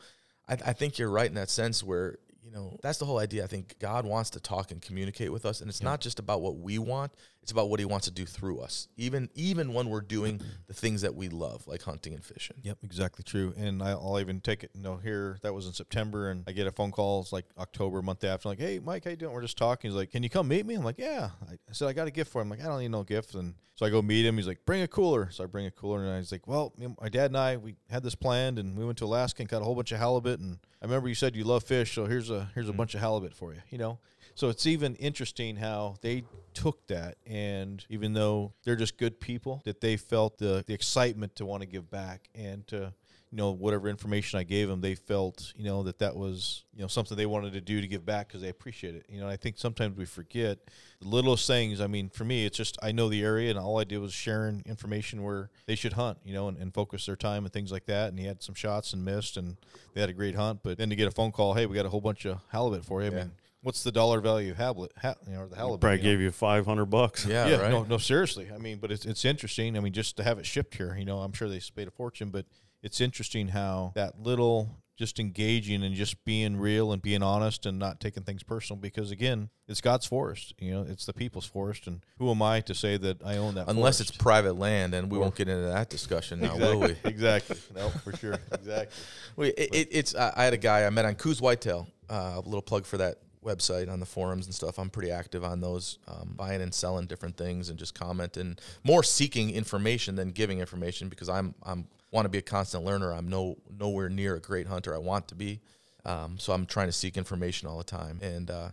I, 0.50 0.54
I 0.66 0.74
think 0.74 0.98
you're 0.98 1.10
right 1.10 1.28
in 1.28 1.36
that 1.36 1.50
sense 1.50 1.84
where 1.84 2.18
you 2.44 2.52
know 2.52 2.78
that's 2.82 2.98
the 2.98 3.06
whole 3.06 3.20
idea. 3.20 3.44
I 3.44 3.48
think 3.48 3.78
God 3.80 4.06
wants 4.06 4.32
to 4.32 4.40
talk 4.40 4.72
and 4.72 4.82
communicate 4.82 5.32
with 5.32 5.46
us, 5.46 5.62
and 5.62 5.70
it's 5.70 5.84
not 5.84 6.02
just 6.02 6.20
about 6.20 6.42
what 6.42 6.58
we 6.58 6.80
want; 6.80 7.14
it's 7.42 7.52
about 7.52 7.70
what 7.70 7.80
He 7.80 7.86
wants 7.86 8.06
to 8.06 8.12
do 8.12 8.26
through 8.26 8.60
us. 8.60 8.88
Even 8.98 9.30
even 9.36 9.74
when 9.74 9.90
we're 9.90 10.02
doing 10.02 10.42
the 10.68 10.74
things 10.74 11.02
that 11.02 11.16
we 11.16 11.30
love, 11.30 11.68
like 11.68 11.82
hunting 11.82 12.14
and 12.14 12.24
fishing. 12.24 12.58
Yep, 12.64 12.80
exactly 12.84 13.24
true. 13.24 13.54
And 13.58 13.82
I, 13.82 13.92
I'll 13.92 14.20
even 14.20 14.42
take 14.42 14.64
it. 14.64 14.72
You 14.74 14.82
know, 14.82 14.98
here 14.98 15.38
that 15.42 15.54
was 15.54 15.66
in 15.66 15.74
September, 15.74 16.30
and 16.30 16.44
I 16.48 16.52
get 16.52 16.68
a 16.68 16.72
phone 16.72 16.92
call. 16.92 17.22
It's 17.22 17.34
like 17.34 17.46
October, 17.58 18.02
month 18.02 18.24
after. 18.24 18.50
Like, 18.50 18.60
hey, 18.60 18.80
Mike, 18.80 19.04
how 19.06 19.12
you 19.12 19.16
doing? 19.16 19.34
We're 19.34 19.42
just 19.42 19.58
talking. 19.58 19.90
He's 19.90 19.98
like, 19.98 20.12
can 20.12 20.24
you 20.24 20.30
come 20.30 20.48
meet 20.48 20.66
me? 20.66 20.76
I'm 20.76 20.84
like, 20.84 21.00
yeah. 21.00 21.30
I, 21.50 21.56
said 21.72 21.88
I 21.88 21.94
got 21.94 22.08
a 22.08 22.12
gift 22.12 22.32
for 22.32 22.42
him. 22.42 22.52
I'm 22.52 22.58
like, 22.58 22.66
I 22.66 22.70
don't 22.70 22.80
need 22.80 22.92
no 22.92 23.04
gift. 23.04 23.36
And 23.36 23.56
so 23.76 23.86
I 23.86 23.90
go 23.90 24.02
meet 24.02 24.26
him. 24.26 24.36
He's 24.36 24.48
like, 24.48 24.66
bring 24.66 24.82
a 24.82 24.88
cooler. 24.88 25.30
So 25.32 25.44
I 25.44 25.48
bring 25.48 25.66
a 25.66 25.72
cooler, 25.72 26.04
and 26.04 26.10
I 26.10 26.18
was 26.18 26.32
like, 26.32 26.48
well, 26.48 26.74
my 27.02 27.10
dad 27.10 27.32
and 27.32 27.38
I 27.38 27.58
we 27.58 27.76
had 27.90 28.04
this 28.04 28.16
planned, 28.16 28.60
and 28.60 28.78
we 28.78 28.86
went 28.86 28.98
to 29.00 29.06
Alaska 29.06 29.42
and 29.42 29.50
caught 29.50 29.62
a 29.62 29.66
whole 29.66 29.76
bunch 29.76 29.92
of 29.92 30.00
halibut. 30.00 30.40
And 30.40 30.60
I 30.82 30.86
remember 30.86 31.08
you 31.08 31.16
said 31.16 31.36
you 31.36 31.46
love 31.46 31.64
fish, 31.64 31.96
so 31.96 32.06
here's 32.06 32.30
a 32.30 32.50
here's 32.54 32.68
a 32.68 32.72
mm-hmm. 32.72 32.78
bunch 32.78 32.96
of 32.96 33.02
halibut 33.02 33.34
for 33.34 33.54
you. 33.54 33.62
You 33.70 33.78
know. 33.78 34.00
So 34.40 34.48
it's 34.48 34.66
even 34.66 34.96
interesting 34.96 35.58
how 35.58 35.98
they 36.00 36.24
took 36.54 36.88
that, 36.88 37.18
and 37.28 37.86
even 37.90 38.14
though 38.14 38.54
they're 38.64 38.78
just 38.78 38.98
good 38.98 39.20
people, 39.20 39.62
that 39.66 39.82
they 39.82 39.98
felt 39.98 40.38
the, 40.38 40.64
the 40.66 40.74
excitement 40.74 41.36
to 41.36 41.46
want 41.46 41.62
to 41.62 41.68
give 41.68 41.92
back 41.92 42.30
and 42.34 42.66
to, 42.68 42.94
you 43.32 43.38
know, 43.38 43.52
whatever 43.52 43.90
information 43.90 44.40
I 44.40 44.44
gave 44.44 44.70
them, 44.70 44.80
they 44.80 44.96
felt, 44.96 45.52
you 45.58 45.66
know, 45.66 45.84
that 45.84 46.00
that 46.00 46.16
was, 46.16 46.64
you 46.74 46.82
know, 46.82 46.88
something 46.88 47.18
they 47.18 47.26
wanted 47.26 47.52
to 47.52 47.60
do 47.60 47.82
to 47.82 47.88
give 47.88 48.06
back 48.06 48.30
because 48.30 48.42
they 48.42 48.48
appreciate 48.48 48.96
it. 48.96 49.08
You 49.10 49.20
know, 49.20 49.28
I 49.28 49.36
think 49.36 49.58
sometimes 49.58 49.98
we 49.98 50.06
forget 50.06 50.60
the 51.02 51.10
littlest 51.10 51.46
things. 51.46 51.82
I 51.82 51.88
mean, 51.88 52.08
for 52.08 52.24
me, 52.24 52.46
it's 52.46 52.56
just 52.56 52.78
I 52.82 52.94
know 52.94 53.10
the 53.10 53.22
area, 53.22 53.50
and 53.50 53.60
all 53.60 53.78
I 53.78 53.84
did 53.84 53.98
was 53.98 54.14
sharing 54.14 54.64
information 54.66 55.22
where 55.22 55.50
they 55.66 55.76
should 55.76 55.92
hunt, 55.92 56.18
you 56.24 56.34
know, 56.34 56.48
and, 56.48 56.58
and 56.58 56.74
focus 56.74 57.06
their 57.08 57.18
time 57.18 57.44
and 57.44 57.52
things 57.52 57.74
like 57.74 57.88
that. 57.88 58.08
And 58.08 58.18
he 58.18 58.26
had 58.26 58.42
some 58.42 58.56
shots 58.56 58.94
and 58.94 59.04
missed, 59.04 59.36
and 59.36 59.58
they 59.94 60.00
had 60.00 60.10
a 60.10 60.14
great 60.14 60.36
hunt. 60.36 60.62
But 60.64 60.78
then 60.78 60.90
to 60.92 60.96
get 60.96 61.10
a 61.10 61.12
phone 61.12 61.34
call, 61.34 61.56
hey, 61.56 61.66
we 61.66 61.76
got 61.76 61.86
a 61.86 61.90
whole 61.90 62.00
bunch 62.00 62.24
of 62.24 62.40
halibut 62.54 62.86
for 62.86 63.02
you. 63.02 63.08
I 63.08 63.10
mean, 63.10 63.32
what's 63.62 63.84
the 63.84 63.92
dollar 63.92 64.22
value 64.22 64.52
of 64.52 64.58
halibut? 64.58 64.92
Ha, 65.02 65.16
you 65.28 65.34
know, 65.34 65.42
or 65.42 65.48
the 65.48 65.56
halibut? 65.56 65.82
Probably 65.82 65.98
you 65.98 66.04
know? 66.04 66.10
gave 66.12 66.22
you 66.22 66.32
five 66.32 66.66
hundred 66.66 66.86
bucks. 66.86 67.26
Yeah, 67.26 67.48
yeah, 67.48 67.58
right. 67.58 67.72
no, 67.72 67.84
no, 67.84 67.98
seriously. 67.98 68.50
I 68.54 68.58
mean, 68.58 68.78
but 68.80 68.92
it's 68.92 69.06
it's 69.06 69.26
interesting. 69.26 69.78
I 69.78 69.80
mean, 69.80 69.94
just 69.94 70.18
to 70.18 70.24
have 70.24 70.40
it 70.40 70.46
shipped 70.46 70.76
here, 70.76 70.96
you 70.98 71.06
know, 71.06 71.20
I'm 71.20 71.34
sure 71.34 71.50
they 71.50 71.62
paid 71.76 71.88
a 71.88 71.92
fortune, 71.92 72.30
but 72.30 72.46
it's 72.82 73.02
interesting 73.02 73.50
how 73.50 73.92
that 73.96 74.20
little 74.20 74.78
just 75.00 75.18
engaging 75.18 75.82
and 75.82 75.96
just 75.96 76.26
being 76.26 76.58
real 76.58 76.92
and 76.92 77.02
being 77.02 77.24
honest 77.24 77.66
and 77.66 77.80
not 77.80 78.02
taking 78.02 78.22
things 78.22 78.44
personal 78.44 78.78
because 78.78 79.12
again, 79.12 79.50
it's 79.66 79.80
God's 79.80 80.06
forest. 80.06 80.54
You 80.60 80.72
know, 80.72 80.86
it's 80.90 81.06
the 81.06 81.14
people's 81.14 81.46
forest, 81.46 81.88
and 81.88 82.02
who 82.18 82.30
am 82.30 82.42
I 82.42 82.60
to 82.62 82.76
say 82.76 82.98
that 82.98 83.24
I 83.24 83.38
own 83.38 83.56
that? 83.56 83.70
Unless 83.70 84.02
it's 84.02 84.12
private 84.12 84.58
land, 84.58 84.94
and 84.94 85.10
we 85.10 85.18
won't 85.18 85.36
get 85.36 85.48
into 85.48 85.68
that 85.68 85.90
discussion 85.90 86.42
now, 86.42 86.58
will 86.58 86.82
we? 86.82 86.96
exactly. 87.06 87.56
No, 87.74 87.90
for 87.90 88.16
sure. 88.18 88.40
Exactly. 88.52 88.98
Wait, 89.38 89.54
it, 89.58 89.70
it, 89.74 89.88
it's 89.92 90.16
I 90.16 90.34
I 90.36 90.44
had 90.44 90.54
a 90.54 90.58
guy 90.58 90.86
I 90.86 90.90
met 90.90 91.06
on 91.06 91.16
Coues 91.16 91.42
Whitetail. 91.42 91.88
Uh, 92.10 92.34
a 92.38 92.42
little 92.42 92.64
plug 92.64 92.88
for 92.88 92.98
that 92.98 93.20
website 93.44 93.90
on 93.90 94.00
the 94.00 94.06
forums 94.06 94.46
and 94.46 94.54
stuff. 94.54 94.78
I'm 94.78 94.90
pretty 94.90 95.12
active 95.12 95.44
on 95.44 95.62
those, 95.62 96.00
um, 96.08 96.34
buying 96.36 96.62
and 96.62 96.74
selling 96.74 97.06
different 97.06 97.38
things 97.38 97.70
and 97.70 97.80
just 97.80 97.96
commenting, 97.96 98.58
more 98.84 99.04
seeking 99.04 99.52
information 99.52 100.16
than 100.16 100.32
giving 100.32 100.60
information 100.60 101.10
because 101.10 101.30
I'm 101.30 101.56
I'm 101.64 101.88
want 102.12 102.26
to 102.26 102.30
be 102.30 102.40
a 102.40 102.44
constant 102.44 102.84
learner. 102.84 103.14
I'm 103.14 103.28
no 103.28 103.58
nowhere 103.70 104.10
near 104.10 104.36
a 104.36 104.42
great 104.42 104.68
hunter. 104.68 104.94
I 104.94 105.00
want 105.00 105.28
to 105.30 105.36
be, 105.36 105.62
um, 106.06 106.38
so 106.40 106.54
I'm 106.54 106.66
trying 106.66 106.88
to 106.88 106.94
seek 106.94 107.18
information 107.18 107.68
all 107.68 107.78
the 107.78 107.84
time. 107.84 108.20
And 108.22 108.50
uh, 108.50 108.70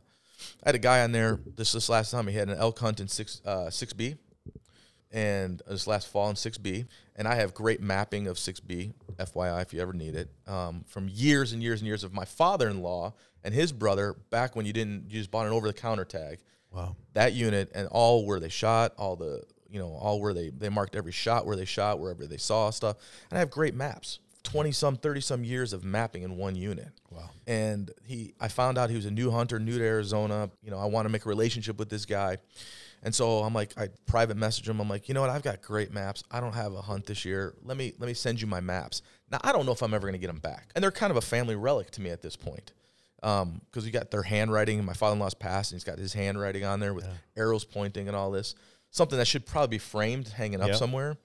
I 0.65 0.69
had 0.69 0.75
a 0.75 0.81
guy 0.81 1.03
on 1.03 1.13
there 1.13 1.39
this 1.57 1.73
this 1.73 1.89
last 1.89 2.11
time. 2.11 2.27
He 2.27 2.37
had 2.37 2.49
an 2.49 2.59
elk 2.59 2.79
hunt 2.79 3.01
in 3.01 3.09
six 3.09 3.41
uh, 3.45 3.71
six 3.71 3.93
B 3.93 4.17
and 5.13 5.63
this 5.67 5.87
last 5.87 6.09
fall 6.09 6.29
in 6.29 6.37
6B. 6.37 6.87
And 7.17 7.27
I 7.27 7.37
have 7.37 7.55
great 7.55 7.81
mapping 7.81 8.27
of 8.27 8.37
6B, 8.37 8.93
FYI, 9.17 9.63
if 9.63 9.73
you 9.73 9.81
ever 9.81 9.93
need 9.93 10.15
it, 10.15 10.29
um, 10.47 10.85
from 10.87 11.09
years 11.09 11.53
and 11.53 11.63
years 11.63 11.81
and 11.81 11.87
years 11.87 12.05
of 12.05 12.13
my 12.13 12.25
father 12.25 12.69
in 12.69 12.83
law 12.83 13.15
and 13.47 13.55
his 13.55 13.73
brother 13.73 14.15
back 14.31 14.55
when 14.57 14.67
you 14.67 14.75
didn't, 14.75 15.05
you 15.11 15.19
just 15.21 15.31
bought 15.31 15.47
an 15.47 15.53
over 15.53 15.67
the 15.67 15.73
counter 15.73 16.05
tag. 16.05 16.41
Wow. 16.71 16.97
That 17.15 17.33
unit 17.33 17.71
and 17.75 17.89
all 17.91 18.27
where 18.27 18.39
they 18.41 18.51
shot, 18.51 18.93
all 18.99 19.17
the, 19.17 19.43
you 19.71 19.79
know, 19.79 19.89
all 19.95 20.21
where 20.21 20.35
they, 20.35 20.51
they 20.51 20.69
marked 20.69 20.95
every 20.95 21.13
shot 21.13 21.47
where 21.47 21.57
they 21.57 21.65
shot, 21.65 21.99
wherever 21.99 22.27
they 22.27 22.37
saw 22.37 22.69
stuff. 22.71 22.97
And 23.31 23.39
I 23.39 23.41
have 23.41 23.51
great 23.51 23.75
maps. 23.75 24.19
20 24.43 24.71
some 24.71 24.97
30 24.97 25.21
some 25.23 25.43
years 25.43 25.73
of 25.73 25.83
mapping 25.83 26.23
in 26.23 26.37
one 26.37 26.55
unit 26.55 26.91
Wow. 27.11 27.31
and 27.49 27.91
he 28.05 28.33
i 28.41 28.47
found 28.47 28.79
out 28.79 28.91
he 28.91 28.95
was 28.97 29.05
a 29.05 29.11
new 29.11 29.33
hunter 29.33 29.59
new 29.59 29.77
to 29.77 29.85
arizona 29.85 30.49
you 30.63 30.71
know 30.71 30.79
i 30.79 30.85
want 30.85 31.05
to 31.05 31.09
make 31.09 31.27
a 31.27 31.29
relationship 31.29 31.79
with 31.81 31.89
this 31.89 32.05
guy 32.05 32.39
and 33.03 33.13
so 33.13 33.41
i'm 33.43 33.53
like 33.53 33.77
i 33.77 33.89
private 34.07 34.37
message 34.37 34.69
him 34.69 34.79
i'm 34.79 34.89
like 34.89 35.09
you 35.09 35.15
know 35.15 35.21
what 35.21 35.31
i've 35.31 35.43
got 35.43 35.63
great 35.63 35.93
maps 35.93 36.23
i 36.31 36.39
don't 36.39 36.53
have 36.55 36.73
a 36.75 36.81
hunt 36.81 37.07
this 37.07 37.25
year 37.25 37.55
let 37.65 37.77
me 37.77 37.93
let 37.99 38.07
me 38.07 38.15
send 38.15 38.41
you 38.41 38.47
my 38.47 38.61
maps 38.61 39.03
now 39.33 39.39
i 39.43 39.51
don't 39.51 39.67
know 39.67 39.73
if 39.73 39.83
i'm 39.83 39.93
ever 39.93 40.03
going 40.07 40.13
to 40.13 40.19
get 40.19 40.29
them 40.29 40.39
back 40.39 40.69
and 40.77 40.85
they're 40.85 40.93
kind 40.93 41.11
of 41.11 41.17
a 41.17 41.21
family 41.23 41.57
relic 41.57 41.91
to 41.91 42.01
me 42.01 42.11
at 42.11 42.23
this 42.23 42.37
point 42.37 42.73
um 43.23 43.61
because 43.71 43.85
we 43.85 43.91
got 43.91 44.11
their 44.11 44.23
handwriting 44.23 44.85
my 44.85 44.93
father-in-law's 44.93 45.35
passed 45.35 45.73
and 45.73 45.77
he's 45.77 45.85
got 45.85 45.99
his 45.99 46.13
handwriting 46.13 46.65
on 46.65 46.81
there 46.81 46.93
with 46.95 47.07
arrows 47.37 47.65
pointing 47.65 48.09
and 48.09 48.17
all 48.17 48.31
this 48.31 48.55
something 48.91 49.19
that 49.19 49.27
should 49.27 49.47
probably 49.47 49.77
be 49.77 49.79
framed 49.79 50.29
hanging 50.29 50.61
up 50.61 50.69
Yep. 50.69 50.77
somewhere 50.77 51.17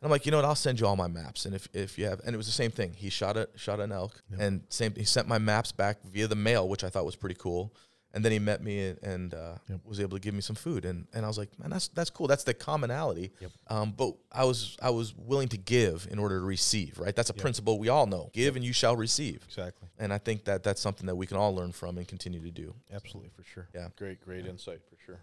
and 0.00 0.04
I'm 0.06 0.10
like, 0.12 0.26
you 0.26 0.30
know 0.30 0.38
what? 0.38 0.44
I'll 0.44 0.54
send 0.54 0.78
you 0.78 0.86
all 0.86 0.94
my 0.94 1.08
maps, 1.08 1.44
and 1.44 1.56
if, 1.56 1.66
if 1.72 1.98
you 1.98 2.06
have, 2.06 2.20
and 2.24 2.32
it 2.32 2.36
was 2.36 2.46
the 2.46 2.52
same 2.52 2.70
thing. 2.70 2.92
He 2.92 3.10
shot 3.10 3.36
a 3.36 3.48
shot 3.56 3.80
an 3.80 3.90
elk, 3.90 4.22
and 4.38 4.62
same. 4.68 4.94
He 4.94 5.02
sent 5.02 5.26
my 5.26 5.38
maps 5.38 5.72
back 5.72 5.96
via 6.04 6.28
the 6.28 6.36
mail, 6.36 6.68
which 6.68 6.84
I 6.84 6.88
thought 6.88 7.04
was 7.04 7.16
pretty 7.16 7.34
cool. 7.34 7.74
And 8.14 8.24
then 8.24 8.32
he 8.32 8.38
met 8.38 8.62
me 8.62 8.88
and, 8.88 9.02
and 9.02 9.34
uh, 9.34 9.54
was 9.84 10.00
able 10.00 10.16
to 10.16 10.20
give 10.20 10.32
me 10.32 10.40
some 10.40 10.56
food, 10.56 10.86
and, 10.86 11.06
and 11.12 11.26
I 11.26 11.28
was 11.28 11.36
like, 11.36 11.50
man, 11.58 11.68
that's 11.68 11.88
that's 11.88 12.08
cool. 12.08 12.26
That's 12.26 12.42
the 12.42 12.54
commonality. 12.54 13.32
Yep. 13.38 13.50
Um, 13.68 13.94
but 13.96 14.14
I 14.32 14.44
was 14.44 14.78
I 14.80 14.90
was 14.90 15.14
willing 15.14 15.48
to 15.48 15.58
give 15.58 16.08
in 16.10 16.18
order 16.18 16.38
to 16.38 16.44
receive. 16.44 16.98
Right. 16.98 17.14
That's 17.14 17.28
a 17.28 17.34
principle 17.34 17.78
we 17.78 17.90
all 17.90 18.06
know. 18.06 18.30
Give 18.32 18.56
and 18.56 18.64
you 18.64 18.72
shall 18.72 18.96
receive. 18.96 19.42
Exactly. 19.46 19.88
And 19.98 20.12
I 20.12 20.18
think 20.18 20.44
that 20.44 20.62
that's 20.62 20.80
something 20.80 21.06
that 21.06 21.16
we 21.16 21.26
can 21.26 21.36
all 21.36 21.54
learn 21.54 21.72
from 21.72 21.98
and 21.98 22.08
continue 22.08 22.40
to 22.40 22.50
do. 22.50 22.74
Absolutely, 22.92 23.30
for 23.36 23.44
sure. 23.44 23.68
Yeah. 23.74 23.88
Great, 23.98 24.24
great 24.24 24.46
insight, 24.46 24.80
for 24.88 24.96
sure. 25.04 25.20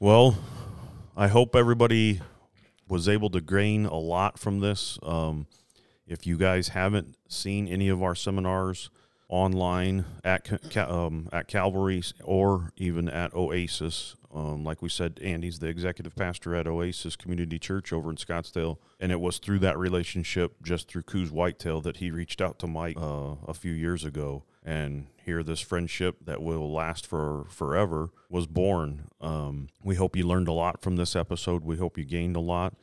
Well, 0.00 0.36
I 1.16 1.28
hope 1.28 1.54
everybody 1.54 2.20
was 2.88 3.08
able 3.08 3.30
to 3.30 3.40
gain 3.40 3.86
a 3.86 3.98
lot 3.98 4.38
from 4.38 4.60
this. 4.60 4.98
Um, 5.02 5.46
if 6.06 6.26
you 6.26 6.36
guys 6.36 6.68
haven't 6.68 7.16
seen 7.28 7.68
any 7.68 7.88
of 7.88 8.02
our 8.02 8.14
seminars 8.14 8.90
online 9.32 10.04
at 10.22 10.76
um, 10.76 11.28
at 11.32 11.48
Calvary 11.48 12.02
or 12.22 12.70
even 12.76 13.08
at 13.08 13.32
Oasis, 13.34 14.14
um, 14.32 14.62
like 14.62 14.82
we 14.82 14.90
said, 14.90 15.18
Andy's 15.22 15.58
the 15.58 15.68
executive 15.68 16.14
pastor 16.14 16.54
at 16.54 16.66
Oasis 16.66 17.16
Community 17.16 17.58
Church 17.58 17.92
over 17.92 18.10
in 18.10 18.16
Scottsdale, 18.16 18.76
and 19.00 19.10
it 19.10 19.20
was 19.20 19.38
through 19.38 19.58
that 19.60 19.78
relationship, 19.78 20.62
just 20.62 20.88
through 20.88 21.02
Coues 21.02 21.30
Whitetail, 21.30 21.80
that 21.80 21.96
he 21.96 22.10
reached 22.10 22.42
out 22.42 22.58
to 22.58 22.66
Mike 22.66 22.96
uh, 22.98 23.36
a 23.46 23.54
few 23.54 23.72
years 23.72 24.04
ago, 24.04 24.44
and 24.62 25.06
here 25.24 25.42
this 25.42 25.60
friendship 25.60 26.16
that 26.24 26.42
will 26.42 26.70
last 26.70 27.06
for 27.06 27.44
forever 27.48 28.10
was 28.28 28.46
born. 28.46 29.08
Um, 29.20 29.68
we 29.82 29.94
hope 29.94 30.14
you 30.14 30.26
learned 30.26 30.48
a 30.48 30.52
lot 30.52 30.82
from 30.82 30.96
this 30.96 31.16
episode. 31.16 31.64
We 31.64 31.78
hope 31.78 31.96
you 31.96 32.04
gained 32.04 32.36
a 32.36 32.40
lot. 32.40 32.74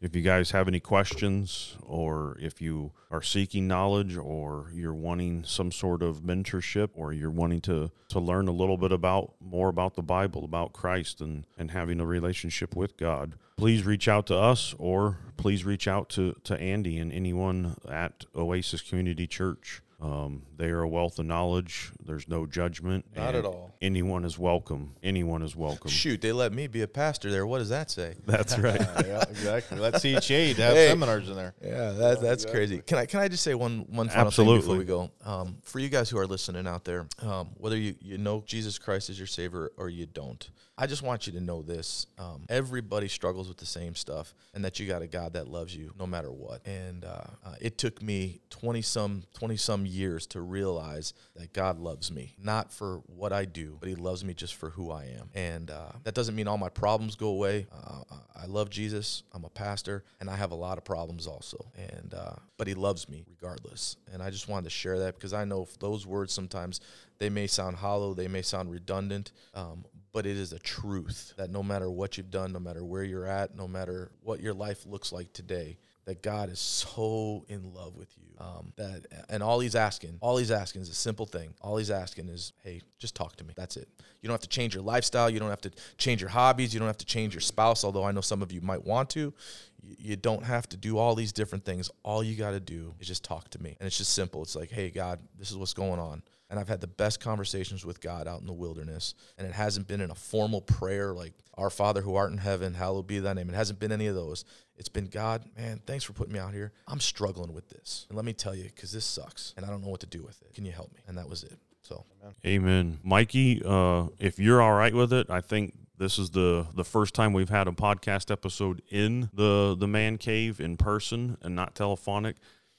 If 0.00 0.14
you 0.14 0.22
guys 0.22 0.52
have 0.52 0.68
any 0.68 0.78
questions, 0.78 1.76
or 1.82 2.36
if 2.40 2.60
you 2.62 2.92
are 3.10 3.20
seeking 3.20 3.66
knowledge, 3.66 4.16
or 4.16 4.70
you're 4.72 4.94
wanting 4.94 5.42
some 5.42 5.72
sort 5.72 6.04
of 6.04 6.20
mentorship, 6.22 6.90
or 6.94 7.12
you're 7.12 7.32
wanting 7.32 7.60
to, 7.62 7.90
to 8.10 8.20
learn 8.20 8.46
a 8.46 8.52
little 8.52 8.76
bit 8.76 8.92
about 8.92 9.34
more 9.40 9.68
about 9.68 9.96
the 9.96 10.02
Bible, 10.02 10.44
about 10.44 10.72
Christ, 10.72 11.20
and, 11.20 11.46
and 11.58 11.72
having 11.72 11.98
a 11.98 12.06
relationship 12.06 12.76
with 12.76 12.96
God, 12.96 13.34
please 13.56 13.84
reach 13.84 14.06
out 14.06 14.26
to 14.28 14.36
us, 14.36 14.72
or 14.78 15.18
please 15.36 15.64
reach 15.64 15.88
out 15.88 16.08
to, 16.10 16.36
to 16.44 16.60
Andy 16.60 16.98
and 16.98 17.12
anyone 17.12 17.74
at 17.90 18.24
Oasis 18.36 18.82
Community 18.82 19.26
Church. 19.26 19.82
Um, 20.00 20.42
they 20.56 20.66
are 20.66 20.82
a 20.82 20.88
wealth 20.88 21.18
of 21.18 21.26
knowledge. 21.26 21.90
There's 22.04 22.28
no 22.28 22.46
judgment. 22.46 23.04
Not 23.16 23.34
at 23.34 23.44
all. 23.44 23.74
Anyone 23.82 24.24
is 24.24 24.38
welcome. 24.38 24.94
Anyone 25.02 25.42
is 25.42 25.56
welcome. 25.56 25.90
Shoot, 25.90 26.20
they 26.20 26.30
let 26.30 26.52
me 26.52 26.68
be 26.68 26.82
a 26.82 26.88
pastor 26.88 27.30
there. 27.32 27.44
What 27.46 27.58
does 27.58 27.70
that 27.70 27.90
say? 27.90 28.14
That's 28.26 28.56
right. 28.58 28.80
yeah, 29.04 29.24
exactly. 29.28 29.78
Let 29.78 29.94
CHA 29.94 30.20
to 30.20 30.54
have 30.62 30.74
Hey. 30.74 30.88
seminars 30.88 31.28
in 31.28 31.34
there. 31.34 31.54
Yeah, 31.60 31.90
that, 31.92 32.20
that's 32.20 32.44
exactly. 32.44 32.52
crazy. 32.52 32.78
Can 32.86 32.98
I 32.98 33.06
can 33.06 33.20
I 33.20 33.26
just 33.28 33.42
say 33.42 33.54
one 33.56 33.86
one 33.88 34.08
final 34.08 34.26
Absolutely. 34.26 34.60
thing 34.60 34.68
before 34.68 34.78
we 34.78 34.84
go? 34.84 35.10
Um, 35.24 35.56
for 35.62 35.80
you 35.80 35.88
guys 35.88 36.08
who 36.10 36.18
are 36.18 36.26
listening 36.26 36.66
out 36.68 36.84
there, 36.84 37.08
um, 37.22 37.48
whether 37.56 37.76
you, 37.76 37.96
you 38.00 38.18
know 38.18 38.44
Jesus 38.46 38.78
Christ 38.78 39.10
is 39.10 39.18
your 39.18 39.26
Savior 39.26 39.70
or 39.76 39.88
you 39.88 40.06
don't, 40.06 40.48
I 40.76 40.86
just 40.86 41.02
want 41.02 41.26
you 41.26 41.32
to 41.32 41.40
know 41.40 41.62
this: 41.62 42.06
um, 42.18 42.44
everybody 42.48 43.08
struggles 43.08 43.48
with 43.48 43.56
the 43.58 43.66
same 43.66 43.96
stuff, 43.96 44.32
and 44.54 44.64
that 44.64 44.78
you 44.78 44.86
got 44.86 45.02
a 45.02 45.08
God 45.08 45.32
that 45.32 45.48
loves 45.48 45.74
you 45.74 45.92
no 45.98 46.06
matter 46.06 46.30
what. 46.30 46.64
And 46.66 47.04
uh, 47.04 47.22
uh, 47.44 47.54
it 47.60 47.78
took 47.78 48.00
me 48.00 48.40
twenty 48.48 48.82
some 48.82 49.24
twenty 49.34 49.56
some 49.56 49.86
years 49.88 50.26
to 50.28 50.40
realize 50.40 51.14
that 51.34 51.52
God 51.52 51.78
loves 51.78 52.10
me, 52.10 52.34
not 52.42 52.72
for 52.72 53.02
what 53.06 53.32
I 53.32 53.44
do, 53.44 53.76
but 53.80 53.88
He 53.88 53.94
loves 53.94 54.24
me 54.24 54.34
just 54.34 54.54
for 54.54 54.70
who 54.70 54.90
I 54.90 55.04
am. 55.04 55.30
And 55.34 55.70
uh, 55.70 55.92
that 56.04 56.14
doesn't 56.14 56.34
mean 56.34 56.48
all 56.48 56.58
my 56.58 56.68
problems 56.68 57.16
go 57.16 57.28
away. 57.28 57.66
Uh, 57.72 58.02
I 58.36 58.46
love 58.46 58.70
Jesus. 58.70 59.24
I'm 59.32 59.44
a 59.44 59.50
pastor, 59.50 60.04
and 60.20 60.30
I 60.30 60.36
have 60.36 60.52
a 60.52 60.56
lot 60.56 60.78
of 60.78 60.84
problems 60.84 61.26
also. 61.26 61.72
And 61.76 62.14
uh, 62.14 62.36
but 62.56 62.66
He 62.66 62.74
loves 62.74 63.08
me 63.08 63.24
regardless. 63.28 63.96
And 64.12 64.22
I 64.22 64.30
just 64.30 64.48
wanted 64.48 64.64
to 64.64 64.70
share 64.70 64.98
that 65.00 65.14
because 65.14 65.32
I 65.32 65.44
know 65.44 65.66
those 65.80 66.06
words 66.06 66.32
sometimes 66.32 66.80
they 67.18 67.30
may 67.30 67.46
sound 67.46 67.76
hollow, 67.76 68.14
they 68.14 68.28
may 68.28 68.42
sound 68.42 68.70
redundant, 68.70 69.32
um, 69.54 69.84
but 70.12 70.26
it 70.26 70.36
is 70.36 70.52
a 70.52 70.58
truth 70.58 71.34
that 71.36 71.50
no 71.50 71.62
matter 71.62 71.90
what 71.90 72.16
you've 72.16 72.30
done, 72.30 72.52
no 72.52 72.60
matter 72.60 72.84
where 72.84 73.02
you're 73.02 73.26
at, 73.26 73.56
no 73.56 73.68
matter 73.68 74.10
what 74.22 74.40
your 74.40 74.54
life 74.54 74.86
looks 74.86 75.12
like 75.12 75.32
today, 75.32 75.76
that 76.08 76.22
God 76.22 76.48
is 76.48 76.58
so 76.58 77.44
in 77.48 77.74
love 77.74 77.94
with 77.94 78.08
you. 78.16 78.24
Um, 78.38 78.72
that 78.76 79.04
and 79.28 79.42
all 79.42 79.60
He's 79.60 79.74
asking, 79.74 80.16
all 80.22 80.38
He's 80.38 80.50
asking 80.50 80.80
is 80.80 80.88
a 80.88 80.94
simple 80.94 81.26
thing. 81.26 81.52
All 81.60 81.76
He's 81.76 81.90
asking 81.90 82.30
is, 82.30 82.54
hey, 82.64 82.80
just 82.98 83.14
talk 83.14 83.36
to 83.36 83.44
me. 83.44 83.52
That's 83.54 83.76
it. 83.76 83.88
You 84.22 84.26
don't 84.26 84.32
have 84.32 84.40
to 84.40 84.48
change 84.48 84.74
your 84.74 84.82
lifestyle. 84.82 85.28
You 85.28 85.38
don't 85.38 85.50
have 85.50 85.60
to 85.60 85.70
change 85.98 86.22
your 86.22 86.30
hobbies. 86.30 86.72
You 86.72 86.80
don't 86.80 86.88
have 86.88 86.96
to 86.96 87.04
change 87.04 87.34
your 87.34 87.42
spouse. 87.42 87.84
Although 87.84 88.04
I 88.04 88.12
know 88.12 88.22
some 88.22 88.40
of 88.40 88.52
you 88.52 88.62
might 88.62 88.86
want 88.86 89.10
to. 89.10 89.34
You, 89.82 89.96
you 89.98 90.16
don't 90.16 90.44
have 90.44 90.66
to 90.70 90.78
do 90.78 90.96
all 90.96 91.14
these 91.14 91.30
different 91.30 91.66
things. 91.66 91.90
All 92.04 92.24
you 92.24 92.36
got 92.36 92.52
to 92.52 92.60
do 92.60 92.94
is 93.00 93.06
just 93.06 93.22
talk 93.22 93.50
to 93.50 93.62
me, 93.62 93.76
and 93.78 93.86
it's 93.86 93.98
just 93.98 94.14
simple. 94.14 94.40
It's 94.40 94.56
like, 94.56 94.70
hey, 94.70 94.88
God, 94.88 95.18
this 95.38 95.50
is 95.50 95.58
what's 95.58 95.74
going 95.74 96.00
on. 96.00 96.22
And 96.50 96.58
I've 96.58 96.68
had 96.68 96.80
the 96.80 96.86
best 96.86 97.20
conversations 97.20 97.84
with 97.84 98.00
God 98.00 98.26
out 98.26 98.40
in 98.40 98.46
the 98.46 98.52
wilderness. 98.52 99.14
And 99.36 99.46
it 99.46 99.52
hasn't 99.52 99.86
been 99.86 100.00
in 100.00 100.10
a 100.10 100.14
formal 100.14 100.62
prayer 100.62 101.12
like, 101.12 101.34
Our 101.54 101.70
Father 101.70 102.00
who 102.00 102.14
art 102.14 102.32
in 102.32 102.38
heaven, 102.38 102.74
hallowed 102.74 103.06
be 103.06 103.18
thy 103.18 103.34
name. 103.34 103.50
It 103.50 103.54
hasn't 103.54 103.78
been 103.78 103.92
any 103.92 104.06
of 104.06 104.14
those. 104.14 104.44
It's 104.76 104.88
been, 104.88 105.06
God, 105.06 105.44
man, 105.56 105.80
thanks 105.86 106.04
for 106.04 106.14
putting 106.14 106.32
me 106.32 106.38
out 106.38 106.54
here. 106.54 106.72
I'm 106.86 107.00
struggling 107.00 107.52
with 107.52 107.68
this. 107.68 108.06
And 108.08 108.16
let 108.16 108.24
me 108.24 108.32
tell 108.32 108.54
you, 108.54 108.64
because 108.64 108.92
this 108.92 109.04
sucks. 109.04 109.52
And 109.56 109.66
I 109.66 109.68
don't 109.68 109.82
know 109.82 109.88
what 109.88 110.00
to 110.00 110.06
do 110.06 110.22
with 110.22 110.40
it. 110.42 110.54
Can 110.54 110.64
you 110.64 110.72
help 110.72 110.92
me? 110.94 111.00
And 111.06 111.18
that 111.18 111.28
was 111.28 111.42
it. 111.42 111.58
So, 111.82 112.04
Amen. 112.46 112.98
Mikey, 113.02 113.62
uh, 113.64 114.08
if 114.18 114.38
you're 114.38 114.60
all 114.60 114.74
right 114.74 114.94
with 114.94 115.12
it, 115.12 115.30
I 115.30 115.40
think 115.40 115.74
this 115.96 116.18
is 116.18 116.30
the 116.30 116.66
the 116.74 116.84
first 116.84 117.14
time 117.14 117.32
we've 117.32 117.48
had 117.48 117.66
a 117.66 117.72
podcast 117.72 118.30
episode 118.30 118.82
in 118.90 119.30
the 119.32 119.74
the 119.78 119.88
man 119.88 120.16
cave 120.18 120.60
in 120.60 120.76
person 120.76 121.36
and 121.42 121.54
not 121.54 121.74
telephonic. 121.74 122.36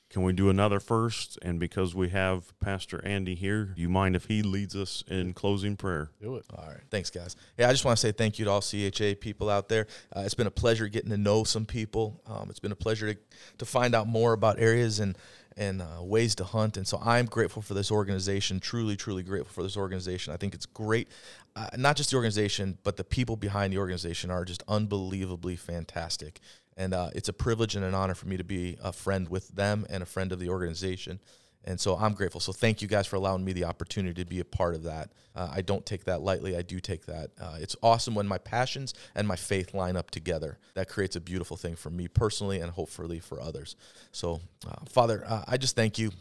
Can 0.09 0.23
we 0.23 0.33
do 0.33 0.49
another 0.49 0.79
first? 0.79 1.37
And 1.43 1.59
because 1.59 1.93
we 1.93 2.09
have 2.09 2.57
Pastor 2.59 2.99
Andy 3.05 3.35
here, 3.35 3.65
do 3.65 3.81
you 3.81 3.89
mind 3.89 4.15
if 4.15 4.25
he 4.25 4.41
leads 4.41 4.75
us 4.75 5.03
in 5.07 5.33
closing 5.33 5.75
prayer? 5.75 6.09
Do 6.19 6.35
it. 6.37 6.45
All 6.55 6.65
right. 6.65 6.81
Thanks, 6.89 7.11
guys. 7.11 7.35
Hey, 7.55 7.65
I 7.65 7.71
just 7.71 7.85
want 7.85 7.97
to 7.97 8.01
say 8.01 8.11
thank 8.11 8.39
you 8.39 8.45
to 8.45 8.51
all 8.51 8.61
CHA 8.61 9.19
people 9.21 9.51
out 9.51 9.69
there. 9.69 9.85
Uh, 10.15 10.21
it's 10.21 10.33
been 10.33 10.47
a 10.47 10.51
pleasure 10.51 10.87
getting 10.87 11.11
to 11.11 11.17
know 11.17 11.43
some 11.43 11.65
people. 11.65 12.21
Um, 12.25 12.49
it's 12.49 12.59
been 12.59 12.71
a 12.71 12.75
pleasure 12.75 13.13
to, 13.13 13.19
to 13.59 13.65
find 13.65 13.93
out 13.93 14.07
more 14.07 14.33
about 14.33 14.59
areas 14.59 14.99
and 14.99 15.15
and 15.59 15.81
uh, 15.81 16.01
ways 16.01 16.35
to 16.35 16.45
hunt. 16.45 16.77
And 16.77 16.87
so 16.87 16.99
I'm 17.03 17.25
grateful 17.25 17.61
for 17.61 17.73
this 17.73 17.91
organization. 17.91 18.61
Truly, 18.61 18.95
truly 18.95 19.23
grateful 19.23 19.53
for 19.53 19.61
this 19.61 19.75
organization. 19.75 20.33
I 20.33 20.37
think 20.37 20.53
it's 20.53 20.65
great. 20.65 21.09
Uh, 21.55 21.67
not 21.77 21.97
just 21.97 22.11
the 22.11 22.15
organization, 22.15 22.77
but 22.83 22.95
the 22.95 23.03
people 23.03 23.35
behind 23.35 23.73
the 23.73 23.77
organization 23.77 24.31
are 24.31 24.45
just 24.45 24.63
unbelievably 24.69 25.57
fantastic. 25.57 26.39
And 26.79 26.93
uh, 26.93 27.09
it's 27.13 27.27
a 27.27 27.33
privilege 27.33 27.75
and 27.75 27.83
an 27.83 27.93
honor 27.93 28.15
for 28.15 28.27
me 28.27 28.37
to 28.37 28.43
be 28.43 28.77
a 28.81 28.93
friend 28.93 29.27
with 29.27 29.49
them 29.49 29.85
and 29.89 30.01
a 30.01 30.05
friend 30.05 30.31
of 30.31 30.39
the 30.39 30.49
organization. 30.49 31.19
And 31.65 31.77
so 31.77 31.97
I'm 31.97 32.13
grateful. 32.13 32.39
So 32.39 32.53
thank 32.53 32.81
you 32.81 32.87
guys 32.87 33.05
for 33.05 33.17
allowing 33.17 33.43
me 33.43 33.51
the 33.51 33.65
opportunity 33.65 34.23
to 34.23 34.27
be 34.27 34.39
a 34.39 34.45
part 34.45 34.75
of 34.75 34.83
that. 34.83 35.11
Uh, 35.35 35.49
I 35.51 35.61
don't 35.61 35.85
take 35.85 36.05
that 36.05 36.21
lightly. 36.21 36.55
I 36.55 36.61
do 36.61 36.79
take 36.79 37.05
that. 37.07 37.31
Uh, 37.39 37.57
it's 37.59 37.75
awesome 37.83 38.15
when 38.15 38.27
my 38.27 38.37
passions 38.37 38.93
and 39.13 39.27
my 39.27 39.35
faith 39.35 39.73
line 39.73 39.97
up 39.97 40.09
together. 40.09 40.57
That 40.75 40.87
creates 40.87 41.17
a 41.17 41.21
beautiful 41.21 41.57
thing 41.57 41.75
for 41.75 41.89
me 41.89 42.07
personally 42.07 42.61
and 42.61 42.71
hopefully 42.71 43.19
for 43.19 43.41
others. 43.41 43.75
So, 44.13 44.39
uh, 44.65 44.85
Father, 44.87 45.25
uh, 45.27 45.43
I 45.47 45.57
just 45.57 45.75
thank 45.75 45.99
you. 45.99 46.11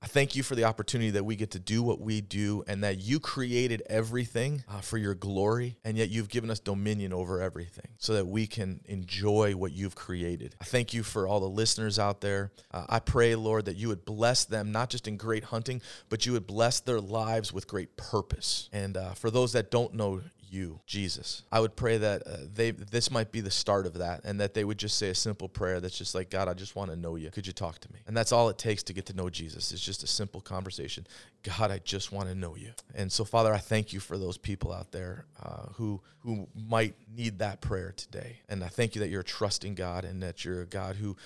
I 0.00 0.06
thank 0.06 0.36
you 0.36 0.42
for 0.42 0.54
the 0.54 0.64
opportunity 0.64 1.10
that 1.10 1.24
we 1.24 1.36
get 1.36 1.50
to 1.52 1.58
do 1.58 1.82
what 1.82 2.00
we 2.00 2.20
do 2.20 2.62
and 2.66 2.84
that 2.84 2.98
you 2.98 3.18
created 3.18 3.82
everything 3.88 4.62
uh, 4.68 4.80
for 4.80 4.96
your 4.96 5.14
glory, 5.14 5.76
and 5.84 5.96
yet 5.96 6.08
you've 6.08 6.28
given 6.28 6.50
us 6.50 6.60
dominion 6.60 7.12
over 7.12 7.40
everything 7.42 7.88
so 7.98 8.14
that 8.14 8.26
we 8.26 8.46
can 8.46 8.80
enjoy 8.84 9.56
what 9.56 9.72
you've 9.72 9.94
created. 9.94 10.54
I 10.60 10.64
thank 10.64 10.94
you 10.94 11.02
for 11.02 11.26
all 11.26 11.40
the 11.40 11.48
listeners 11.48 11.98
out 11.98 12.20
there. 12.20 12.52
Uh, 12.72 12.86
I 12.88 13.00
pray, 13.00 13.34
Lord, 13.34 13.64
that 13.64 13.76
you 13.76 13.88
would 13.88 14.04
bless 14.04 14.44
them, 14.44 14.70
not 14.70 14.90
just 14.90 15.08
in 15.08 15.16
great 15.16 15.44
hunting, 15.44 15.82
but 16.08 16.26
you 16.26 16.32
would 16.32 16.46
bless 16.46 16.80
their 16.80 17.00
lives 17.00 17.52
with 17.52 17.66
great 17.66 17.96
purpose. 17.96 18.68
And 18.72 18.96
uh, 18.96 19.14
for 19.14 19.30
those 19.30 19.52
that 19.52 19.70
don't 19.70 19.94
know, 19.94 20.20
you, 20.50 20.80
Jesus. 20.86 21.42
I 21.50 21.60
would 21.60 21.76
pray 21.76 21.98
that 21.98 22.26
uh, 22.26 22.36
they 22.52 22.70
this 22.70 23.10
might 23.10 23.32
be 23.32 23.40
the 23.40 23.50
start 23.50 23.86
of 23.86 23.94
that, 23.94 24.22
and 24.24 24.40
that 24.40 24.54
they 24.54 24.64
would 24.64 24.78
just 24.78 24.98
say 24.98 25.10
a 25.10 25.14
simple 25.14 25.48
prayer 25.48 25.80
that's 25.80 25.96
just 25.96 26.14
like, 26.14 26.30
God, 26.30 26.48
I 26.48 26.54
just 26.54 26.76
want 26.76 26.90
to 26.90 26.96
know 26.96 27.16
you. 27.16 27.30
Could 27.30 27.46
you 27.46 27.52
talk 27.52 27.78
to 27.80 27.92
me? 27.92 28.00
And 28.06 28.16
that's 28.16 28.32
all 28.32 28.48
it 28.48 28.58
takes 28.58 28.82
to 28.84 28.92
get 28.92 29.06
to 29.06 29.14
know 29.14 29.30
Jesus. 29.30 29.72
It's 29.72 29.82
just 29.82 30.02
a 30.02 30.06
simple 30.06 30.40
conversation. 30.40 31.06
God, 31.42 31.70
I 31.70 31.78
just 31.78 32.12
want 32.12 32.28
to 32.28 32.34
know 32.34 32.56
you. 32.56 32.72
And 32.94 33.10
so, 33.10 33.24
Father, 33.24 33.52
I 33.52 33.58
thank 33.58 33.92
you 33.92 34.00
for 34.00 34.18
those 34.18 34.38
people 34.38 34.72
out 34.72 34.92
there 34.92 35.26
uh, 35.42 35.66
who 35.74 36.00
who 36.20 36.48
might 36.54 36.94
need 37.14 37.38
that 37.38 37.60
prayer 37.60 37.92
today. 37.96 38.40
And 38.48 38.62
I 38.64 38.68
thank 38.68 38.94
you 38.94 39.00
that 39.00 39.08
you're 39.08 39.20
a 39.20 39.24
trusting 39.24 39.74
God, 39.74 40.04
and 40.04 40.22
that 40.22 40.44
you're 40.44 40.62
a 40.62 40.66
God 40.66 40.96
who 40.96 41.16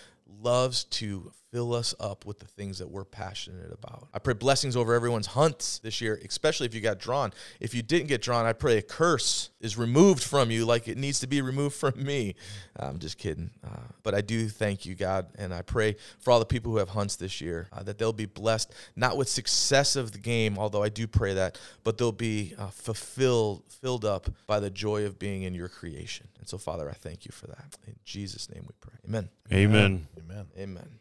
loves 0.40 0.84
to 0.84 1.32
fill 1.52 1.74
us 1.74 1.94
up 2.00 2.24
with 2.24 2.38
the 2.38 2.46
things 2.46 2.78
that 2.78 2.90
we're 2.90 3.04
passionate 3.04 3.70
about. 3.70 4.08
I 4.14 4.18
pray 4.18 4.32
blessings 4.32 4.74
over 4.74 4.94
everyone's 4.94 5.26
hunts 5.26 5.78
this 5.80 6.00
year, 6.00 6.18
especially 6.24 6.66
if 6.66 6.74
you 6.74 6.80
got 6.80 6.98
drawn. 6.98 7.32
If 7.60 7.74
you 7.74 7.82
didn't 7.82 8.08
get 8.08 8.22
drawn, 8.22 8.46
I 8.46 8.54
pray 8.54 8.78
a 8.78 8.82
curse 8.82 9.50
is 9.60 9.76
removed 9.76 10.24
from 10.24 10.50
you 10.50 10.64
like 10.64 10.88
it 10.88 10.96
needs 10.96 11.20
to 11.20 11.26
be 11.26 11.42
removed 11.42 11.76
from 11.76 12.02
me. 12.02 12.36
I'm 12.76 12.98
just 12.98 13.18
kidding. 13.18 13.50
Uh, 13.62 13.80
but 14.02 14.14
I 14.14 14.22
do 14.22 14.48
thank 14.48 14.86
you, 14.86 14.94
God, 14.94 15.26
and 15.36 15.52
I 15.52 15.60
pray 15.60 15.96
for 16.20 16.30
all 16.30 16.38
the 16.38 16.46
people 16.46 16.72
who 16.72 16.78
have 16.78 16.88
hunts 16.88 17.16
this 17.16 17.42
year 17.42 17.68
uh, 17.70 17.82
that 17.82 17.98
they'll 17.98 18.14
be 18.14 18.26
blessed, 18.26 18.72
not 18.96 19.18
with 19.18 19.28
success 19.28 19.94
of 19.94 20.12
the 20.12 20.18
game, 20.18 20.58
although 20.58 20.82
I 20.82 20.88
do 20.88 21.06
pray 21.06 21.34
that, 21.34 21.60
but 21.84 21.98
they'll 21.98 22.12
be 22.12 22.54
uh, 22.58 22.68
fulfilled, 22.68 23.64
filled 23.68 24.06
up 24.06 24.30
by 24.46 24.58
the 24.58 24.70
joy 24.70 25.04
of 25.04 25.18
being 25.18 25.42
in 25.42 25.54
your 25.54 25.68
creation. 25.68 26.28
And 26.38 26.48
so, 26.48 26.56
Father, 26.56 26.88
I 26.88 26.94
thank 26.94 27.26
you 27.26 27.30
for 27.30 27.46
that. 27.48 27.76
In 27.86 27.94
Jesus' 28.04 28.48
name 28.48 28.64
we 28.66 28.74
pray. 28.80 28.94
Amen. 29.06 29.28
Amen. 29.52 30.06
Amen. 30.18 30.46
Amen. 30.58 30.98